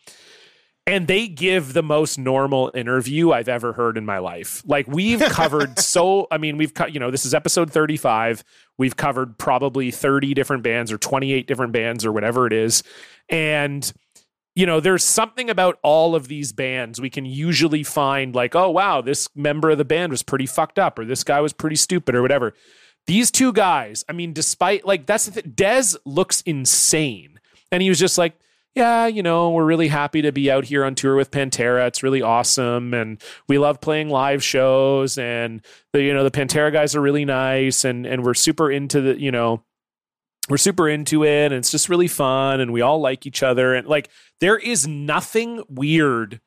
And 0.85 1.07
they 1.07 1.27
give 1.27 1.73
the 1.73 1.83
most 1.83 2.17
normal 2.17 2.69
interview 2.75 3.31
I've 3.31 3.47
ever 3.47 3.73
heard 3.73 3.95
in 3.97 4.05
my 4.05 4.17
life. 4.17 4.63
Like 4.65 4.87
we've 4.87 5.21
covered 5.21 5.77
so 5.93 6.27
I 6.31 6.37
mean, 6.39 6.57
we've 6.57 6.73
cut, 6.73 6.93
you 6.93 6.99
know, 6.99 7.11
this 7.11 7.25
is 7.25 7.33
episode 7.35 7.71
35. 7.71 8.43
We've 8.79 8.97
covered 8.97 9.37
probably 9.37 9.91
30 9.91 10.33
different 10.33 10.63
bands 10.63 10.91
or 10.91 10.97
28 10.97 11.45
different 11.47 11.73
bands 11.73 12.05
or 12.05 12.11
whatever 12.11 12.47
it 12.47 12.53
is. 12.53 12.81
And 13.29 13.89
you 14.55 14.65
know, 14.65 14.79
there's 14.79 15.03
something 15.03 15.49
about 15.49 15.79
all 15.81 16.15
of 16.15 16.27
these 16.27 16.53
bands 16.53 17.01
we 17.01 17.09
can 17.09 17.25
usually 17.25 17.83
find 17.83 18.35
like, 18.35 18.55
oh 18.55 18.69
wow, 18.69 19.01
this 19.01 19.27
member 19.35 19.71
of 19.71 19.77
the 19.77 19.85
band 19.85 20.11
was 20.11 20.23
pretty 20.23 20.45
fucked 20.45 20.77
up, 20.77 20.99
or 20.99 21.05
this 21.05 21.23
guy 21.23 21.41
was 21.41 21.53
pretty 21.53 21.75
stupid, 21.75 22.15
or 22.15 22.21
whatever. 22.21 22.53
These 23.07 23.31
two 23.31 23.51
guys, 23.51 24.05
I 24.07 24.13
mean, 24.13 24.31
despite 24.33 24.85
like 24.85 25.05
that's 25.05 25.25
the 25.25 25.31
thing, 25.31 25.53
Dez 25.53 25.97
looks 26.05 26.41
insane, 26.41 27.39
and 27.71 27.81
he 27.81 27.89
was 27.89 27.99
just 27.99 28.17
like, 28.17 28.35
yeah, 28.75 29.07
you 29.07 29.21
know, 29.21 29.51
we're 29.51 29.65
really 29.65 29.87
happy 29.87 30.21
to 30.23 30.31
be 30.31 30.49
out 30.49 30.65
here 30.65 30.83
on 30.83 30.95
tour 30.95 31.15
with 31.15 31.31
Pantera. 31.31 31.87
It's 31.87 32.03
really 32.03 32.21
awesome, 32.21 32.93
and 32.93 33.21
we 33.47 33.57
love 33.57 33.81
playing 33.81 34.09
live 34.09 34.43
shows, 34.43 35.17
and 35.17 35.61
the 35.93 36.03
you 36.03 36.13
know 36.13 36.23
the 36.23 36.31
Pantera 36.31 36.71
guys 36.71 36.95
are 36.95 37.01
really 37.01 37.25
nice, 37.25 37.85
and 37.85 38.05
and 38.05 38.23
we're 38.23 38.33
super 38.35 38.71
into 38.71 39.01
the 39.01 39.19
you 39.19 39.31
know 39.31 39.63
we're 40.49 40.57
super 40.57 40.89
into 40.89 41.23
it 41.23 41.45
and 41.47 41.55
it's 41.55 41.71
just 41.71 41.87
really 41.89 42.07
fun 42.07 42.59
and 42.59 42.73
we 42.73 42.81
all 42.81 42.99
like 42.99 43.25
each 43.25 43.41
other 43.43 43.73
and 43.73 43.87
like 43.87 44.09
there 44.41 44.57
is 44.57 44.85
nothing 44.87 45.63
weird 45.69 46.41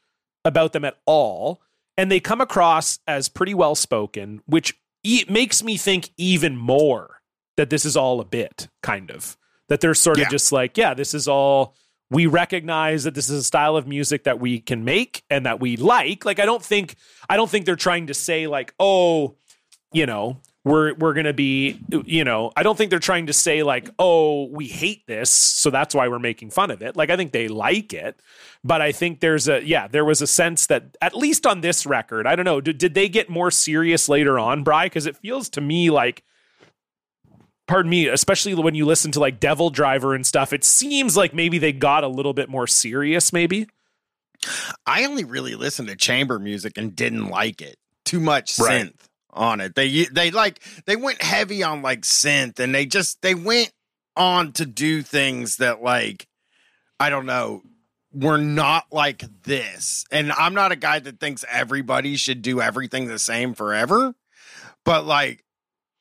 about 0.45 0.73
them 0.73 0.85
at 0.85 0.99
all 1.07 1.61
and 1.97 2.11
they 2.11 2.21
come 2.21 2.41
across 2.41 2.99
as 3.07 3.29
pretty 3.29 3.55
well 3.55 3.75
spoken 3.75 4.43
which 4.47 4.75
e- 5.03 5.25
makes 5.29 5.63
me 5.63 5.77
think 5.77 6.11
even 6.19 6.57
more 6.57 7.21
that 7.57 7.71
this 7.71 7.85
is 7.87 7.97
all 7.97 8.21
a 8.21 8.25
bit 8.25 8.69
kind 8.83 9.11
of 9.11 9.37
that 9.69 9.81
they're 9.81 9.95
sort 9.95 10.19
Yeah. 10.19 10.25
of 10.25 10.31
just 10.31 10.53
like 10.53 10.77
yeah 10.77 10.93
this 10.95 11.15
is 11.15 11.27
all 11.27 11.75
we 12.11 12.27
recognize 12.27 13.03
that 13.05 13.15
this 13.15 13.29
is 13.31 13.41
a 13.41 13.43
style 13.43 13.77
of 13.77 13.89
music 13.89 14.25
that 14.25 14.39
we 14.39 14.61
can 14.61 14.85
make 14.85 15.25
and 15.31 15.47
that 15.47 15.59
we 15.59 15.77
like 15.79 16.25
like 16.27 16.39
i 16.39 16.45
don't 16.45 16.63
think 16.63 16.97
i 17.31 17.37
don't 17.37 17.51
think 17.51 17.65
they're 17.65 17.77
trying 17.77 18.09
to 18.09 18.15
say 18.15 18.47
like 18.47 18.75
oh 18.79 19.37
you 19.93 20.05
know 20.07 20.37
we're 20.67 20.95
we're 20.95 21.15
going 21.15 21.27
to 21.27 21.33
be 21.33 21.79
you 22.05 22.25
know 22.25 22.51
i 22.57 22.63
don't 22.65 22.77
think 22.77 22.91
they're 22.91 22.99
trying 22.99 23.27
to 23.27 23.33
say 23.33 23.63
like 23.63 23.89
oh 24.01 24.47
we 24.49 24.67
hate 24.67 25.07
this 25.07 25.31
so 25.31 25.71
that's 25.71 25.95
why 25.95 26.09
we're 26.09 26.19
making 26.19 26.51
fun 26.51 26.73
of 26.73 26.83
it 26.83 26.97
like 26.97 27.09
i 27.09 27.17
think 27.17 27.31
they 27.31 27.47
like 27.47 27.95
it 27.95 28.21
but 28.65 28.83
i 28.83 28.91
think 28.91 29.21
there's 29.21 29.49
a 29.49 29.65
yeah 29.65 29.87
there 29.87 30.05
was 30.05 30.21
a 30.21 30.27
sense 30.27 30.67
that 30.67 30.97
at 31.01 31.17
least 31.17 31.47
on 31.47 31.61
this 31.61 31.87
record 31.87 32.27
i 32.27 32.35
don't 32.35 32.45
know 32.45 32.61
did, 32.61 32.79
did 32.79 32.95
they 32.95 33.09
get 33.09 33.31
more 33.31 33.51
serious 33.51 34.09
later 34.09 34.41
on 34.41 34.65
bry 34.65 34.87
because 34.87 35.07
it 35.07 35.17
feels 35.17 35.49
to 35.49 35.61
me 35.61 35.89
like 35.89 36.25
pardon 37.69 37.89
me 37.89 38.09
especially 38.09 38.53
when 38.53 38.75
you 38.75 38.85
listen 38.85 39.13
to 39.13 39.21
like 39.21 39.39
DevilDriver 39.39 40.17
and 40.17 40.27
stuff 40.27 40.53
it 40.53 40.65
seems 40.65 41.17
like 41.17 41.33
maybe 41.33 41.59
they 41.59 41.73
got 41.73 42.03
a 42.03 42.09
little 42.09 42.35
bit 42.35 42.49
more 42.49 42.67
serious 42.67 43.33
maybe 43.33 43.69
I 44.85 45.07
only 45.07 45.25
really 45.25 45.55
listened 45.55 45.89
to 45.89 45.97
chamber 45.97 46.39
music 46.39 46.77
and 46.77 46.95
didn't 46.95 47.29
like 47.29 47.63
it. 47.63 47.77
Too 48.05 48.21
much 48.21 48.55
synth 48.55 48.67
Right. 48.67 48.93
On 49.37 49.61
it. 49.61 49.75
They 49.75 50.05
they 50.07 50.31
like 50.31 50.61
they 50.87 50.97
went 50.97 51.23
heavy 51.23 51.63
on 51.63 51.83
like 51.83 52.03
synth 52.03 52.59
and 52.59 52.75
they 52.75 52.87
just 52.87 53.23
they 53.23 53.35
went 53.35 53.73
on 54.17 54.53
to 54.53 54.67
do 54.67 55.03
things 55.03 55.59
that 55.59 55.83
like 55.83 56.27
I 56.99 57.11
don't 57.11 57.27
know 57.27 57.63
were 58.13 58.39
not 58.39 58.87
like 58.91 59.25
this. 59.43 60.05
And 60.11 60.33
I'm 60.33 60.55
not 60.55 60.73
a 60.73 60.77
guy 60.77 60.99
that 60.99 61.21
thinks 61.21 61.45
everybody 61.51 62.17
should 62.17 62.41
do 62.41 62.61
everything 62.61 63.07
the 63.07 63.19
same 63.19 63.55
forever, 63.55 64.15
but 64.85 65.05
like 65.05 65.45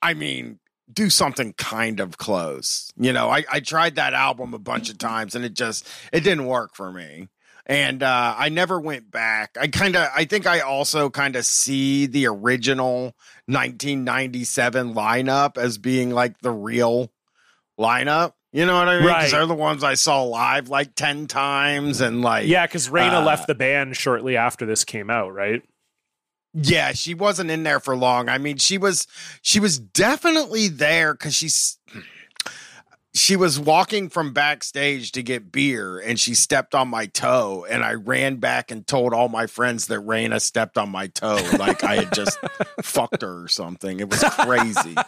I 0.01 0.13
mean 0.13 0.59
do 0.91 1.09
something 1.09 1.53
kind 1.53 1.99
of 1.99 2.17
close. 2.17 2.91
You 2.95 3.11
know, 3.11 3.29
I, 3.29 3.43
I 3.51 3.59
tried 3.59 3.95
that 3.95 4.13
album 4.13 4.53
a 4.53 4.59
bunch 4.59 4.89
of 4.89 4.97
times 4.97 5.35
and 5.35 5.43
it 5.43 5.53
just 5.53 5.87
it 6.13 6.21
didn't 6.21 6.45
work 6.45 6.75
for 6.75 6.91
me 6.91 7.27
and 7.65 8.03
uh, 8.03 8.35
I 8.37 8.49
never 8.49 8.79
went 8.79 9.09
back. 9.11 9.57
I 9.59 9.67
kind 9.67 9.95
of, 9.95 10.07
I 10.15 10.25
think 10.25 10.45
I 10.47 10.59
also 10.59 11.09
kind 11.09 11.35
of 11.35 11.45
see 11.45 12.05
the 12.05 12.27
original 12.27 13.15
1997 13.47 14.93
lineup 14.93 15.57
as 15.57 15.77
being 15.77 16.11
like 16.11 16.39
the 16.39 16.51
real 16.51 17.11
lineup. 17.79 18.33
You 18.51 18.65
know 18.65 18.77
what 18.77 18.87
I 18.87 18.99
mean? 18.99 19.09
'Cause 19.09 19.13
Right. 19.23 19.31
they're 19.31 19.45
the 19.47 19.53
ones 19.53 19.83
I 19.83 19.95
saw 19.95 20.23
live 20.23 20.69
like 20.69 20.95
10 20.95 21.27
times 21.27 21.99
and 22.01 22.21
like, 22.21 22.47
yeah 22.47 22.65
because 22.65 22.87
Rayna 22.89 23.15
Uh, 23.21 23.23
left 23.25 23.47
the 23.47 23.55
band 23.55 23.97
shortly 23.97 24.37
after 24.37 24.65
this 24.65 24.83
came 24.85 25.09
out 25.09 25.33
right 25.33 25.61
Yeah, 26.53 26.93
she 26.93 27.13
wasn't 27.13 27.51
in 27.51 27.63
there 27.63 27.81
for 27.81 27.97
long. 27.97 28.29
I 28.29 28.37
mean, 28.37 28.55
she 28.57 28.77
was 28.77 29.07
she 29.41 29.59
was 29.59 29.77
definitely 29.77 30.69
there 30.69 31.13
because 31.13 31.35
she's 31.35 31.77
she 33.15 33.37
was 33.37 33.57
walking 33.57 34.09
from 34.09 34.33
backstage 34.33 35.13
to 35.13 35.23
get 35.23 35.49
beer 35.49 35.97
and 35.97 36.19
she 36.19 36.35
stepped 36.35 36.75
on 36.75 36.89
my 36.89 37.05
toe 37.05 37.65
and 37.67 37.81
I 37.81 37.93
ran 37.93 38.35
back 38.35 38.71
and 38.71 38.85
told 38.85 39.13
all 39.13 39.29
my 39.29 39.47
friends 39.47 39.87
that 39.87 39.99
Rayna 39.99 40.41
stepped 40.41 40.77
on 40.77 40.89
my 40.89 41.07
toe 41.07 41.39
like 41.57 41.81
I 41.83 41.95
had 41.95 42.13
just 42.13 42.37
fucked 42.83 43.21
her 43.21 43.43
or 43.43 43.47
something. 43.47 44.01
It 44.01 44.09
was 44.09 44.23
crazy. 44.23 44.95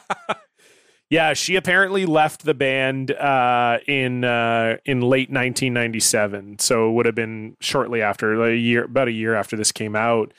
Yeah, 1.09 1.35
she 1.35 1.55
apparently 1.55 2.05
left 2.05 2.43
the 2.43 2.53
band 2.53 3.11
uh, 3.11 3.77
in 3.87 4.25
uh, 4.25 4.75
in 4.83 4.99
late 4.99 5.29
1997, 5.29 6.59
so 6.59 6.89
it 6.89 6.91
would 6.91 7.05
have 7.05 7.15
been 7.15 7.55
shortly 7.61 8.01
after 8.01 8.43
a 8.43 8.53
year, 8.53 8.83
about 8.83 9.07
a 9.07 9.13
year 9.13 9.33
after 9.33 9.55
this 9.55 9.71
came 9.71 9.95
out. 9.95 10.33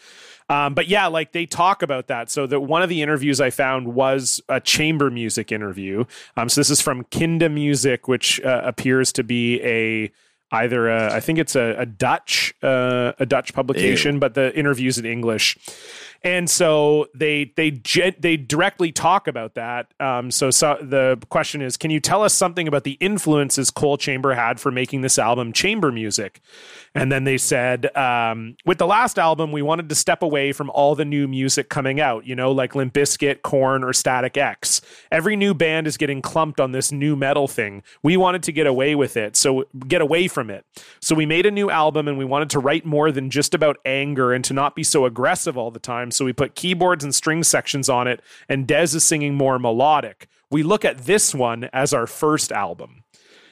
Um, 0.48 0.74
but 0.74 0.88
yeah, 0.88 1.06
like 1.06 1.32
they 1.32 1.46
talk 1.46 1.82
about 1.82 2.06
that. 2.08 2.30
So 2.30 2.46
that 2.46 2.60
one 2.60 2.82
of 2.82 2.88
the 2.88 3.02
interviews 3.02 3.40
I 3.40 3.50
found 3.50 3.94
was 3.94 4.40
a 4.48 4.60
chamber 4.60 5.10
music 5.10 5.52
interview. 5.52 6.04
Um, 6.36 6.48
so 6.48 6.60
this 6.60 6.70
is 6.70 6.80
from 6.80 7.04
KindaMuzik, 7.04 8.08
which 8.08 8.40
uh, 8.40 8.62
appears 8.64 9.12
to 9.12 9.22
be 9.22 9.60
a 9.62 10.10
either 10.50 10.88
a, 10.88 11.12
I 11.12 11.20
think 11.20 11.38
it's 11.38 11.54
a, 11.54 11.74
a 11.78 11.86
Dutch 11.86 12.54
uh, 12.62 13.12
a 13.18 13.26
Dutch 13.26 13.52
publication, 13.52 14.18
but 14.18 14.34
the 14.34 14.56
interviews 14.56 14.98
in 14.98 15.04
English. 15.04 15.58
And 16.24 16.50
so 16.50 17.06
they 17.14 17.52
they 17.56 17.80
they 18.18 18.36
directly 18.36 18.90
talk 18.90 19.28
about 19.28 19.54
that. 19.54 19.92
Um, 20.00 20.32
so, 20.32 20.50
so 20.50 20.76
the 20.80 21.18
question 21.28 21.62
is, 21.62 21.76
can 21.76 21.90
you 21.90 22.00
tell 22.00 22.24
us 22.24 22.34
something 22.34 22.66
about 22.66 22.82
the 22.82 22.98
influences 23.00 23.70
Coal 23.70 23.96
Chamber 23.96 24.34
had 24.34 24.58
for 24.58 24.72
making 24.72 25.02
this 25.02 25.18
album 25.18 25.52
chamber 25.52 25.92
music? 25.92 26.40
And 26.94 27.12
then 27.12 27.22
they 27.22 27.38
said, 27.38 27.96
um, 27.96 28.56
with 28.66 28.78
the 28.78 28.86
last 28.86 29.18
album, 29.18 29.52
we 29.52 29.62
wanted 29.62 29.88
to 29.90 29.94
step 29.94 30.22
away 30.22 30.52
from 30.52 30.70
all 30.70 30.96
the 30.96 31.04
new 31.04 31.28
music 31.28 31.68
coming 31.68 32.00
out, 32.00 32.26
you 32.26 32.34
know, 32.34 32.50
like 32.50 32.74
Limp 32.74 32.94
Bizkit, 32.94 33.42
Korn, 33.42 33.84
or 33.84 33.92
Static 33.92 34.36
X. 34.36 34.80
Every 35.12 35.36
new 35.36 35.54
band 35.54 35.86
is 35.86 35.96
getting 35.96 36.20
clumped 36.20 36.58
on 36.58 36.72
this 36.72 36.90
nu 36.90 37.14
metal 37.14 37.46
thing. 37.46 37.84
We 38.02 38.16
wanted 38.16 38.42
to 38.44 38.52
get 38.52 38.66
away 38.66 38.96
with 38.96 39.16
it, 39.16 39.36
so 39.36 39.66
get 39.86 40.00
away 40.00 40.26
from 40.26 40.50
it. 40.50 40.64
So 41.00 41.14
we 41.14 41.26
made 41.26 41.46
a 41.46 41.50
new 41.52 41.70
album 41.70 42.08
and 42.08 42.18
we 42.18 42.24
wanted 42.24 42.50
to 42.50 42.58
write 42.58 42.84
more 42.84 43.12
than 43.12 43.30
just 43.30 43.54
about 43.54 43.76
anger 43.84 44.32
and 44.32 44.44
to 44.46 44.52
not 44.52 44.74
be 44.74 44.82
so 44.82 45.04
aggressive 45.04 45.56
all 45.56 45.70
the 45.70 45.78
time. 45.78 46.07
So 46.10 46.24
we 46.24 46.32
put 46.32 46.54
keyboards 46.54 47.04
and 47.04 47.14
string 47.14 47.42
sections 47.42 47.88
on 47.88 48.06
it, 48.06 48.20
and 48.48 48.66
Dez 48.66 48.94
is 48.94 49.04
singing 49.04 49.34
more 49.34 49.58
melodic. 49.58 50.28
We 50.50 50.62
look 50.62 50.84
at 50.84 50.98
this 50.98 51.34
one 51.34 51.68
as 51.72 51.92
our 51.92 52.06
first 52.06 52.52
album. 52.52 53.04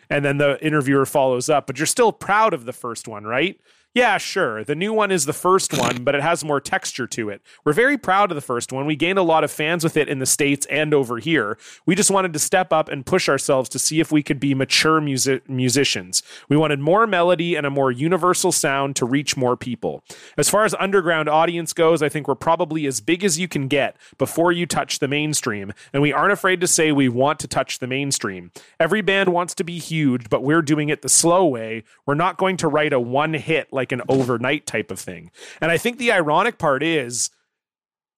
And 0.08 0.24
then 0.24 0.38
the 0.38 0.64
interviewer 0.64 1.06
follows 1.06 1.48
up, 1.48 1.66
but 1.66 1.78
you're 1.78 1.86
still 1.86 2.12
proud 2.12 2.54
of 2.54 2.64
the 2.64 2.72
first 2.72 3.08
one, 3.08 3.24
right? 3.24 3.60
Yeah, 3.96 4.18
sure. 4.18 4.62
The 4.62 4.74
new 4.74 4.92
one 4.92 5.10
is 5.10 5.24
the 5.24 5.32
first 5.32 5.72
one, 5.72 6.04
but 6.04 6.14
it 6.14 6.20
has 6.20 6.44
more 6.44 6.60
texture 6.60 7.06
to 7.06 7.30
it. 7.30 7.40
We're 7.64 7.72
very 7.72 7.96
proud 7.96 8.30
of 8.30 8.34
the 8.34 8.42
first 8.42 8.70
one. 8.70 8.84
We 8.84 8.94
gained 8.94 9.18
a 9.18 9.22
lot 9.22 9.42
of 9.42 9.50
fans 9.50 9.82
with 9.82 9.96
it 9.96 10.06
in 10.06 10.18
the 10.18 10.26
States 10.26 10.66
and 10.66 10.92
over 10.92 11.16
here. 11.16 11.56
We 11.86 11.94
just 11.94 12.10
wanted 12.10 12.34
to 12.34 12.38
step 12.38 12.74
up 12.74 12.90
and 12.90 13.06
push 13.06 13.26
ourselves 13.26 13.70
to 13.70 13.78
see 13.78 13.98
if 13.98 14.12
we 14.12 14.22
could 14.22 14.38
be 14.38 14.54
mature 14.54 15.00
music- 15.00 15.48
musicians. 15.48 16.22
We 16.46 16.58
wanted 16.58 16.78
more 16.78 17.06
melody 17.06 17.54
and 17.54 17.64
a 17.64 17.70
more 17.70 17.90
universal 17.90 18.52
sound 18.52 18.96
to 18.96 19.06
reach 19.06 19.34
more 19.34 19.56
people. 19.56 20.04
As 20.36 20.50
far 20.50 20.66
as 20.66 20.74
underground 20.78 21.30
audience 21.30 21.72
goes, 21.72 22.02
I 22.02 22.10
think 22.10 22.28
we're 22.28 22.34
probably 22.34 22.84
as 22.84 23.00
big 23.00 23.24
as 23.24 23.38
you 23.38 23.48
can 23.48 23.66
get 23.66 23.96
before 24.18 24.52
you 24.52 24.66
touch 24.66 24.98
the 24.98 25.08
mainstream, 25.08 25.72
and 25.94 26.02
we 26.02 26.12
aren't 26.12 26.34
afraid 26.34 26.60
to 26.60 26.66
say 26.66 26.92
we 26.92 27.08
want 27.08 27.38
to 27.38 27.48
touch 27.48 27.78
the 27.78 27.86
mainstream. 27.86 28.50
Every 28.78 29.00
band 29.00 29.30
wants 29.30 29.54
to 29.54 29.64
be 29.64 29.78
huge, 29.78 30.28
but 30.28 30.42
we're 30.42 30.60
doing 30.60 30.90
it 30.90 31.00
the 31.00 31.08
slow 31.08 31.46
way. 31.46 31.82
We're 32.04 32.14
not 32.14 32.36
going 32.36 32.58
to 32.58 32.68
write 32.68 32.92
a 32.92 33.00
one 33.00 33.32
hit 33.32 33.72
like 33.72 33.85
an 33.92 34.02
overnight 34.08 34.66
type 34.66 34.90
of 34.90 34.98
thing. 34.98 35.30
And 35.60 35.70
I 35.70 35.78
think 35.78 35.98
the 35.98 36.12
ironic 36.12 36.58
part 36.58 36.82
is 36.82 37.30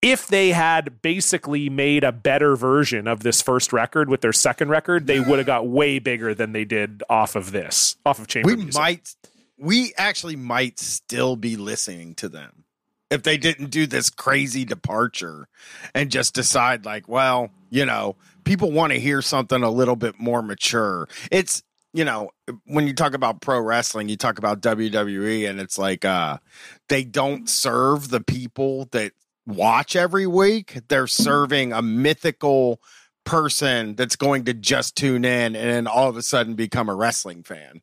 if 0.01 0.29
they 0.29 0.51
had 0.51 1.03
basically 1.03 1.69
made 1.69 2.05
a 2.05 2.13
better 2.13 2.57
version 2.57 3.09
of 3.09 3.23
this 3.23 3.43
first 3.43 3.73
record 3.73 4.09
with 4.09 4.21
their 4.21 4.33
second 4.33 4.69
record, 4.69 5.07
they 5.07 5.19
would 5.19 5.39
have 5.39 5.47
got 5.47 5.67
way 5.67 5.99
bigger 5.99 6.35
than 6.35 6.53
they 6.53 6.65
did 6.65 7.03
off 7.11 7.35
of 7.35 7.51
this, 7.51 7.97
off 8.07 8.19
of 8.21 8.29
Chamber 8.29 8.49
we 8.49 8.57
Music. 8.57 8.75
might 8.75 9.15
we 9.59 9.93
actually 9.97 10.37
might 10.37 10.79
still 10.79 11.37
be 11.37 11.57
listening 11.57 12.15
to 12.15 12.29
them 12.29 12.65
if 13.11 13.23
they 13.23 13.37
didn't 13.37 13.71
do 13.71 13.87
this 13.87 14.11
crazy 14.11 14.65
departure 14.65 15.49
and 15.95 16.11
just 16.11 16.35
decide 16.35 16.85
like 16.85 17.09
well 17.09 17.51
you 17.71 17.85
know 17.85 18.17
people 18.45 18.71
want 18.71 18.93
to 18.93 19.01
hear 19.01 19.21
something 19.21 19.63
a 19.63 19.71
little 19.71 19.97
bit 19.97 20.19
more 20.19 20.43
mature 20.43 21.09
it's 21.31 21.63
you 21.95 22.05
know 22.05 22.31
when 22.65 22.87
you 22.87 22.93
talk 22.93 23.15
about 23.15 23.41
pro 23.41 23.61
wrestling 23.61 24.09
you 24.09 24.17
talk 24.17 24.39
about 24.39 24.61
WWE 24.61 25.49
and 25.49 25.59
it's 25.59 25.79
like 25.79 26.05
uh 26.05 26.39
they 26.89 27.03
don't 27.03 27.49
serve 27.49 28.11
the 28.11 28.21
people 28.21 28.89
that 28.93 29.13
watch 29.49 29.97
every 29.97 30.27
week. 30.27 30.79
They're 30.89 31.07
serving 31.07 31.73
a 31.73 31.83
mythical 31.83 32.81
person 33.25 33.95
that's 33.97 34.17
going 34.17 34.45
to 34.45 34.55
just 34.55 34.97
tune 34.97 35.25
in 35.25 35.57
and 35.57 35.71
then 35.71 35.87
all 35.87 36.09
of 36.09 36.17
a 36.17 36.23
sudden 36.23 36.55
become 36.55 36.89
a 36.89 36.95
wrestling 36.95 37.43
fan. 37.43 37.81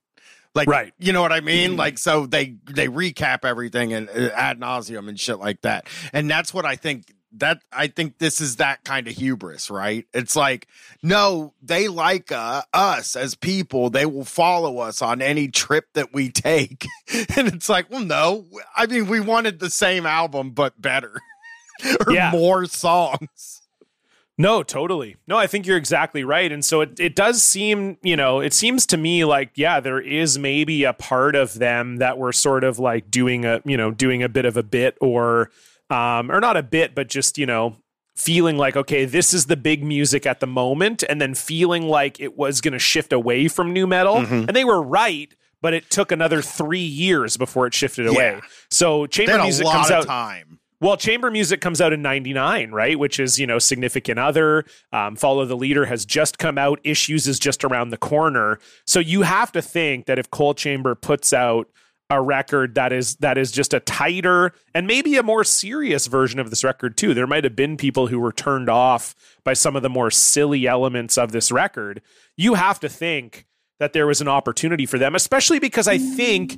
Like 0.53 0.68
Right. 0.70 0.93
you 0.97 1.12
know 1.12 1.22
what 1.22 1.34
i 1.34 1.41
mean? 1.41 1.76
Like 1.76 1.97
so 1.97 2.26
they 2.28 2.56
they 2.66 2.88
recap 2.88 3.43
everything 3.43 3.93
and 3.93 4.10
uh, 4.10 4.30
ad 4.36 4.60
nauseum 4.60 5.10
and 5.10 5.20
shit 5.20 5.39
like 5.39 5.62
that. 5.62 5.88
And 6.14 6.30
that's 6.30 6.53
what 6.53 6.66
i 6.66 6.76
think 6.76 7.14
that 7.39 7.59
i 7.71 7.88
think 7.88 8.17
this 8.17 8.39
is 8.41 8.55
that 8.57 8.83
kind 8.83 9.07
of 9.07 9.15
hubris 9.15 9.69
right 9.69 10.05
it's 10.13 10.36
like 10.36 10.67
no 11.03 11.53
they 11.61 11.88
like 11.88 12.31
uh, 12.31 12.61
us 12.73 13.15
as 13.15 13.36
people 13.36 13.89
they 13.89 14.05
will 14.05 14.25
follow 14.25 14.79
us 14.79 15.01
on 15.01 15.21
any 15.21 15.47
trip 15.47 15.86
that 15.93 16.13
we 16.13 16.29
take 16.29 16.86
and 17.36 17.47
it's 17.47 17.69
like 17.69 17.89
well 17.89 18.03
no 18.03 18.45
i 18.75 18.86
mean 18.86 19.07
we 19.07 19.19
wanted 19.19 19.59
the 19.59 19.69
same 19.69 20.05
album 20.05 20.51
but 20.51 20.81
better 20.81 21.19
or 22.07 22.13
Yeah. 22.13 22.31
more 22.31 22.65
songs 22.65 23.61
No, 24.38 24.63
totally. 24.63 25.15
No, 25.27 25.38
I 25.38 25.47
think 25.47 25.65
you're 25.65 25.77
exactly 25.77 26.25
right. 26.25 26.51
And 26.51 26.63
so 26.65 26.81
it, 26.81 26.99
it 26.99 27.15
does 27.15 27.41
seem, 27.41 27.97
you 28.03 28.17
know, 28.17 28.41
it 28.41 28.51
seems 28.53 28.86
to 28.88 28.97
me 28.97 29.23
like, 29.23 29.51
yeah, 29.55 29.79
there 29.79 30.01
is 30.01 30.38
maybe 30.38 30.83
a 30.83 30.91
part 30.91 31.36
of 31.38 31.53
them 31.53 31.99
that 31.99 32.17
were 32.17 32.33
sort 32.33 32.65
of 32.65 32.77
like 32.77 33.09
doing 33.09 33.45
a, 33.45 33.61
you 33.63 33.77
know, 33.77 33.91
doing 33.91 34.21
a 34.23 34.27
bit 34.27 34.43
of 34.43 34.57
a 34.57 34.63
bit 34.63 34.97
or, 34.99 35.51
um, 35.95 36.31
or 36.31 36.39
not 36.39 36.57
a 36.57 36.63
bit, 36.63 36.93
but 36.93 37.07
just, 37.07 37.37
you 37.37 37.45
know, 37.45 37.77
feeling 38.15 38.57
like, 38.57 38.75
okay, 38.75 39.05
this 39.05 39.33
is 39.33 39.45
the 39.45 39.57
big 39.57 39.83
music 39.83 40.25
at 40.25 40.39
the 40.39 40.47
moment. 40.47 41.03
And 41.07 41.21
then 41.21 41.33
feeling 41.33 41.87
like 41.87 42.19
it 42.19 42.37
was 42.37 42.61
going 42.61 42.73
to 42.73 42.79
shift 42.79 43.13
away 43.13 43.47
from 43.47 43.73
nu 43.73 43.87
metal. 43.87 44.17
And 44.17 44.49
they 44.49 44.65
were 44.65 44.81
right. 44.81 45.33
But 45.61 45.73
it 45.73 45.89
took 45.89 46.11
another 46.11 46.41
three 46.41 46.79
years 46.79 47.37
before 47.37 47.65
it 47.65 47.73
shifted 47.73 48.07
away. 48.07 48.33
Yeah. 48.35 48.41
So 48.69 49.07
chamber 49.07 49.41
music 49.41 49.65
comes 49.65 49.89
out. 49.89 50.05
time 50.05 50.59
Well, 50.79 50.95
chamber 50.97 51.31
music 51.31 51.59
comes 51.61 51.81
out 51.81 51.91
in 51.91 52.01
99, 52.01 52.71
right? 52.71 52.99
Which 52.99 53.19
is, 53.19 53.39
you 53.39 53.47
know, 53.47 53.57
significant 53.57 54.19
other. 54.19 54.65
Um, 54.91 55.15
Follow 55.15 55.45
the 55.45 55.55
Leader 55.57 55.85
has 55.85 56.05
just 56.05 56.37
come 56.37 56.57
out. 56.57 56.79
Issues 56.83 57.25
is 57.27 57.39
just 57.39 57.63
around 57.63 57.89
the 57.89 57.97
corner. 57.97 58.59
So 58.85 58.99
you 58.99 59.23
have 59.23 59.51
to 59.53 59.61
think 59.61 60.05
that 60.05 60.19
if 60.19 60.29
Coal 60.29 60.53
Chamber 60.53 60.93
puts 60.93 61.33
out 61.33 61.67
a 62.10 62.22
record 62.22 62.76
that 62.76 62.93
is 62.93 63.16
that 63.18 63.38
is 63.38 63.51
just 63.51 63.74
a 63.74 63.80
tighter 63.80 64.53
and 64.74 64.86
maybe 64.86 65.16
a 65.16 65.24
more 65.24 65.43
serious 65.43 66.06
version 66.06 66.39
of 66.39 66.49
this 66.49 66.64
record 66.64 66.97
too. 66.97 67.14
There 67.14 67.28
might 67.28 67.43
have 67.43 67.56
been 67.56 67.78
people 67.78 68.08
who 68.08 68.20
were 68.20 68.32
turned 68.32 68.70
off 68.70 69.16
by 69.43 69.53
some 69.53 69.76
of 69.76 69.82
the 69.82 69.89
more 69.89 70.12
silly 70.12 70.68
elements 70.68 71.18
of 71.18 71.32
this 71.32 71.51
record. 71.51 72.01
You 72.38 72.53
have 72.53 72.80
to 72.82 72.89
think 72.89 73.45
that 73.80 73.93
there 73.93 74.08
was 74.08 74.22
an 74.22 74.28
opportunity 74.28 74.86
for 74.86 74.97
them, 74.97 75.16
especially 75.16 75.60
because 75.60 75.88
I 75.88 75.97
think 75.97 76.58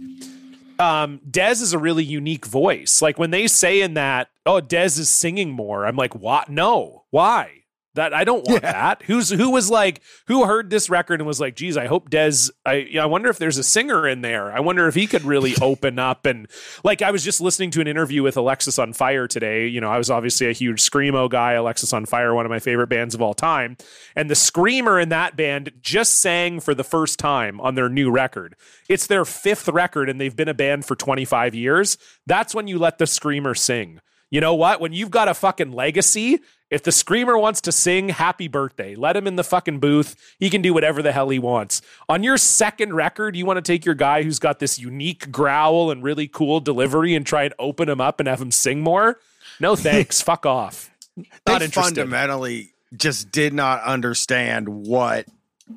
um, 0.80 1.20
Dez 1.30 1.62
is 1.62 1.74
a 1.74 1.80
really 1.80 2.04
unique 2.04 2.46
voice. 2.46 3.02
Like 3.02 3.18
when 3.18 3.32
they 3.32 3.48
say 3.48 3.82
in 3.82 3.96
that, 3.96 4.30
oh, 4.46 4.62
Dez 4.62 5.00
is 5.00 5.10
singing 5.10 5.52
more, 5.52 5.86
I'm 5.86 5.96
like, 5.96 6.14
what? 6.14 6.50
No, 6.50 7.06
why? 7.10 7.57
That 7.98 8.14
I 8.14 8.24
don't 8.24 8.48
want 8.48 8.64
Yeah. 8.64 8.72
that. 8.72 9.04
Who's 9.04 9.30
who 9.30 9.50
was 9.52 9.70
like 9.70 10.02
who 10.28 10.46
heard 10.46 10.70
this 10.70 10.90
record 10.90 11.20
and 11.20 11.28
was 11.28 11.40
like, 11.42 11.56
geez, 11.56 11.76
I 11.78 11.88
hope 11.88 12.10
Dez. 12.10 12.50
I 12.66 12.88
I 13.00 13.06
wonder 13.06 13.30
if 13.30 13.38
there's 13.38 13.58
a 13.58 13.64
singer 13.64 14.08
in 14.08 14.22
there. 14.22 14.52
I 14.52 14.60
wonder 14.62 14.88
if 14.88 14.96
he 14.96 15.06
could 15.08 15.24
really 15.24 15.54
open 15.62 16.00
up 16.00 16.26
and 16.26 16.48
like 16.84 17.02
I 17.02 17.12
was 17.12 17.24
just 17.24 17.42
listening 17.42 17.72
to 17.72 17.82
an 17.82 17.88
interview 17.88 18.24
with 18.24 18.36
Alexisonfire 18.36 19.28
today. 19.28 19.68
You 19.68 19.82
know, 19.82 19.90
I 19.90 19.98
was 19.98 20.10
obviously 20.10 20.48
a 20.48 20.54
huge 20.54 20.82
screamo 20.82 21.30
guy. 21.30 21.54
Alexisonfire, 21.54 22.34
one 22.34 22.46
of 22.46 22.50
my 22.50 22.60
favorite 22.60 22.88
bands 22.88 23.14
of 23.16 23.22
all 23.22 23.34
time, 23.34 23.78
and 24.16 24.30
the 24.30 24.36
screamer 24.36 25.00
in 25.00 25.10
that 25.10 25.36
band 25.36 25.72
just 25.82 26.16
sang 26.22 26.60
for 26.60 26.74
the 26.74 26.84
first 26.84 27.20
time 27.20 27.60
on 27.62 27.76
their 27.76 27.90
new 27.90 28.10
record. 28.10 28.56
It's 28.88 29.08
their 29.08 29.26
fifth 29.26 29.68
record, 29.68 30.08
and 30.10 30.22
they've 30.22 30.36
been 30.36 30.48
a 30.48 30.54
band 30.54 30.86
for 30.86 30.96
25 30.96 31.56
years. 31.56 31.98
That's 32.26 32.54
when 32.56 32.68
you 32.68 32.78
let 32.80 33.00
the 33.00 33.08
screamer 33.08 33.56
sing. 33.56 34.00
You 34.30 34.42
know 34.42 34.56
what? 34.56 34.82
When 34.82 34.94
you've 34.94 35.10
got 35.12 35.28
a 35.30 35.34
fucking 35.34 35.72
legacy, 35.72 36.40
if 36.70 36.84
the 36.84 36.92
screamer 36.92 37.38
wants 37.38 37.62
to 37.62 37.72
sing 37.72 38.10
happy 38.10 38.48
birthday, 38.48 38.96
let 38.96 39.16
him 39.16 39.26
in 39.28 39.38
the 39.38 39.44
fucking 39.44 39.80
booth. 39.80 40.16
He 40.38 40.50
can 40.50 40.62
do 40.62 40.74
whatever 40.74 41.02
the 41.02 41.12
hell 41.14 41.30
he 41.30 41.40
wants. 41.40 41.82
On 42.10 42.24
your 42.24 42.38
second 42.38 42.94
record, 42.94 43.36
you 43.36 43.46
want 43.46 43.58
to 43.58 43.62
take 43.62 43.86
your 43.86 43.96
guy 43.96 44.24
who's 44.24 44.40
got 44.40 44.60
this 44.60 44.78
unique 44.78 45.32
growl 45.32 45.92
and 45.92 46.04
really 46.04 46.28
cool 46.28 46.60
delivery 46.60 47.16
and 47.16 47.26
try 47.26 47.44
and 47.44 47.54
open 47.58 47.88
him 47.88 48.02
up 48.02 48.20
and 48.20 48.28
have 48.28 48.42
him 48.42 48.52
sing 48.52 48.82
more? 48.82 49.20
No 49.60 49.76
thanks. 49.78 50.22
Fuck 50.22 50.46
off. 50.46 50.92
Not 51.16 51.28
they 51.46 51.54
interested. 51.54 51.82
fundamentally 51.96 52.74
just 52.96 53.32
did 53.32 53.54
not 53.54 53.82
understand 53.84 54.68
what 54.70 55.26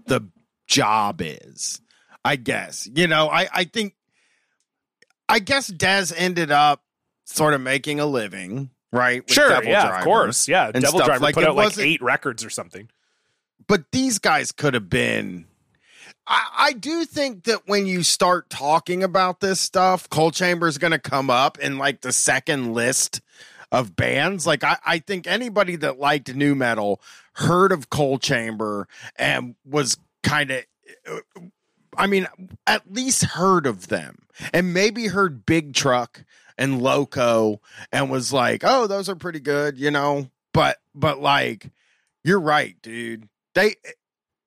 the 0.07 0.22
job 0.66 1.20
is. 1.22 1.80
I 2.24 2.36
guess 2.36 2.88
you 2.95 3.07
know. 3.07 3.28
I 3.28 3.49
I 3.53 3.64
think. 3.64 3.95
I 5.28 5.38
guess 5.38 5.70
Dez 5.70 6.12
ended 6.16 6.51
up 6.51 6.82
sort 7.24 7.55
of 7.55 7.61
making 7.61 8.01
a 8.01 8.07
living, 8.07 8.70
right? 8.93 9.22
with 9.24 9.32
Sure, 9.32 9.49
Devil 9.49 9.70
yeah, 9.70 9.82
Driver 9.86 9.99
of 9.99 10.05
course. 10.05 10.49
Yeah, 10.49 10.70
Devil 10.72 10.88
stuff. 10.91 11.07
Driver 11.07 11.22
Like, 11.24 11.34
put 11.34 11.45
out 11.45 11.57
like 11.57 11.78
eight 11.78 12.03
records 12.03 12.45
or 12.45 12.51
something. 12.51 12.88
but 13.66 13.84
these 13.93 14.18
guys 14.18 14.53
could 14.53 14.74
have 14.74 14.88
been. 14.88 15.47
I, 16.26 16.47
I 16.59 16.72
do 16.72 17.05
think 17.05 17.45
that 17.45 17.66
when 17.66 17.86
you 17.86 18.03
start 18.03 18.51
talking 18.51 19.03
about 19.03 19.41
this 19.41 19.61
stuff, 19.61 20.09
Coal 20.11 20.30
Chamber 20.30 20.68
is 20.68 20.78
going 20.78 20.93
to 20.93 20.99
come 20.99 21.30
up 21.30 21.59
in 21.59 21.78
like 21.78 22.03
the 22.03 22.12
second 22.12 22.72
list 22.74 23.20
of 23.72 23.97
bands. 23.97 24.47
Like 24.47 24.62
I, 24.64 24.76
I 24.84 24.99
think 24.99 25.26
anybody 25.26 25.76
that 25.76 25.99
liked 25.99 26.34
nu 26.34 26.55
metal 26.55 27.01
heard 27.34 27.72
of 27.72 27.91
Coal 27.91 28.18
Chamber 28.18 28.86
and 29.16 29.55
was 29.64 29.97
kind 30.22 30.51
of, 30.51 30.64
uh, 31.09 31.20
I 31.97 32.07
mean, 32.07 32.26
at 32.66 32.93
least 32.93 33.24
heard 33.24 33.66
of 33.66 33.88
them 33.88 34.18
and 34.53 34.72
maybe 34.74 35.07
heard 35.09 35.47
Big 35.47 35.74
Truck 35.74 36.24
and 36.61 36.80
Loco 36.80 37.61
and 37.90 38.08
was 38.11 38.32
like, 38.32 38.61
oh, 38.62 38.86
those 38.86 39.08
are 39.08 39.16
pretty 39.16 39.40
good, 39.40 39.78
you 39.78 39.90
know. 39.90 40.30
But 40.54 40.76
but 40.94 41.20
like, 41.20 41.70
you're 42.22 42.38
right, 42.40 42.76
dude. 42.82 43.28
They, 43.54 43.74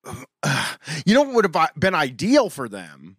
you 1.06 1.14
know, 1.14 1.24
what 1.24 1.34
would 1.36 1.46
have 1.46 1.56
uh, 1.56 1.68
been 1.78 1.96
ideal 1.96 2.50
for 2.50 2.70
them 2.70 3.18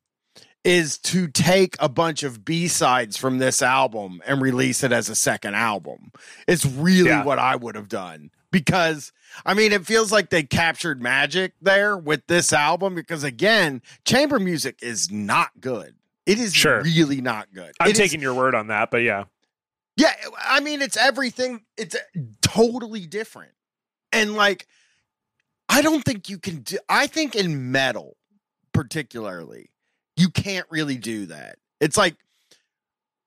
is 0.65 0.97
to 0.97 1.29
take 1.29 1.77
a 1.79 1.89
bunch 1.91 2.23
of 2.23 2.43
B 2.45 2.69
sides 2.69 3.19
from 3.19 3.37
this 3.39 3.61
album 3.61 4.23
and 4.27 4.41
release 4.41 4.83
it 4.83 4.93
as 4.93 5.11
a 5.11 5.15
second 5.15 5.55
album. 5.55 6.11
It's 6.49 6.65
really 6.65 7.11
Yeah. 7.11 7.25
what 7.25 7.39
I 7.39 7.57
would 7.57 7.75
have 7.75 7.89
done 7.89 8.31
because 8.51 9.13
I 9.45 9.53
mean, 9.55 9.73
it 9.73 9.85
feels 9.85 10.13
like 10.13 10.31
they 10.31 10.45
captured 10.45 11.03
magic 11.03 11.55
there 11.61 11.97
with 11.99 12.27
this 12.29 12.53
album 12.53 12.95
because 12.95 13.25
again, 13.25 13.83
chamber 14.05 14.39
music 14.39 14.79
is 14.81 15.11
not 15.11 15.51
good. 15.61 15.97
It 16.27 16.39
is 16.39 16.55
Sure. 16.55 16.83
really 16.83 17.21
not 17.21 17.53
good. 17.53 17.75
I'm 17.81 17.89
It 17.89 17.93
is- 17.93 17.99
taking 17.99 18.21
your 18.21 18.35
word 18.35 18.55
on 18.55 18.69
that, 18.69 18.91
but 18.91 18.99
yeah. 19.03 19.25
yeah, 19.97 20.15
I 20.39 20.61
mean 20.61 20.81
it's 20.83 20.97
everything. 20.97 21.65
It's 21.77 21.95
uh, 21.95 21.99
totally 22.41 23.07
different, 23.07 23.53
and 24.13 24.35
like 24.35 24.67
I 25.69 25.83
don't 25.83 26.05
think 26.05 26.29
you 26.29 26.39
can 26.39 26.61
do. 26.61 26.79
I 26.89 27.07
think 27.07 27.35
in 27.35 27.73
metal, 27.73 28.17
particularly, 28.73 29.71
you 30.17 30.29
can't 30.29 30.67
really 30.71 30.97
do 30.97 31.27
that. 31.27 31.59
It's 31.81 31.97
like 31.97 32.17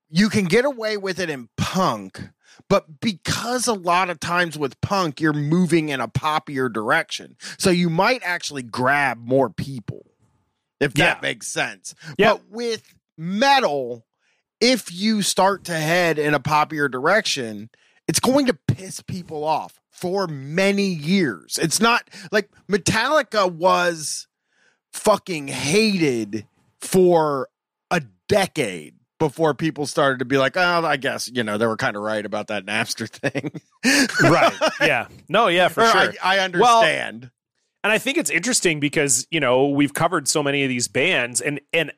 you 0.10 0.30
can 0.30 0.46
get 0.46 0.66
away 0.66 0.98
with 0.98 1.20
it 1.20 1.30
in 1.30 1.50
punk, 1.58 2.30
but 2.70 3.00
because 3.02 3.68
a 3.68 3.74
lot 3.74 4.10
of 4.10 4.20
times 4.20 4.58
with 4.58 4.80
punk, 4.82 5.20
you're 5.20 5.34
moving 5.34 5.90
in 5.90 6.00
a 6.00 6.08
poppier 6.08 6.72
direction, 6.72 7.36
so 7.58 7.70
you 7.70 7.90
might 7.90 8.22
actually 8.24 8.64
grab 8.64 9.18
more 9.20 9.50
people, 9.50 10.06
if 10.80 10.94
that 10.96 11.18
Yeah. 11.18 11.20
makes 11.22 11.48
sense. 11.48 11.96
Yeah. 12.18 12.34
But 12.34 12.50
with 12.50 12.94
metal, 13.18 14.06
if 14.60 14.92
you 14.94 15.22
start 15.22 15.66
to 15.66 15.74
head 15.78 16.18
in 16.20 16.34
a 16.34 16.40
poppier 16.40 16.90
direction, 16.90 17.70
it's 18.08 18.20
going 18.20 18.46
to 18.48 18.54
piss 18.68 19.02
people 19.02 19.44
off 19.44 19.80
for 19.92 20.28
many 20.28 20.86
years. 20.88 21.58
It's 21.62 21.80
not 21.80 22.08
like 22.32 22.50
Metallica 22.72 23.52
was 23.52 24.28
fucking 24.94 25.48
hated 25.48 26.46
for 26.80 27.50
a 27.92 28.02
decade 28.28 28.96
before 29.20 29.54
people 29.56 29.88
started 29.88 30.20
to 30.20 30.26
be 30.26 30.38
like, 30.38 30.56
oh, 30.56 30.86
I 30.86 30.98
guess, 30.98 31.28
you 31.34 31.44
know, 31.44 31.58
they 31.58 31.66
were 31.66 31.76
kind 31.78 31.96
of 31.96 32.04
right 32.04 32.24
about 32.26 32.48
that 32.48 32.66
Napster 32.66 33.10
thing. 33.10 33.52
Right. 34.22 34.54
Yeah. 34.82 35.08
No, 35.28 35.48
yeah, 35.48 35.70
for 35.70 35.84
Or 35.84 35.88
sure. 35.88 36.14
I, 36.22 36.38
I 36.38 36.40
understand. 36.40 37.32
And 37.84 37.94
I 37.94 37.98
think 37.98 38.18
it's 38.18 38.30
interesting 38.30 38.80
because 38.80 39.28
you 39.32 39.40
know 39.40 39.68
we've 39.68 39.94
covered 39.94 40.28
so 40.28 40.44
many 40.44 40.64
of 40.64 40.70
these 40.70 40.88
bands, 40.88 41.42
and 41.42 41.60
and 41.72 41.92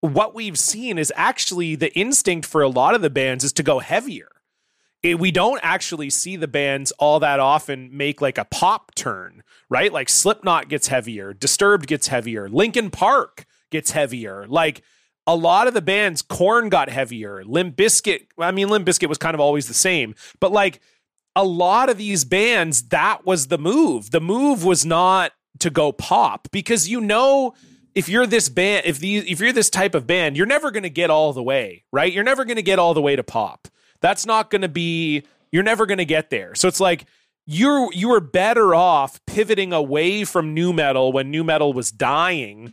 what 0.00 0.34
we've 0.34 0.58
seen 0.58 0.98
is 0.98 1.12
actually 1.16 1.74
the 1.76 1.92
instinct 1.96 2.46
for 2.46 2.62
a 2.62 2.68
lot 2.68 2.94
of 2.94 3.02
the 3.02 3.10
bands 3.10 3.44
is 3.44 3.52
to 3.54 3.62
go 3.62 3.78
heavier. 3.78 4.28
It- 5.02 5.18
we 5.18 5.30
don't 5.30 5.60
actually 5.62 6.10
see 6.10 6.36
the 6.36 6.48
bands 6.48 6.92
all 6.98 7.20
that 7.20 7.40
often 7.40 7.96
make 7.96 8.20
like 8.20 8.38
a 8.38 8.44
pop 8.44 8.94
turn, 8.94 9.42
right? 9.68 9.92
Like 9.92 10.08
Slipknot 10.08 10.68
gets 10.68 10.88
heavier, 10.88 11.32
Disturbed 11.32 11.86
gets 11.86 12.08
heavier, 12.08 12.48
Linkin 12.48 12.90
Park 12.90 13.46
gets 13.70 13.92
heavier. 13.92 14.46
Like 14.48 14.82
a 15.26 15.36
lot 15.36 15.68
of 15.68 15.74
the 15.74 15.80
bands, 15.82 16.20
Korn 16.20 16.68
got 16.68 16.88
heavier, 16.88 17.44
Limp 17.44 17.76
Bizkit. 17.76 18.26
I 18.38 18.50
mean, 18.50 18.68
Limp 18.68 18.86
Bizkit 18.86 19.08
was 19.08 19.18
kind 19.18 19.34
of 19.34 19.40
always 19.40 19.68
the 19.68 19.74
same, 19.74 20.14
but 20.40 20.50
like 20.52 20.80
a 21.34 21.44
lot 21.44 21.88
of 21.88 21.98
these 21.98 22.24
bands, 22.24 22.82
that 22.88 23.24
was 23.24 23.48
the 23.48 23.58
move. 23.58 24.10
The 24.10 24.20
move 24.20 24.64
was 24.64 24.84
not 24.84 25.32
to 25.60 25.70
go 25.70 25.92
pop 25.92 26.48
because 26.50 26.88
you 26.88 27.00
know 27.00 27.54
if 27.94 28.08
you're 28.08 28.26
this 28.26 28.48
band, 28.48 28.86
if 28.86 28.98
these 28.98 29.24
if 29.24 29.40
you're 29.40 29.52
this 29.52 29.70
type 29.70 29.94
of 29.94 30.06
band, 30.06 30.36
you're 30.36 30.46
never 30.46 30.70
going 30.70 30.82
to 30.82 30.90
get 30.90 31.10
all 31.10 31.32
the 31.32 31.42
way, 31.42 31.84
right? 31.92 32.12
You're 32.12 32.24
never 32.24 32.44
going 32.44 32.56
to 32.56 32.62
get 32.62 32.78
all 32.78 32.94
the 32.94 33.02
way 33.02 33.16
to 33.16 33.22
pop. 33.22 33.68
That's 34.00 34.26
not 34.26 34.50
going 34.50 34.62
to 34.62 34.68
be 34.68 35.24
you're 35.50 35.62
never 35.62 35.86
going 35.86 35.98
to 35.98 36.04
get 36.04 36.30
there. 36.30 36.54
So 36.54 36.68
it's 36.68 36.80
like 36.80 37.04
you're 37.46 37.92
you 37.92 38.08
were 38.08 38.20
better 38.20 38.74
off 38.74 39.20
pivoting 39.26 39.72
away 39.72 40.24
from 40.24 40.54
nu 40.54 40.72
metal 40.72 41.12
when 41.12 41.30
nu 41.30 41.44
metal 41.44 41.72
was 41.72 41.90
dying 41.90 42.72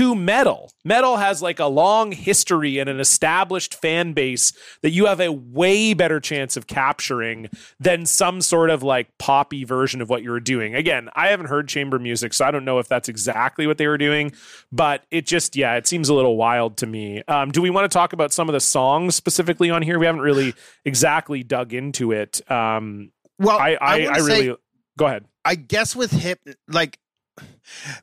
to 0.00 0.14
metal. 0.14 0.72
Metal 0.82 1.18
has 1.18 1.42
like 1.42 1.58
a 1.60 1.66
long 1.66 2.10
history 2.10 2.78
and 2.78 2.88
an 2.88 2.98
established 3.00 3.74
fan 3.74 4.14
base 4.14 4.50
that 4.80 4.92
you 4.92 5.04
have 5.04 5.20
a 5.20 5.30
way 5.30 5.92
better 5.92 6.18
chance 6.20 6.56
of 6.56 6.66
capturing 6.66 7.50
than 7.78 8.06
some 8.06 8.40
sort 8.40 8.70
of 8.70 8.82
like 8.82 9.08
poppy 9.18 9.62
version 9.64 10.00
of 10.00 10.08
what 10.08 10.22
you 10.22 10.30
were 10.30 10.40
doing. 10.40 10.74
Again, 10.74 11.10
I 11.14 11.28
haven't 11.28 11.48
heard 11.48 11.68
chamber 11.68 11.98
music, 11.98 12.32
so 12.32 12.46
I 12.46 12.50
don't 12.50 12.64
know 12.64 12.78
if 12.78 12.88
that's 12.88 13.10
exactly 13.10 13.66
what 13.66 13.76
they 13.76 13.88
were 13.88 13.98
doing, 13.98 14.32
but 14.72 15.04
it 15.10 15.26
just, 15.26 15.54
yeah, 15.54 15.74
it 15.74 15.86
seems 15.86 16.08
a 16.08 16.14
little 16.14 16.38
wild 16.38 16.78
to 16.78 16.86
me. 16.86 17.22
Um, 17.28 17.50
do 17.50 17.60
we 17.60 17.68
want 17.68 17.84
to 17.84 17.94
talk 17.94 18.14
about 18.14 18.32
some 18.32 18.48
of 18.48 18.54
the 18.54 18.60
songs 18.60 19.14
specifically 19.14 19.68
on 19.68 19.82
here? 19.82 19.98
We 19.98 20.06
haven't 20.06 20.22
really 20.22 20.54
exactly 20.86 21.42
dug 21.42 21.74
into 21.74 22.12
it. 22.12 22.40
Um, 22.50 23.12
Well, 23.38 23.58
I, 23.58 23.76
I, 23.78 23.94
I 24.12 24.18
say- 24.20 24.46
really, 24.46 24.56
go 24.96 25.04
ahead. 25.04 25.26
I 25.44 25.56
guess 25.56 25.94
with 25.94 26.10
hip, 26.10 26.40
like 26.68 26.98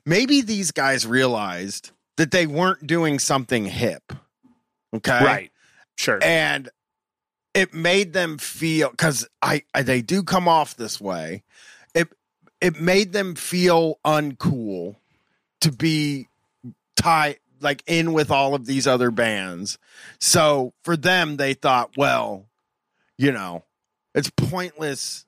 maybe 0.04 0.40
these 0.40 0.70
guys 0.70 1.06
realized 1.06 1.90
that 2.16 2.30
they 2.30 2.46
weren't 2.46 2.86
doing 2.86 3.18
something 3.18 3.64
hip. 3.64 4.12
Okay. 4.94 5.24
Right. 5.24 5.52
Sure. 5.96 6.18
And 6.22 6.68
it 7.54 7.74
made 7.74 8.12
them 8.12 8.38
feel 8.38 8.90
because 8.90 9.26
I, 9.42 9.62
I 9.74 9.82
they 9.82 10.02
do 10.02 10.22
come 10.22 10.48
off 10.48 10.76
this 10.76 11.00
way. 11.00 11.42
It 11.94 12.08
it 12.60 12.80
made 12.80 13.12
them 13.12 13.34
feel 13.34 13.98
uncool 14.04 14.96
to 15.60 15.72
be 15.72 16.28
tied 16.96 17.38
like 17.60 17.82
in 17.86 18.12
with 18.12 18.30
all 18.30 18.54
of 18.54 18.66
these 18.66 18.86
other 18.86 19.10
bands. 19.10 19.78
So 20.20 20.72
for 20.84 20.96
them, 20.96 21.36
they 21.36 21.54
thought, 21.54 21.96
well, 21.96 22.46
you 23.16 23.32
know, 23.32 23.64
it's 24.14 24.30
pointless 24.30 25.26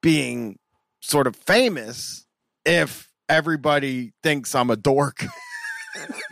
being 0.00 0.58
sort 1.00 1.26
of 1.26 1.36
famous 1.36 2.26
if 2.64 3.11
everybody 3.32 4.12
thinks 4.22 4.54
I'm 4.54 4.70
a 4.70 4.76
dork. 4.76 5.24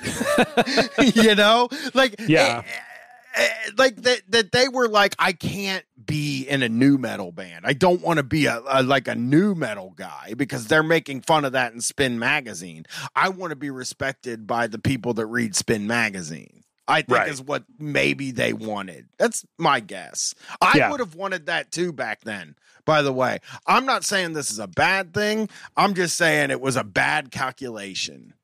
you 1.14 1.34
know, 1.34 1.68
like 1.94 2.14
Yeah. 2.26 2.62
eh, 3.34 3.42
eh, 3.42 3.70
like 3.76 3.96
that 3.96 4.22
that 4.28 4.53
they 4.53 4.68
were 4.68 4.88
like, 4.88 5.14
I 5.18 5.32
can't 5.32 5.84
be 6.05 6.42
in 6.48 6.62
a 6.62 6.68
nu 6.68 6.98
metal 6.98 7.32
band. 7.32 7.64
I 7.66 7.72
don't 7.74 8.01
want 8.01 8.16
to 8.18 8.22
be 8.22 8.46
a, 8.46 8.61
a 8.68 8.82
like 8.82 9.09
a 9.09 9.14
nu 9.14 9.55
metal 9.55 9.92
guy 9.96 10.34
because 10.36 10.66
they're 10.66 10.82
making 10.82 11.22
fun 11.22 11.44
of 11.44 11.53
that 11.53 11.72
in 11.72 11.80
Spin 11.80 12.18
magazine. 12.18 12.84
I 13.14 13.28
want 13.28 13.51
to 13.51 13.57
be 13.57 13.70
respected 13.70 14.46
by 14.46 14.66
the 14.66 14.78
people 14.78 15.14
that 15.14 15.26
read 15.26 15.55
Spin 15.55 15.86
magazine. 15.86 16.59
I 16.91 17.03
think 17.03 17.18
Right. 17.18 17.28
is 17.28 17.41
what 17.41 17.64
maybe 17.78 18.30
they 18.32 18.53
wanted. 18.53 19.07
That's 19.18 19.45
my 19.59 19.80
guess. 19.80 20.34
I 20.61 20.76
Yeah. 20.78 20.91
would 20.91 21.01
have 21.01 21.14
wanted 21.14 21.47
that 21.47 21.70
too 21.72 21.93
back 21.93 22.22
then. 22.22 22.57
By 22.84 23.03
the 23.03 23.12
way, 23.12 23.38
I'm 23.66 23.86
not 23.86 24.05
saying 24.05 24.32
this 24.32 24.51
is 24.51 24.59
a 24.59 24.66
bad 24.66 25.14
thing. 25.14 25.49
I'm 25.76 25.95
just 25.95 26.16
saying 26.16 26.51
it 26.51 26.61
was 26.61 26.76
a 26.76 26.84
bad 26.84 27.30
calculation. 27.30 28.34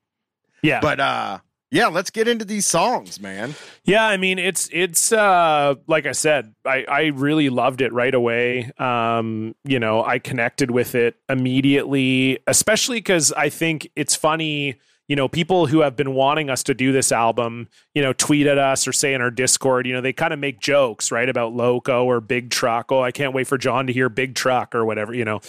Yeah. 0.63 0.81
But 0.81 1.01
uh 1.01 1.39
yeah, 1.73 1.89
let's 1.89 2.11
get 2.11 2.29
into 2.29 2.45
these 2.45 2.65
songs, 2.65 3.21
man. 3.21 3.57
Yeah, 3.85 4.05
I 4.07 4.17
mean 4.19 4.39
it's 4.39 4.69
it's 4.73 5.11
uh 5.13 5.75
like 5.89 6.07
I 6.07 6.13
said, 6.13 6.55
I 6.65 6.85
I 6.89 7.03
really 7.07 7.49
loved 7.51 7.81
it 7.81 7.93
right 7.93 8.15
away. 8.15 8.71
Um, 8.79 9.57
you 9.65 9.81
know, 9.81 10.05
I 10.05 10.21
connected 10.21 10.71
with 10.71 10.95
it 10.95 11.17
immediately, 11.29 12.39
especially 12.47 13.01
cuz 13.03 13.33
I 13.33 13.49
think 13.49 13.91
it's 13.97 14.15
funny, 14.15 14.77
you 15.09 15.15
know, 15.17 15.29
people 15.29 15.67
who 15.67 15.81
have 15.81 15.95
been 15.95 16.15
wanting 16.15 16.51
us 16.51 16.63
to 16.65 16.75
do 16.75 16.93
this 16.93 17.13
album, 17.13 17.69
you 17.95 18.03
know, 18.03 18.13
tweet 18.13 18.47
at 18.47 18.59
us 18.59 18.89
or 18.89 18.93
say 18.93 19.15
in 19.15 19.21
our 19.21 19.31
Discord, 19.31 19.87
you 19.87 19.93
know, 19.93 20.01
they 20.01 20.13
kind 20.13 20.33
of 20.33 20.39
make 20.39 20.61
jokes, 20.61 21.13
right, 21.13 21.29
about 21.29 21.55
Loco 21.55 22.05
or 22.05 22.21
Big 22.21 22.51
Truck. 22.51 22.91
Oh, 22.91 23.03
I 23.03 23.13
can't 23.13 23.33
wait 23.33 23.47
for 23.47 23.59
John 23.59 23.87
to 23.87 23.93
hear 23.93 24.09
Big 24.09 24.35
Truck 24.35 24.75
or 24.75 24.85
whatever, 24.85 25.15
you 25.15 25.25
know. 25.25 25.41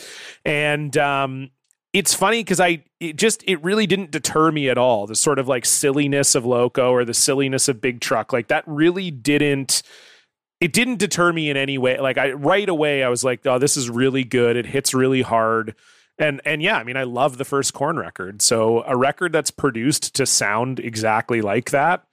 And 0.45 0.95
um 0.97 1.49
it's 1.93 2.13
funny 2.13 2.43
because 2.43 2.59
I 2.59 2.83
it 2.99 3.15
just 3.15 3.43
it 3.47 3.63
really 3.63 3.87
didn't 3.87 4.11
deter 4.11 4.51
me 4.51 4.69
at 4.69 4.77
all. 4.77 5.07
The 5.07 5.15
sort 5.15 5.39
of 5.39 5.47
like 5.47 5.65
silliness 5.65 6.35
of 6.35 6.45
Loco 6.45 6.91
or 6.91 7.05
the 7.05 7.13
silliness 7.13 7.67
of 7.67 7.81
Big 7.81 8.01
Truck, 8.01 8.31
like 8.31 8.49
that 8.49 8.63
really 8.67 9.09
didn't 9.09 9.81
it 10.59 10.73
didn't 10.73 10.97
deter 10.97 11.33
me 11.33 11.49
in 11.49 11.57
any 11.57 11.77
way. 11.77 11.99
Like 11.99 12.17
I 12.17 12.33
right 12.33 12.69
away 12.69 13.03
I 13.03 13.09
was 13.09 13.23
like, 13.23 13.45
oh, 13.47 13.57
this 13.57 13.77
is 13.77 13.89
really 13.89 14.23
good. 14.23 14.55
It 14.55 14.67
hits 14.67 14.93
really 14.93 15.23
hard. 15.23 15.75
And 16.19 16.41
and 16.45 16.61
yeah, 16.61 16.77
I 16.77 16.83
mean, 16.83 16.97
I 16.97 17.03
love 17.03 17.37
the 17.37 17.45
first 17.45 17.73
Korn 17.73 17.97
record. 17.97 18.41
So 18.41 18.83
a 18.85 18.97
record 18.97 19.31
that's 19.31 19.51
produced 19.51 20.15
to 20.15 20.25
sound 20.25 20.79
exactly 20.79 21.41
like 21.41 21.71
that, 21.71 22.03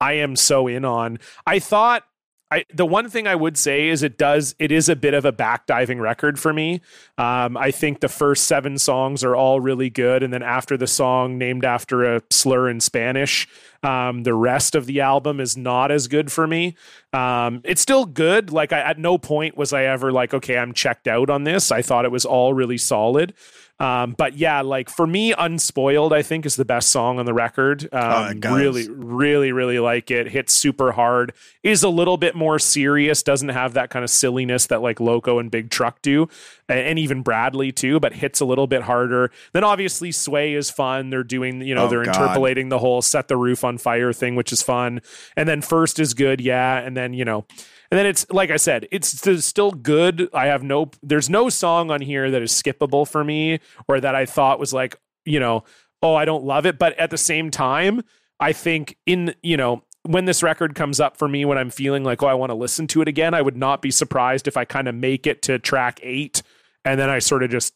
I 0.00 0.14
am 0.14 0.36
so 0.36 0.66
in 0.66 0.84
on. 0.84 1.18
I 1.46 1.58
thought 1.58 2.04
I 2.50 2.64
the 2.72 2.86
one 2.86 3.08
thing 3.08 3.26
I 3.26 3.34
would 3.34 3.56
say 3.56 3.88
is 3.88 4.02
it 4.02 4.18
does 4.18 4.54
it 4.58 4.72
is 4.72 4.88
a 4.88 4.96
bit 4.96 5.14
of 5.14 5.24
a 5.24 5.32
back 5.32 5.66
diving 5.66 6.00
record 6.00 6.38
for 6.38 6.52
me. 6.52 6.80
Um, 7.16 7.56
I 7.56 7.70
think 7.70 8.00
the 8.00 8.08
first 8.08 8.44
seven 8.44 8.76
songs 8.76 9.22
are 9.22 9.36
all 9.36 9.60
really 9.60 9.88
good, 9.88 10.22
and 10.22 10.32
then 10.32 10.42
after 10.42 10.76
the 10.76 10.86
song 10.86 11.38
named 11.38 11.64
after 11.64 12.16
a 12.16 12.22
slur 12.30 12.68
in 12.68 12.80
Spanish, 12.80 13.48
um, 13.82 14.24
the 14.24 14.34
rest 14.34 14.74
of 14.74 14.86
the 14.86 15.00
album 15.00 15.38
is 15.38 15.56
not 15.56 15.90
as 15.92 16.08
good 16.08 16.32
for 16.32 16.46
me. 16.46 16.76
Um, 17.12 17.60
it's 17.64 17.80
still 17.80 18.04
good. 18.04 18.50
Like 18.50 18.72
I, 18.72 18.80
at 18.80 18.98
no 18.98 19.16
point 19.16 19.56
was 19.56 19.72
I 19.72 19.84
ever 19.84 20.10
like, 20.10 20.34
okay, 20.34 20.58
I'm 20.58 20.72
checked 20.72 21.06
out 21.06 21.30
on 21.30 21.44
this. 21.44 21.70
I 21.70 21.82
thought 21.82 22.04
it 22.04 22.10
was 22.10 22.24
all 22.24 22.52
really 22.52 22.78
solid. 22.78 23.32
Um, 23.80 24.14
but 24.16 24.36
yeah, 24.36 24.60
like 24.60 24.90
for 24.90 25.06
me, 25.06 25.32
Unspoiled, 25.32 26.12
I 26.12 26.20
think 26.20 26.44
is 26.44 26.56
the 26.56 26.66
best 26.66 26.90
song 26.90 27.18
on 27.18 27.24
the 27.24 27.32
record. 27.32 27.88
Um, 27.94 28.32
it 28.32 28.40
goes. 28.40 28.52
really, 28.52 28.88
really, 28.90 29.52
really 29.52 29.78
like 29.78 30.10
it. 30.10 30.28
Hits 30.28 30.52
super 30.52 30.92
hard. 30.92 31.32
Is 31.62 31.82
a 31.82 31.88
little 31.88 32.18
bit 32.18 32.34
more 32.34 32.58
serious. 32.58 33.22
Doesn't 33.22 33.48
have 33.48 33.72
that 33.74 33.88
kind 33.88 34.04
of 34.04 34.10
silliness 34.10 34.66
that 34.66 34.82
like 34.82 35.00
Loco 35.00 35.38
and 35.38 35.50
Big 35.50 35.70
Truck 35.70 36.02
do, 36.02 36.28
and 36.68 36.98
even 36.98 37.22
Bradley 37.22 37.72
too. 37.72 37.98
But 37.98 38.12
hits 38.12 38.40
a 38.40 38.44
little 38.44 38.66
bit 38.66 38.82
harder. 38.82 39.30
Then 39.54 39.64
obviously 39.64 40.12
Sway 40.12 40.52
is 40.52 40.70
fun. 40.70 41.08
They're 41.08 41.24
doing, 41.24 41.62
you 41.62 41.74
know, 41.74 41.86
Oh, 41.86 41.88
they're 41.88 42.04
God. 42.04 42.14
interpolating 42.14 42.68
the 42.68 42.78
whole 42.78 43.00
set 43.00 43.28
the 43.28 43.36
roof 43.38 43.64
on 43.64 43.78
fire 43.78 44.12
thing, 44.12 44.36
which 44.36 44.52
is 44.52 44.60
fun. 44.60 45.00
And 45.36 45.48
then 45.48 45.62
First 45.62 45.98
is 45.98 46.12
good, 46.12 46.42
yeah. 46.42 46.78
And 46.80 46.94
then 46.94 47.14
you 47.14 47.24
know. 47.24 47.46
And 47.90 47.98
then 47.98 48.06
it's 48.06 48.24
like 48.30 48.50
I 48.50 48.56
said, 48.56 48.86
it's 48.90 49.18
still 49.44 49.72
good. 49.72 50.28
I 50.32 50.46
have 50.46 50.62
no, 50.62 50.90
there's 51.02 51.28
no 51.28 51.48
song 51.48 51.90
on 51.90 52.00
here 52.00 52.30
that 52.30 52.40
is 52.40 52.52
skippable 52.52 53.08
for 53.08 53.24
me 53.24 53.58
or 53.88 54.00
that 54.00 54.14
I 54.14 54.26
thought 54.26 54.60
was 54.60 54.72
like, 54.72 54.96
you 55.24 55.40
know, 55.40 55.64
oh, 56.02 56.14
I 56.14 56.24
don't 56.24 56.44
love 56.44 56.66
it. 56.66 56.78
But 56.78 56.98
at 56.98 57.10
the 57.10 57.18
same 57.18 57.50
time, 57.50 58.02
I 58.38 58.52
think 58.52 58.96
in, 59.06 59.34
you 59.42 59.56
know, 59.56 59.82
when 60.04 60.24
this 60.24 60.42
record 60.42 60.74
comes 60.74 61.00
up 61.00 61.16
for 61.16 61.28
me, 61.28 61.44
when 61.44 61.58
I'm 61.58 61.70
feeling 61.70 62.04
like, 62.04 62.22
oh, 62.22 62.26
I 62.26 62.34
want 62.34 62.50
to 62.50 62.54
listen 62.54 62.86
to 62.88 63.02
it 63.02 63.08
again, 63.08 63.34
I 63.34 63.42
would 63.42 63.56
not 63.56 63.82
be 63.82 63.90
surprised 63.90 64.46
if 64.46 64.56
I 64.56 64.64
kind 64.64 64.88
of 64.88 64.94
make 64.94 65.26
it 65.26 65.42
to 65.42 65.58
track 65.58 66.00
eight 66.02 66.42
and 66.84 66.98
then 66.98 67.10
I 67.10 67.18
sort 67.18 67.42
of 67.42 67.50
just 67.50 67.74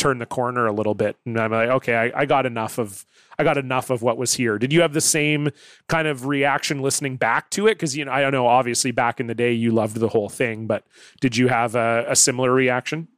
turn 0.00 0.18
the 0.18 0.26
corner 0.26 0.66
a 0.66 0.72
little 0.72 0.94
bit. 0.94 1.16
And 1.26 1.38
I'm 1.38 1.52
like, 1.52 1.68
okay, 1.68 1.94
I, 1.94 2.22
I 2.22 2.26
got 2.26 2.46
enough 2.46 2.78
of, 2.78 3.04
I 3.38 3.44
got 3.44 3.58
enough 3.58 3.90
of 3.90 4.00
what 4.00 4.16
was 4.16 4.32
here. 4.32 4.58
Did 4.58 4.72
you 4.72 4.80
have 4.80 4.94
the 4.94 5.00
same 5.00 5.50
kind 5.88 6.08
of 6.08 6.26
reaction 6.26 6.80
listening 6.80 7.16
back 7.16 7.50
to 7.50 7.66
it? 7.66 7.74
Because 7.74 7.96
you 7.96 8.04
know, 8.06 8.12
I 8.12 8.22
don't 8.22 8.32
know. 8.32 8.46
Obviously, 8.46 8.90
back 8.92 9.20
in 9.20 9.26
the 9.26 9.34
day, 9.34 9.52
you 9.52 9.70
loved 9.70 9.96
the 9.96 10.08
whole 10.08 10.30
thing, 10.30 10.66
but 10.66 10.84
did 11.20 11.36
you 11.36 11.48
have 11.48 11.74
a, 11.74 12.06
a 12.08 12.16
similar 12.16 12.50
reaction? 12.52 13.08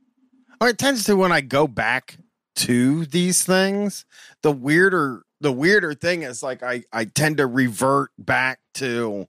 Well, 0.61 0.71
it 0.71 0.79
tends 0.79 1.05
to 1.05 1.17
when 1.17 1.33
I 1.33 1.41
go 1.41 1.67
back 1.67 2.19
to 2.57 3.07
these 3.07 3.45
things, 3.45 4.05
the 4.43 4.53
weirder 4.53 5.23
the 5.41 5.53
weirder 5.53 5.95
thing 5.95 6.23
is 6.23 6.43
like 6.43 6.63
I 6.63 6.85
I 6.93 7.05
tend 7.05 7.39
to 7.39 7.47
revert 7.47 8.11
back 8.19 8.61
to 8.75 9.29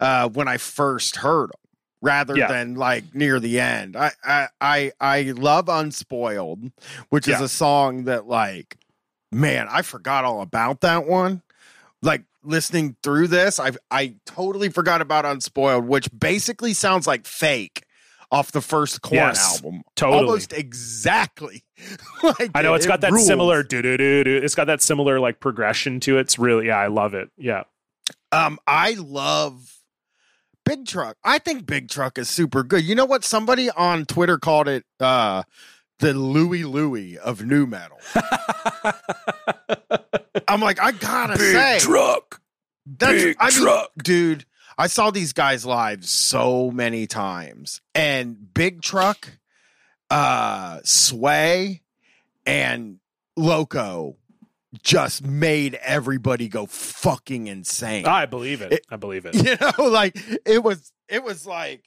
uh 0.00 0.28
when 0.28 0.48
I 0.48 0.56
first 0.56 1.16
heard 1.16 1.50
them 1.50 1.61
rather 2.02 2.36
Yeah. 2.36 2.48
than 2.48 2.74
like 2.74 3.14
near 3.14 3.40
the 3.40 3.58
end. 3.60 3.96
I 3.96 4.10
I 4.22 4.48
I, 4.60 4.92
I 5.00 5.22
love 5.30 5.68
Unspoiled, 5.70 6.70
which 7.08 7.26
is 7.28 7.40
a 7.40 7.48
song 7.48 8.04
that 8.04 8.26
like 8.26 8.76
man, 9.30 9.66
I 9.70 9.80
forgot 9.80 10.24
all 10.26 10.42
about 10.42 10.82
that 10.82 11.06
one. 11.06 11.40
Like 12.02 12.24
listening 12.42 12.96
through 13.02 13.28
this, 13.28 13.58
I 13.60 13.70
I 13.90 14.16
totally 14.26 14.68
forgot 14.68 15.00
about 15.00 15.24
Unspoiled, 15.24 15.86
which 15.86 16.08
basically 16.18 16.74
sounds 16.74 17.06
like 17.06 17.24
fake 17.26 17.84
off 18.30 18.50
the 18.50 18.60
first 18.62 19.02
Korn 19.02 19.16
Yes, 19.16 19.62
album. 19.62 19.82
totally. 19.94 20.24
Almost 20.24 20.52
exactly. 20.52 21.62
like 22.22 22.50
I 22.54 22.62
know 22.62 22.72
it. 22.74 22.78
it's 22.78 22.86
got 22.86 22.94
It 22.96 23.00
that 23.02 23.12
rules. 23.12 23.26
similar 23.26 23.62
do 23.62 23.80
do 23.82 23.96
do 23.96 24.24
do. 24.24 24.36
It's 24.42 24.54
got 24.54 24.66
that 24.66 24.82
similar 24.82 25.20
like 25.20 25.38
progression 25.38 26.00
to 26.00 26.16
it. 26.18 26.22
It's 26.22 26.38
really 26.38 26.66
yeah, 26.66 26.78
I 26.78 26.88
love 26.88 27.14
it. 27.14 27.30
Yeah, 27.38 27.64
Um, 28.32 28.58
I 28.66 28.94
love 28.94 29.70
Big 30.64 30.86
Truck. 30.86 31.16
I 31.24 31.38
think 31.38 31.66
Big 31.66 31.88
Truck 31.88 32.18
is 32.18 32.28
super 32.28 32.62
good. 32.62 32.84
You 32.84 32.94
know 32.94 33.04
what? 33.04 33.24
Somebody 33.24 33.70
on 33.70 34.04
Twitter 34.06 34.38
called 34.38 34.68
it 34.68 34.84
uh 35.00 35.42
the 35.98 36.12
Louie 36.14 36.64
Louie 36.64 37.18
of 37.18 37.44
nu 37.44 37.66
metal. 37.66 37.98
I'm 40.48 40.60
like, 40.60 40.80
I 40.80 40.92
gotta 40.92 41.38
say, 41.38 41.78
truck. 41.80 42.40
that's 42.86 43.12
big 43.12 43.36
I 43.38 43.50
mean, 43.50 43.62
truck. 43.62 43.90
dude. 44.02 44.44
I 44.78 44.86
saw 44.86 45.10
these 45.10 45.32
guys 45.34 45.66
live 45.66 46.04
so 46.04 46.70
many 46.70 47.06
times, 47.06 47.82
and 47.94 48.52
Big 48.54 48.80
Truck, 48.80 49.38
uh, 50.10 50.80
Sway, 50.82 51.82
and 52.46 52.98
Loco 53.36 54.16
just 54.82 55.24
made 55.26 55.74
everybody 55.82 56.48
go 56.48 56.66
fucking 56.66 57.46
insane. 57.46 58.06
I 58.06 58.26
believe 58.26 58.62
it. 58.62 58.72
It- 58.72 58.86
I 58.90 58.96
believe 58.96 59.26
it. 59.26 59.34
you 59.36 59.56
know 59.60 59.88
like 59.90 60.16
it 60.46 60.62
was 60.62 60.92
it 61.08 61.22
was 61.22 61.46
like 61.46 61.84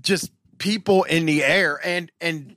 just 0.00 0.32
people 0.58 1.02
in 1.04 1.26
the 1.26 1.44
air 1.44 1.78
and 1.84 2.10
and 2.20 2.54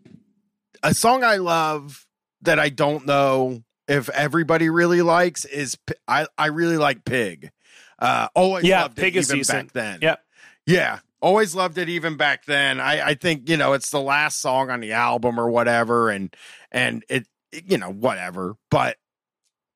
a 0.83 0.93
song 0.93 1.23
i 1.23 1.37
love 1.37 2.05
that 2.41 2.59
i 2.59 2.69
don't 2.69 3.05
know 3.07 3.63
if 3.87 4.09
everybody 4.09 4.69
really 4.69 5.01
likes 5.01 5.45
is 5.45 5.77
I 6.07 6.27
I 6.37 6.47
really 6.47 6.77
like 6.77 7.03
pig 7.05 7.51
uh 7.99 8.27
always 8.35 8.63
Yeah, 8.65 8.83
loved 8.83 8.97
Pig 8.97 9.15
it 9.15 9.19
is 9.19 9.29
even 9.29 9.39
decent. 9.39 9.73
back 9.73 9.73
then 9.73 9.99
Yeah. 10.01 10.15
yeah 10.67 10.99
always 11.21 11.55
loved 11.55 11.77
it 11.79 11.89
even 11.89 12.17
back 12.17 12.45
then 12.45 12.79
i 12.79 13.09
i 13.09 13.13
think 13.15 13.49
you 13.49 13.57
know 13.57 13.73
it's 13.73 13.89
the 13.89 14.01
last 14.01 14.39
song 14.39 14.69
on 14.69 14.79
the 14.81 14.91
album 14.93 15.39
or 15.39 15.49
whatever 15.49 16.09
and 16.09 16.35
and 16.71 17.03
it- 17.09 17.27
you 17.65 17.77
know 17.77 17.91
whatever 17.91 18.55
but 18.69 18.97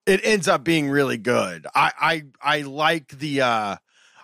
it 0.10 0.22
ends 0.24 0.48
up 0.48 0.64
being 0.64 0.90
really 0.90 1.18
good 1.18 1.66
i 1.76 1.92
i 2.00 2.24
i 2.42 2.62
like 2.62 3.08
the 3.20 3.42
uh 3.42 3.76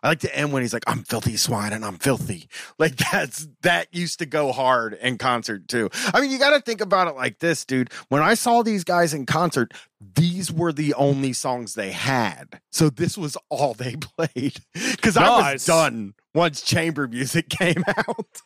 I 0.06 0.10
like 0.10 0.20
to 0.20 0.38
end 0.38 0.54
when 0.54 0.62
he's 0.62 0.72
like, 0.72 0.84
"I'm 0.86 1.02
filthy 1.02 1.36
swine 1.36 1.74
and 1.74 1.84
I'm 1.84 1.98
filthy." 1.98 2.48
Like 2.78 2.98
that's 2.98 3.48
that 3.62 3.88
used 3.92 4.20
to 4.20 4.26
go 4.26 4.52
hard 4.52 4.94
in 4.94 5.18
concert 5.18 5.68
too. 5.68 5.90
I 6.14 6.20
mean, 6.22 6.30
you 6.30 6.38
got 6.38 6.52
to 6.52 6.60
think 6.60 6.82
about 6.82 7.08
it 7.08 7.16
like 7.16 7.40
this, 7.40 7.66
dude. 7.66 7.92
When 8.10 8.22
I 8.22 8.34
saw 8.34 8.62
these 8.62 8.84
guys 8.84 9.14
in 9.14 9.26
concert, 9.26 9.74
these 10.00 10.52
were 10.52 10.74
the 10.74 10.94
only 10.94 11.32
songs 11.34 11.74
they 11.74 11.92
had, 11.92 12.60
so 12.72 12.90
this 12.90 13.18
was 13.18 13.38
all 13.50 13.74
they 13.74 13.96
played. 14.18 14.60
Because 14.74 15.18
I 15.18 15.54
was 15.54 15.66
done 15.66 16.14
once 16.36 16.62
chamber 16.62 17.08
music 17.08 17.50
came 17.50 17.84
out. 17.88 18.42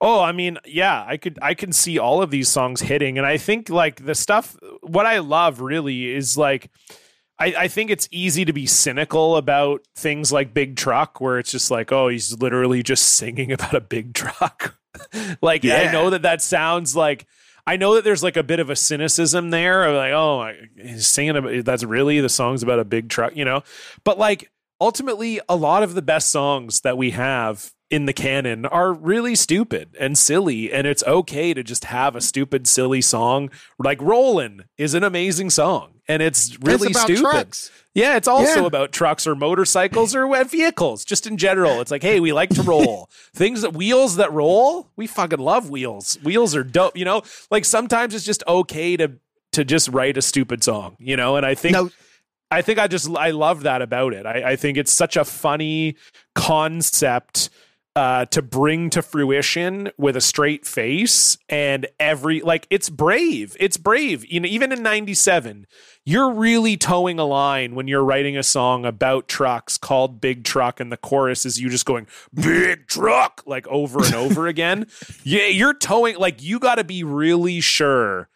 Oh, 0.00 0.20
I 0.22 0.32
mean, 0.32 0.58
yeah, 0.64 1.04
I 1.06 1.16
could 1.16 1.38
I 1.42 1.54
can 1.54 1.72
see 1.72 1.98
all 1.98 2.22
of 2.22 2.30
these 2.30 2.48
songs 2.48 2.82
hitting, 2.82 3.18
and 3.18 3.26
I 3.26 3.36
think 3.36 3.68
like 3.68 4.04
the 4.04 4.14
stuff. 4.14 4.56
What 4.82 5.06
I 5.06 5.18
love 5.18 5.60
really 5.60 6.14
is 6.14 6.36
like. 6.36 6.70
I, 7.40 7.54
I 7.56 7.68
think 7.68 7.92
it's 7.92 8.08
easy 8.10 8.44
to 8.46 8.52
be 8.52 8.66
cynical 8.66 9.36
about 9.36 9.86
things 9.94 10.32
like 10.32 10.52
Big 10.52 10.74
Truck, 10.74 11.20
where 11.20 11.38
it's 11.38 11.52
just 11.52 11.70
like, 11.70 11.92
oh, 11.92 12.08
he's 12.08 12.36
literally 12.36 12.82
just 12.82 13.10
singing 13.10 13.52
about 13.52 13.74
a 13.74 13.80
big 13.80 14.12
truck. 14.12 14.76
like, 15.40 15.64
I 15.64 15.92
know 15.92 16.10
that 16.10 16.22
that 16.22 16.42
sounds 16.42 16.96
like, 16.96 17.28
I 17.64 17.76
know 17.76 17.94
that 17.94 18.02
there's 18.02 18.22
like 18.24 18.36
a 18.36 18.42
bit 18.42 18.60
of 18.60 18.70
a 18.70 18.74
cynicism 18.74 19.50
there 19.50 19.84
of 19.84 19.94
like, 19.94 20.12
oh, 20.12 20.52
he's 20.82 21.06
singing 21.06 21.36
about 21.36 21.64
that's 21.64 21.84
really 21.84 22.20
the 22.20 22.28
song's 22.28 22.64
about 22.64 22.80
a 22.80 22.84
big 22.84 23.08
truck, 23.08 23.36
you 23.36 23.44
know. 23.44 23.62
But 24.02 24.18
like 24.18 24.50
ultimately, 24.80 25.38
a 25.48 25.54
lot 25.54 25.82
of 25.82 25.94
the 25.94 26.02
best 26.02 26.30
songs 26.30 26.80
that 26.80 26.96
we 26.96 27.10
have 27.10 27.70
in 27.90 28.04
the 28.06 28.12
canon 28.12 28.66
are 28.66 28.92
really 28.92 29.34
stupid 29.34 29.96
and 29.98 30.16
silly, 30.18 30.70
and 30.72 30.86
it's 30.86 31.02
okay 31.04 31.54
to 31.54 31.62
just 31.62 31.84
have 31.86 32.14
a 32.14 32.20
stupid, 32.20 32.66
silly 32.68 33.00
song. 33.00 33.50
Like 33.78 33.98
"Rollin" 34.00 34.64
is 34.76 34.94
an 34.94 35.02
amazing 35.04 35.50
song, 35.50 35.94
and 36.06 36.22
it's 36.22 36.58
really 36.60 36.90
it's 36.90 37.00
stupid. 37.00 37.20
trucks. 37.22 37.70
Yeah, 37.94 38.16
it's 38.16 38.28
also 38.28 38.60
Yeah. 38.60 38.66
about 38.66 38.92
trucks 38.92 39.26
or 39.26 39.34
motorcycles 39.34 40.14
or 40.14 40.28
vehicles, 40.44 41.04
just 41.04 41.26
in 41.26 41.36
general. 41.36 41.80
It's 41.80 41.90
like, 41.90 42.02
hey, 42.02 42.20
we 42.20 42.32
like 42.32 42.50
to 42.50 42.62
roll. 42.62 43.08
Things 43.34 43.62
that 43.62 43.72
wheels 43.72 44.16
that 44.16 44.32
roll, 44.32 44.90
we 44.94 45.06
fucking 45.08 45.40
love 45.40 45.68
wheels. 45.70 46.16
Wheels 46.22 46.54
are 46.54 46.62
dope, 46.62 46.96
you 46.96 47.04
know? 47.04 47.22
Like 47.50 47.64
sometimes 47.64 48.14
it's 48.14 48.24
just 48.24 48.44
okay 48.46 48.96
to 48.98 49.12
to 49.52 49.64
just 49.64 49.88
write 49.88 50.16
a 50.18 50.22
stupid 50.22 50.62
song, 50.62 50.94
you 51.00 51.16
know? 51.16 51.36
And 51.36 51.44
I 51.46 51.54
think 51.54 51.72
No, 51.72 51.90
I 52.50 52.60
think 52.62 52.78
I 52.78 52.86
just 52.86 53.08
I 53.16 53.30
love 53.30 53.62
that 53.62 53.82
about 53.82 54.12
it. 54.12 54.26
I, 54.26 54.50
I 54.52 54.56
think 54.56 54.76
it's 54.76 54.92
such 54.92 55.16
a 55.16 55.24
funny 55.24 55.96
concept 56.34 57.50
uh, 57.98 58.24
to 58.26 58.40
bring 58.40 58.90
to 58.90 59.02
fruition 59.02 59.90
with 59.98 60.16
a 60.16 60.20
straight 60.20 60.64
face 60.64 61.36
and 61.48 61.84
every 61.98 62.40
like 62.40 62.64
it's 62.70 62.88
brave. 62.88 63.56
It's 63.58 63.76
brave. 63.76 64.24
You 64.30 64.38
know, 64.38 64.48
even 64.48 64.70
in 64.70 64.84
'97, 64.84 65.66
you're 66.04 66.32
really 66.32 66.76
towing 66.76 67.18
a 67.18 67.24
line 67.24 67.74
when 67.74 67.88
you're 67.88 68.04
writing 68.04 68.36
a 68.36 68.44
song 68.44 68.84
about 68.84 69.26
trucks 69.26 69.76
called 69.76 70.20
Big 70.20 70.44
Truck, 70.44 70.78
and 70.78 70.92
the 70.92 70.96
chorus 70.96 71.44
is 71.44 71.60
you 71.60 71.68
just 71.68 71.86
going 71.86 72.06
Big 72.32 72.86
Truck 72.86 73.42
like 73.46 73.66
over 73.66 74.04
and 74.04 74.14
over 74.14 74.46
again. 74.54 74.86
Yeah, 75.24 75.46
you're 75.46 75.74
towing 75.74 76.18
like 76.18 76.40
you 76.40 76.60
got 76.60 76.76
to 76.76 76.84
be 76.84 77.02
really 77.02 77.60
sure 77.60 78.28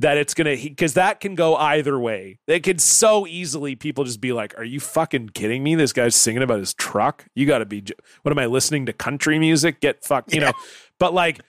that 0.00 0.16
it's 0.16 0.34
gonna 0.34 0.56
because 0.56 0.94
that 0.94 1.20
can 1.20 1.34
go 1.34 1.54
either 1.56 1.98
way. 1.98 2.38
It 2.46 2.60
could 2.60 2.80
so 2.80 3.26
easily 3.26 3.76
people 3.76 4.04
just 4.04 4.20
be 4.20 4.32
like, 4.32 4.56
"Are 4.58 4.64
you 4.64 4.80
fucking 4.80 5.30
kidding 5.30 5.62
me? 5.62 5.74
This 5.74 5.92
guy's 5.92 6.14
singing 6.14 6.42
about 6.42 6.58
his 6.58 6.74
truck. 6.74 7.26
You 7.34 7.46
got 7.46 7.58
to 7.58 7.66
be. 7.66 7.84
What 8.22 8.32
am 8.32 8.38
I 8.38 8.46
listening 8.46 8.86
to? 8.86 8.92
Country 8.92 9.38
music? 9.38 9.80
Get 9.80 10.04
fucked, 10.04 10.34
you 10.34 10.40
know." 10.40 10.52
But 10.98 11.14
like, 11.14 11.40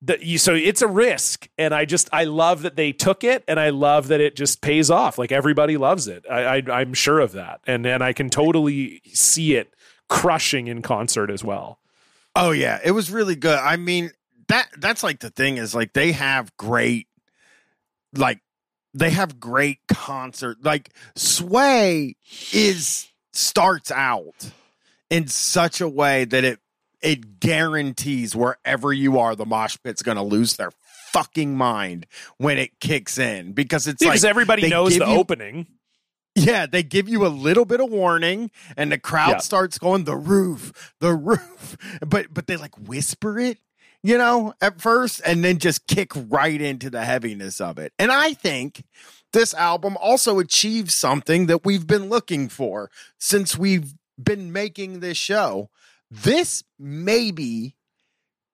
the, 0.00 0.18
you, 0.24 0.38
so 0.38 0.54
it's 0.54 0.82
a 0.82 0.86
risk, 0.86 1.48
and 1.58 1.74
I 1.74 1.84
just 1.84 2.08
I 2.12 2.24
love 2.24 2.62
that 2.62 2.76
they 2.76 2.92
took 2.92 3.24
it, 3.24 3.42
and 3.48 3.58
I 3.58 3.70
love 3.70 4.08
that 4.08 4.20
it 4.20 4.36
just 4.36 4.60
pays 4.60 4.90
off. 4.90 5.18
Like 5.18 5.32
everybody 5.32 5.76
loves 5.76 6.06
it. 6.06 6.24
I, 6.30 6.58
I 6.58 6.62
I'm 6.70 6.94
sure 6.94 7.18
of 7.18 7.32
that, 7.32 7.60
and 7.66 7.84
and 7.84 8.02
I 8.02 8.12
can 8.12 8.30
totally 8.30 9.02
see 9.12 9.56
it 9.56 9.74
crushing 10.08 10.68
in 10.68 10.82
concert 10.82 11.30
as 11.30 11.42
well. 11.42 11.80
Oh 12.36 12.52
yeah, 12.52 12.78
it 12.84 12.92
was 12.92 13.10
really 13.10 13.34
good. 13.34 13.58
I 13.58 13.76
mean, 13.76 14.12
that 14.46 14.68
that's 14.78 15.02
like 15.02 15.18
the 15.18 15.30
thing 15.30 15.56
is 15.56 15.74
like 15.74 15.94
they 15.94 16.12
have 16.12 16.56
great 16.56 17.07
like 18.14 18.40
they 18.94 19.10
have 19.10 19.38
great 19.40 19.78
concert. 19.88 20.58
Like 20.62 20.90
Sway 21.16 22.16
is 22.52 23.08
starts 23.32 23.90
out 23.90 24.50
in 25.10 25.28
such 25.28 25.80
a 25.80 25.88
way 25.88 26.24
that 26.24 26.44
it 26.44 26.58
it 27.00 27.38
guarantees 27.40 28.34
wherever 28.34 28.92
you 28.92 29.18
are 29.18 29.36
the 29.36 29.46
mosh 29.46 29.76
pit's 29.84 30.02
going 30.02 30.16
to 30.16 30.22
lose 30.22 30.56
their 30.56 30.72
fucking 31.12 31.56
mind 31.56 32.06
when 32.38 32.58
it 32.58 32.80
kicks 32.80 33.18
in 33.18 33.52
because 33.52 33.86
it's 33.86 34.00
Because 34.02 34.24
like 34.24 34.30
everybody 34.30 34.68
knows 34.68 34.98
the 34.98 35.06
you- 35.06 35.16
opening. 35.18 35.66
yeah, 36.34 36.66
they 36.66 36.82
give 36.82 37.08
you 37.08 37.24
a 37.26 37.28
little 37.28 37.64
bit 37.64 37.80
of 37.80 37.90
warning, 37.90 38.50
and 38.76 38.90
the 38.92 38.98
crowd 38.98 39.30
Yeah. 39.30 39.38
starts 39.38 39.78
going 39.78 40.04
the 40.04 40.16
roof, 40.16 40.92
the 41.00 41.14
roof. 41.14 41.76
But 42.06 42.32
but 42.34 42.46
they 42.46 42.56
like 42.56 42.76
whisper 42.76 43.38
it, 43.38 43.58
you 44.02 44.16
know, 44.18 44.54
at 44.60 44.80
first, 44.80 45.20
and 45.24 45.44
then 45.44 45.58
just 45.58 45.86
kick 45.86 46.12
right 46.14 46.60
into 46.60 46.90
the 46.90 47.04
heaviness 47.04 47.60
of 47.60 47.78
it. 47.78 47.92
And 47.98 48.10
I 48.12 48.32
think 48.34 48.84
this 49.32 49.54
album 49.54 49.96
also 50.00 50.38
achieves 50.38 50.94
something 50.94 51.46
that 51.46 51.64
we've 51.64 51.86
been 51.86 52.08
looking 52.08 52.48
for 52.48 52.90
since 53.18 53.58
we've 53.58 53.94
been 54.22 54.52
making 54.52 55.00
this 55.00 55.16
show. 55.16 55.68
This 56.10 56.64
maybe 56.78 57.76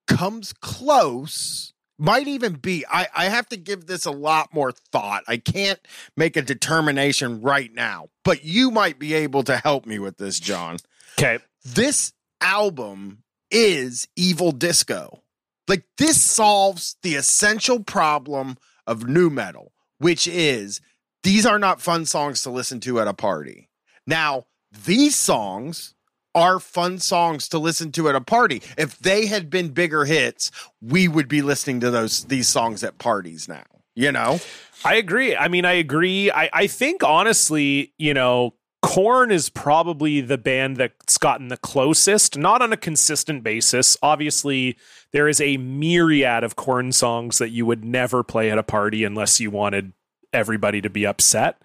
comes 0.07 0.53
close 0.53 1.73
might 1.97 2.27
even 2.27 2.53
be 2.53 2.85
I, 2.91 3.07
I 3.15 3.25
have 3.29 3.47
to 3.49 3.57
give 3.57 3.87
this 3.87 4.05
a 4.05 4.11
lot 4.11 4.53
more 4.53 4.71
thought 4.71 5.23
i 5.27 5.37
can't 5.37 5.79
make 6.15 6.37
a 6.37 6.41
determination 6.41 7.41
right 7.41 7.73
now 7.73 8.09
but 8.23 8.43
you 8.43 8.69
might 8.69 8.99
be 8.99 9.13
able 9.13 9.43
to 9.43 9.57
help 9.57 9.85
me 9.85 9.97
with 9.97 10.17
this 10.17 10.39
john 10.39 10.77
Okay. 11.17 11.39
this 11.63 12.13
album 12.41 13.23
is 13.49 14.07
evil 14.15 14.51
disco 14.51 15.23
like 15.67 15.85
this 15.97 16.21
solves 16.21 16.95
the 17.03 17.15
essential 17.15 17.83
problem 17.83 18.57
of 18.87 19.07
nu 19.07 19.29
metal 19.29 19.71
which 19.97 20.27
is 20.27 20.81
these 21.23 21.45
are 21.45 21.59
not 21.59 21.81
fun 21.81 22.05
songs 22.05 22.41
to 22.41 22.49
listen 22.49 22.79
to 22.79 22.99
at 22.99 23.07
a 23.07 23.13
party 23.13 23.69
now 24.05 24.45
these 24.71 25.15
songs 25.15 25.95
are 26.35 26.59
fun 26.59 26.99
songs 26.99 27.47
to 27.47 27.57
listen 27.57 27.91
to 27.93 28.09
at 28.09 28.15
a 28.15 28.21
party. 28.21 28.61
If 28.77 28.99
they 28.99 29.25
had 29.25 29.49
been 29.49 29.69
bigger 29.69 30.03
hits, 30.03 30.51
we 30.81 31.07
would 31.07 31.29
be 31.29 31.41
listening 31.41 31.79
to 31.79 31.89
those 31.89 32.25
these 32.25 32.47
songs 32.47 32.83
at 32.83 32.97
parties 32.97 33.47
now. 33.47 33.63
You 33.95 34.11
know? 34.11 34.39
I 34.83 34.95
agree. 34.95 35.35
I 35.35 35.47
mean, 35.47 35.63
I 35.63 35.73
agree. 35.73 36.29
I, 36.29 36.49
I 36.51 36.67
think 36.67 37.01
honestly, 37.01 37.93
you 37.97 38.13
know, 38.13 38.53
Korn 38.85 39.31
is 39.31 39.49
probably 39.49 40.21
the 40.21 40.37
band 40.37 40.77
that's 40.77 41.17
gotten 41.17 41.47
the 41.47 41.57
closest, 41.57 42.37
not 42.37 42.61
on 42.61 42.71
a 42.71 42.77
consistent 42.77 43.41
basis. 43.43 43.97
Obviously, 44.03 44.77
there 45.11 45.27
is 45.27 45.41
a 45.41 45.57
myriad 45.57 46.43
of 46.43 46.55
Korn 46.55 46.91
songs 46.91 47.39
that 47.39 47.49
you 47.49 47.65
would 47.65 47.83
never 47.83 48.21
play 48.21 48.51
at 48.51 48.59
a 48.59 48.63
party 48.63 49.03
unless 49.03 49.39
you 49.39 49.49
wanted 49.49 49.93
everybody 50.31 50.81
to 50.81 50.89
be 50.91 51.03
upset. 51.03 51.59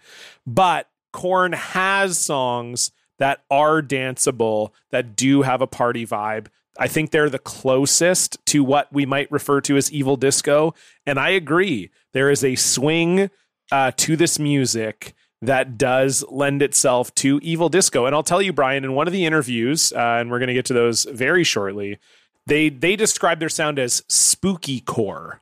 But 0.47 0.89
Korn 1.13 1.53
has 1.53 2.17
songs 2.17 2.91
that 3.19 3.43
are 3.51 3.83
danceable, 3.83 4.71
that 4.91 5.15
do 5.15 5.43
have 5.43 5.61
a 5.61 5.67
party 5.67 6.07
vibe. 6.07 6.47
I 6.79 6.89
think 6.89 7.11
they're 7.11 7.29
the 7.29 7.39
closest 7.39 8.39
to 8.47 8.65
what 8.65 8.91
we 8.91 9.05
might 9.05 9.31
refer 9.31 9.61
to 9.61 9.77
as 9.77 9.93
evil 9.93 10.17
disco. 10.17 10.75
And 11.05 11.19
I 11.19 11.29
agree. 11.29 11.91
There 12.15 12.31
is 12.31 12.43
a 12.43 12.55
swing 12.55 13.29
uh, 13.71 13.93
to 13.99 14.17
this 14.17 14.39
music 14.39 15.15
that 15.43 15.79
does 15.79 16.25
lend 16.31 16.63
itself 16.63 17.15
to 17.17 17.41
evil 17.43 17.69
disco. 17.69 18.07
And 18.07 18.15
I'll 18.15 18.23
tell 18.23 18.43
you, 18.43 18.53
Bryan, 18.53 18.85
in 18.85 18.95
one 18.95 19.07
of 19.07 19.13
the 19.13 19.25
interviews, 19.25 19.93
uh, 19.93 20.19
and 20.21 20.31
we're 20.31 20.39
going 20.39 20.49
to 20.49 20.55
get 20.55 20.67
to 20.67 20.75
those 20.75 21.05
very 21.05 21.45
shortly, 21.45 21.99
they 22.47 22.69
they 22.69 22.97
describe 22.97 23.39
their 23.39 23.49
sound 23.49 23.79
as 23.79 24.03
spooky 24.09 24.81
core. 24.81 25.41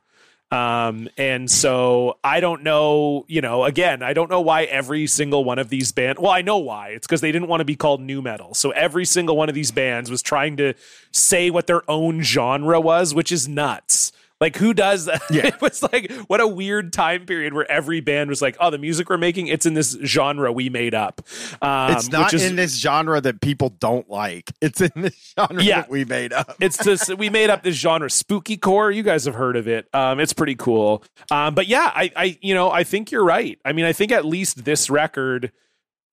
Um, 0.51 1.09
and 1.15 1.49
so 1.49 2.17
I 2.23 2.39
don't 2.39 2.63
know, 2.63 3.23
you 3.27 3.39
know, 3.39 3.65
again, 3.65 4.01
I 4.01 4.13
don't 4.13 4.31
know 4.31 4.41
why 4.41 4.63
every 4.63 5.05
single 5.05 5.43
one 5.43 5.59
of 5.59 5.69
these 5.69 5.91
bands, 5.91 6.19
well, 6.19 6.31
I 6.31 6.41
know 6.41 6.57
why. 6.57 6.89
It's 6.89 7.05
because 7.05 7.21
they 7.21 7.31
didn't 7.31 7.49
want 7.49 7.61
to 7.61 7.65
be 7.65 7.75
called 7.75 8.01
nu 8.01 8.19
metal. 8.19 8.55
So 8.55 8.71
every 8.71 9.05
single 9.05 9.37
one 9.37 9.47
of 9.47 9.53
these 9.53 9.69
bands 9.69 10.09
was 10.09 10.23
trying 10.23 10.57
to 10.57 10.73
say 11.11 11.51
what 11.51 11.67
their 11.67 11.89
own 11.89 12.23
genre 12.23 12.81
was, 12.81 13.13
which 13.13 13.31
is 13.31 13.47
nuts. 13.47 14.08
Like 14.41 14.55
who 14.55 14.73
does 14.73 15.05
that? 15.05 15.21
Yeah. 15.29 15.47
it 15.47 15.61
was 15.61 15.83
like 15.83 16.11
what 16.27 16.39
a 16.41 16.47
weird 16.47 16.93
time 16.93 17.25
period 17.25 17.53
where 17.53 17.69
every 17.69 17.99
band 17.99 18.29
was 18.29 18.41
like, 18.41 18.55
"Oh, 18.59 18.69
the 18.69 18.77
music 18.77 19.09
we're 19.09 19.17
making, 19.17 19.47
it's 19.47 19.65
in 19.65 19.73
this 19.73 19.97
genre 20.05 20.51
we 20.51 20.69
made 20.69 20.93
up." 20.95 21.21
Um, 21.61 21.91
it's 21.93 22.09
not 22.09 22.25
which 22.25 22.35
is, 22.35 22.45
in 22.45 22.55
this 22.55 22.77
genre 22.77 23.19
that 23.21 23.41
people 23.41 23.69
don't 23.69 24.09
like. 24.09 24.51
It's 24.61 24.81
in 24.81 24.91
this 24.95 25.33
genre 25.37 25.61
Yeah. 25.63 25.81
that 25.81 25.89
we 25.89 26.05
made 26.05 26.31
up. 26.33 26.55
it's 26.59 26.77
this 26.83 27.09
we 27.09 27.29
made 27.29 27.49
up 27.49 27.63
this 27.63 27.75
genre 27.75 28.09
spooky 28.09 28.55
core 28.57 28.91
you 28.91 29.03
guys 29.03 29.25
have 29.25 29.35
heard 29.35 29.55
of 29.55 29.67
it 29.67 29.87
um 29.93 30.19
it's 30.19 30.33
pretty 30.33 30.55
cool 30.55 31.03
um 31.31 31.55
but 31.55 31.67
yeah 31.67 31.91
i 31.95 32.11
i 32.15 32.37
you 32.41 32.53
know 32.53 32.69
i 32.71 32.83
think 32.83 33.11
you're 33.11 33.23
right 33.23 33.57
i 33.65 33.71
mean 33.73 33.85
i 33.85 33.93
think 33.93 34.11
at 34.11 34.25
least 34.25 34.63
this 34.65 34.89
record 34.89 35.51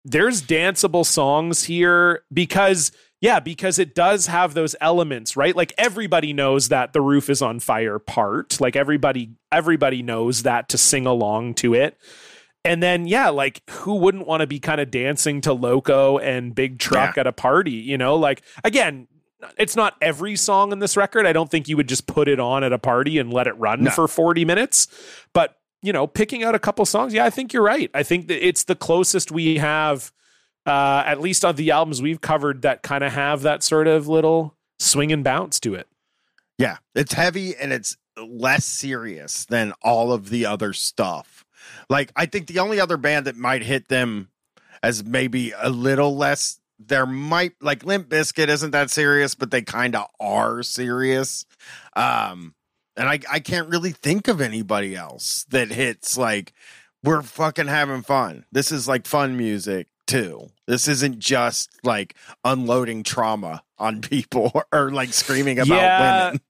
there's 0.04 0.42
danceable 0.42 1.04
songs 1.04 1.64
here 1.64 2.22
because 2.32 2.92
yeah 3.20 3.40
because 3.40 3.78
it 3.78 3.94
does 3.94 4.26
have 4.26 4.54
those 4.54 4.76
elements 4.80 5.36
right? 5.36 5.56
Like 5.56 5.72
everybody 5.78 6.32
knows 6.32 6.68
that 6.68 6.92
the 6.92 7.00
roof 7.00 7.30
is 7.30 7.42
on 7.42 7.60
fire 7.60 7.98
part. 7.98 8.60
Like 8.60 8.76
everybody 8.76 9.30
everybody 9.50 10.02
knows 10.02 10.42
that 10.42 10.68
to 10.70 10.78
sing 10.78 11.06
along 11.06 11.54
to 11.54 11.74
it. 11.74 11.96
And 12.64 12.82
then 12.82 13.06
yeah 13.06 13.28
like 13.28 13.62
who 13.70 13.94
wouldn't 13.96 14.26
want 14.26 14.40
to 14.42 14.46
be 14.46 14.58
kind 14.60 14.80
of 14.80 14.90
dancing 14.90 15.40
to 15.42 15.52
loco 15.52 16.18
and 16.18 16.54
big 16.54 16.78
truck 16.78 17.16
at 17.18 17.26
a 17.26 17.32
party 17.32 17.72
you 17.72 17.96
know? 17.98 18.16
Like 18.16 18.42
again 18.64 19.08
it's 19.58 19.76
not 19.76 19.94
every 20.00 20.34
song 20.34 20.72
in 20.72 20.78
this 20.78 20.96
record. 20.96 21.26
I 21.26 21.32
don't 21.32 21.50
think 21.50 21.68
you 21.68 21.76
would 21.76 21.88
just 21.88 22.06
put 22.06 22.26
it 22.26 22.40
on 22.40 22.64
at 22.64 22.72
a 22.72 22.78
party 22.78 23.18
and 23.18 23.32
let 23.32 23.46
it 23.46 23.52
run 23.58 23.84
No. 23.84 23.90
for 23.90 24.08
40 24.08 24.44
minutes. 24.44 24.88
But 25.32 25.56
you 25.82 25.92
know 25.92 26.06
picking 26.06 26.42
out 26.42 26.54
a 26.54 26.58
couple 26.58 26.84
songs 26.86 27.12
yeah 27.12 27.26
i 27.26 27.30
think 27.30 27.52
you're 27.52 27.62
right. 27.62 27.90
I 27.94 28.02
think 28.02 28.28
that 28.28 28.44
it's 28.44 28.64
the 28.64 28.74
closest 28.74 29.30
we 29.30 29.58
have 29.58 30.10
uh 30.66 31.02
at 31.06 31.20
least 31.20 31.44
on 31.44 31.56
the 31.56 31.70
albums 31.70 32.02
we've 32.02 32.20
covered 32.20 32.62
that 32.62 32.82
kind 32.82 33.04
of 33.04 33.12
have 33.12 33.42
that 33.42 33.62
sort 33.62 33.86
of 33.86 34.08
little 34.08 34.54
swing 34.78 35.12
and 35.12 35.24
bounce 35.24 35.58
to 35.60 35.74
it 35.74 35.88
Yeah, 36.58 36.78
it's 36.94 37.12
heavy 37.14 37.56
and 37.56 37.72
it's 37.72 37.96
less 38.18 38.64
serious 38.64 39.44
than 39.44 39.72
all 39.82 40.10
of 40.12 40.30
the 40.30 40.46
other 40.46 40.72
stuff. 40.72 41.44
Like 41.90 42.10
I 42.16 42.26
think 42.26 42.46
the 42.46 42.60
only 42.60 42.80
other 42.80 42.96
band 42.96 43.26
that 43.26 43.36
might 43.36 43.62
hit 43.62 43.88
them 43.88 44.30
as 44.82 45.04
maybe 45.04 45.52
a 45.56 45.68
little 45.68 46.16
less 46.16 46.58
there 46.78 47.06
might 47.06 47.52
like 47.60 47.84
Limp 47.84 48.08
Bizkit 48.08 48.48
isn't 48.48 48.70
that 48.72 48.90
serious, 48.90 49.34
but 49.34 49.50
they 49.50 49.62
kind 49.62 49.94
of 49.96 50.06
are 50.20 50.62
serious. 50.62 51.44
Um 51.94 52.54
and 52.96 53.08
I 53.08 53.20
I 53.30 53.40
can't 53.40 53.68
really 53.68 53.92
think 53.92 54.28
of 54.28 54.40
anybody 54.40 54.96
else 54.96 55.44
that 55.50 55.68
hits 55.68 56.16
like 56.16 56.52
we're 57.04 57.22
fucking 57.22 57.68
having 57.68 58.02
fun. 58.02 58.44
This 58.50 58.72
is 58.72 58.88
like 58.88 59.06
fun 59.06 59.36
music 59.36 59.88
too. 60.06 60.48
This 60.66 60.88
isn't 60.88 61.18
just 61.18 61.70
like 61.84 62.14
unloading 62.44 63.02
trauma 63.02 63.62
on 63.78 64.00
people 64.02 64.52
or 64.72 64.90
like 64.90 65.12
screaming 65.12 65.58
about 65.58 65.68
Yeah. 65.76 66.24
women. 66.26 66.40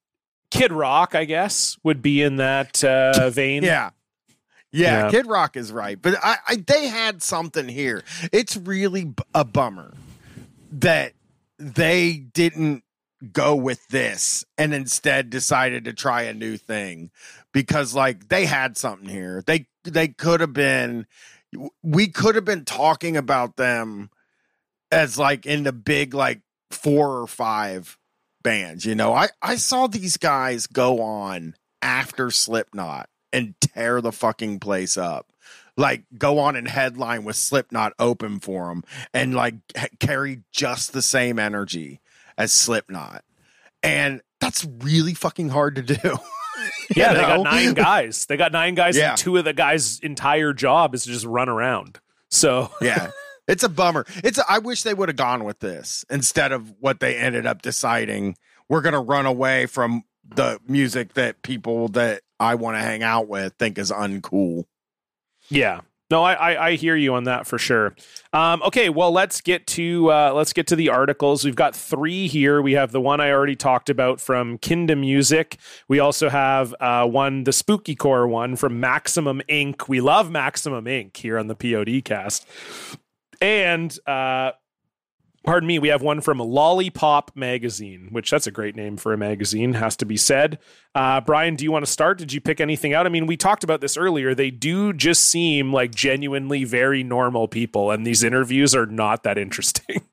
Kid 0.51 0.72
Rock, 0.72 1.14
I 1.14 1.24
guess, 1.24 1.76
would 1.82 2.01
be 2.02 2.22
in 2.22 2.36
that 2.36 2.82
uh, 2.84 3.30
vein. 3.30 3.62
Yeah. 3.62 3.90
Yeah, 4.72 5.05
Yeah. 5.05 5.10
Kid 5.10 5.26
Rock 5.26 5.56
is 5.56 5.72
right, 5.72 6.01
but 6.01 6.14
I, 6.22 6.36
I 6.48 6.56
they 6.56 6.86
had 6.88 7.22
something 7.22 7.68
here. 7.68 8.02
It's 8.32 8.56
really 8.56 9.14
a 9.34 9.44
bummer 9.44 9.94
that 10.72 11.12
they 11.59 12.14
didn't 12.32 12.82
go 13.32 13.55
with 13.56 13.86
this 13.88 14.44
and 14.59 14.74
instead 14.74 15.30
decided 15.30 15.84
to 15.86 15.93
try 15.94 16.22
a 16.22 16.34
new 16.34 16.56
thing 16.59 17.10
because 17.52 17.94
like 17.94 18.28
they 18.28 18.44
had 18.44 18.76
something 18.76 19.09
here. 19.09 19.43
They 19.47 19.66
they 19.84 20.09
could 20.09 20.40
have 20.40 20.52
been 20.52 21.06
we 21.82 22.09
could 22.09 22.35
have 22.35 22.44
been 22.44 22.64
talking 22.64 23.16
about 23.16 23.56
them 23.56 24.10
as 24.90 25.18
like 25.18 25.47
in 25.47 25.62
the 25.62 25.73
big 25.73 26.14
like 26.14 26.40
four 26.70 27.20
or 27.20 27.27
five 27.27 27.98
bands, 28.43 28.85
you 28.85 28.94
know. 28.94 29.12
I 29.12 29.28
I 29.43 29.56
saw 29.56 29.86
these 29.86 30.16
guys 30.16 30.66
go 30.66 31.01
on 31.01 31.55
after 31.82 32.31
Slipknot 32.31 33.09
and 33.32 33.55
tear 33.60 34.01
the 34.01 34.12
fucking 34.12 34.60
place 34.60 34.97
up. 34.97 35.32
Like 35.77 36.05
go 36.16 36.39
on 36.39 36.56
and 36.56 36.66
headline 36.66 37.24
with 37.24 37.36
Slipknot 37.36 37.93
open 37.98 38.40
for 38.40 38.68
them 38.68 38.82
and 39.12 39.35
like 39.35 39.56
carry 40.01 40.43
just 40.51 40.93
the 40.93 41.02
same 41.02 41.39
energy 41.39 42.01
as 42.39 42.52
Slipknot. 42.52 43.24
And 43.82 44.23
that's 44.40 44.64
really 44.64 45.14
fucking 45.14 45.51
hard 45.51 45.77
to 45.77 45.82
do. 45.82 46.18
Yeah, 46.97 47.12
they 47.15 47.20
got 47.20 47.43
nine 47.43 47.74
guys. 47.74 48.27
They 48.27 48.37
got 48.37 48.53
nine 48.53 48.74
guys, 48.74 48.97
Yeah. 48.97 49.11
and 49.11 49.19
two 49.19 49.37
of 49.37 49.45
the 49.45 49.53
guys' 49.53 49.99
entire 50.01 50.53
job 50.53 50.95
is 50.95 51.05
to 51.05 51.11
just 51.11 51.27
run 51.27 51.49
around. 51.49 51.99
So 52.31 52.70
yeah. 52.81 53.11
It's 53.49 53.62
a 53.62 53.69
bummer. 53.69 54.05
It's 54.24 54.39
a, 54.39 54.45
I 54.49 54.59
wish 54.59 54.83
they 54.83 54.93
would 54.95 55.09
have 55.09 55.15
gone 55.16 55.45
with 55.45 55.61
this 55.61 56.05
instead 56.11 56.51
of 56.51 56.74
what 56.81 56.99
they 56.99 57.16
ended 57.16 57.47
up 57.47 57.62
deciding. 57.62 58.37
We're 58.69 58.81
going 58.81 58.95
to 58.95 58.99
run 59.01 59.24
away 59.27 59.66
from 59.66 60.03
the 60.35 60.59
music 60.66 61.15
that 61.15 61.43
people 61.43 61.87
that 61.91 62.23
I 62.41 62.57
want 62.57 62.77
to 62.77 62.81
hang 62.81 63.05
out 63.05 63.28
with 63.28 63.55
think 63.57 63.78
is 63.78 63.93
uncool. 63.93 64.65
Yeah. 65.49 65.83
No, 66.09 66.23
I, 66.23 66.35
I 66.35 66.66
I 66.66 66.74
hear 66.77 66.95
you 66.95 67.15
on 67.15 67.24
that 67.24 67.47
for 67.47 67.59
sure. 67.59 67.97
Um, 68.33 68.62
okay, 68.62 68.89
well 68.89 69.11
let's 69.11 69.41
get 69.41 69.66
to 69.69 70.11
uh, 70.11 70.33
let's 70.35 70.53
get 70.53 70.69
to 70.69 70.77
the 70.77 70.89
articles. 70.89 71.45
We've 71.45 71.57
got 71.57 71.74
three 71.74 72.28
here. 72.28 72.62
We 72.62 72.73
have 72.74 72.93
the 72.93 73.01
one 73.01 73.20
I 73.20 73.33
already 73.33 73.57
talked 73.57 73.91
about 73.91 74.20
from 74.20 74.59
KindaMuzik. 74.59 75.57
We 75.89 75.99
also 75.99 76.28
have 76.28 76.74
uh, 76.81 77.07
one, 77.07 77.45
the 77.45 77.53
Spooky 77.53 77.97
Core 77.97 78.28
one 78.28 78.55
from 78.55 78.78
Maximum 78.78 79.43
Ink 79.49 79.89
We 79.89 80.01
love 80.01 80.31
Maximum 80.31 80.87
Ink 80.87 81.16
here 81.16 81.39
on 81.39 81.49
the 81.49 81.57
PODKAST. 81.57 82.45
And 83.41 83.99
uh, 84.07 84.53
pardon 85.47 85.66
me, 85.66 85.78
we 85.78 85.89
have 85.89 86.02
one 86.02 86.20
from 86.20 86.39
Lollipop 86.39 87.31
Magazine, 87.35 88.09
which 88.10 88.31
that's 88.31 88.47
a 88.47 88.51
great 88.51 88.77
name 88.77 88.97
for 88.97 89.12
a 89.12 89.18
magazine, 89.18 89.73
has 89.74 89.97
to 89.97 90.05
be 90.05 90.16
said. 90.16 90.59
Uh, 90.94 91.20
Bryan, 91.20 91.55
do 91.55 91.64
you 91.64 91.73
want 91.73 91.85
to 91.86 91.90
start? 91.90 92.18
Did 92.18 92.32
you 92.32 92.40
pick 92.40 92.60
anything 92.60 92.93
out? 92.93 93.06
I 93.06 93.09
mean, 93.09 93.27
we 93.27 93.36
talked 93.36 93.64
about 93.64 93.81
this 93.81 93.97
earlier. 93.97 94.35
They 94.35 94.51
do 94.51 94.93
just 94.93 95.23
seem 95.24 95.73
like 95.73 95.94
genuinely 95.94 96.64
very 96.64 97.02
normal 97.02 97.48
people, 97.48 97.90
and 97.90 98.06
these 98.06 98.23
interviews 98.23 98.74
are 98.74 98.86
not 98.86 99.23
that 99.23 99.39
interesting. 99.39 100.02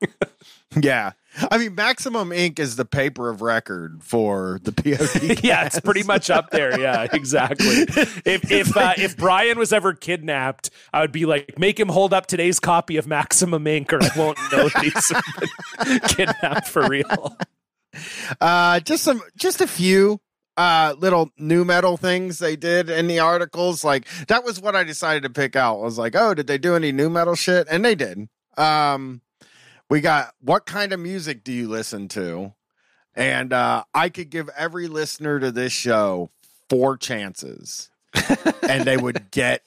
Yeah. 0.80 1.12
I 1.50 1.58
mean, 1.58 1.74
Maximum 1.74 2.32
Ink 2.32 2.58
is 2.58 2.76
the 2.76 2.84
paper 2.84 3.28
of 3.28 3.42
record 3.42 4.02
for 4.02 4.60
the 4.62 4.72
POD. 4.72 5.42
yeah, 5.44 5.64
it's 5.64 5.80
pretty 5.80 6.02
much 6.02 6.30
up 6.30 6.50
there. 6.50 6.78
Yeah, 6.78 7.06
exactly. 7.12 7.66
If 8.24 8.50
if 8.50 8.76
uh, 8.76 8.94
if 8.96 9.16
Bryan 9.16 9.58
was 9.58 9.72
ever 9.72 9.94
kidnapped, 9.94 10.70
I 10.92 11.00
would 11.00 11.12
be 11.12 11.26
like, 11.26 11.58
make 11.58 11.78
him 11.78 11.88
hold 11.88 12.14
up 12.14 12.26
today's 12.26 12.60
copy 12.60 12.96
of 12.96 13.06
Maximum 13.06 13.66
Ink 13.66 13.92
or 13.92 14.02
I 14.02 14.10
won't 14.16 14.38
know 14.52 14.68
that 14.68 16.02
kidnapped 16.16 16.68
for 16.68 16.86
real. 16.86 17.36
Uh, 18.40 18.80
just 18.80 19.04
some, 19.04 19.22
just 19.36 19.60
a 19.60 19.66
few 19.66 20.20
uh 20.56 20.94
little 20.98 21.30
nu 21.36 21.64
metal 21.64 21.96
things 21.96 22.38
they 22.38 22.54
did 22.54 22.88
in 22.88 23.08
the 23.08 23.18
articles. 23.18 23.82
Like 23.82 24.06
that 24.28 24.44
was 24.44 24.60
what 24.60 24.76
I 24.76 24.84
decided 24.84 25.24
to 25.24 25.30
pick 25.30 25.56
out. 25.56 25.80
I 25.80 25.82
was 25.82 25.98
like, 25.98 26.14
oh, 26.14 26.34
did 26.34 26.46
they 26.46 26.58
do 26.58 26.76
any 26.76 26.92
nu 26.92 27.10
metal 27.10 27.34
shit? 27.34 27.66
And 27.68 27.84
they 27.84 27.96
did. 27.96 28.28
Um, 28.56 29.20
we 29.94 30.00
got 30.00 30.34
what 30.40 30.66
kind 30.66 30.92
of 30.92 30.98
music 30.98 31.44
do 31.44 31.52
you 31.52 31.68
listen 31.68 32.08
to? 32.08 32.52
And 33.14 33.52
uh, 33.52 33.84
I 33.94 34.08
could 34.08 34.28
give 34.28 34.48
every 34.56 34.88
listener 34.88 35.38
to 35.38 35.52
this 35.52 35.72
show 35.72 36.30
four 36.68 36.96
chances, 36.96 37.90
and 38.68 38.82
they 38.82 38.96
would 38.96 39.30
get 39.30 39.62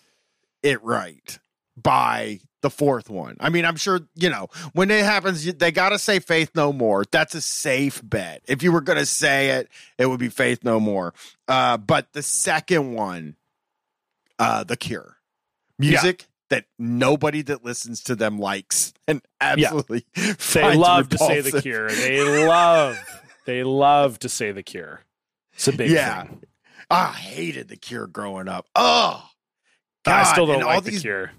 it 0.62 0.84
right 0.84 1.40
by 1.82 2.42
the 2.62 2.70
fourth 2.70 3.10
one. 3.10 3.38
I 3.40 3.48
mean, 3.48 3.64
I'm 3.64 3.78
sure, 3.78 4.02
you 4.16 4.30
know, 4.30 4.50
when 4.74 4.92
it 4.92 5.06
happens, 5.06 5.46
they 5.46 5.72
got 5.72 5.90
to 5.90 5.98
say 5.98 6.20
Faith 6.20 6.52
No 6.56 6.74
More. 6.74 7.06
That's 7.10 7.34
a 7.34 7.40
safe 7.40 8.02
bet. 8.04 8.42
If 8.50 8.62
you 8.64 8.74
were 8.74 8.82
going 8.82 9.00
to 9.00 9.06
say 9.06 9.52
it, 9.52 9.70
it 9.98 10.08
would 10.08 10.20
be 10.20 10.28
Faith 10.28 10.62
No 10.62 10.82
More. 10.82 11.14
Uh, 11.48 11.78
but 11.78 12.12
the 12.12 12.22
second 12.22 12.92
one, 12.92 13.38
uh, 14.40 14.66
The 14.66 14.76
Cure. 14.76 15.16
Music 15.80 16.28
that 16.50 16.66
nobody 16.80 17.42
that 17.44 17.64
listens 17.66 18.02
to 18.04 18.16
them 18.16 18.40
likes 18.40 18.94
and 19.08 19.22
absolutely 19.42 20.06
They 20.16 20.22
finds 20.38 20.78
love 20.78 21.10
to 21.10 21.18
say 21.18 21.42
the 21.42 21.62
cure. 21.62 21.90
They 21.90 22.46
love 22.48 23.00
they 23.46 23.64
love 23.64 24.20
to 24.20 24.30
say 24.30 24.52
the 24.52 24.64
cure. 24.64 25.02
It's 25.54 25.68
a 25.68 25.74
big 25.74 25.90
Yeah. 25.92 26.24
thing. 26.24 26.44
I 26.90 27.08
hated 27.12 27.68
The 27.68 27.76
Cure 27.76 28.08
growing 28.08 28.48
up. 28.48 28.66
Oh, 28.76 29.24
I 30.06 30.24
still 30.24 30.46
don't 30.46 30.56
and 30.56 30.64
all 30.64 30.76
like 30.76 30.84
the 30.86 30.92
these 30.92 31.02
cure. 31.02 31.32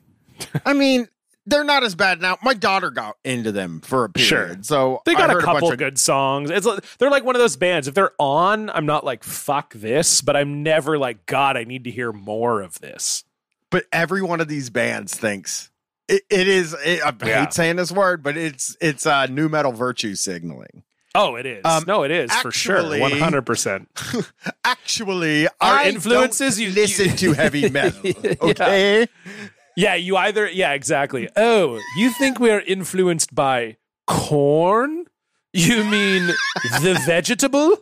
I 0.66 0.74
mean, 0.74 1.09
they're 1.47 1.64
not 1.64 1.85
as 1.85 1.94
bad 1.94 2.20
now. 2.20 2.36
My 2.43 2.52
daughter 2.52 2.90
got 2.90 3.16
into 3.24 3.51
them 3.51 3.80
for 3.80 4.05
a 4.05 4.10
period, 4.10 4.28
Sure. 4.28 4.56
so 4.62 5.01
They 5.06 5.14
I 5.14 5.18
got 5.26 5.30
a 5.30 5.39
couple 5.40 5.60
bunch 5.62 5.72
of- 5.72 5.78
good 5.78 5.98
songs. 5.98 6.51
It's 6.51 6.66
like- 6.66 6.85
they're 6.98 7.10
like 7.10 7.24
one 7.24 7.35
of 7.35 7.40
those 7.40 7.56
bands. 7.56 7.89
If 7.89 7.94
they're 7.94 8.12
on, 8.18 8.68
I'm 8.68 8.85
not 8.85 9.05
like 9.05 9.24
fuck 9.24 9.72
this, 9.72 10.20
but 10.20 10.36
I'm 10.36 10.62
never 10.62 10.98
like 10.98 11.24
God. 11.24 11.56
I 11.56 11.64
need 11.64 11.85
to 11.85 11.90
hear 11.90 12.12
more 12.12 12.60
of 12.60 12.78
this. 12.80 13.24
But 13.70 13.84
every 13.92 14.22
one 14.22 14.40
of 14.40 14.48
these 14.48 14.70
bands 14.70 15.14
thinks 15.14 15.70
it, 16.08 16.22
it 16.30 16.48
is. 16.48 16.74
It, 16.84 17.02
I 17.04 17.12
Yeah. 17.26 17.40
hate 17.44 17.52
saying 17.52 17.76
this 17.76 17.92
word, 17.92 18.22
but 18.22 18.36
it's 18.36 18.76
it's 18.80 19.04
uh, 19.06 19.26
nu 19.26 19.48
metal 19.48 19.72
virtue 19.72 20.14
signaling. 20.14 20.82
Oh, 21.14 21.36
it 21.36 21.46
is. 21.46 21.64
Um, 21.64 21.84
no, 21.86 22.02
it 22.04 22.10
is 22.10 22.32
for 22.36 22.50
sure. 22.52 22.98
One 22.98 23.12
hundred 23.12 23.42
percent. 23.42 23.88
Actually, 24.64 25.46
Our 25.60 25.74
I 25.78 25.88
influences, 25.88 26.60
you- 26.60 26.70
listen 26.70 27.06
you- 27.10 27.16
to 27.16 27.32
heavy 27.32 27.68
metal. 27.70 28.00
Yeah. 28.04 28.34
Okay, 28.40 29.06
Yeah, 29.76 29.94
you 29.94 30.16
either 30.16 30.48
yeah, 30.48 30.72
exactly. 30.72 31.28
Oh, 31.36 31.80
you 31.96 32.10
think 32.10 32.38
we're 32.40 32.60
influenced 32.60 33.34
by 33.34 33.76
Korn? 34.06 35.04
You 35.52 35.82
mean 35.84 36.26
the 36.82 37.00
vegetable? 37.06 37.76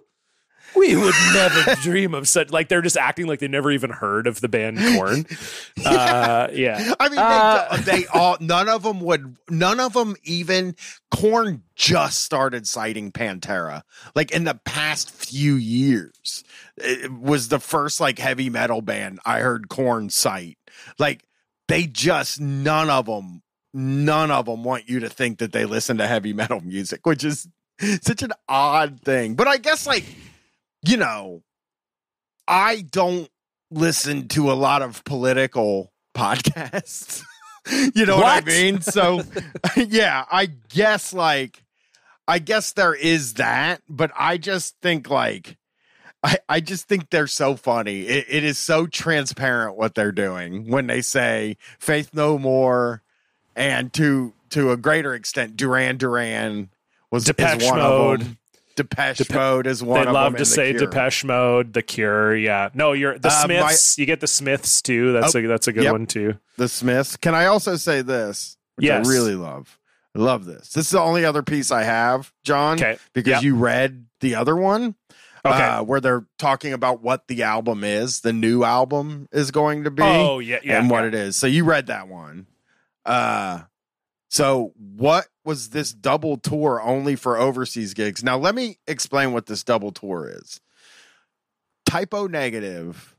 We 0.77 0.95
would 0.97 1.15
never 1.33 1.75
dream 1.83 2.15
of 2.15 2.29
such 2.29 2.51
like 2.51 2.69
they're 2.69 2.83
just 2.83 2.97
acting 2.97 3.27
like 3.27 3.39
they 3.41 3.49
never 3.49 3.71
even 3.71 3.91
heard 3.91 4.27
of 4.27 4.41
the 4.41 4.49
band 4.49 4.79
Korn. 4.79 5.27
Uh, 5.85 6.49
yeah. 6.53 6.95
I 6.99 7.09
mean, 7.09 7.19
Uh, 7.19 7.77
they, 7.79 8.01
they 8.03 8.07
all 8.07 8.37
none 8.41 8.69
of 8.69 8.83
them 8.83 9.01
would. 9.01 9.37
None 9.49 9.79
of 9.81 9.93
them 9.93 10.17
even. 10.25 10.75
Korn 11.11 11.63
just 11.77 12.23
started 12.23 12.67
citing 12.67 13.13
Pantera, 13.13 13.83
like 14.15 14.33
in 14.33 14.45
the 14.45 14.59
past 14.65 15.11
few 15.11 15.55
years. 15.55 16.45
It 16.77 17.13
was 17.13 17.49
the 17.49 17.61
first 17.61 18.01
like 18.01 18.19
heavy 18.19 18.51
metal 18.51 18.83
band 18.83 19.21
I 19.25 19.41
heard 19.41 19.69
Korn 19.69 20.11
cite. 20.11 20.59
Like 20.99 21.25
they 21.69 21.87
just 21.87 22.41
none 22.41 22.91
of 22.91 23.07
them, 23.07 23.43
none 23.73 24.31
of 24.31 24.47
them 24.47 24.65
want 24.65 24.89
you 24.89 25.01
to 25.01 25.09
think 25.09 25.39
that 25.39 25.53
they 25.53 25.65
listen 25.65 25.99
to 25.99 26.07
heavy 26.07 26.33
metal 26.33 26.61
music, 26.65 27.07
which 27.07 27.25
is 27.25 27.49
such 28.03 28.23
an 28.23 28.33
odd 28.49 29.01
thing. 29.03 29.35
But 29.35 29.47
I 29.49 29.59
guess 29.59 29.87
like 29.87 30.05
you 30.83 30.97
know, 30.97 31.43
I 32.47 32.83
don't 32.83 33.29
listen 33.71 34.29
to 34.29 34.51
a 34.51 34.55
lot 34.55 34.83
of 34.83 35.05
political 35.05 35.93
podcasts. 36.17 37.23
you 37.95 38.07
know 38.07 38.17
what? 38.17 38.43
I 38.43 38.47
mean? 38.47 38.81
So, 38.81 39.23
yeah, 39.77 40.25
I 40.31 40.47
guess 40.47 41.13
like, 41.13 41.63
I 42.29 42.39
guess 42.39 42.73
there 42.73 42.95
is 42.95 43.35
that, 43.35 43.83
but 43.89 44.11
I 44.17 44.37
just 44.37 44.77
think 44.83 45.11
like, 45.11 45.57
I, 46.23 46.39
I 46.49 46.61
just 46.61 46.89
think 46.89 47.11
they're 47.11 47.27
so 47.29 47.55
funny. 47.55 48.01
It, 48.01 48.27
it 48.29 48.45
is 48.45 48.59
so 48.59 48.87
transparent 48.87 49.77
what 49.77 49.95
they're 49.95 50.13
doing 50.13 50.69
when 50.69 50.87
they 50.87 51.01
say 51.01 51.57
faith 51.79 52.11
no 52.13 52.39
more, 52.39 53.03
and 53.55 53.93
to 53.95 54.33
to 54.51 54.73
a 54.73 54.77
greater 54.77 55.15
extent, 55.15 55.57
Duran 55.57 55.99
Duran 55.99 56.71
was 57.11 57.29
is 57.29 57.65
one 57.65 57.79
Mode. 57.79 58.21
of 58.23 58.27
them. 58.27 58.39
Depeche 58.77 59.19
Depe- 59.19 59.35
Mode 59.35 59.67
is 59.67 59.83
one 59.83 60.03
They 60.03 60.07
of 60.07 60.13
love 60.13 60.33
them. 60.33 60.39
to 60.39 60.43
The 60.43 60.47
say 60.47 60.71
Cure. 60.75 60.81
Depeche 60.87 61.25
Mode, 61.25 61.73
The 61.73 61.83
Cure. 61.83 62.37
Yeah. 62.37 62.69
No, 62.75 62.93
you're 62.93 63.19
the 63.19 63.29
Uh, 63.29 63.47
my- 63.49 63.55
Smiths. 63.73 63.99
you 63.99 64.07
get 64.07 64.21
the 64.21 64.27
Smiths 64.27 64.81
too. 64.83 65.13
That's 65.13 65.35
Oh, 65.35 65.39
a 65.41 65.47
that's 65.47 65.67
a 65.69 65.73
good 65.73 65.85
yep. 65.85 65.93
one 65.93 66.07
too. 66.07 66.35
the 66.59 66.69
Smiths. 66.69 67.17
Can 67.17 67.35
I 67.35 67.47
also 67.47 67.77
say 67.77 68.03
this? 68.03 68.57
Which 68.77 68.87
Yes. 68.87 69.07
I 69.07 69.11
really 69.11 69.35
love. 69.35 69.79
I 70.15 70.21
love 70.21 70.45
this. 70.47 70.73
This 70.73 70.87
is 70.87 70.91
the 70.93 71.01
only 71.01 71.25
other 71.25 71.43
piece 71.43 71.71
I 71.71 71.83
have, 71.85 72.33
John, 72.45 72.79
Okay. 72.79 72.97
because 73.13 73.31
Yep. 73.33 73.43
you 73.43 73.55
read 73.57 74.07
the 74.21 74.35
other 74.37 74.57
one. 74.57 74.95
Okay. 75.45 75.63
uh, 75.63 75.83
where 75.85 76.01
they're 76.01 76.25
talking 76.41 76.73
about 76.73 77.03
what 77.03 77.29
the 77.29 77.45
album 77.45 77.85
is, 77.85 78.23
the 78.23 78.33
new 78.33 78.65
album 78.65 79.29
is 79.31 79.53
going 79.53 79.85
to 79.85 79.93
be, 79.93 80.03
oh 80.03 80.41
yeah, 80.41 80.59
yeah. 80.65 80.81
and 80.81 80.91
what 80.91 81.03
yeah. 81.03 81.07
it 81.09 81.15
is. 81.15 81.37
So 81.37 81.47
you 81.47 81.63
read 81.63 81.87
that 81.87 82.09
one. 82.09 82.49
Uh, 83.05 83.61
so 84.29 84.73
what 84.77 85.29
was 85.45 85.71
this 85.71 85.93
double 85.93 86.37
tour 86.37 86.81
only 86.83 87.17
for 87.17 87.37
overseas 87.37 87.95
gigs? 87.95 88.25
Now 88.25 88.37
let 88.39 88.55
me 88.55 88.79
explain 88.87 89.33
what 89.33 89.47
this 89.47 89.63
double 89.63 89.93
tour 89.93 90.29
is. 90.29 90.61
Type 91.85 92.13
O 92.13 92.27
Negative 92.27 93.15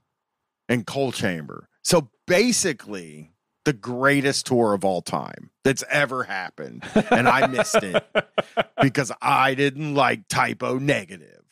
and 0.67 0.85
Coal 0.85 1.11
Chamber. 1.11 1.69
So 1.83 2.09
basically, 2.25 3.31
the 3.63 3.73
greatest 3.73 4.45
tour 4.45 4.73
of 4.73 4.83
all 4.83 5.01
time 5.01 5.51
that's 5.63 5.83
ever 5.89 6.23
happened, 6.23 6.83
and 7.11 7.27
I 7.27 7.47
missed 7.47 7.81
it 7.81 8.05
because 8.81 9.11
I 9.21 9.55
didn't 9.55 9.95
like 9.95 10.27
Type 10.27 10.63
O 10.63 10.77
Negative. 10.77 11.43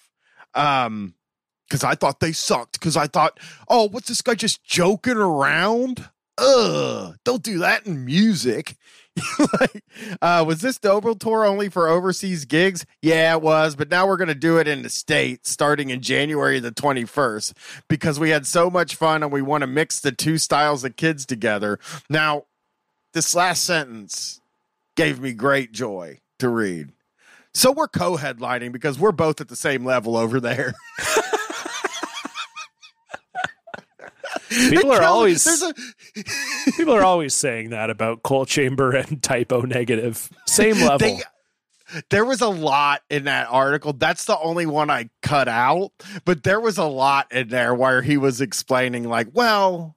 Um, 0.54 1.16
because 1.68 1.84
I 1.84 1.96
thought 1.96 2.20
they 2.20 2.32
sucked. 2.32 2.80
Because 2.80 2.96
I 2.96 3.08
thought, 3.08 3.40
oh, 3.68 3.88
what's 3.90 4.08
this 4.08 4.22
guy 4.22 4.36
just 4.36 4.64
joking 4.64 5.18
around? 5.18 6.10
Ugh, 6.38 7.16
don't 7.24 7.44
do 7.44 7.60
that 7.60 7.86
in 7.86 8.06
music. 8.06 8.76
like, 9.60 9.84
uh, 10.22 10.44
was 10.46 10.62
this 10.62 10.78
the 10.78 10.90
double 10.90 11.16
tour 11.16 11.46
only 11.46 11.70
for 11.70 11.88
overseas 11.88 12.46
gigs? 12.46 12.86
Yeah, 13.02 13.36
it 13.36 13.42
was, 13.42 13.76
but 13.76 13.90
now 13.90 14.08
we're 14.08 14.18
going 14.18 14.28
to 14.28 14.36
do 14.36 14.58
it 14.58 14.68
in 14.68 14.82
the 14.82 14.90
States 14.90 15.50
starting 15.50 15.90
in 15.90 16.02
January 16.02 16.60
the 16.60 16.72
21st 16.72 17.54
because 17.88 18.20
we 18.20 18.30
had 18.30 18.46
so 18.46 18.70
much 18.70 18.96
fun 18.96 19.24
and 19.24 19.32
we 19.32 19.42
want 19.42 19.62
to 19.62 19.68
mix 19.68 20.00
the 20.00 20.12
two 20.12 20.38
styles 20.38 20.84
of 20.84 20.96
kids 20.96 21.26
together. 21.26 21.80
Now, 22.10 22.46
this 23.14 23.34
last 23.34 23.64
sentence 23.64 24.42
gave 24.96 25.20
me 25.20 25.34
great 25.34 25.72
joy 25.72 26.20
to 26.40 26.50
read. 26.50 26.92
So 27.54 27.72
we're 27.72 27.88
co 27.88 28.18
headlining 28.18 28.74
because 28.74 29.00
we're 29.00 29.14
both 29.14 29.40
at 29.40 29.48
the 29.48 29.56
same 29.56 29.86
level 29.86 30.18
over 30.18 30.42
there. 30.42 30.74
People 34.70 34.92
are 34.92 35.04
always 35.04 35.46
a 35.46 35.74
people 36.78 36.94
are 36.94 37.04
always 37.04 37.34
saying 37.34 37.70
that 37.72 37.90
about 37.90 38.24
Coal 38.24 38.46
Chamber 38.46 38.92
and 38.92 39.22
Type 39.22 39.52
O 39.52 39.62
Negative. 39.62 40.30
Same 40.46 40.76
level. 40.76 40.98
They, 41.00 41.22
there 42.10 42.26
was 42.26 42.42
a 42.42 42.48
lot 42.50 43.02
in 43.10 43.26
that 43.26 43.48
article. 43.50 43.94
That's 43.94 44.26
the 44.26 44.38
only 44.40 44.66
one 44.66 44.90
I 44.90 45.10
cut 45.22 45.48
out, 45.48 45.92
but 46.26 46.44
there 46.44 46.60
was 46.60 46.78
a 46.78 46.86
lot 46.86 47.32
in 47.32 47.50
there 47.50 47.76
where 47.76 48.02
he 48.02 48.18
was 48.18 48.42
explaining, 48.42 49.08
like, 49.08 49.28
well, 49.34 49.96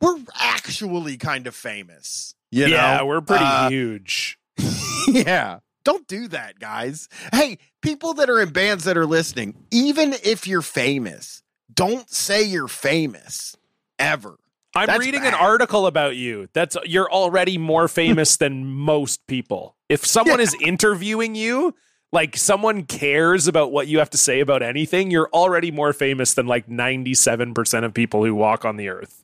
we're 0.00 0.18
actually 0.40 1.16
kind 1.18 1.46
of 1.46 1.54
famous. 1.54 2.34
You 2.50 2.66
yeah, 2.66 2.98
know? 2.98 3.06
we're 3.06 3.20
pretty 3.20 3.44
Uh, 3.44 3.68
huge. 3.68 4.38
yeah. 5.08 5.58
Don't 5.84 6.06
do 6.06 6.28
that, 6.28 6.58
guys. 6.58 7.08
Hey, 7.32 7.58
people 7.80 8.14
that 8.14 8.28
are 8.28 8.40
in 8.40 8.50
bands 8.50 8.84
that 8.84 8.96
are 8.96 9.06
listening, 9.06 9.54
even 9.70 10.14
if 10.24 10.46
you're 10.46 10.62
famous, 10.62 11.42
don't 11.72 12.10
say 12.10 12.42
you're 12.42 12.68
famous 12.68 13.56
ever. 14.00 14.36
I'm 14.74 14.86
that's 14.86 15.00
reading 15.00 15.22
bad. 15.22 15.34
an 15.34 15.40
article 15.40 15.86
about 15.86 16.16
you. 16.16 16.48
That's 16.52 16.76
you're 16.84 17.10
already 17.10 17.58
more 17.58 17.88
famous 17.88 18.36
than 18.36 18.64
most 18.66 19.26
people. 19.26 19.76
If 19.88 20.06
someone 20.06 20.40
is 20.40 20.56
interviewing 20.60 21.34
you, 21.34 21.74
like 22.12 22.36
someone 22.36 22.84
cares 22.84 23.48
about 23.48 23.72
what 23.72 23.88
you 23.88 23.98
have 23.98 24.10
to 24.10 24.18
say 24.18 24.40
about 24.40 24.62
anything, 24.62 25.10
you're 25.10 25.28
already 25.32 25.70
more 25.70 25.92
famous 25.92 26.34
than 26.34 26.46
like 26.46 26.68
97% 26.68 27.84
of 27.84 27.94
people 27.94 28.24
who 28.24 28.34
walk 28.34 28.64
on 28.64 28.76
the 28.76 28.88
earth. 28.88 29.22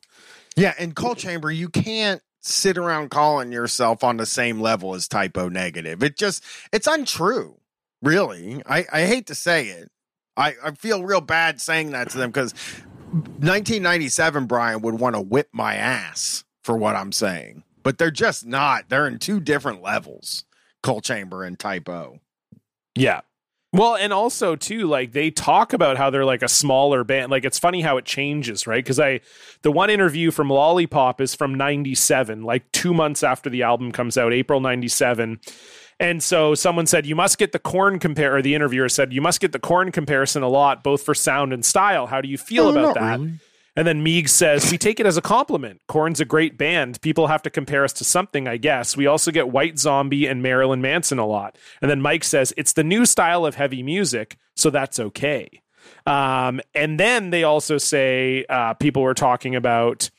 Yeah, 0.57 0.73
and 0.79 0.95
Coal 0.95 1.15
Chamber, 1.15 1.51
you 1.51 1.69
can't 1.69 2.21
sit 2.41 2.77
around 2.77 3.09
calling 3.09 3.51
yourself 3.51 4.03
on 4.03 4.17
the 4.17 4.25
same 4.25 4.59
level 4.59 4.95
as 4.95 5.07
Type 5.07 5.37
O 5.37 5.49
Negative. 5.49 6.01
It 6.03 6.17
just 6.17 6.43
it's 6.73 6.87
untrue. 6.87 7.57
Really. 8.01 8.61
I, 8.65 8.85
I 8.91 9.05
hate 9.05 9.27
to 9.27 9.35
say 9.35 9.67
it. 9.67 9.89
I, 10.35 10.53
I 10.63 10.71
feel 10.71 11.03
real 11.03 11.21
bad 11.21 11.59
saying 11.59 11.91
that 11.91 12.09
to 12.11 12.17
them 12.17 12.29
because 12.29 12.53
1997 13.17 14.45
Bryan 14.45 14.81
would 14.81 14.99
want 14.99 15.15
to 15.15 15.21
whip 15.21 15.49
my 15.51 15.75
ass 15.75 16.43
for 16.63 16.77
what 16.77 16.95
I'm 16.95 17.11
saying. 17.11 17.63
But 17.83 17.97
they're 17.97 18.11
just 18.11 18.45
not. 18.45 18.89
They're 18.89 19.07
in 19.07 19.19
two 19.19 19.39
different 19.39 19.81
levels. 19.81 20.45
Coal 20.83 21.01
chamber 21.01 21.43
and 21.43 21.57
Type 21.57 21.87
O. 21.89 22.19
Yeah. 22.95 23.21
Well, 23.73 23.95
and 23.95 24.13
also 24.13 24.55
too, 24.55 24.87
like 24.87 25.11
they 25.11 25.29
talk 25.29 25.73
about 25.73 25.97
how 25.97 26.09
they're 26.09 26.25
like 26.25 26.41
a 26.41 26.47
smaller 26.47 27.03
band. 27.03 27.31
Like 27.31 27.45
it's 27.45 27.59
funny 27.59 27.81
how 27.81 27.97
it 27.97 28.05
changes, 28.05 28.65
right? 28.65 28.83
Because 28.83 28.99
I, 28.99 29.19
the 29.61 29.71
one 29.71 29.89
interview 29.89 30.31
from 30.31 30.49
Lollipop 30.49 31.19
is 31.19 31.35
from 31.35 31.55
'97, 31.55 32.43
like 32.43 32.71
two 32.71 32.93
months 32.93 33.23
after 33.23 33.49
the 33.49 33.63
album 33.63 33.91
comes 33.91 34.17
out, 34.17 34.33
April 34.33 34.61
'97. 34.61 35.39
And 35.99 36.21
so 36.21 36.53
someone 36.53 36.85
said 36.85 37.05
you 37.05 37.15
must 37.15 37.37
get 37.37 37.51
the 37.53 37.59
Korn 37.59 37.97
compare. 37.99 38.35
Or 38.35 38.41
the 38.41 38.53
interviewer 38.55 38.89
said 38.89 39.11
you 39.13 39.21
must 39.21 39.39
get 39.39 39.51
the 39.51 39.59
Korn 39.59 39.91
comparison 39.91 40.43
a 40.43 40.47
lot, 40.49 40.83
both 40.83 41.01
for 41.03 41.15
sound 41.15 41.53
and 41.53 41.65
style. 41.65 42.07
How 42.07 42.21
do 42.21 42.27
you 42.27 42.37
feel 42.37 42.67
Oh, 42.67 42.69
about 42.71 42.95
that? 42.95 43.19
really. 43.19 43.33
And 43.75 43.87
then 43.87 44.03
Meeg 44.03 44.27
says, 44.27 44.71
We 44.71 44.77
take 44.79 44.99
it 44.99 45.05
as 45.05 45.17
a 45.17 45.21
compliment. 45.21 45.81
Korn's 45.87 46.19
a 46.19 46.25
great 46.25 46.57
band. 46.57 46.99
People 47.01 47.27
have 47.27 47.43
to 47.43 47.49
compare 47.51 47.83
us 47.83 47.93
to 47.93 48.03
something, 48.03 48.47
I 48.47 48.57
guess. 48.57 48.97
We 48.97 49.05
also 49.05 49.29
get 49.31 49.49
White 49.49 49.77
Zombie 49.77 50.25
and 50.25 50.41
Marilyn 50.41 50.81
Manson 50.81 51.19
a 51.19 51.27
lot. 51.27 51.57
And 51.81 51.89
then 51.89 52.01
Mike 52.01 52.23
says, 52.23 52.53
It's 52.57 52.73
the 52.73 52.83
new 52.83 53.05
style 53.05 53.45
of 53.45 53.53
heavy 53.55 53.83
music, 53.83 54.37
so 54.55 54.69
that's 54.71 54.99
okay. 54.99 55.61
Um, 56.07 56.59
and 56.73 56.99
then 56.99 57.29
they 57.29 57.43
also 57.43 57.77
say, 57.77 58.45
uh, 58.49 58.73
people 58.75 59.01
were 59.03 59.13
talking 59.13 59.55
about. 59.55 60.09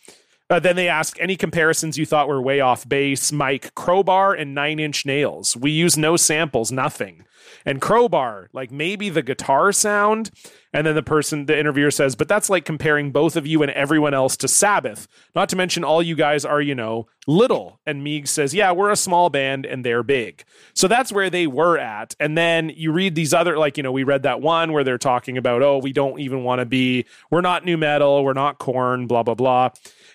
Uh, 0.50 0.58
then 0.58 0.76
they 0.76 0.88
ask 0.88 1.20
any 1.20 1.36
comparisons 1.36 1.98
you 1.98 2.06
thought 2.06 2.28
were 2.28 2.40
way 2.40 2.60
off 2.60 2.88
base. 2.88 3.30
Mike 3.30 3.74
Crowbar 3.74 4.34
and 4.34 4.54
Nine 4.54 4.78
Inch 4.78 5.04
Nails. 5.04 5.56
We 5.56 5.70
use 5.70 5.96
no 5.96 6.16
samples, 6.16 6.72
nothing. 6.72 7.24
And 7.64 7.80
Crowbar, 7.80 8.48
like 8.52 8.70
maybe 8.70 9.10
the 9.10 9.22
guitar 9.22 9.72
sound. 9.72 10.30
And 10.72 10.86
then 10.86 10.94
the 10.94 11.02
person, 11.02 11.46
the 11.46 11.58
interviewer 11.58 11.90
says, 11.90 12.14
but 12.14 12.28
that's 12.28 12.50
like 12.50 12.64
comparing 12.64 13.10
both 13.10 13.36
of 13.36 13.46
you 13.46 13.62
and 13.62 13.72
everyone 13.72 14.12
else 14.12 14.36
to 14.38 14.48
Sabbath. 14.48 15.08
Not 15.34 15.48
to 15.50 15.56
mention 15.56 15.82
all 15.82 16.02
you 16.02 16.14
guys 16.14 16.44
are, 16.44 16.60
you 16.60 16.74
know, 16.74 17.08
little. 17.26 17.80
And 17.86 18.04
Meeg 18.04 18.28
says, 18.28 18.54
yeah, 18.54 18.72
we're 18.72 18.90
a 18.90 18.96
small 18.96 19.30
band 19.30 19.64
and 19.64 19.84
they're 19.84 20.02
big. 20.02 20.44
So 20.74 20.88
that's 20.88 21.12
where 21.12 21.30
they 21.30 21.46
were 21.46 21.78
at. 21.78 22.14
And 22.20 22.36
then 22.36 22.70
you 22.74 22.92
read 22.92 23.14
these 23.14 23.32
other, 23.32 23.56
like, 23.58 23.76
you 23.76 23.82
know, 23.82 23.92
we 23.92 24.04
read 24.04 24.22
that 24.24 24.42
one 24.42 24.72
where 24.72 24.84
they're 24.84 24.98
talking 24.98 25.38
about, 25.38 25.62
oh, 25.62 25.78
we 25.78 25.92
don't 25.92 26.20
even 26.20 26.44
want 26.44 26.60
to 26.60 26.66
be, 26.66 27.06
we're 27.30 27.40
not 27.40 27.64
nu 27.64 27.76
metal, 27.76 28.22
we're 28.22 28.34
not 28.34 28.58
Korn, 28.58 29.06
blah, 29.06 29.22
blah, 29.22 29.34
blah. 29.34 29.70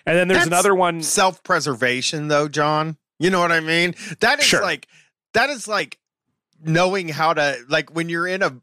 And 0.06 0.16
then 0.18 0.28
there's 0.28 0.38
That's 0.40 0.46
another 0.48 0.74
one. 0.74 1.02
Self 1.02 1.42
preservation, 1.42 2.28
though, 2.28 2.48
John. 2.48 2.96
You 3.18 3.30
know 3.30 3.40
what 3.40 3.52
I 3.52 3.60
mean? 3.60 3.94
That 4.20 4.40
is 4.40 4.44
Sure. 4.44 4.60
like 4.62 4.86
that 5.34 5.50
is 5.50 5.66
like 5.68 5.98
knowing 6.62 7.08
how 7.08 7.34
to 7.34 7.56
like 7.68 7.94
when 7.94 8.08
you're 8.08 8.26
in 8.26 8.42
a 8.42 8.60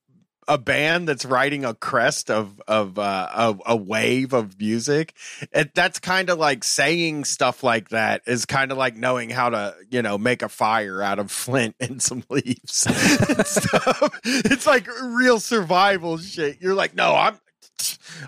a 0.47 0.57
band 0.57 1.07
that's 1.07 1.23
riding 1.23 1.63
a 1.63 1.73
crest 1.73 2.30
of 2.30 2.59
of 2.68 2.99
uh, 2.99 3.30
a, 3.34 3.55
a 3.68 3.76
wave 3.76 4.34
of 4.34 4.59
music. 4.59 5.13
It, 5.53 5.73
that's 5.73 5.99
kind 5.99 6.30
of 6.30 6.38
like 6.39 6.63
saying 6.63 7.23
stuff 7.26 7.63
like 7.63 7.89
that 7.89 8.23
is 8.27 8.45
kind 8.45 8.72
of 8.72 8.77
like 8.77 8.97
knowing 8.97 9.30
how 9.30 9.49
to 9.49 9.76
you 9.89 10.01
know 10.01 10.18
make 10.18 10.41
a 10.41 10.49
fire 10.49 11.01
out 11.01 11.19
of 11.19 11.31
flint 11.31 11.76
and 11.80 12.01
some 12.01 12.23
leaves. 12.30 12.85
and. 12.88 14.11
It's 14.26 14.65
like 14.68 14.88
real 15.01 15.39
survival 15.39 16.18
shit. 16.18 16.57
You're 16.61 16.76
like, 16.76 16.95
no, 16.95 17.15
I'm. 17.15 17.39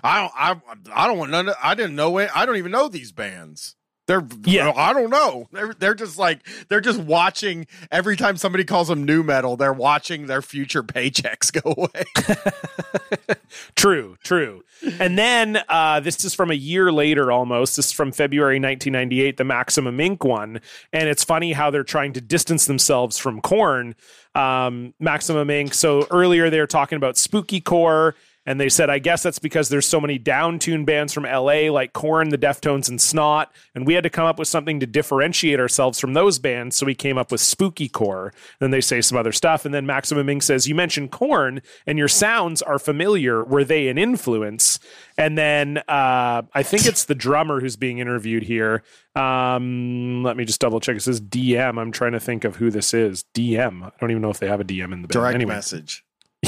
I 0.02 0.20
don't. 0.20 0.32
I. 0.36 1.02
I 1.02 1.06
don't 1.06 1.18
want 1.18 1.30
none. 1.30 1.48
Of, 1.48 1.56
I 1.62 1.74
didn't 1.74 1.96
know 1.96 2.18
it. 2.18 2.30
I 2.34 2.46
don't 2.46 2.56
even 2.56 2.72
know 2.72 2.88
these 2.88 3.12
bands. 3.12 3.76
They're. 4.06 4.26
Yeah. 4.44 4.72
I 4.74 4.92
don't 4.92 5.10
know. 5.10 5.48
They're. 5.52 5.74
They're 5.74 5.94
just 5.94 6.18
like. 6.18 6.46
They're 6.68 6.80
just 6.80 7.00
watching. 7.00 7.66
Every 7.90 8.16
time 8.16 8.36
somebody 8.36 8.64
calls 8.64 8.88
them 8.88 9.04
nu 9.04 9.22
metal, 9.22 9.56
they're 9.56 9.72
watching 9.72 10.26
their 10.26 10.42
future 10.42 10.82
paychecks 10.82 11.52
go 11.62 11.74
away. 11.76 13.34
True, 13.76 14.16
true. 14.22 14.64
And 14.98 15.18
then 15.18 15.62
uh, 15.68 16.00
this 16.00 16.24
is 16.24 16.34
from 16.34 16.50
a 16.50 16.54
year 16.54 16.92
later 16.92 17.30
almost. 17.30 17.76
This 17.76 17.86
is 17.86 17.92
from 17.92 18.12
February 18.12 18.56
1998, 18.56 19.36
the 19.36 19.44
Maximum 19.44 19.98
Ink 20.00 20.24
one. 20.24 20.60
And 20.92 21.08
it's 21.08 21.24
funny 21.24 21.52
how 21.52 21.70
they're 21.70 21.84
trying 21.84 22.12
to 22.14 22.20
distance 22.20 22.66
themselves 22.66 23.18
from 23.18 23.40
Korn, 23.40 23.94
um, 24.34 24.94
Maximum 24.98 25.50
Ink 25.50 25.74
So 25.74 26.06
earlier 26.10 26.50
they 26.50 26.60
were 26.60 26.66
talking 26.66 26.96
about 26.96 27.16
Spooky 27.16 27.60
Core. 27.60 28.14
And 28.46 28.60
they 28.60 28.68
said, 28.68 28.90
I 28.90 28.98
guess 28.98 29.22
that's 29.22 29.38
because 29.38 29.68
there's 29.68 29.86
so 29.86 30.00
many 30.00 30.18
downtune 30.18 30.84
bands 30.84 31.12
from 31.12 31.24
LA 31.24 31.70
like 31.70 31.92
Korn, 31.94 32.28
the 32.28 32.38
Deftones, 32.38 32.88
and 32.88 33.00
Snot. 33.00 33.50
And 33.74 33.86
we 33.86 33.94
had 33.94 34.04
to 34.04 34.10
come 34.10 34.26
up 34.26 34.38
with 34.38 34.48
something 34.48 34.80
to 34.80 34.86
differentiate 34.86 35.58
ourselves 35.58 35.98
from 35.98 36.12
those 36.12 36.38
bands. 36.38 36.76
So 36.76 36.84
we 36.84 36.94
came 36.94 37.16
up 37.16 37.32
with 37.32 37.40
Spooky 37.40 37.88
Core. 37.88 38.34
Then 38.60 38.70
they 38.70 38.82
say 38.82 39.00
some 39.00 39.16
other 39.16 39.32
stuff. 39.32 39.64
And 39.64 39.74
then 39.74 39.86
Maximum 39.86 40.28
Ink 40.28 40.42
says, 40.42 40.68
You 40.68 40.74
mentioned 40.74 41.10
Korn 41.10 41.62
and 41.86 41.98
your 41.98 42.08
sounds 42.08 42.60
are 42.60 42.78
familiar. 42.78 43.42
Were 43.42 43.64
they 43.64 43.88
an 43.88 43.96
influence? 43.96 44.78
And 45.16 45.38
then 45.38 45.78
uh, 45.88 46.42
I 46.52 46.62
think 46.62 46.86
it's 46.86 47.04
the 47.04 47.14
drummer 47.14 47.60
who's 47.60 47.76
being 47.76 47.98
interviewed 47.98 48.42
here. 48.42 48.82
Um, 49.14 50.22
let 50.22 50.36
me 50.36 50.44
just 50.44 50.60
double 50.60 50.80
check. 50.80 50.96
It 50.96 51.00
says 51.00 51.20
DM. 51.20 51.80
I'm 51.80 51.92
trying 51.92 52.12
to 52.12 52.20
think 52.20 52.44
of 52.44 52.56
who 52.56 52.70
this 52.70 52.92
is. 52.92 53.24
DM. 53.32 53.84
I 53.84 53.92
don't 54.00 54.10
even 54.10 54.22
know 54.22 54.30
if 54.30 54.38
they 54.38 54.48
have 54.48 54.60
a 54.60 54.64
DM 54.64 54.92
in 54.92 55.02
the 55.02 55.08
band. 55.08 55.10
Direct 55.10 55.34
anyway. 55.36 55.54
message. 55.54 56.03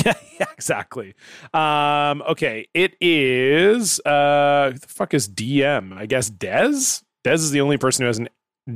Yeah, 0.07 0.15
yeah, 0.41 0.47
exactly. 0.55 1.15
Um, 1.53 2.23
okay, 2.23 2.69
it 2.75 2.95
is 3.01 4.01
uh 4.01 4.71
who 4.73 4.79
the 4.79 4.87
fuck 4.89 5.13
is 5.15 5.29
DM? 5.29 5.97
I 5.97 6.07
guess 6.07 6.31
Dez? 6.31 7.03
Dez 7.25 7.35
is 7.35 7.51
the 7.51 7.61
only 7.61 7.77
person 7.77 8.05
who 8.05 8.07
has 8.07 8.19
an 8.19 8.29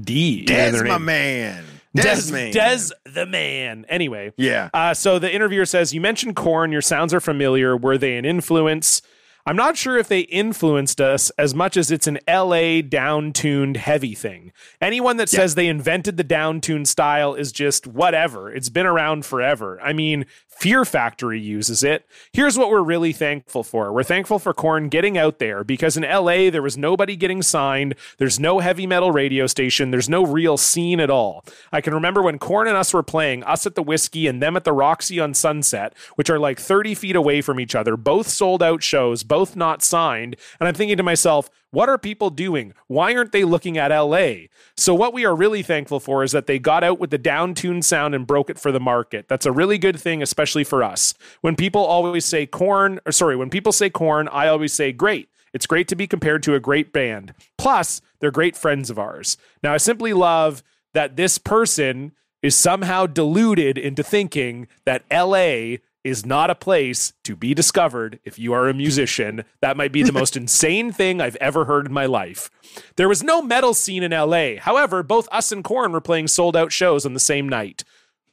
D 0.02 0.40
in 0.40 0.47
Des, 0.47 0.70
their 0.73 0.85
my 0.85 0.98
man. 0.98 1.65
Desman. 1.97 2.52
Des 2.52 2.90
the 3.11 3.27
man. 3.27 3.85
Anyway, 3.89 4.32
Yeah. 4.36 4.70
uh, 4.73 4.94
so 4.94 5.19
the 5.19 5.32
interviewer 5.32 5.66
says, 5.66 5.93
You 5.93 6.01
mentioned 6.01 6.36
Korn, 6.36 6.70
your 6.70 6.82
sounds 6.82 7.12
are 7.12 7.19
familiar. 7.20 7.77
Were 7.77 7.98
they 7.98 8.16
an 8.16 8.24
influence? 8.24 9.02
I'm 9.47 9.57
not 9.57 9.77
sure 9.77 9.97
if 9.98 10.07
they 10.07 10.20
influenced 10.20 11.01
us 11.01 11.31
as 11.31 11.55
much 11.55 11.77
as 11.77 11.90
it's 11.90 12.07
an 12.07 12.19
LA 12.28 12.82
downtuned 12.82 13.77
heavy 13.78 14.15
thing. 14.15 14.52
Anyone 14.81 15.16
that 15.16 15.28
says 15.31 15.55
they 15.55 15.66
invented 15.66 16.16
the 16.19 16.23
down 16.23 16.61
tuned 16.61 16.86
style 16.86 17.35
is 17.35 17.51
just 17.51 17.86
whatever. 17.86 18.52
It's 18.52 18.69
been 18.69 18.86
around 18.86 19.24
forever. 19.24 19.81
I 19.82 19.93
mean, 19.94 20.27
Fear 20.61 20.85
Factory 20.85 21.41
uses 21.41 21.82
it. 21.82 22.05
Here's 22.35 22.59
what 22.59 22.69
we're 22.69 22.82
really 22.82 23.15
thankful 23.15 23.62
for 23.62 23.95
we're 23.95 24.03
thankful 24.03 24.39
for 24.39 24.53
Korn 24.53 24.91
getting 24.91 25.16
out 25.16 25.39
there 25.39 25.65
because 25.65 25.97
in 25.97 26.03
LA, 26.03 26.51
there 26.51 26.61
was 26.61 26.77
nobody 26.77 27.16
getting 27.16 27.41
signed. 27.41 27.95
There's 28.19 28.39
no 28.39 28.59
heavy 28.59 28.87
metal 28.87 29.11
radio 29.11 29.47
station. 29.47 29.91
There's 29.91 30.11
no 30.11 30.23
real 30.23 30.59
scene 30.59 31.01
at 31.01 31.09
all. 31.09 31.47
I 31.73 31.81
can 31.81 31.95
remember 31.95 32.20
when 32.20 32.39
Korn 32.39 32.69
and 32.69 32.77
us 32.77 32.93
were 32.93 33.03
playing, 33.03 33.43
us 33.45 33.65
at 33.65 33.74
the 33.74 33.82
Whisky 33.82 34.27
and 34.27 34.43
them 34.43 34.55
at 34.55 34.65
the 34.65 34.74
Roxy 34.74 35.19
on 35.19 35.32
Sunset, 35.32 35.95
which 36.16 36.28
are 36.28 36.39
like 36.39 36.61
30 36.61 36.95
feet 36.95 37.16
away 37.16 37.41
from 37.41 37.59
each 37.59 37.74
other, 37.74 37.97
both 37.97 38.28
sold 38.28 38.62
out 38.62 38.82
shows, 38.82 39.23
both 39.23 39.57
not 39.57 39.82
signed. 39.82 40.37
And 40.61 40.69
I'm 40.69 40.74
thinking 40.74 40.99
to 40.99 41.03
myself, 41.03 41.49
what 41.71 41.89
are 41.89 41.99
people 41.99 42.31
doing? 42.31 42.73
Why 42.89 43.15
aren't 43.15 43.33
they 43.33 43.45
looking 43.45 43.79
at 43.79 43.97
LA? 43.97 44.47
So, 44.77 44.95
what 44.95 45.15
we 45.15 45.25
are 45.25 45.35
really 45.35 45.63
thankful 45.63 46.01
for 46.01 46.25
is 46.25 46.33
that 46.33 46.47
they 46.47 46.59
got 46.59 46.83
out 46.83 46.99
with 46.99 47.11
the 47.11 47.19
down 47.19 47.55
tuned 47.55 47.85
sound 47.85 48.15
and 48.15 48.27
broke 48.27 48.51
it 48.51 48.59
for 48.59 48.73
the 48.73 48.81
market. 48.81 49.27
That's 49.29 49.47
a 49.47 49.53
really 49.53 49.79
good 49.79 49.99
thing, 49.99 50.23
especially 50.23 50.65
for 50.65 50.83
us. 50.83 51.15
When 51.41 51.57
people 51.57 51.85
always 51.85 52.25
say 52.25 52.47
Korn, 52.47 52.99
or 53.07 53.13
sorry, 53.13 53.37
when 53.37 53.51
people 53.51 53.73
say 53.73 53.89
Korn, 53.89 54.29
I 54.29 54.49
always 54.49 54.73
say 54.73 54.93
great. 54.93 55.29
It's 55.53 55.67
great 55.67 55.89
to 55.89 55.97
be 55.97 56.07
compared 56.07 56.43
to 56.45 56.55
a 56.55 56.61
great 56.61 56.93
band. 56.93 57.35
Plus, 57.59 58.01
they're 58.21 58.31
great 58.31 58.57
friends 58.57 58.91
of 58.91 58.99
ours. 58.99 59.37
Now, 59.63 59.75
I 59.75 59.79
simply 59.79 60.13
love 60.13 60.63
that 60.95 61.17
this 61.17 61.39
person 61.39 62.13
is 62.43 62.57
somehow 62.57 63.07
deluded 63.07 63.77
into 63.77 64.03
thinking 64.03 64.67
that 64.85 65.05
LA 65.11 65.79
is 66.05 66.25
not 66.25 66.51
a 66.51 66.55
place 66.55 67.13
to 67.25 67.37
be 67.37 67.55
discovered 67.55 68.21
if 68.25 68.39
you 68.39 68.53
are 68.53 68.69
a 68.69 68.75
musician. 68.75 69.45
That 69.61 69.77
might 69.77 69.93
be 69.93 70.03
the 70.03 70.13
most 70.21 70.37
insane 70.37 70.93
thing 70.93 71.21
I've 71.21 71.37
ever 71.37 71.65
heard 71.67 71.87
in 71.87 71.93
my 71.93 72.07
life. 72.07 72.51
There 72.97 73.09
was 73.09 73.23
no 73.23 73.43
metal 73.43 73.75
scene 73.75 74.03
in 74.03 74.13
LA. 74.13 74.57
However, 74.61 75.03
both 75.03 75.29
us 75.31 75.53
and 75.53 75.65
Korn 75.65 75.93
were 75.93 76.01
playing 76.01 76.29
sold 76.29 76.57
out 76.57 76.73
shows 76.73 77.05
on 77.05 77.15
the 77.15 77.21
same 77.21 77.49
night. 77.49 77.85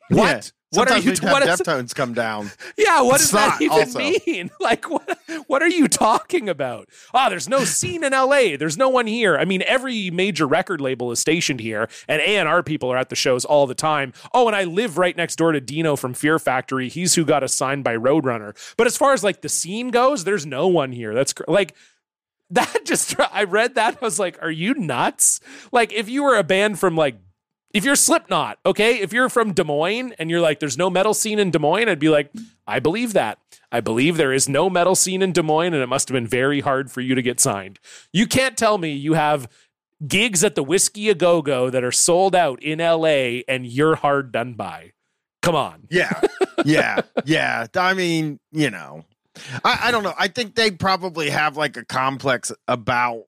What? 0.09 0.51
What 0.71 0.91
are 0.91 0.97
you? 0.97 1.11
we'd 1.11 1.23
What 1.23 1.43
Deftones 1.43 1.95
come 1.95 2.13
down. 2.13 2.51
yeah, 2.77 3.01
what 3.01 3.15
It's 3.21 3.31
does 3.31 3.31
that 3.31 3.61
even 3.61 3.77
also. 3.77 3.99
mean? 3.99 4.51
Like, 4.59 4.89
what? 4.89 5.17
What 5.47 5.61
are 5.61 5.69
you 5.69 5.87
talking 5.87 6.49
about? 6.49 6.89
Ah, 7.13 7.29
there's 7.29 7.47
no 7.47 7.63
scene 7.63 8.03
in 8.03 8.11
LA. 8.11 8.57
There's 8.57 8.77
no 8.77 8.89
one 8.89 9.07
here. 9.07 9.37
I 9.37 9.45
mean, 9.45 9.63
every 9.65 10.11
major 10.11 10.45
record 10.45 10.81
label 10.81 11.09
is 11.11 11.19
stationed 11.19 11.61
here, 11.61 11.87
and 12.09 12.21
A 12.21 12.35
and 12.37 12.49
R 12.49 12.63
people 12.63 12.91
are 12.91 12.97
at 12.97 13.07
the 13.09 13.15
shows 13.15 13.45
all 13.45 13.65
the 13.65 13.75
time. 13.75 14.11
Oh, 14.33 14.47
and 14.47 14.55
I 14.55 14.65
live 14.65 14.97
right 14.97 15.15
next 15.15 15.37
door 15.37 15.53
to 15.53 15.61
Dino 15.61 15.95
from 15.95 16.13
Fear 16.13 16.37
Factory. 16.39 16.89
He's 16.89 17.15
who 17.15 17.23
got 17.23 17.43
assigned 17.43 17.85
by 17.85 17.95
Roadrunner. 17.95 18.53
But 18.75 18.87
as 18.87 18.97
far 18.97 19.13
as 19.13 19.23
like 19.23 19.41
the 19.41 19.49
scene 19.49 19.89
goes, 19.89 20.25
there's 20.25 20.45
no 20.45 20.67
one 20.67 20.91
here. 20.91 21.13
That's 21.13 21.33
cr- 21.33 21.43
like. 21.47 21.75
That 22.49 22.85
just, 22.85 23.13
I 23.19 23.43
read 23.43 23.75
that. 23.75 23.97
I 24.01 24.05
was 24.05 24.19
like, 24.19 24.41
are 24.41 24.49
you 24.49 24.73
nuts? 24.73 25.41
Like, 25.73 25.91
if 25.91 26.07
you 26.07 26.23
were 26.23 26.37
a 26.37 26.45
band 26.45 26.79
from 26.79 26.95
like 26.95 27.17
if 27.73 27.85
you're 27.85 27.95
Slipknot, 27.95 28.59
okay, 28.65 28.99
if 28.99 29.13
you're 29.13 29.29
from 29.29 29.53
Des 29.53 29.63
Moines 29.63 30.13
and 30.13 30.29
you're 30.29 30.41
like, 30.41 30.59
there's 30.59 30.77
no 30.77 30.89
metal 30.89 31.13
scene 31.13 31.39
in 31.39 31.51
Des 31.51 31.59
Moines, 31.59 31.89
I'd 31.89 31.99
be 31.99 32.09
like, 32.09 32.31
I 32.65 32.79
believe 32.79 33.13
that. 33.13 33.39
I 33.71 33.81
believe 33.81 34.17
there 34.17 34.33
is 34.33 34.47
no 34.47 34.69
metal 34.69 34.95
scene 34.95 35.21
in 35.21 35.33
Des 35.33 35.43
Moines, 35.43 35.73
and 35.73 35.83
it 35.83 35.87
must 35.87 36.07
have 36.07 36.13
been 36.13 36.27
very 36.27 36.61
hard 36.61 36.89
for 36.89 37.01
you 37.01 37.15
to 37.15 37.21
get 37.21 37.39
signed. 37.39 37.79
You 38.13 38.25
can't 38.25 38.57
tell 38.57 38.77
me 38.77 38.91
you 38.91 39.13
have 39.13 39.49
gigs 40.05 40.43
at 40.43 40.55
the 40.55 40.63
Whisky 40.63 41.09
A 41.09 41.15
Go 41.15 41.41
Go 41.41 41.69
that 41.69 41.83
are 41.83 41.91
sold 41.91 42.35
out 42.35 42.61
in 42.61 42.79
LA 42.79 43.41
and 43.47 43.65
you're 43.65 43.95
hard 43.95 44.31
done 44.31 44.53
by. 44.53 44.91
Come 45.41 45.55
on. 45.55 45.87
Yeah. 45.89 46.21
Yeah. 46.65 47.01
Yeah. 47.25 47.67
I 47.75 47.93
mean, 47.93 48.39
you 48.51 48.69
know, 48.69 49.05
I, 49.63 49.79
I 49.83 49.91
don't 49.91 50.03
know. 50.03 50.13
I 50.17 50.27
think 50.27 50.55
they 50.55 50.71
probably 50.71 51.29
have 51.29 51.57
like 51.57 51.77
a 51.77 51.85
complex 51.85 52.51
about 52.67 53.25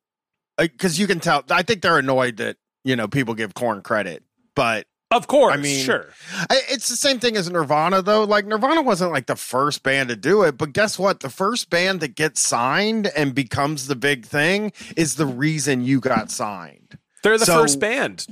because 0.57 0.99
you 0.99 1.07
can 1.07 1.19
tell. 1.19 1.43
I 1.49 1.63
think 1.63 1.81
they're 1.81 1.97
annoyed 1.97 2.37
that, 2.37 2.57
you 2.83 2.95
know, 2.95 3.07
people 3.07 3.33
give 3.35 3.53
Korn 3.53 3.81
credit. 3.81 4.23
But 4.59 4.87
Of 5.09 5.25
course, 5.27 5.53
I 5.53 5.57
mean- 5.57 5.85
sure. 5.85 6.07
It's 6.51 6.89
the 6.89 6.97
same 6.97 7.17
thing 7.21 7.37
as 7.37 7.49
Nirvana, 7.49 8.01
though. 8.01 8.25
Like, 8.25 8.45
Nirvana 8.45 8.81
wasn't 8.81 9.13
like 9.13 9.25
the 9.27 9.37
first 9.37 9.83
band 9.83 10.09
to 10.09 10.17
do 10.17 10.43
it. 10.43 10.57
But 10.57 10.73
guess 10.73 10.99
what? 10.99 11.21
The 11.21 11.29
first 11.29 11.69
band 11.69 12.01
that 12.01 12.13
gets 12.15 12.41
signed 12.41 13.07
and 13.15 13.33
becomes 13.33 13.87
the 13.87 13.95
big 13.95 14.25
thing 14.25 14.73
is 14.97 15.15
the 15.15 15.25
reason 15.25 15.81
you 15.85 16.01
got 16.01 16.29
signed. 16.29 16.97
They're 17.23 17.37
the 17.37 17.45
So- 17.45 17.61
first 17.61 17.79
band. 17.79 18.27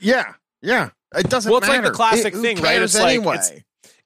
Yeah. 0.00 0.32
Yeah. 0.62 0.88
It 1.14 1.28
doesn't 1.28 1.50
matter. 1.52 1.52
Well, 1.52 1.58
it's 1.58 1.68
like 1.68 1.82
the 1.84 1.90
classic 1.90 2.34
It- 2.34 2.40
thing, 2.40 2.60
right? 2.62 2.80
It's 2.80 2.98
like- 2.98 3.20
it's- 3.20 3.52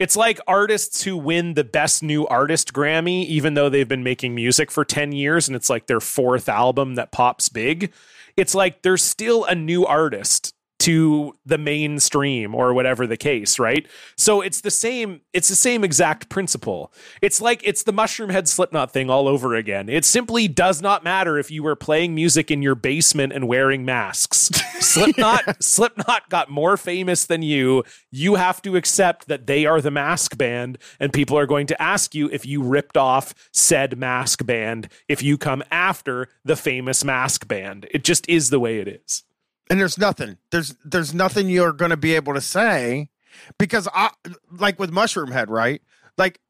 It's 0.01 0.17
like 0.17 0.41
artists 0.49 1.03
who 1.05 1.17
win 1.17 1.55
the 1.55 1.65
best 1.65 2.03
new 2.03 2.27
artist 2.27 2.73
Grammy, 2.73 3.25
even 3.27 3.55
though 3.55 3.69
they've 3.69 3.89
been 3.89 4.03
making 4.05 4.35
music 4.35 4.71
for 4.73 4.85
10 4.85 5.13
years 5.13 5.49
and 5.49 5.55
it's 5.57 5.71
like 5.71 5.87
their 5.87 6.01
fourth 6.01 6.49
album 6.49 6.97
that 6.97 7.13
pops 7.13 7.49
big. 7.49 7.93
It's 8.37 8.55
like 8.55 8.83
they're 8.83 8.97
still 8.97 9.45
a 9.45 9.55
new 9.57 9.85
artist 9.87 10.53
to 10.81 11.35
the 11.45 11.59
mainstream 11.59 12.55
or 12.55 12.73
whatever 12.73 13.07
the 13.07 13.17
case, 13.17 13.59
right? 13.59 13.87
So 14.17 14.41
it's 14.41 14.61
the 14.61 14.71
same, 14.71 15.21
it's 15.33 15.49
the 15.49 15.57
same 15.57 15.83
exact 15.83 16.29
principle. 16.29 16.93
It's 17.21 17.41
like 17.41 17.61
it's 17.65 17.83
the 17.83 17.93
Mushroomhead 17.93 18.47
slipknot 18.47 18.93
thing 18.93 19.11
all 19.11 19.27
over 19.27 19.55
again. 19.55 19.89
It 19.89 20.05
simply 20.05 20.47
does 20.47 20.81
not 20.81 21.03
matter 21.03 21.39
if 21.39 21.51
you 21.51 21.63
were 21.63 21.77
playing 21.77 22.15
music 22.15 22.51
in 22.51 22.63
your 22.63 22.75
basement 22.75 23.33
and 23.33 23.49
wearing 23.49 23.85
masks. 23.85 24.51
Slipknot, 24.81 25.63
Slipknot 25.63 26.31
got 26.31 26.51
more 26.51 26.77
famous 26.77 27.27
than 27.27 27.43
you. 27.43 27.83
You 28.11 28.37
have 28.37 28.63
to 28.63 28.77
accept 28.77 29.27
that 29.27 29.47
they 29.47 29.67
are 29.67 29.81
the 29.81 29.91
mask 29.91 30.39
band, 30.39 30.79
and 31.01 31.13
people 31.13 31.37
are 31.37 31.47
going 31.47 31.67
to 31.67 31.83
ask 31.83 32.15
you 32.15 32.31
if 32.31 32.47
you 32.47 32.63
ripped 32.63 32.97
off 32.97 33.35
said 33.53 33.99
mask 33.99 34.47
band 34.47 34.89
if 35.09 35.23
you 35.23 35.37
come 35.37 35.63
after 35.71 36.29
the 36.45 36.57
famous 36.57 37.05
mask 37.05 37.49
band. 37.49 37.87
It 37.91 38.05
just 38.05 38.29
is 38.29 38.51
the 38.51 38.61
way 38.61 38.79
it 38.79 38.89
is. 38.89 39.25
And 39.71 39.81
there's 39.81 39.99
nothing. 39.99 40.39
There's 40.51 40.77
there's 40.85 41.13
nothing 41.13 41.49
you're 41.49 41.73
going 41.73 41.91
to 41.91 41.97
be 41.97 42.15
able 42.15 42.35
to 42.35 42.41
say 42.41 43.11
because 43.59 43.87
i 43.93 44.11
like 44.51 44.79
with 44.79 44.91
Mushroomhead 44.91 45.49
right? 45.49 45.83
Like 46.17 46.41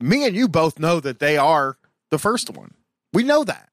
me 0.00 0.26
and 0.26 0.36
you 0.36 0.48
both 0.48 0.78
know 0.78 1.00
that 1.00 1.18
they 1.18 1.36
are 1.36 1.78
the 2.10 2.18
first 2.18 2.50
one. 2.50 2.74
We 3.12 3.22
know 3.22 3.44
that 3.44 3.68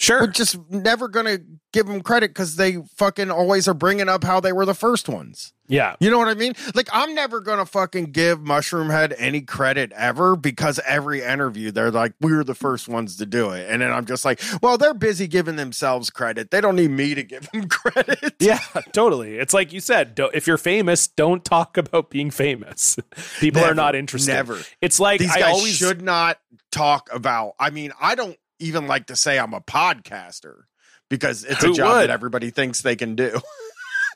Sure. 0.00 0.20
we're 0.20 0.26
just 0.28 0.56
never 0.70 1.08
going 1.08 1.26
to 1.26 1.42
give 1.72 1.86
them 1.86 2.00
credit 2.02 2.30
because 2.30 2.56
they 2.56 2.78
fucking 2.96 3.30
always 3.30 3.66
are 3.68 3.74
bringing 3.74 4.08
up 4.08 4.22
how 4.24 4.38
they 4.40 4.52
were 4.52 4.64
the 4.64 4.74
first 4.74 5.08
ones 5.08 5.52
Yeah. 5.66 5.96
you 6.00 6.08
know 6.10 6.18
what 6.18 6.28
i 6.28 6.34
mean 6.34 6.54
like 6.74 6.88
i'm 6.92 7.14
never 7.14 7.40
going 7.40 7.58
to 7.58 7.66
fucking 7.66 8.06
give 8.12 8.38
Mushroomhead 8.38 9.14
any 9.18 9.40
credit 9.42 9.92
ever 9.94 10.36
because 10.36 10.80
every 10.86 11.22
interview 11.22 11.70
they're 11.72 11.90
like 11.90 12.14
we 12.20 12.32
were 12.32 12.44
the 12.44 12.54
first 12.54 12.88
ones 12.88 13.16
to 13.16 13.26
do 13.26 13.50
it 13.50 13.68
and 13.68 13.82
then 13.82 13.92
i'm 13.92 14.06
just 14.06 14.24
like 14.24 14.40
well 14.62 14.78
they're 14.78 14.94
busy 14.94 15.26
giving 15.26 15.56
themselves 15.56 16.10
credit 16.10 16.50
they 16.52 16.60
don't 16.60 16.76
need 16.76 16.90
me 16.92 17.14
to 17.14 17.22
give 17.24 17.50
them 17.50 17.68
credit 17.68 18.34
Yeah, 18.40 18.60
totally. 18.92 19.36
It's 19.38 19.52
like 19.52 19.72
you 19.72 19.80
said, 19.80 20.14
don't, 20.14 20.32
if 20.34 20.46
you're 20.46 20.58
famous, 20.58 21.08
don't 21.08 21.44
talk 21.44 21.76
about 21.76 22.08
being 22.08 22.30
famous. 22.30 22.96
People 23.40 23.62
are 23.64 23.74
not 23.74 23.94
interested. 23.96 24.32
never. 24.32 24.58
It's 24.80 25.00
like 25.00 25.18
these 25.20 25.34
I 25.36 25.42
always 25.42 25.74
should 25.74 26.00
not 26.02 26.38
talk 26.70 27.08
about 27.12 27.54
i 27.58 27.70
mean 27.70 27.90
i 27.98 28.14
don't 28.14 28.36
even 28.58 28.86
like 28.86 29.06
to 29.06 29.16
say 29.16 29.38
i'm 29.38 29.54
a 29.54 29.60
podcaster 29.60 30.62
because 31.08 31.44
it's 31.44 31.64
Who 31.64 31.72
a 31.72 31.74
job 31.74 31.96
would? 31.96 32.02
that 32.02 32.10
everybody 32.10 32.50
thinks 32.50 32.82
they 32.82 32.96
can 32.96 33.14
do 33.14 33.40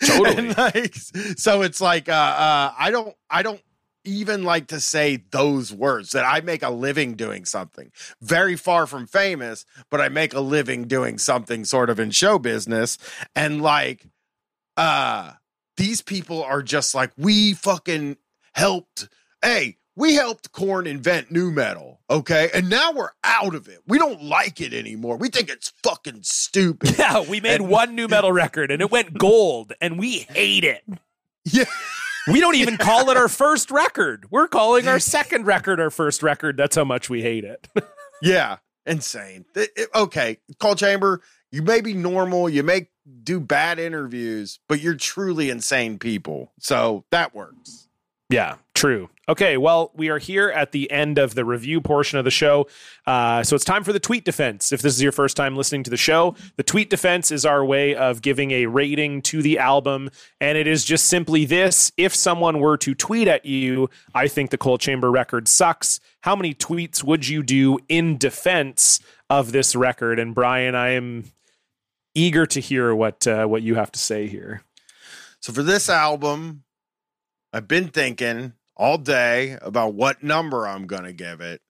Totally. 0.05 0.49
Like, 0.55 0.95
so 1.37 1.63
it's 1.63 1.81
like 1.81 2.09
uh, 2.09 2.13
uh 2.13 2.73
i 2.79 2.91
don't 2.91 3.15
i 3.31 3.43
don't 3.43 3.63
even 4.05 4.43
like 4.43 4.67
to 4.69 4.81
say 4.81 5.23
those 5.31 5.73
words 5.73 6.11
that 6.11 6.25
i 6.25 6.41
make 6.41 6.65
a 6.65 6.71
living 6.71 7.15
doing 7.15 7.45
something 7.45 7.93
very 8.21 8.57
far 8.57 8.87
from 8.89 9.07
famous 9.07 9.65
but 9.91 10.01
i 10.01 10.09
make 10.09 10.35
a 10.35 10.41
living 10.41 10.85
doing 10.89 11.19
something 11.19 11.65
sort 11.65 11.89
of 11.89 12.01
in 12.01 12.11
show 12.11 12.37
business 12.39 12.99
and 13.37 13.63
like 13.63 14.07
uh 14.77 15.33
these 15.77 16.03
people 16.03 16.43
are 16.43 16.63
just 16.63 16.97
like 16.97 17.13
we 17.17 17.53
fucking 17.53 18.17
helped 18.55 19.09
hey 19.41 19.77
we 19.97 20.15
helped 20.15 20.53
Korn 20.53 20.87
invent 20.87 21.31
nu 21.31 21.51
metal 21.51 22.01
okay? 22.11 22.51
And 22.55 22.69
now 22.69 22.93
we're 22.93 23.11
out 23.25 23.55
of 23.55 23.69
it. 23.69 23.81
We 23.87 23.99
don't 23.99 24.23
like 24.23 24.61
it 24.61 24.73
anymore. 24.75 25.17
We 25.17 25.29
think 25.29 25.49
it's 25.49 25.73
fucking 25.83 26.21
stupid. 26.23 26.99
Yeah, 26.99 27.21
we 27.29 27.41
made 27.41 27.61
And- 27.61 27.69
one 27.71 27.95
nu 27.95 28.07
metal 28.09 28.33
record 28.33 28.71
and 28.71 28.81
it 28.83 28.91
went 28.91 29.17
gold 29.19 29.73
and 29.81 29.99
we 29.99 30.19
hate 30.31 30.65
it. 30.65 30.83
yeah. 31.45 31.65
We 32.31 32.39
don't 32.41 32.55
even 32.55 32.77
call 32.77 33.11
it 33.11 33.17
our 33.17 33.29
first 33.45 33.71
record. 33.71 34.27
We're 34.31 34.47
calling 34.49 34.87
our 34.89 34.99
second 35.17 35.47
record 35.47 35.81
our 35.81 35.91
first 35.91 36.23
record. 36.23 36.57
That's 36.57 36.77
how 36.77 36.85
much 36.85 37.09
we 37.11 37.21
hate 37.23 37.45
it. 37.45 37.67
yeah 38.23 38.59
insane. 38.87 39.45
It- 39.55 39.71
it- 39.77 39.89
okay 39.95 40.39
Coal 40.61 40.75
Chamber 40.75 41.23
you 41.51 41.63
may 41.63 41.81
be 41.81 41.95
normal 41.95 42.49
you 42.49 42.63
may 42.63 42.89
do 43.25 43.41
bad 43.41 43.79
interviews 43.79 44.59
but 44.69 44.81
you're 44.81 44.95
truly 44.97 45.51
insane 45.51 45.99
people. 45.99 46.53
So 46.61 47.05
that 47.11 47.35
works. 47.35 47.89
Yeah, 48.31 48.57
True. 48.83 49.11
Okay, 49.29 49.57
well, 49.59 49.93
we 49.95 50.09
are 50.09 50.19
here 50.19 50.49
at 50.49 50.73
the 50.73 50.91
end 50.91 51.17
of 51.17 51.37
the 51.37 51.45
review 51.45 51.81
portion 51.81 52.19
of 52.19 52.25
the 52.25 52.33
show. 52.33 52.67
Uh, 53.07 53.45
so 53.45 53.55
it's 53.55 53.65
time 53.65 53.85
for 53.85 53.93
the 53.93 54.01
tweet 54.01 54.25
defense. 54.25 54.73
If 54.73 54.83
this 54.83 54.97
is 54.97 55.01
your 55.01 55.13
first 55.13 55.37
time 55.37 55.55
listening 55.55 55.85
to 55.85 55.91
the 55.91 55.97
show, 55.97 56.35
the 56.57 56.65
tweet 56.65 56.91
defense 56.91 57.31
is 57.31 57.47
our 57.47 57.65
way 57.65 57.95
of 57.95 58.23
giving 58.23 58.51
a 58.51 58.67
rating 58.67 59.23
to 59.23 59.41
the 59.41 59.57
album. 59.57 60.11
And 60.41 60.59
it 60.59 60.67
is 60.67 60.85
just 60.85 61.07
simply 61.07 61.45
this 61.45 61.93
if 61.97 62.13
someone 62.13 62.59
were 62.59 62.77
to 62.79 62.93
tweet 62.93 63.29
at 63.29 63.47
you, 63.47 63.89
I 64.17 64.27
think 64.27 64.51
the 64.51 64.59
Coal 64.59 64.79
Chamber 64.79 65.13
record 65.13 65.47
sucks, 65.47 66.01
how 66.23 66.35
many 66.35 66.53
tweets 66.53 67.05
would 67.05 67.29
you 67.29 67.45
do 67.45 67.79
in 67.89 68.19
defense 68.19 68.99
of 69.31 69.53
this 69.53 69.77
record? 69.77 70.19
And 70.19 70.35
Bryan, 70.35 70.75
I 70.75 70.89
am 70.89 71.31
eager 72.17 72.47
to 72.47 72.59
hear 72.59 72.97
what 72.97 73.29
uh, 73.29 73.47
what 73.47 73.63
you 73.63 73.77
have 73.77 73.93
to 73.93 74.01
say 74.01 74.27
here. 74.27 74.65
So 75.39 75.53
for 75.53 75.63
this 75.63 75.89
album, 75.89 76.65
I've 77.53 77.69
been 77.69 77.87
thinking 77.87 78.55
all 78.77 78.99
day 78.99 79.59
about 79.63 79.95
what 79.95 80.23
number 80.23 80.67
I'm 80.67 80.87
going 80.87 81.05
to 81.05 81.13
give 81.13 81.41
it. 81.41 81.61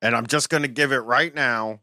And 0.00 0.14
I'm 0.14 0.26
just 0.26 0.48
going 0.48 0.62
to 0.62 0.68
give 0.68 0.92
it 0.92 0.98
right 0.98 1.34
now 1.34 1.80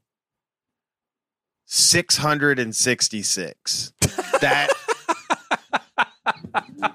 666. 1.66 3.94
That 4.42 4.70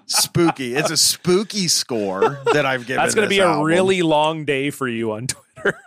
spooky. 0.07 0.75
It's 0.75 0.91
a 0.91 0.97
spooky 0.97 1.69
score 1.69 2.41
that 2.53 2.67
I've 2.67 2.87
given. 2.87 3.03
That's 3.03 3.15
going 3.15 3.27
to 3.27 3.31
be 3.31 3.39
a 3.39 3.47
album. 3.47 3.65
really 3.65 4.03
long 4.03 4.45
day 4.45 4.71
for 4.71 4.89
you 4.89 5.13
on 5.13 5.27
Twitter. 5.27 5.79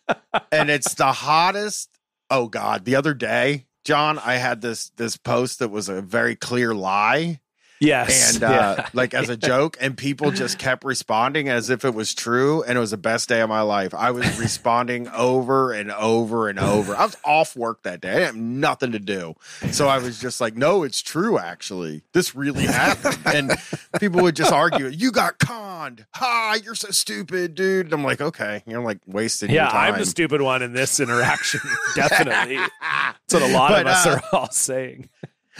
and 0.52 0.70
it's 0.70 0.94
the 0.94 1.12
hottest. 1.12 1.88
Oh 2.30 2.48
God! 2.48 2.84
The 2.84 2.96
other 2.96 3.14
day, 3.14 3.66
John, 3.84 4.18
I 4.18 4.34
had 4.34 4.62
this 4.62 4.90
this 4.96 5.16
post 5.16 5.58
that 5.58 5.68
was 5.68 5.88
a 5.88 6.00
very 6.00 6.34
clear 6.34 6.74
lie, 6.74 7.40
yes. 7.82 8.34
and 8.34 8.44
uh, 8.44 8.84
like 8.92 9.14
as 9.14 9.28
a 9.28 9.36
joke, 9.36 9.76
and 9.80 9.96
people 9.96 10.30
just 10.30 10.58
kept 10.58 10.84
responding 10.84 11.48
as 11.48 11.70
if 11.70 11.84
it 11.84 11.94
was 11.94 12.14
true, 12.14 12.62
and 12.62 12.76
it 12.76 12.80
was 12.80 12.92
the 12.92 12.96
best 12.96 13.28
day 13.28 13.40
of 13.40 13.48
my 13.48 13.62
life. 13.62 13.94
I 13.94 14.10
was 14.10 14.38
responding 14.38 15.08
over 15.08 15.72
and 15.72 15.90
over 15.92 16.48
and 16.48 16.58
over. 16.58 16.94
I 16.94 17.04
was 17.04 17.16
off 17.24 17.56
work 17.56 17.82
that 17.82 18.00
day. 18.00 18.22
I 18.22 18.26
had 18.26 18.36
nothing 18.36 18.92
to 18.92 18.98
do, 18.98 19.34
so 19.70 19.88
I 19.88 19.98
was 19.98 20.20
just 20.20 20.40
like, 20.40 20.56
"No, 20.56 20.82
it's 20.82 21.02
true. 21.02 21.38
Actually, 21.38 22.02
this 22.12 22.34
really 22.34 22.64
happened." 22.64 23.18
And 23.24 23.52
people 24.00 24.22
would 24.22 24.36
just 24.36 24.52
argue, 24.52 24.86
"You 24.86 25.12
got 25.12 25.38
conned. 25.38 26.06
Ha! 26.14 26.58
You're 26.62 26.74
so 26.74 26.90
stupid, 26.90 27.54
dude." 27.54 27.86
And 27.86 27.94
I'm 27.94 28.04
like, 28.04 28.20
"Okay, 28.20 28.62
you're 28.66 28.82
like 28.82 28.98
wasting 29.06 29.50
yeah, 29.50 29.62
your 29.62 29.70
time." 29.70 29.88
Yeah, 29.88 29.92
I'm 29.94 29.98
the 29.98 30.06
stupid 30.06 30.40
one 30.40 30.62
in 30.62 30.72
this 30.72 31.00
interaction. 31.00 31.60
Definitely. 31.94 32.56
That's 32.56 33.34
what 33.34 33.42
a 33.42 33.52
lot 33.52 33.70
But, 33.70 33.80
of 33.82 33.86
us 33.88 34.06
uh, 34.06 34.10
are 34.10 34.22
all 34.38 34.50
saying. 34.50 35.08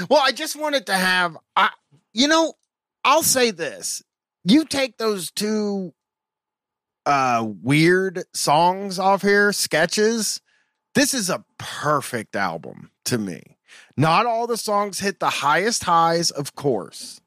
Well, 0.08 0.22
I 0.22 0.32
just 0.32 0.56
wanted 0.56 0.86
to 0.86 0.94
have, 0.94 1.36
I, 1.54 1.70
you 2.12 2.28
know, 2.28 2.54
I'll 3.04 3.22
say 3.22 3.50
this: 3.50 4.02
you 4.44 4.64
take 4.64 4.96
those 4.98 5.30
two 5.30 5.92
uh 7.04 7.46
weird 7.62 8.24
songs 8.32 8.98
off 8.98 9.22
here, 9.22 9.52
sketches. 9.52 10.40
This 10.94 11.14
is 11.14 11.30
a 11.30 11.44
perfect 11.58 12.36
album 12.36 12.90
to 13.06 13.18
me. 13.18 13.56
Not 13.96 14.26
all 14.26 14.46
the 14.46 14.56
songs 14.56 15.00
hit 15.00 15.20
the 15.20 15.30
highest 15.30 15.84
highs, 15.84 16.30
of 16.30 16.54
course, 16.54 17.20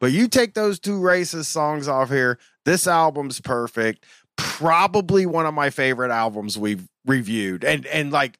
but 0.00 0.12
you 0.12 0.28
take 0.28 0.54
those 0.54 0.78
two 0.80 0.98
racist 1.00 1.46
songs 1.46 1.88
off 1.88 2.08
here. 2.08 2.38
This 2.64 2.86
album's 2.86 3.40
perfect. 3.40 4.04
Probably 4.36 5.26
one 5.26 5.46
of 5.46 5.54
my 5.54 5.70
favorite 5.70 6.10
albums 6.10 6.58
we've 6.58 6.88
reviewed, 7.04 7.64
and 7.64 7.86
and 7.86 8.10
like 8.10 8.38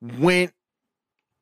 went 0.00 0.52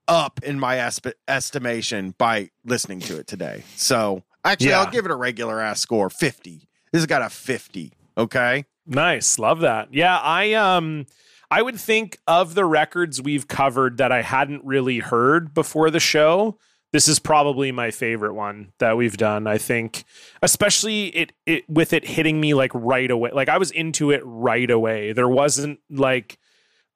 up 0.09 0.41
in 0.43 0.59
my 0.59 0.77
esp- 0.77 1.13
estimation 1.29 2.15
by 2.19 2.51
listening 2.65 3.01
to 3.01 3.19
it 3.19 3.27
today. 3.27 3.65
So 3.77 4.23
actually, 4.45 4.69
Yeah. 4.71 4.81
I'll 4.81 4.91
give 4.91 5.05
it 5.05 5.11
a 5.11 5.17
regular 5.17 5.61
ass 5.61 5.81
score, 5.81 6.11
fifty. 6.11 6.69
This 6.93 7.01
has 7.01 7.07
got 7.07 7.23
a 7.23 7.29
fifty. 7.31 7.93
Okay, 8.17 8.65
Nice. 8.87 9.39
Love 9.39 9.61
that. 9.61 9.89
Yeah, 9.93 10.19
I 10.19 10.53
um 10.55 11.07
I 11.51 11.63
would 11.63 11.79
think 11.81 12.19
of 12.27 12.55
the 12.55 12.65
records 12.65 13.21
we've 13.23 13.49
covered 13.49 13.97
that 13.99 14.13
I 14.13 14.23
hadn't 14.23 14.65
really 14.65 14.99
heard 14.99 15.55
before 15.55 15.91
the 15.91 16.01
show. 16.01 16.59
This 16.93 17.09
is 17.09 17.19
probably 17.19 17.73
my 17.73 17.91
favorite 17.91 18.35
one 18.35 18.73
that 18.79 18.97
we've 18.97 19.17
done. 19.17 19.47
I 19.49 19.59
think, 19.59 20.05
especially 20.43 21.07
it, 21.09 21.33
it 21.47 21.69
with 21.69 21.93
it 21.93 22.07
hitting 22.07 22.41
me 22.41 22.55
like 22.55 22.71
right 22.75 23.11
away. 23.11 23.31
Like 23.33 23.49
I 23.49 23.59
was 23.59 23.71
into 23.73 24.11
it 24.13 24.23
right 24.25 24.71
away. 24.71 25.13
There 25.13 25.29
wasn't 25.29 25.81
like 25.91 26.39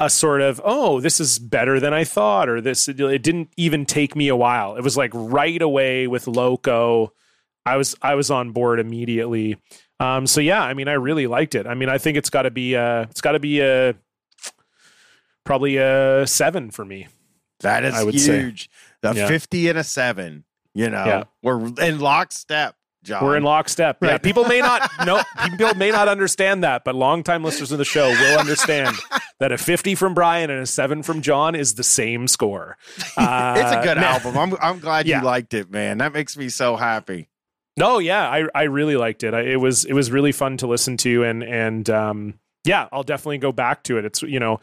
a 0.00 0.08
sort 0.08 0.40
of 0.40 0.60
oh 0.64 1.00
this 1.00 1.18
is 1.20 1.38
better 1.38 1.80
than 1.80 1.92
I 1.92 2.04
thought 2.04 2.48
or 2.48 2.60
this 2.60 2.86
it 2.88 2.96
didn't 3.22 3.50
even 3.56 3.84
take 3.84 4.14
me 4.14 4.28
a 4.28 4.36
while. 4.36 4.76
It 4.76 4.82
was 4.84 4.96
like 4.96 5.10
right 5.14 5.60
away 5.60 6.06
with 6.06 6.26
Loco. 6.26 7.12
I 7.66 7.76
was 7.76 7.96
I 8.00 8.14
was 8.14 8.30
on 8.30 8.52
board 8.52 8.78
immediately. 8.80 9.56
Um, 10.00 10.26
so 10.28 10.40
yeah, 10.40 10.62
I 10.62 10.74
mean, 10.74 10.86
I 10.88 10.92
really 10.92 11.26
liked 11.26 11.54
it. 11.56 11.66
I 11.66 11.74
mean, 11.74 11.88
I 11.88 11.98
think 11.98 12.16
it's 12.16 12.30
got 12.30 12.42
to 12.42 12.50
be 12.50 12.76
uh 12.76 13.02
it's 13.10 13.20
got 13.20 13.32
to 13.32 13.40
be 13.40 13.60
a 13.60 13.94
probably 15.44 15.76
a 15.78 16.26
seven 16.26 16.70
for 16.70 16.84
me. 16.84 17.08
that 17.60 17.84
is 17.84 17.94
I 17.94 18.04
would 18.04 18.18
say. 18.20 18.40
huge. 18.40 18.70
The 19.02 19.14
Yeah. 19.14 19.26
fifty 19.26 19.68
and 19.68 19.78
a 19.78 19.84
seven. 19.84 20.44
You 20.74 20.90
know, 20.90 21.04
Yeah. 21.04 21.24
we're 21.42 21.66
in 21.82 21.98
lockstep, 21.98 22.76
John. 23.09 23.24
We're 23.24 23.36
in 23.36 23.43
lockstep. 23.43 23.98
Yeah, 24.02 24.18
people 24.18 24.44
may 24.44 24.60
not 24.60 24.89
know, 25.06 25.22
people 25.51 25.74
may 25.74 25.90
not 25.90 26.06
understand 26.09 26.62
that, 26.62 26.85
but 26.85 26.94
longtime 26.94 27.43
listeners 27.43 27.72
of 27.72 27.78
the 27.78 27.85
show 27.85 28.09
will 28.09 28.39
understand 28.39 28.97
that 29.40 29.51
a 29.51 29.59
fifty 29.59 29.94
from 29.97 30.14
Bryan 30.14 30.51
and 30.51 30.60
a 30.60 30.66
seven 30.66 31.02
from 31.02 31.22
John 31.22 31.55
is 31.55 31.74
the 31.74 31.82
same 31.85 32.28
score. 32.28 32.76
Uh, 33.16 33.55
it's 33.59 33.72
a 33.72 33.82
good 33.82 33.97
now- 33.98 34.12
album. 34.18 34.39
I'm 34.39 34.55
I'm 34.60 34.78
glad 34.78 35.06
Yeah. 35.06 35.20
you 35.20 35.26
liked 35.26 35.55
it, 35.55 35.70
man. 35.70 35.98
That 35.98 36.12
makes 36.12 36.36
me 36.36 36.48
so 36.48 36.76
happy. 36.76 37.28
No, 37.76 37.98
yeah, 37.98 38.28
I 38.28 38.44
I 38.55 38.62
really 38.64 38.97
liked 38.97 39.22
it. 39.22 39.35
I, 39.35 39.40
it 39.43 39.56
was 39.60 39.85
it 39.85 39.93
was 39.93 40.10
really 40.10 40.32
fun 40.32 40.56
to 40.59 40.66
listen 40.66 40.97
to, 40.98 41.24
and 41.24 41.43
and 41.44 41.89
um, 41.90 42.35
yeah, 42.64 42.89
I'll 42.93 43.05
definitely 43.05 43.39
go 43.39 43.52
back 43.52 43.85
to 43.85 43.98
it. 43.98 44.05
It's 44.05 44.22
you 44.22 44.40
know 44.40 44.60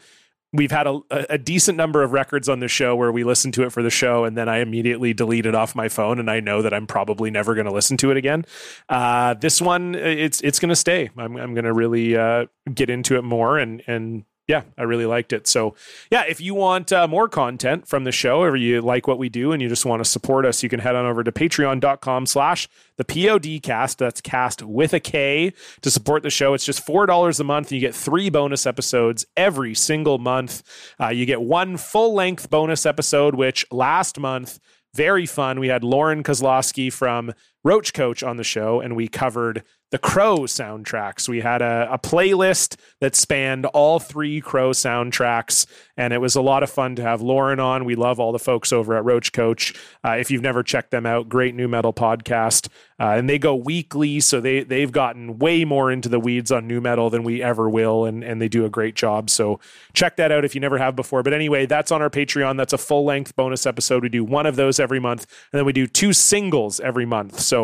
we've 0.52 0.70
had 0.70 0.86
a, 0.86 1.00
a 1.10 1.38
decent 1.38 1.76
number 1.76 2.02
of 2.02 2.12
records 2.12 2.48
on 2.48 2.60
the 2.60 2.68
show 2.68 2.94
where 2.96 3.12
we 3.12 3.24
listen 3.24 3.52
to 3.52 3.62
it 3.64 3.70
for 3.70 3.82
the 3.82 3.90
show, 3.90 4.24
and 4.24 4.36
then 4.36 4.48
I 4.48 4.58
immediately 4.58 5.12
delete 5.12 5.46
it 5.46 5.54
off 5.54 5.74
my 5.74 5.88
phone, 5.88 6.18
and 6.18 6.30
I 6.30 6.40
know 6.40 6.62
that 6.62 6.72
I'm 6.72 6.86
probably 6.86 7.30
never 7.30 7.54
going 7.54 7.66
to 7.66 7.72
listen 7.72 7.96
to 7.98 8.10
it 8.10 8.16
again. 8.16 8.44
Uh, 8.88 9.34
this 9.34 9.60
one, 9.60 9.94
it's 9.94 10.40
it's 10.42 10.58
going 10.58 10.70
to 10.70 10.76
stay. 10.76 11.10
I'm 11.16 11.36
I'm 11.36 11.54
going 11.54 11.64
to 11.64 11.72
really 11.72 12.16
uh, 12.16 12.46
get 12.72 12.90
into 12.90 13.16
it 13.16 13.22
more, 13.22 13.58
and 13.58 13.82
and 13.86 14.24
yeah, 14.48 14.62
I 14.78 14.84
really 14.84 15.06
liked 15.06 15.32
it. 15.32 15.48
So, 15.48 15.74
yeah, 16.08 16.22
if 16.28 16.40
you 16.40 16.54
want 16.54 16.92
uh, 16.92 17.08
more 17.08 17.28
content 17.28 17.88
from 17.88 18.04
the 18.04 18.12
show 18.12 18.40
or 18.40 18.54
you 18.54 18.80
like 18.80 19.08
what 19.08 19.18
we 19.18 19.28
do 19.28 19.50
and 19.50 19.60
you 19.60 19.68
just 19.68 19.84
want 19.84 20.04
to 20.04 20.08
support 20.08 20.46
us, 20.46 20.62
you 20.62 20.68
can 20.68 20.78
head 20.78 20.94
on 20.94 21.04
over 21.04 21.24
to 21.24 21.32
patreon.com 21.32 22.26
slash 22.26 22.68
the 22.96 23.04
PODKAST. 23.04 23.96
That's 23.96 24.20
cast 24.20 24.62
with 24.62 24.94
a 24.94 25.00
K 25.00 25.52
to 25.80 25.90
support 25.90 26.22
the 26.22 26.30
show. 26.30 26.54
It's 26.54 26.64
just 26.64 26.86
$4 26.86 27.40
a 27.40 27.44
month. 27.44 27.72
You 27.72 27.80
get 27.80 27.94
three 27.94 28.30
bonus 28.30 28.66
episodes 28.66 29.26
every 29.36 29.74
single 29.74 30.18
month. 30.18 30.62
Uh, 31.00 31.08
you 31.08 31.26
get 31.26 31.42
one 31.42 31.76
full 31.76 32.14
length 32.14 32.48
bonus 32.48 32.86
episode, 32.86 33.34
which 33.34 33.66
last 33.72 34.18
month, 34.20 34.60
very 34.94 35.26
fun. 35.26 35.60
We 35.60 35.68
had 35.68 35.82
Lorin 35.82 36.22
Kozlowski 36.22 36.92
from 36.92 37.34
Roach 37.66 37.92
Koach 37.92 38.24
on 38.24 38.36
the 38.36 38.44
show, 38.44 38.80
and 38.80 38.94
we 38.94 39.08
covered 39.08 39.64
the 39.90 39.98
Crow 39.98 40.40
soundtracks. 40.40 41.28
We 41.28 41.40
had 41.40 41.62
a, 41.62 41.88
a 41.92 41.98
playlist 41.98 42.76
that 43.00 43.14
spanned 43.14 43.66
all 43.66 43.98
three 44.00 44.40
Crow 44.40 44.70
soundtracks, 44.70 45.66
and 45.96 46.12
it 46.12 46.20
was 46.20 46.36
a 46.36 46.40
lot 46.40 46.62
of 46.62 46.70
fun 46.70 46.96
to 46.96 47.02
have 47.02 47.22
Lorin 47.22 47.60
on. 47.60 47.84
We 47.84 47.94
love 47.94 48.20
all 48.20 48.32
the 48.32 48.38
folks 48.38 48.72
over 48.72 48.96
at 48.96 49.04
Roach 49.04 49.32
Koach. 49.32 49.76
Uh, 50.04 50.16
if 50.18 50.30
you've 50.30 50.42
never 50.42 50.62
checked 50.64 50.90
them 50.90 51.06
out, 51.06 51.28
great 51.28 51.54
nu 51.54 51.68
metal 51.68 51.92
podcast, 51.92 52.68
uh, 53.00 53.14
and 53.16 53.28
they 53.28 53.38
go 53.38 53.54
weekly, 53.54 54.20
so 54.20 54.40
they 54.40 54.64
they've 54.64 54.90
gotten 54.92 55.38
way 55.38 55.64
more 55.64 55.90
into 55.90 56.08
the 56.08 56.20
weeds 56.20 56.50
on 56.50 56.66
nu 56.66 56.80
metal 56.80 57.08
than 57.08 57.22
we 57.22 57.40
ever 57.42 57.68
will, 57.70 58.04
and 58.04 58.24
and 58.24 58.40
they 58.40 58.48
do 58.48 58.64
a 58.64 58.70
great 58.70 58.96
job. 58.96 59.30
So 59.30 59.60
check 59.92 60.16
that 60.16 60.32
out 60.32 60.44
if 60.44 60.54
you 60.54 60.60
never 60.60 60.78
have 60.78 60.96
before. 60.96 61.22
But 61.22 61.32
anyway, 61.32 61.66
that's 61.66 61.92
on 61.92 62.02
our 62.02 62.10
Patreon. 62.10 62.56
That's 62.56 62.72
a 62.72 62.78
full 62.78 63.04
length 63.04 63.36
bonus 63.36 63.66
episode. 63.66 64.02
We 64.02 64.08
do 64.08 64.24
one 64.24 64.46
of 64.46 64.56
those 64.56 64.80
every 64.80 65.00
month, 65.00 65.26
and 65.52 65.58
then 65.58 65.64
we 65.64 65.72
do 65.72 65.86
two 65.86 66.12
singles 66.12 66.80
every 66.80 67.06
month. 67.06 67.38
So 67.38 67.55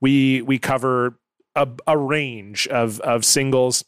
we 0.00 0.42
we 0.42 0.58
cover 0.58 1.18
a, 1.54 1.68
a 1.86 1.96
range 1.96 2.66
of 2.68 3.00
of 3.00 3.24
singles. 3.24 3.84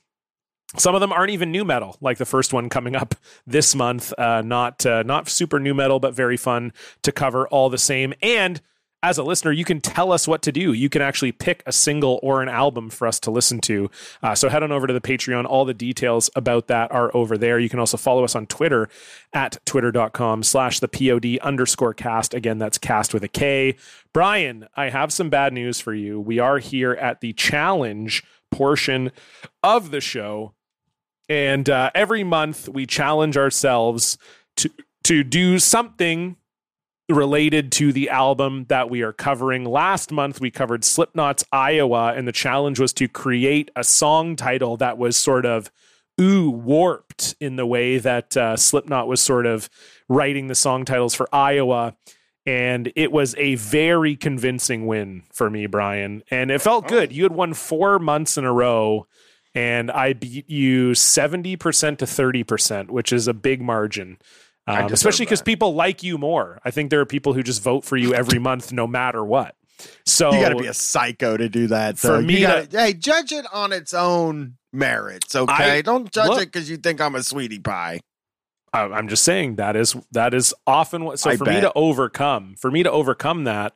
Some 0.77 0.95
of 0.95 1.01
them 1.01 1.13
aren't 1.13 1.31
even 1.31 1.53
nu 1.53 1.65
metal, 1.65 1.97
like 2.01 2.19
the 2.19 2.25
first 2.25 2.53
one 2.53 2.69
coming 2.69 2.97
up 2.97 3.15
this 3.47 3.75
month. 3.75 4.13
Uh, 4.19 4.43
not 4.43 4.85
uh, 4.85 5.03
not 5.05 5.29
super 5.29 5.61
nu 5.61 5.75
metal, 5.75 6.01
but 6.01 6.15
very 6.15 6.37
fun 6.37 6.73
to 7.03 7.13
cover 7.13 7.47
all 7.49 7.71
the 7.71 7.79
same. 7.79 8.13
And 8.23 8.61
as 9.05 9.19
a 9.19 9.23
listener, 9.23 9.53
you 9.53 9.67
can 9.67 9.83
tell 9.83 10.13
us 10.13 10.27
what 10.27 10.41
to 10.41 10.51
do. 10.51 10.73
You 10.73 10.89
can 10.89 11.03
actually 11.03 11.31
pick 11.31 11.63
a 11.67 11.73
single 11.73 12.19
or 12.23 12.43
an 12.43 12.49
album 12.49 12.89
for 12.89 13.07
us 13.07 13.21
to 13.21 13.31
listen 13.31 13.61
to. 13.61 13.91
Uh, 14.23 14.35
so 14.35 14.49
head 14.49 14.63
on 14.63 14.73
over 14.73 14.87
to 14.87 14.95
the 14.95 15.01
Patreon. 15.01 15.45
All 15.45 15.67
the 15.67 15.75
details 15.75 16.31
about 16.35 16.69
that 16.69 16.91
are 16.91 17.15
over 17.15 17.37
there. 17.37 17.59
You 17.59 17.69
can 17.69 17.79
also 17.79 17.99
follow 17.99 18.25
us 18.25 18.35
on 18.35 18.47
Twitter 18.47 18.89
at 19.35 19.59
twitter.com 19.67 20.43
slash 20.43 20.81
the 20.81 20.89
pod 20.89 21.27
underscore 21.43 21.93
cast. 21.93 22.33
Again, 22.33 22.57
that's 22.57 22.79
cast 22.79 23.13
with 23.13 23.23
a 23.23 23.29
K. 23.29 23.77
Bryan, 24.15 24.69
I 24.75 24.89
have 24.89 25.13
some 25.13 25.29
bad 25.29 25.53
news 25.53 25.81
for 25.81 25.93
you. 25.93 26.19
We 26.19 26.39
are 26.39 26.59
here 26.59 26.93
at 26.93 27.21
the 27.21 27.35
challenge 27.35 28.25
portion 28.51 29.13
of 29.63 29.91
the 29.91 30.01
show. 30.01 30.55
And 31.29 31.69
uh, 31.69 31.91
every 31.95 32.25
month 32.25 32.71
we 32.71 32.87
challenge 32.87 33.37
ourselves 33.37 34.17
to 34.57 34.71
to 35.03 35.23
do 35.23 35.59
something 35.59 36.37
related 37.09 37.71
to 37.73 37.93
the 37.93 38.09
album 38.09 38.65
that 38.69 38.89
we 38.89 39.03
are 39.03 39.13
covering. 39.13 39.65
Last 39.65 40.11
month, 40.11 40.41
we 40.41 40.51
covered 40.51 40.85
Slipknot's 40.85 41.45
Iowa, 41.53 42.15
and 42.15 42.27
the 42.27 42.33
challenge 42.33 42.81
was 42.81 42.93
to 42.95 43.09
create 43.09 43.71
a 43.77 43.85
song 43.85 44.37
title 44.37 44.77
that 44.79 44.97
was 44.97 45.17
sort 45.17 45.45
of 45.45 45.71
ooh 46.21 46.51
warped 46.51 47.35
in 47.41 47.57
the 47.57 47.67
way 47.67 47.99
that 47.99 48.37
uh, 48.37 48.57
Slipknot 48.57 49.09
was 49.09 49.21
sort 49.21 49.47
of 49.47 49.69
writing 50.09 50.47
the 50.47 50.55
song 50.55 50.85
titles 50.85 51.15
for 51.15 51.29
Iowa. 51.35 51.97
And 52.47 52.93
it 52.95 53.11
was 53.11 53.35
a 53.37 53.55
very 53.55 54.17
convincing 54.17 54.87
win 54.87 55.23
for 55.33 55.49
me, 55.49 55.67
Bryan. 55.67 56.23
And 56.31 56.51
it 56.51 56.61
felt 56.61 56.89
good. 56.89 57.11
You 57.11 57.23
had 57.23 57.33
won 57.33 57.55
four 57.55 57.99
months 57.99 58.37
in 58.37 58.45
a 58.45 58.53
row, 58.53 59.07
and 59.55 59.91
I 59.91 60.13
beat 60.13 60.49
you 60.49 60.91
70% 60.91 61.59
to 61.99 62.05
30%, 62.05 62.91
which 62.91 63.13
is 63.13 63.29
a 63.29 63.35
big 63.35 63.63
margin. 63.63 64.19
Um, 64.66 64.93
especially 64.93 65.27
because 65.27 65.43
people 65.43 65.74
like 65.74 66.03
you 66.03 66.16
more. 66.16 66.59
I 66.65 66.70
think 66.70 66.91
there 66.91 67.01
are 67.01 67.07
people 67.07 67.35
who 67.35 67.43
just 67.43 67.62
vote 67.62 67.85
for 67.85 67.97
you 67.97 68.15
every 68.15 68.39
month, 68.49 68.73
no 68.73 68.86
matter 68.86 69.23
what. 69.24 69.55
So 70.07 70.32
You 70.32 70.41
got 70.41 70.51
to 70.51 70.57
be 70.57 70.66
a 70.66 70.74
psycho 70.74 71.36
to 71.36 71.49
do 71.49 71.66
that. 71.66 71.99
For 71.99 72.23
me 72.23 72.41
You 72.41 72.47
gotta- 72.47 72.66
to- 72.69 72.78
hey, 72.78 72.93
judge 72.95 73.32
it 73.32 73.45
on 73.53 73.73
its 73.73 73.93
own 73.93 74.57
merits. 74.73 75.35
Okay, 75.36 75.53
I- 75.78 75.82
don't 75.82 76.11
judge 76.11 76.28
look- 76.28 76.43
it 76.43 76.47
because 76.53 76.70
you 76.70 76.77
think 76.78 77.01
I'm 77.01 77.15
a 77.15 77.23
sweetie 77.23 77.59
pie. 77.59 78.01
I- 78.73 78.85
I'm 78.85 79.09
just 79.09 79.23
saying 79.24 79.57
that 79.57 79.77
is 79.77 79.95
that 80.12 80.32
is 80.35 80.55
often 80.66 81.05
what. 81.05 81.19
So 81.20 81.31
I 81.31 81.36
for 81.36 81.45
me 81.45 81.61
to 81.61 81.73
overcome, 81.74 82.55
for 82.59 82.70
me 82.70 82.82
to 82.82 82.91
overcome 82.91 83.45
that, 83.45 83.74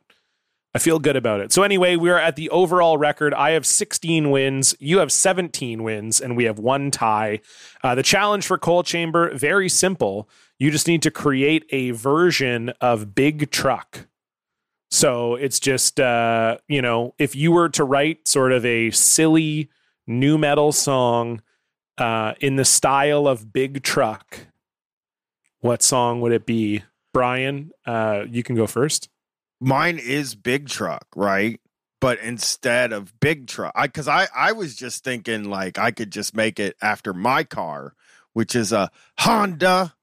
I 0.74 0.78
feel 0.78 0.98
good 0.98 1.16
about 1.16 1.40
it. 1.40 1.52
So 1.52 1.62
anyway, 1.62 1.96
we 1.96 2.10
are 2.10 2.18
at 2.18 2.36
the 2.36 2.50
overall 2.50 2.98
record. 2.98 3.32
I 3.32 3.52
have 3.52 3.64
16 3.64 4.30
wins. 4.30 4.74
You 4.78 4.98
have 4.98 5.10
17 5.10 5.82
wins, 5.82 6.20
and 6.20 6.36
we 6.36 6.44
have 6.44 6.58
one 6.58 6.90
tie. 6.90 7.40
Uh, 7.82 7.94
the 7.94 8.02
challenge 8.02 8.46
for 8.46 8.58
Coal 8.58 8.82
Chamber 8.82 9.34
very 9.34 9.68
simple. 9.68 10.28
You 10.58 10.70
just 10.70 10.86
need 10.86 11.02
to 11.02 11.10
create 11.10 11.64
a 11.70 11.92
version 11.92 12.70
of 12.80 13.14
Big 13.14 13.50
Truck. 13.50 14.08
So 14.90 15.36
it's 15.36 15.58
just 15.58 16.00
uh, 16.00 16.58
you 16.68 16.82
know, 16.82 17.14
if 17.18 17.34
you 17.34 17.52
were 17.52 17.68
to 17.70 17.84
write 17.84 18.28
sort 18.28 18.52
of 18.52 18.64
a 18.64 18.90
silly 18.90 19.70
nu 20.06 20.36
metal 20.36 20.72
song 20.72 21.42
uh, 21.96 22.34
in 22.40 22.56
the 22.56 22.64
style 22.64 23.26
of 23.26 23.52
Big 23.52 23.82
Truck, 23.82 24.46
what 25.60 25.82
song 25.82 26.20
would 26.20 26.32
it 26.32 26.46
be? 26.46 26.82
Bryan, 27.12 27.70
uh, 27.86 28.24
you 28.28 28.42
can 28.42 28.54
go 28.54 28.66
first. 28.66 29.08
Mine 29.60 29.98
is 29.98 30.34
big 30.34 30.68
truck, 30.68 31.06
right? 31.16 31.60
But 32.00 32.20
instead 32.20 32.92
of 32.92 33.18
big 33.18 33.48
truck, 33.48 33.72
I 33.74 33.86
because 33.88 34.06
I 34.06 34.28
I 34.34 34.52
was 34.52 34.76
just 34.76 35.02
thinking 35.02 35.44
like 35.50 35.78
I 35.78 35.90
could 35.90 36.12
just 36.12 36.34
make 36.34 36.60
it 36.60 36.76
after 36.80 37.12
my 37.12 37.42
car, 37.44 37.94
which 38.32 38.54
is 38.54 38.72
a 38.72 38.90
Honda. 39.18 39.94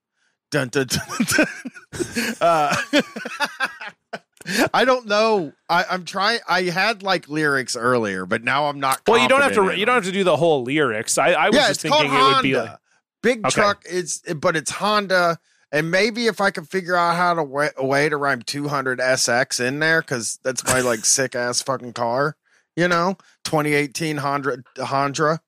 Dun, 0.51 0.69
dun, 0.69 0.87
dun, 0.87 1.47
uh, 2.41 2.75
I 4.73 4.85
don't 4.85 5.07
know. 5.07 5.53
I, 5.69 5.85
I'm 5.89 6.05
trying. 6.05 6.39
I 6.47 6.63
had 6.63 7.01
like 7.01 7.27
lyrics 7.27 7.75
earlier, 7.75 8.25
but 8.25 8.43
now 8.43 8.65
I'm 8.67 8.79
not. 8.79 9.01
Well, 9.07 9.21
you 9.21 9.27
don't 9.27 9.41
have 9.41 9.53
to. 9.53 9.77
You 9.77 9.85
don't 9.85 9.95
have 9.95 10.05
to 10.05 10.11
do 10.11 10.23
the 10.23 10.37
whole 10.37 10.63
lyrics. 10.63 11.17
I, 11.17 11.31
I 11.31 11.49
was 11.49 11.57
yeah, 11.57 11.67
just 11.69 11.81
thinking 11.81 12.05
it 12.05 12.23
would 12.23 12.43
be 12.43 12.55
like 12.55 12.77
big 13.23 13.45
Okay. 13.45 13.51
truck. 13.51 13.83
It's 13.89 14.19
but 14.35 14.55
it's 14.55 14.71
Honda, 14.71 15.39
and 15.71 15.89
maybe 15.91 16.27
if 16.27 16.39
I 16.41 16.51
could 16.51 16.67
figure 16.69 16.95
out 16.95 17.15
how 17.15 17.33
to 17.33 17.43
wa- 17.43 17.69
a 17.77 17.85
way 17.85 18.07
to 18.09 18.17
rhyme 18.17 18.41
200 18.41 18.99
SX 18.99 19.59
in 19.65 19.79
there, 19.79 20.01
because 20.01 20.39
that's 20.43 20.63
my 20.65 20.81
like 20.81 21.05
sick 21.05 21.35
ass 21.35 21.61
fucking 21.61 21.93
car. 21.93 22.35
You 22.75 22.87
know, 22.87 23.17
2018 23.45 24.17
Honda 24.17 24.57
Honda. 24.79 25.39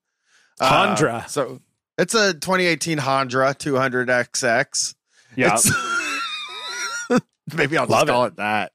Uh, 0.59 0.95
Honda. 0.95 1.25
so 1.27 1.59
it's 1.97 2.13
a 2.15 2.33
2018 2.33 2.97
Honda 2.99 3.55
200 3.57 4.07
XX. 4.07 4.95
yeah, 5.35 5.57
maybe 7.55 7.77
I'll 7.77 7.85
Love 7.87 8.07
just 8.07 8.13
call 8.13 8.25
it 8.25 8.35
that. 8.37 8.71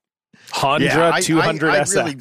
Honda 0.52 0.86
yeah, 0.86 1.00
I- 1.08 1.16
I- 1.16 1.20
200 1.20 1.70
I 1.70 1.80
SX. 1.80 1.94
really- 1.96 2.16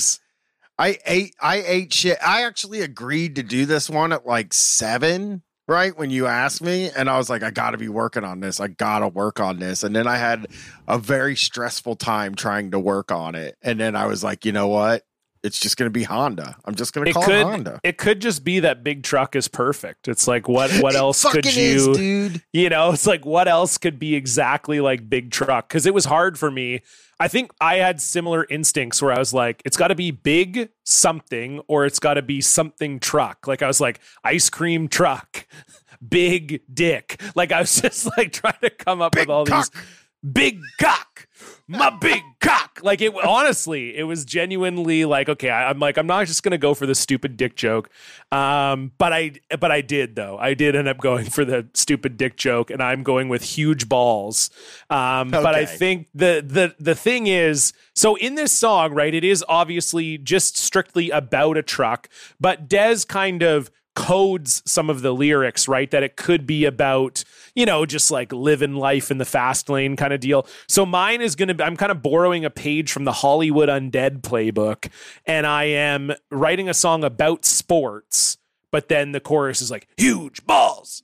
I 0.80 0.98
ate 1.06 1.35
I 1.39 1.57
ate 1.57 1.93
shit. 1.93 2.18
I 2.26 2.43
actually 2.43 2.81
agreed 2.81 3.35
to 3.35 3.43
do 3.43 3.68
this 3.68 3.88
one 3.88 4.11
at 4.14 4.26
like 4.26 4.52
seven, 4.52 5.43
right? 5.67 5.97
When 5.97 6.09
you 6.09 6.27
asked 6.27 6.61
me, 6.61 6.89
and 6.95 7.09
I 7.09 7.17
was 7.17 7.29
like, 7.29 7.43
I 7.43 7.51
gotta 7.51 7.77
be 7.77 7.89
working 7.89 8.23
on 8.23 8.39
this. 8.39 8.59
I 8.59 8.67
gotta 8.67 9.07
work 9.07 9.39
on 9.39 9.59
this. 9.59 9.83
And 9.83 9.95
then 9.95 10.07
I 10.07 10.17
had 10.17 10.47
a 10.88 10.97
very 10.97 11.35
stressful 11.35 11.95
time 11.97 12.35
trying 12.35 12.71
to 12.71 12.79
work 12.79 13.11
on 13.11 13.35
it. 13.35 13.57
And 13.61 13.79
then 13.79 13.95
I 13.95 14.05
was 14.07 14.23
like, 14.23 14.45
you 14.45 14.51
know 14.51 14.67
what? 14.67 15.03
It's 15.43 15.59
just 15.59 15.75
gonna 15.75 15.89
be 15.89 16.03
Honda. 16.03 16.55
I'm 16.65 16.75
just 16.75 16.93
gonna 16.93 17.09
it 17.09 17.13
call 17.13 17.23
could 17.23 17.33
it 17.35 17.43
Honda. 17.43 17.79
it 17.83 17.97
could 17.97 18.21
just 18.21 18.43
be 18.43 18.59
that 18.59 18.83
big 18.83 19.01
truck 19.01 19.35
is 19.35 19.47
perfect. 19.47 20.07
It's 20.07 20.27
like 20.27 20.47
what 20.47 20.69
what 20.83 20.93
else 20.95 21.23
could 21.25 21.45
you 21.45 21.63
is, 21.63 21.97
dude? 21.97 22.43
you 22.53 22.69
know 22.69 22.91
it's 22.91 23.07
like 23.07 23.25
what 23.25 23.47
else 23.47 23.79
could 23.79 23.97
be 23.97 24.13
exactly 24.13 24.79
like 24.81 25.09
big 25.09 25.31
truck 25.31 25.67
because 25.67 25.88
it 25.88 25.95
was 25.95 26.05
hard 26.05 26.38
for 26.38 26.51
me 26.51 26.81
i 27.22 27.27
think 27.27 27.52
i 27.61 27.76
had 27.76 28.02
similar 28.02 28.45
instincts 28.49 29.02
where 29.02 29.11
i 29.11 29.19
was 29.19 29.34
like 29.34 29.61
it's 29.64 29.77
got 29.77 29.89
to 29.89 29.95
be 29.95 30.11
big 30.11 30.69
something 30.84 31.61
or 31.68 31.85
it's 31.85 31.99
got 31.99 32.15
to 32.15 32.22
be 32.22 32.41
something 32.41 32.99
truck 32.99 33.48
like 33.48 33.61
i 33.61 33.68
was 33.68 33.80
like 33.80 33.99
ice 34.23 34.49
cream 34.49 34.88
truck 34.88 35.48
big 36.10 36.61
dick 36.73 37.22
like 37.35 37.52
i 37.52 37.61
was 37.61 37.81
just 37.81 38.10
like 38.18 38.34
trying 38.34 38.53
to 38.61 38.69
come 38.69 39.02
up 39.02 39.14
Big 39.14 39.22
with 39.22 39.30
all 39.30 39.45
cock. 39.45 39.72
these 39.72 39.84
big 40.30 40.60
cock. 40.80 41.27
My 41.68 41.89
big 41.89 42.22
cock. 42.41 42.80
Like 42.84 43.02
it 43.02 43.14
honestly 43.15 43.95
it 43.95 44.03
was 44.03 44.26
genuinely 44.26 45.06
like 45.06 45.30
okay 45.30 45.49
I, 45.49 45.69
i'm 45.69 45.80
like 45.80 45.98
i'm 45.98 46.07
not 46.07 46.27
just 46.27 46.43
gonna 46.43 46.57
go 46.57 46.73
for 46.73 46.85
the 46.85 46.95
stupid 46.95 47.38
dick 47.38 47.56
joke. 47.56 47.89
Um 48.31 48.91
but 48.98 49.14
i 49.14 49.34
but 49.60 49.72
i 49.72 49.81
did 49.81 50.15
though. 50.15 50.38
I 50.38 50.53
did 50.53 50.76
end 50.76 50.88
up 50.88 50.98
going 50.98 51.26
for 51.30 51.45
the 51.45 51.68
stupid 51.73 52.18
dick 52.18 52.35
joke 52.35 52.72
and 52.72 52.81
i'm 52.81 53.03
going 53.03 53.30
with 53.30 53.43
huge 53.43 53.88
balls. 53.88 54.49
Um 54.89 55.31
but 55.31 55.56
i 55.56 55.65
think 55.65 56.07
the 56.14 56.43
the 56.45 56.76
the 56.80 56.95
thing 56.95 57.27
is 57.27 57.73
so 57.95 58.15
in 58.15 58.35
this 58.35 58.52
song 58.52 58.93
right 58.93 59.14
it 59.14 59.23
is 59.23 59.45
obviously 59.48 60.18
just 60.18 60.57
strictly 60.57 61.10
about 61.10 61.57
a 61.57 61.64
truck 61.64 62.10
but 62.39 62.68
Dez 62.68 63.07
kind 63.07 63.43
of 63.43 63.72
codes 63.95 64.64
some 64.65 64.89
of 64.89 65.02
the 65.02 65.14
lyrics, 65.14 65.68
right? 65.68 65.89
That 65.91 66.03
it 66.03 66.15
could 66.15 66.45
be 66.48 66.65
about, 66.65 67.23
you 67.56 67.65
know, 67.65 67.86
just 67.86 68.11
like 68.11 68.32
living 68.32 68.76
life 68.76 69.11
in 69.11 69.18
the 69.18 69.26
fast 69.26 69.69
lane 69.69 69.95
kind 69.95 70.14
of 70.14 70.19
deal. 70.19 70.48
So 70.68 70.86
mine 70.86 71.22
is 71.22 71.36
going 71.36 71.48
to 71.49 71.53
be, 71.53 71.64
I'm 71.64 71.78
kind 71.78 71.91
of 71.91 72.02
borrowing 72.02 72.45
a 72.45 72.49
page 72.49 72.91
from 72.91 73.06
the 73.06 73.11
Hollywood 73.11 73.69
Undead 73.69 74.22
playbook, 74.22 74.90
and 75.26 75.45
I 75.45 75.65
am 75.65 76.14
writing 76.30 76.69
a 76.69 76.73
song 76.73 77.03
about 77.03 77.45
sports, 77.45 78.38
but 78.72 78.88
then 78.88 79.11
the 79.11 79.19
chorus 79.19 79.61
is 79.61 79.72
like, 79.72 79.88
huge 79.98 80.45
balls. 80.45 81.03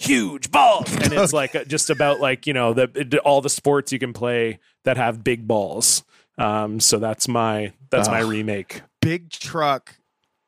Huge 0.00 0.52
balls, 0.52 0.94
and 0.94 1.12
it's 1.12 1.32
like 1.32 1.56
uh, 1.56 1.64
just 1.64 1.90
about 1.90 2.20
like 2.20 2.46
you 2.46 2.52
know 2.52 2.72
the 2.72 3.20
all 3.24 3.40
the 3.40 3.50
sports 3.50 3.90
you 3.90 3.98
can 3.98 4.12
play 4.12 4.60
that 4.84 4.96
have 4.96 5.24
big 5.24 5.48
balls. 5.48 6.04
Um, 6.38 6.78
so 6.78 7.00
that's 7.00 7.26
my 7.26 7.72
that's 7.90 8.08
my 8.08 8.20
remake. 8.20 8.82
Big 9.00 9.30
truck. 9.30 9.97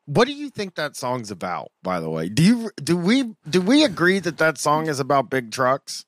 What 0.05 0.25
do 0.27 0.33
you 0.33 0.49
think 0.49 0.75
that 0.75 0.95
song's 0.95 1.31
about? 1.31 1.71
By 1.83 1.99
the 1.99 2.09
way, 2.09 2.27
do 2.29 2.43
you 2.43 2.71
do 2.83 2.97
we 2.97 3.33
do 3.49 3.61
we 3.61 3.83
agree 3.83 4.19
that 4.19 4.37
that 4.39 4.57
song 4.57 4.87
is 4.87 4.99
about 4.99 5.29
big 5.29 5.51
trucks? 5.51 6.05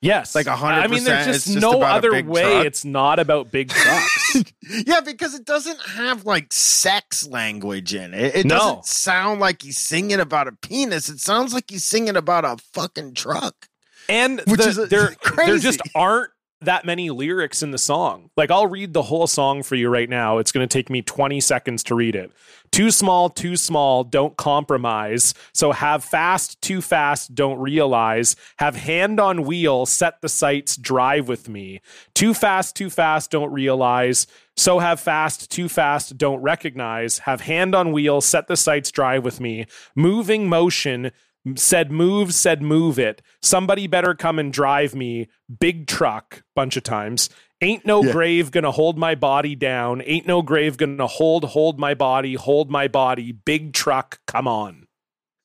Yes, 0.00 0.34
Like 0.34 0.46
a 0.48 0.56
100%, 0.56 0.62
I 0.64 0.86
mean, 0.88 1.04
there's 1.04 1.26
just 1.26 1.46
just 1.46 1.60
no 1.60 1.80
other 1.80 2.10
way. 2.24 2.42
truck. 2.42 2.66
It's 2.66 2.84
not 2.84 3.20
about 3.20 3.52
big 3.52 3.68
trucks. 3.68 4.42
yeah, 4.84 4.98
because 5.00 5.32
it 5.32 5.44
doesn't 5.44 5.78
have 5.90 6.24
like 6.26 6.52
sex 6.52 7.24
language 7.28 7.94
in 7.94 8.12
it. 8.12 8.34
It 8.34 8.46
No. 8.46 8.58
doesn't 8.58 8.86
sound 8.86 9.38
like 9.38 9.62
he's 9.62 9.78
singing 9.78 10.18
about 10.18 10.48
a 10.48 10.52
penis. 10.52 11.08
It 11.08 11.20
sounds 11.20 11.54
like 11.54 11.70
he's 11.70 11.84
singing 11.84 12.16
about 12.16 12.44
a 12.44 12.56
fucking 12.72 13.14
truck. 13.14 13.68
and 14.08 14.40
Which 14.48 14.60
the- 14.62 14.68
is 14.70 14.78
a- 14.78 14.86
there, 14.86 15.14
there 15.36 15.58
just 15.58 15.80
aren't 15.94 16.30
that 16.64 16.84
many 16.84 17.10
lyrics 17.10 17.62
in 17.62 17.70
the 17.70 17.78
song. 17.78 18.30
Like 18.36 18.50
I'll 18.50 18.66
read 18.66 18.92
the 18.92 19.02
whole 19.02 19.26
song 19.26 19.62
for 19.62 19.74
you 19.74 19.88
right 19.88 20.08
now. 20.08 20.38
It's 20.38 20.52
going 20.52 20.66
to 20.66 20.72
take 20.72 20.90
me 20.90 21.02
20 21.02 21.40
seconds 21.40 21.82
to 21.84 21.94
read 21.94 22.16
it. 22.16 22.30
Too 22.72 22.90
small, 22.90 23.28
too 23.28 23.56
small, 23.58 24.02
don't 24.02 24.34
compromise. 24.38 25.34
So 25.52 25.72
have 25.72 26.02
fast, 26.02 26.60
too 26.62 26.80
fast, 26.80 27.34
don't 27.34 27.58
realize. 27.58 28.34
Have 28.56 28.76
hand 28.76 29.20
on 29.20 29.44
wheel, 29.44 29.84
set 29.84 30.22
the 30.22 30.28
sights, 30.30 30.78
drive 30.78 31.28
with 31.28 31.50
me. 31.50 31.82
Too 32.14 32.32
fast, 32.32 32.74
too 32.74 32.88
fast, 32.88 33.30
don't 33.30 33.52
realize. 33.52 34.26
So 34.56 34.78
have 34.78 35.00
fast, 35.00 35.50
too 35.50 35.68
fast, 35.68 36.16
don't 36.16 36.40
recognize. 36.40 37.18
Have 37.18 37.42
hand 37.42 37.74
on 37.74 37.92
wheel, 37.92 38.22
set 38.22 38.48
the 38.48 38.56
sights, 38.56 38.90
drive 38.90 39.22
with 39.22 39.38
me. 39.38 39.66
Moving 39.94 40.48
motion, 40.48 41.12
said 41.56 41.90
move, 41.90 42.32
said 42.34 42.62
move 42.62 42.98
it. 42.98 43.22
Somebody 43.42 43.86
better 43.86 44.14
come 44.14 44.38
and 44.38 44.52
drive 44.52 44.94
me. 44.94 45.28
Big 45.60 45.86
truck, 45.86 46.42
bunch 46.54 46.76
of 46.76 46.82
times. 46.82 47.28
Ain't 47.60 47.86
no 47.86 48.02
Yeah. 48.02 48.12
grave 48.12 48.50
gonna 48.50 48.70
hold 48.72 48.98
my 48.98 49.14
body 49.14 49.54
down. 49.54 50.02
Ain't 50.02 50.26
no 50.26 50.42
grave 50.42 50.76
gonna 50.76 51.06
hold, 51.06 51.44
hold 51.44 51.78
my 51.78 51.94
body, 51.94 52.34
hold 52.34 52.70
my 52.70 52.88
body. 52.88 53.32
Big 53.32 53.72
truck, 53.72 54.20
come 54.26 54.48
on. 54.48 54.86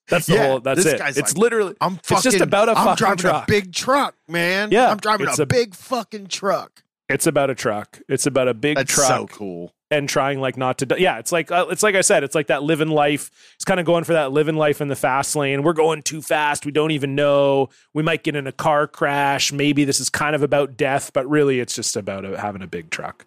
That's 0.10 0.26
the 0.28 0.36
Yeah, 0.36 0.48
whole. 0.48 0.60
That's 0.61 0.86
it. 0.86 1.02
It's 1.03 1.18
like, 1.18 1.38
literally. 1.38 1.76
I'm 1.82 1.98
fucking. 1.98 2.15
It's 2.18 2.24
just 2.24 2.40
about 2.41 2.69
a 2.69 2.72
I'm 2.72 2.86
fucking 2.86 2.95
driving 2.95 3.18
truck. 3.18 3.44
a 3.44 3.52
big 3.52 3.74
truck, 3.74 4.15
man. 4.28 4.72
Yeah, 4.72 4.90
I'm 4.90 4.98
driving 4.98 5.28
a, 5.28 5.41
a- 5.41 5.45
big 5.45 5.76
fucking 5.76 6.28
truck. 6.28 6.84
It's 7.10 7.28
about 7.28 7.49
a 7.49 7.56
truck. 7.56 7.99
It's 8.10 8.26
about 8.26 8.48
a 8.48 8.53
big 8.53 8.78
That's 8.78 8.94
truck. 8.94 9.07
so 9.07 9.28
cool. 9.28 9.74
And 9.89 10.09
trying 10.09 10.41
like 10.41 10.57
not 10.57 10.80
to 10.80 10.85
die. 10.85 10.97
yeah 10.97 11.18
it's 11.18 11.31
like 11.31 11.49
uh, 11.49 11.68
it's 11.69 11.81
like 11.81 11.95
i 11.95 12.01
said 12.01 12.26
it's 12.26 12.35
like 12.35 12.47
that 12.47 12.61
living 12.61 12.89
life 12.89 13.31
it's 13.55 13.64
kind 13.64 13.80
of 13.80 13.85
going 13.85 14.03
for 14.03 14.11
that 14.14 14.34
living 14.34 14.57
life 14.57 14.81
in 14.81 14.89
the 14.89 14.97
fast 14.97 15.34
lane 15.34 15.64
we're 15.64 15.72
going 15.72 16.01
too 16.01 16.22
fast 16.22 16.65
we 16.65 16.73
don't 16.73 16.91
even 16.91 17.15
know 17.15 17.69
we 17.93 18.03
might 18.03 18.22
get 18.22 18.35
in 18.35 18.47
a 18.47 18.51
car 18.51 18.85
crash 18.85 19.53
maybe 19.53 19.85
this 19.85 20.01
is 20.01 20.09
kind 20.09 20.35
of 20.35 20.43
about 20.43 20.76
death 20.76 21.14
but 21.14 21.26
really 21.30 21.61
it's 21.61 21.73
just 21.73 21.95
about 21.95 22.26
uh, 22.26 22.35
having 22.35 22.61
a 22.61 22.68
big 22.68 22.89
truck 22.89 23.26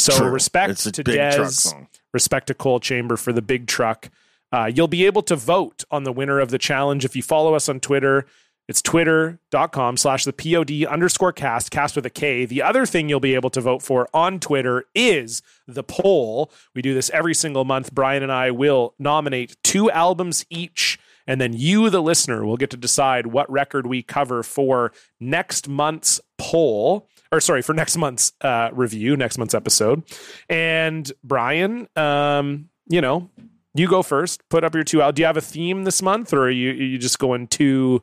so 0.00 0.16
True. 0.16 0.30
respect 0.30 0.82
to 0.82 1.04
Dez, 1.04 1.86
respect 2.12 2.46
to 2.46 2.54
Coal 2.54 2.80
Chamber 2.80 3.16
for 3.16 3.32
the 3.32 3.42
big 3.42 3.66
truck. 3.66 4.08
Uh, 4.52 4.70
you'll 4.74 4.88
be 4.88 5.06
able 5.06 5.22
to 5.22 5.36
vote 5.36 5.84
on 5.90 6.04
the 6.04 6.12
winner 6.12 6.40
of 6.40 6.50
the 6.50 6.58
challenge 6.58 7.04
if 7.04 7.14
you 7.14 7.22
follow 7.22 7.54
us 7.54 7.68
on 7.68 7.80
Twitter. 7.80 8.26
It's 8.70 8.82
twitter.com 8.82 9.96
slash 9.96 10.24
the 10.24 10.32
pod 10.32 10.70
underscore 10.86 11.32
cast, 11.32 11.72
cast 11.72 11.96
with 11.96 12.06
a 12.06 12.10
K. 12.10 12.44
The 12.44 12.62
other 12.62 12.86
thing 12.86 13.08
you'll 13.08 13.18
be 13.18 13.34
able 13.34 13.50
to 13.50 13.60
vote 13.60 13.82
for 13.82 14.08
on 14.14 14.38
Twitter 14.38 14.84
is 14.94 15.42
the 15.66 15.82
poll. 15.82 16.52
We 16.72 16.80
do 16.80 16.94
this 16.94 17.10
every 17.10 17.34
single 17.34 17.64
month. 17.64 17.92
Bryan 17.92 18.22
and 18.22 18.30
I 18.30 18.52
will 18.52 18.94
nominate 18.96 19.56
two 19.64 19.90
albums 19.90 20.46
each, 20.50 21.00
and 21.26 21.40
then 21.40 21.52
you, 21.52 21.90
the 21.90 22.00
listener, 22.00 22.44
will 22.46 22.56
get 22.56 22.70
to 22.70 22.76
decide 22.76 23.26
what 23.26 23.50
record 23.50 23.88
we 23.88 24.04
cover 24.04 24.44
for 24.44 24.92
next 25.18 25.68
month's 25.68 26.20
poll 26.38 27.08
or 27.32 27.40
sorry, 27.40 27.62
for 27.62 27.72
next 27.72 27.96
month's 27.96 28.32
uh, 28.40 28.70
review, 28.72 29.16
next 29.16 29.36
month's 29.36 29.54
episode. 29.54 30.04
And 30.48 31.10
Bryan, 31.24 31.88
um, 31.96 32.68
you 32.86 33.00
know, 33.00 33.30
you 33.74 33.88
go 33.88 34.04
first. 34.04 34.48
Put 34.48 34.62
up 34.62 34.76
your 34.76 34.84
two 34.84 35.02
out. 35.02 35.16
Do 35.16 35.22
you 35.22 35.26
have 35.26 35.36
a 35.36 35.40
theme 35.40 35.82
this 35.82 36.02
month, 36.02 36.32
or 36.32 36.44
are 36.44 36.50
you 36.50 36.70
are 36.70 36.74
you 36.74 36.98
just 36.98 37.18
going 37.18 37.48
two 37.48 38.02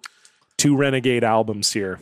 two 0.58 0.76
renegade 0.76 1.24
albums 1.24 1.72
here? 1.74 2.00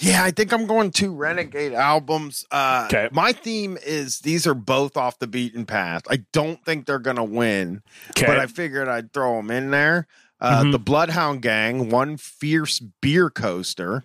Yeah, 0.00 0.24
I 0.24 0.32
think 0.32 0.52
I'm 0.52 0.66
going 0.66 0.90
to 0.92 1.14
Renegade 1.14 1.72
albums. 1.72 2.44
Uh, 2.50 2.84
Okay. 2.86 3.08
My 3.12 3.32
theme 3.32 3.78
is 3.86 4.20
these 4.20 4.44
are 4.46 4.54
both 4.54 4.96
off 4.96 5.20
the 5.20 5.28
beaten 5.28 5.66
path. 5.66 6.02
I 6.10 6.24
don't 6.32 6.62
think 6.64 6.86
they're 6.86 6.98
going 6.98 7.16
to 7.16 7.22
win, 7.24 7.82
but 8.16 8.30
I 8.40 8.46
figured 8.46 8.88
I'd 8.88 9.12
throw 9.12 9.36
them 9.36 9.52
in 9.52 9.70
there. 9.70 10.08
Uh, 10.40 10.62
Mhm. 10.64 10.72
The 10.72 10.78
Bloodhound 10.80 11.42
Gang, 11.42 11.90
One 11.90 12.16
Fierce 12.16 12.80
Beer 12.80 13.30
Coaster, 13.30 14.02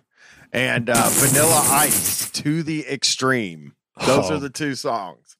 and 0.52 0.88
uh, 0.88 1.08
Vanilla 1.10 1.60
Ice 1.70 2.30
to 2.30 2.62
the 2.62 2.86
Extreme. 2.86 3.74
Those 4.06 4.30
Oh. 4.30 4.36
are 4.36 4.38
the 4.38 4.48
two 4.48 4.76
songs. 4.76 5.36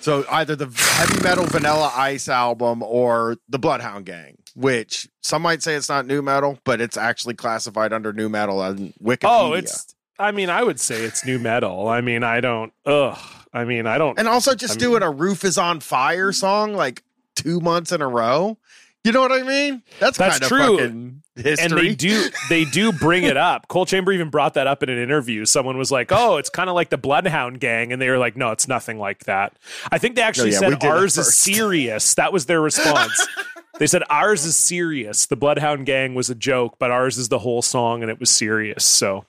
So 0.00 0.24
either 0.28 0.56
the 0.56 0.66
heavy 0.76 1.22
metal 1.22 1.46
Vanilla 1.46 1.92
Ice 1.94 2.28
album 2.28 2.82
or 2.82 3.36
the 3.48 3.60
Bloodhound 3.60 4.06
Gang, 4.06 4.38
which 4.54 5.08
some 5.22 5.42
might 5.42 5.62
say 5.62 5.74
it's 5.74 5.88
not 5.88 6.06
nu 6.06 6.22
metal, 6.22 6.58
but 6.64 6.80
it's 6.80 6.96
actually 6.96 7.34
classified 7.34 7.92
under 7.92 8.12
nu 8.12 8.28
metal 8.28 8.60
on 8.60 8.92
Wikipedia. 9.02 9.18
oh, 9.24 9.52
it's. 9.52 9.94
I 10.18 10.30
mean, 10.30 10.50
I 10.50 10.62
would 10.62 10.78
say 10.78 11.02
it's 11.02 11.24
nu 11.24 11.38
metal. 11.38 11.88
I 11.88 12.00
mean, 12.00 12.22
I 12.22 12.40
don't. 12.40 12.72
Ugh. 12.86 13.18
I 13.52 13.64
mean, 13.64 13.86
I 13.86 13.98
don't. 13.98 14.18
and 14.18 14.28
also 14.28 14.54
just 14.54 14.74
I 14.74 14.78
doing 14.78 15.02
a 15.02 15.10
roof 15.10 15.44
is 15.44 15.58
on 15.58 15.80
fire 15.80 16.32
song 16.32 16.74
like 16.74 17.02
two 17.34 17.60
months 17.60 17.92
in 17.92 18.00
a 18.00 18.08
row. 18.08 18.58
You 19.04 19.10
know 19.10 19.20
what 19.20 19.32
I 19.32 19.42
mean? 19.42 19.82
That's, 19.98 20.16
That's 20.16 20.38
kind 20.38 20.42
of 20.44 20.48
true. 20.48 20.78
fucking 20.78 21.22
history. 21.34 21.64
and 21.64 21.72
they 21.72 21.94
do 21.94 22.24
they 22.48 22.64
do 22.64 22.92
bring 22.92 23.24
it 23.24 23.36
up. 23.36 23.66
Coal 23.66 23.84
Chamber 23.84 24.12
even 24.12 24.30
brought 24.30 24.54
that 24.54 24.68
up 24.68 24.82
in 24.82 24.88
an 24.88 24.98
interview. 24.98 25.44
Someone 25.44 25.76
was 25.76 25.90
like, 25.90 26.12
"Oh, 26.12 26.36
it's 26.36 26.48
kind 26.48 26.70
of 26.70 26.76
like 26.76 26.90
the 26.90 26.98
Bloodhound 26.98 27.58
Gang," 27.58 27.92
and 27.92 28.00
they 28.00 28.08
were 28.08 28.18
like, 28.18 28.36
"No, 28.36 28.52
it's 28.52 28.68
nothing 28.68 28.98
like 28.98 29.24
that." 29.24 29.56
I 29.90 29.98
think 29.98 30.14
they 30.14 30.22
actually 30.22 30.52
yeah, 30.52 30.58
said 30.58 30.84
ours 30.84 31.18
is 31.18 31.34
serious. 31.34 32.14
That 32.14 32.32
was 32.32 32.46
their 32.46 32.60
response. 32.60 33.26
they 33.82 33.88
said 33.88 34.04
ours 34.08 34.44
is 34.44 34.54
serious. 34.54 35.26
The 35.26 35.34
Bloodhound 35.34 35.86
Gang 35.86 36.14
was 36.14 36.30
a 36.30 36.36
joke, 36.36 36.76
but 36.78 36.92
ours 36.92 37.18
is 37.18 37.30
the 37.30 37.40
whole 37.40 37.62
song, 37.62 38.02
and 38.02 38.12
it 38.12 38.20
was 38.20 38.30
serious. 38.30 38.84
So. 38.84 39.24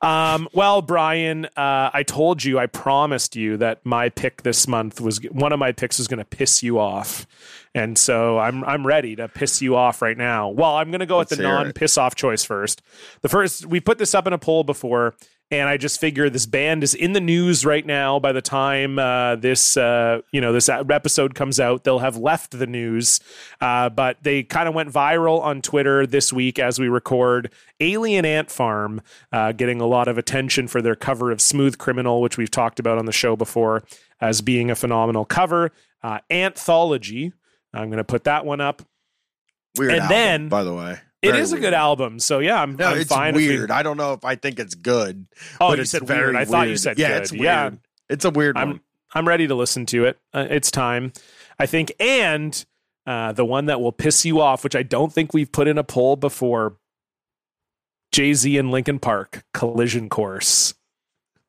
Um, 0.00 0.46
well, 0.52 0.82
Bryan, 0.82 1.46
uh, 1.56 1.90
I 1.92 2.04
told 2.04 2.44
you, 2.44 2.60
I 2.60 2.66
promised 2.66 3.34
you 3.34 3.56
that 3.56 3.84
my 3.84 4.10
pick 4.10 4.44
this 4.44 4.68
month 4.68 5.00
was 5.00 5.18
one 5.32 5.52
of 5.52 5.58
my 5.58 5.72
picks 5.72 5.98
was 5.98 6.06
going 6.06 6.20
to 6.20 6.24
piss 6.24 6.62
you 6.62 6.78
off, 6.78 7.26
and 7.74 7.98
so 7.98 8.38
I'm 8.38 8.62
I'm 8.62 8.86
ready 8.86 9.16
to 9.16 9.26
piss 9.26 9.60
you 9.60 9.74
off 9.74 10.00
right 10.00 10.16
now. 10.16 10.50
Well, 10.50 10.76
I'm 10.76 10.92
going 10.92 11.00
to 11.00 11.06
go 11.06 11.18
Let's 11.18 11.32
with 11.32 11.40
the 11.40 11.42
non 11.42 11.72
piss 11.72 11.98
off 11.98 12.14
choice 12.14 12.44
first. 12.44 12.80
The 13.22 13.28
first 13.28 13.66
we 13.66 13.80
put 13.80 13.98
this 13.98 14.14
up 14.14 14.28
in 14.28 14.32
a 14.32 14.38
poll 14.38 14.62
before, 14.62 15.16
and 15.50 15.68
I 15.68 15.76
just 15.78 15.98
figure 16.00 16.28
this 16.28 16.44
band 16.46 16.84
is 16.84 16.94
in 16.94 17.12
the 17.14 17.20
news 17.20 17.64
right 17.64 17.84
now. 17.86 18.18
By 18.18 18.32
the 18.32 18.42
time 18.42 18.98
uh, 18.98 19.36
this 19.36 19.76
uh, 19.76 20.20
you 20.32 20.40
know 20.40 20.52
this 20.52 20.68
episode 20.68 21.34
comes 21.34 21.58
out, 21.58 21.84
they'll 21.84 22.00
have 22.00 22.16
left 22.16 22.58
the 22.58 22.66
news. 22.66 23.20
Uh, 23.60 23.88
but 23.88 24.18
they 24.22 24.42
kind 24.42 24.68
of 24.68 24.74
went 24.74 24.92
viral 24.92 25.40
on 25.40 25.62
Twitter 25.62 26.06
this 26.06 26.32
week 26.32 26.58
as 26.58 26.78
we 26.78 26.88
record. 26.88 27.50
Alien 27.80 28.24
Ant 28.24 28.50
Farm 28.50 29.00
uh, 29.32 29.52
getting 29.52 29.80
a 29.80 29.86
lot 29.86 30.08
of 30.08 30.18
attention 30.18 30.68
for 30.68 30.82
their 30.82 30.96
cover 30.96 31.30
of 31.30 31.40
Smooth 31.40 31.78
Criminal, 31.78 32.20
which 32.20 32.36
we've 32.36 32.50
talked 32.50 32.78
about 32.78 32.98
on 32.98 33.06
the 33.06 33.12
show 33.12 33.36
before 33.36 33.84
as 34.20 34.40
being 34.42 34.70
a 34.70 34.74
phenomenal 34.74 35.24
cover. 35.24 35.70
Uh, 36.02 36.18
Anthology. 36.30 37.32
I'm 37.72 37.88
going 37.88 37.98
to 37.98 38.04
put 38.04 38.24
that 38.24 38.44
one 38.44 38.60
up. 38.60 38.82
weird. 39.76 39.92
and 39.92 40.00
album, 40.02 40.08
then- 40.16 40.48
by 40.48 40.64
the 40.64 40.74
way, 40.74 40.98
It 41.22 41.30
Very 41.30 41.42
is 41.42 41.52
a 41.52 41.56
weird. 41.56 41.62
good 41.62 41.74
album. 41.74 42.18
So 42.20 42.38
yeah, 42.38 42.62
I'm, 42.62 42.76
No, 42.76 42.88
I'm 42.90 42.98
it's 42.98 43.08
fine. 43.10 43.30
if 43.34 43.36
we- 43.36 43.48
weird. 43.48 43.70
I 43.70 43.82
don't 43.82 43.96
know 43.96 44.12
if 44.12 44.24
I 44.24 44.36
think 44.36 44.58
it's 44.60 44.74
good. 44.74 45.26
oh, 45.60 45.70
but 45.70 45.78
you 45.78 45.82
it's 45.82 45.90
said 45.90 46.08
weird. 46.08 46.36
I 46.36 46.44
thought 46.44 46.68
you 46.68 46.76
said 46.76 46.98
yeah, 46.98 47.08
good. 47.08 47.22
It's 47.22 47.32
weird. 47.32 47.42
Yeah, 47.44 47.70
it's 48.08 48.24
a 48.24 48.30
weird 48.30 48.56
I'm 48.56 48.68
one. 48.70 48.80
I'm 49.14 49.26
ready 49.26 49.46
to 49.48 49.54
listen 49.54 49.86
to 49.86 50.04
it. 50.04 50.18
Uh, 50.34 50.46
it's 50.50 50.70
time, 50.70 51.12
I 51.58 51.66
think. 51.66 51.92
And 51.98 52.64
uh, 53.06 53.32
the 53.32 53.44
one 53.44 53.66
that 53.66 53.80
will 53.80 53.90
piss 53.90 54.24
you 54.26 54.40
off, 54.40 54.62
which 54.62 54.76
I 54.76 54.82
don't 54.82 55.12
think 55.12 55.32
we've 55.32 55.50
put 55.50 55.66
in 55.66 55.78
a 55.78 55.84
poll 55.84 56.14
before. 56.16 56.76
Jay 58.12 58.32
Z 58.34 58.56
and 58.56 58.70
Linkin 58.70 58.98
Park 58.98 59.44
collision 59.52 60.08
course. 60.08 60.72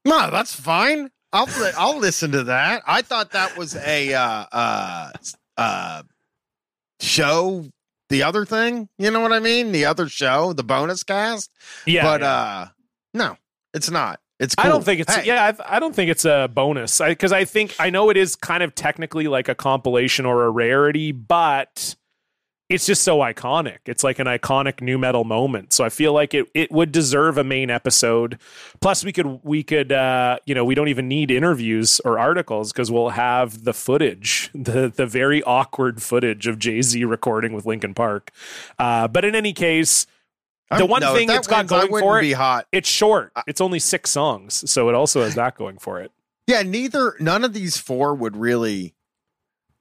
No, 0.03 0.29
that's 0.31 0.53
fine. 0.53 1.09
I'll 1.31 1.47
I'll 1.77 1.97
listen 1.99 2.31
to 2.31 2.43
that. 2.45 2.81
I 2.87 3.01
thought 3.01 3.31
that 3.31 3.57
was 3.57 3.75
a 3.75 4.13
uh 4.13 4.45
uh 4.51 5.11
uh 5.57 6.03
show 6.99 7.65
the 8.09 8.23
other 8.23 8.45
thing. 8.45 8.89
You 8.97 9.11
know 9.11 9.21
what 9.21 9.33
I 9.33 9.39
mean? 9.39 9.71
The 9.71 9.85
other 9.85 10.09
show, 10.09 10.53
the 10.53 10.63
bonus 10.63 11.03
cast. 11.03 11.51
Yeah, 11.85 12.03
but 12.03 12.21
yeah. 12.21 12.33
uh 12.33 12.67
no, 13.13 13.37
it's 13.73 13.89
not. 13.89 14.19
It's 14.39 14.55
I 14.57 14.69
don't 14.69 14.83
think 14.83 15.01
it's 15.01 15.13
Hey, 15.13 15.25
yeah. 15.25 15.51
I, 15.59 15.75
I 15.75 15.79
don't 15.79 15.93
think 15.93 16.09
it's 16.09 16.23
a 16.23 16.49
bonus 16.53 16.99
because 16.99 17.33
I, 17.33 17.43
think 17.43 17.75
I 17.77 17.89
know 17.89 18.09
it 18.09 18.15
is 18.15 18.37
kind 18.37 18.63
of 18.63 18.73
technically 18.73 19.27
like 19.27 19.49
a 19.49 19.55
compilation 19.55 20.25
or 20.25 20.45
a 20.45 20.49
rarity, 20.49 21.11
but 21.11 21.95
it's 22.69 22.85
just 22.85 23.03
so 23.03 23.17
iconic. 23.19 23.79
It's 23.87 24.03
like 24.03 24.19
an 24.19 24.27
iconic 24.27 24.79
nu 24.81 24.97
metal 24.99 25.23
moment. 25.23 25.73
So 25.73 25.83
I 25.83 25.89
feel 25.89 26.13
like 26.13 26.33
it 26.35 26.47
it 26.53 26.71
would 26.71 26.91
deserve 26.91 27.37
a 27.37 27.43
main 27.43 27.71
episode. 27.71 28.39
Plus, 28.79 29.03
we 29.03 29.11
could 29.11 29.43
we 29.43 29.63
could 29.63 29.91
uh, 29.91 30.37
you 30.45 30.53
know 30.53 30.63
we 30.63 30.75
don't 30.75 30.87
even 30.87 31.07
need 31.07 31.31
interviews 31.31 31.99
or 32.05 32.19
articles 32.19 32.71
because 32.71 32.91
we'll 32.91 33.09
have 33.09 33.63
the 33.63 33.73
footage, 33.73 34.51
the 34.55 34.91
the 34.95 35.07
very 35.07 35.41
awkward 35.43 36.01
footage 36.03 36.45
of 36.45 36.59
Jay 36.59 36.81
Z 36.81 37.03
recording 37.05 37.53
with 37.53 37.65
Linkin 37.65 37.93
Park. 37.95 38.31
Uh, 38.77 39.07
but 39.07 39.25
in 39.25 39.35
any 39.35 39.53
case. 39.53 40.05
The 40.71 40.75
I'm- 40.75 40.87
one 40.87 41.01
no, 41.01 41.15
thing 41.15 41.29
that 41.29 41.37
it's 41.37 41.47
got 41.47 41.65
going 41.65 41.87
for 41.87 42.21
it, 42.21 42.31
hot. 42.33 42.67
it's 42.71 42.87
short. 42.87 43.31
It's 43.47 43.59
only 43.59 43.79
six 43.79 44.11
songs, 44.11 44.69
so 44.69 44.87
it 44.87 44.93
also 44.93 45.23
has 45.23 45.33
that 45.33 45.55
going 45.57 45.79
for 45.79 45.99
it. 45.99 46.11
Yeah, 46.45 46.61
neither 46.61 47.15
none 47.19 47.43
of 47.43 47.53
these 47.53 47.77
four 47.77 48.13
would 48.13 48.37
really 48.37 48.93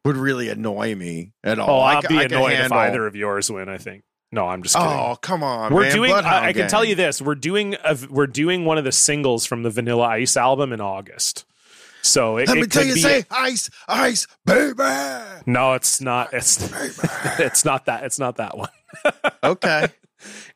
would 0.09 0.17
really 0.17 0.49
annoy 0.49 0.95
me 0.95 1.33
at 1.45 1.59
oh, 1.59 1.63
all. 1.63 1.81
Oh, 1.81 1.85
I'll 1.85 2.03
be 2.03 2.19
I 2.19 2.25
annoyed 2.25 2.59
if 2.59 2.73
either 2.73 3.07
of 3.07 3.15
yours 3.15 3.51
win. 3.51 3.69
I 3.69 3.79
think. 3.79 4.03
No, 4.31 4.47
I'm 4.47 4.63
just 4.63 4.75
kidding. 4.75 4.91
Oh, 4.91 5.17
come 5.21 5.43
on. 5.43 5.73
we're 5.73 5.83
man. 5.83 5.95
doing. 5.95 6.11
Bloodhound 6.11 6.45
I, 6.45 6.49
I 6.49 6.53
can 6.53 6.69
tell 6.69 6.85
you 6.85 6.95
this: 6.95 7.23
we're 7.23 7.35
doing. 7.35 7.77
A, 7.85 7.97
we're 8.11 8.27
doing 8.27 8.65
one 8.65 8.79
of 8.79 8.85
the 8.85 8.93
singles 8.93 9.47
from 9.47 9.63
the 9.63 9.71
Vanilla 9.71 10.07
Ice 10.09 10.37
album 10.37 10.73
in 10.73 10.81
August. 10.81 11.45
So 12.03 12.37
it, 12.39 12.49
Let 12.49 12.57
it 12.57 12.61
me 12.61 12.67
tell 12.67 12.85
you, 12.85 12.95
be. 12.95 13.01
say 13.01 13.25
ice, 13.31 13.71
ice, 13.87 14.27
baby. 14.45 14.83
no, 15.47 15.75
it's 15.75 16.01
not. 16.01 16.33
It's 16.33 16.59
it's 17.39 17.65
not 17.65 17.87
that. 17.87 18.05
It's 18.05 18.19
not 18.19 18.37
that 18.37 18.57
one. 18.57 18.71
Okay. 19.45 19.87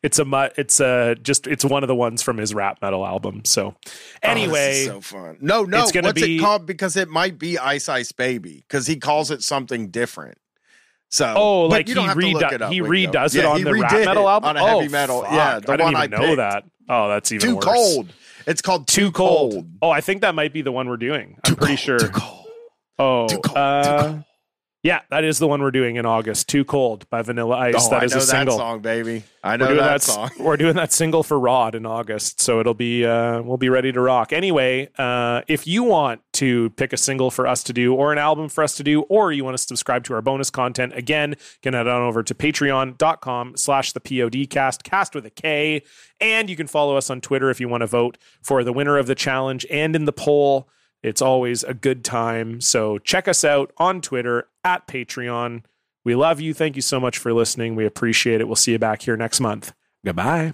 It's 0.01 0.19
a. 0.19 0.51
It's 0.57 0.79
a. 0.79 1.15
Just. 1.21 1.47
It's 1.47 1.63
one 1.65 1.83
of 1.83 1.87
the 1.87 1.95
ones 1.95 2.21
from 2.21 2.37
his 2.37 2.53
rap 2.53 2.79
metal 2.81 3.05
album. 3.05 3.43
So 3.45 3.75
Oh, 3.85 3.91
anyway, 4.21 4.71
is 4.81 4.87
so 4.87 5.01
fun. 5.01 5.37
No, 5.41 5.63
no. 5.63 5.81
It's 5.83 5.91
gonna 5.91 6.07
what's 6.09 6.21
be- 6.21 6.37
it 6.37 6.39
called? 6.41 6.65
Because 6.65 6.97
it 6.97 7.09
might 7.09 7.39
be 7.39 7.57
Ice 7.57 7.87
Ice 7.89 8.11
Baby 8.11 8.63
because 8.67 8.87
he 8.87 8.97
calls 8.97 9.31
it 9.31 9.41
something 9.43 9.89
different. 9.89 10.37
So, 11.09 11.31
Oh, 11.37 11.61
like 11.67 11.87
he 11.87 11.93
don't 11.93 12.07
have 12.07 12.19
to 12.19 12.27
look 12.27 12.41
redo- 12.41 12.61
up, 12.61 12.71
he 12.71 12.81
redoes 12.81 13.35
it 13.35 13.43
Yeah, 13.43 13.49
on 13.49 13.63
the 13.63 13.73
rap 13.75 13.91
metal 13.91 14.27
album 14.27 14.49
on 14.49 14.57
a 14.57 14.67
heavy 14.67 14.87
oh, 14.87 14.89
metal. 14.89 15.21
fuck. 15.21 15.31
Yeah, 15.31 15.59
the 15.59 15.71
I 15.71 15.77
didn't 15.77 15.93
one 15.93 15.95
I 15.95 16.05
even 16.05 16.19
know 16.19 16.25
picked. 16.27 16.37
that. 16.37 16.63
Oh, 16.89 17.07
that's 17.09 17.31
even 17.31 17.47
Too 17.49 17.55
worse. 17.57 17.65
cold. 17.65 18.13
It's 18.47 18.61
called 18.63 18.87
Too 18.87 19.11
cold. 19.11 19.69
Oh, 19.81 19.91
I 19.91 20.01
think 20.01 20.21
that 20.21 20.33
might 20.33 20.53
be 20.53 20.63
the 20.63 20.71
one 20.71 20.89
we're 20.89 20.97
doing. 20.97 21.35
I'm 21.45 21.51
Too 21.51 21.55
pretty 21.55 21.73
cold, 21.75 21.79
sure. 21.79 21.99
Too 21.99 22.09
cold. 22.09 22.45
Oh, 22.97 23.27
Too 23.27 23.37
cold. 23.39 23.57
uh, 23.57 23.83
too 23.83 24.07
cold. 24.09 24.23
Yeah, 24.83 24.99
that 25.11 25.23
is 25.23 25.39
the 25.39 25.47
one 25.47 25.61
we're 25.61 25.71
doing 25.71 25.95
in 25.95 26.05
August. 26.05 26.49
Too 26.49 26.65
cold 26.65 27.09
by 27.09 27.21
Vanilla 27.21 27.55
Ice. 27.55 27.75
Oh, 27.77 27.89
that 27.91 28.01
I 28.01 28.05
is 28.05 28.11
know 28.11 28.17
a 28.17 28.19
that 28.19 28.25
single. 28.25 28.57
song, 28.57 28.81
baby. 28.81 29.23
I 29.41 29.55
know 29.55 29.73
that, 29.75 29.81
that, 29.81 30.01
song. 30.01 30.29
We're 30.39 30.57
doing 30.57 30.75
that 30.75 30.91
single 30.91 31.23
for 31.23 31.39
Rod 31.39 31.73
in 31.73 31.85
August, 31.85 32.41
so 32.41 32.59
it'll 32.59 32.73
be 32.73 33.05
uh, 33.05 33.41
we'll 33.41 33.55
be 33.55 33.69
ready 33.69 33.93
to 33.93 34.01
rock. 34.01 34.33
Anyway, 34.33 34.89
uh, 34.97 35.41
if 35.47 35.65
you 35.65 35.83
want 35.83 36.19
to 36.33 36.69
pick 36.71 36.91
a 36.91 36.97
single 36.97 37.31
for 37.31 37.47
us 37.47 37.63
to 37.63 37.73
do, 37.73 37.93
or 37.93 38.11
an 38.11 38.17
album 38.17 38.49
for 38.49 38.61
us 38.61 38.75
to 38.75 38.83
do, 38.83 39.03
or 39.03 39.31
you 39.31 39.45
want 39.45 39.55
to 39.55 39.63
subscribe 39.63 40.03
to 40.05 40.13
our 40.15 40.21
bonus 40.21 40.49
content, 40.49 40.93
again, 40.97 41.31
you 41.31 41.37
can 41.61 41.73
head 41.73 41.87
on 41.87 42.01
over 42.01 42.21
to 42.21 42.35
Patreon.com/slash 42.35 43.93
the 43.93 44.01
Podcast, 44.01 44.83
cast 44.83 45.15
with 45.15 45.25
a 45.25 45.29
K, 45.29 45.81
and 46.19 46.49
you 46.49 46.57
can 46.57 46.67
follow 46.67 46.97
us 46.97 47.09
on 47.09 47.21
Twitter 47.21 47.49
if 47.49 47.61
you 47.61 47.69
want 47.69 47.81
to 47.81 47.87
vote 47.87 48.17
for 48.41 48.65
the 48.65 48.73
winner 48.73 48.97
of 48.97 49.07
the 49.07 49.15
challenge 49.15 49.65
and 49.69 49.95
in 49.95 50.03
the 50.03 50.13
poll. 50.13 50.67
It's 51.03 51.21
always 51.21 51.63
a 51.63 51.73
good 51.73 52.03
time. 52.03 52.61
So 52.61 52.97
check 52.97 53.27
us 53.27 53.43
out 53.43 53.71
on 53.77 54.01
Twitter 54.01 54.47
at 54.63 54.87
Patreon. 54.87 55.63
We 56.05 56.15
love 56.15 56.39
you. 56.39 56.53
Thank 56.53 56.75
you 56.75 56.81
so 56.81 56.99
much 56.99 57.17
for 57.17 57.33
listening. 57.33 57.75
We 57.75 57.85
appreciate 57.85 58.41
it. 58.41 58.47
We'll 58.47 58.55
see 58.55 58.71
you 58.71 58.79
back 58.79 59.03
here 59.03 59.17
next 59.17 59.39
month. 59.39 59.73
Goodbye. 60.05 60.53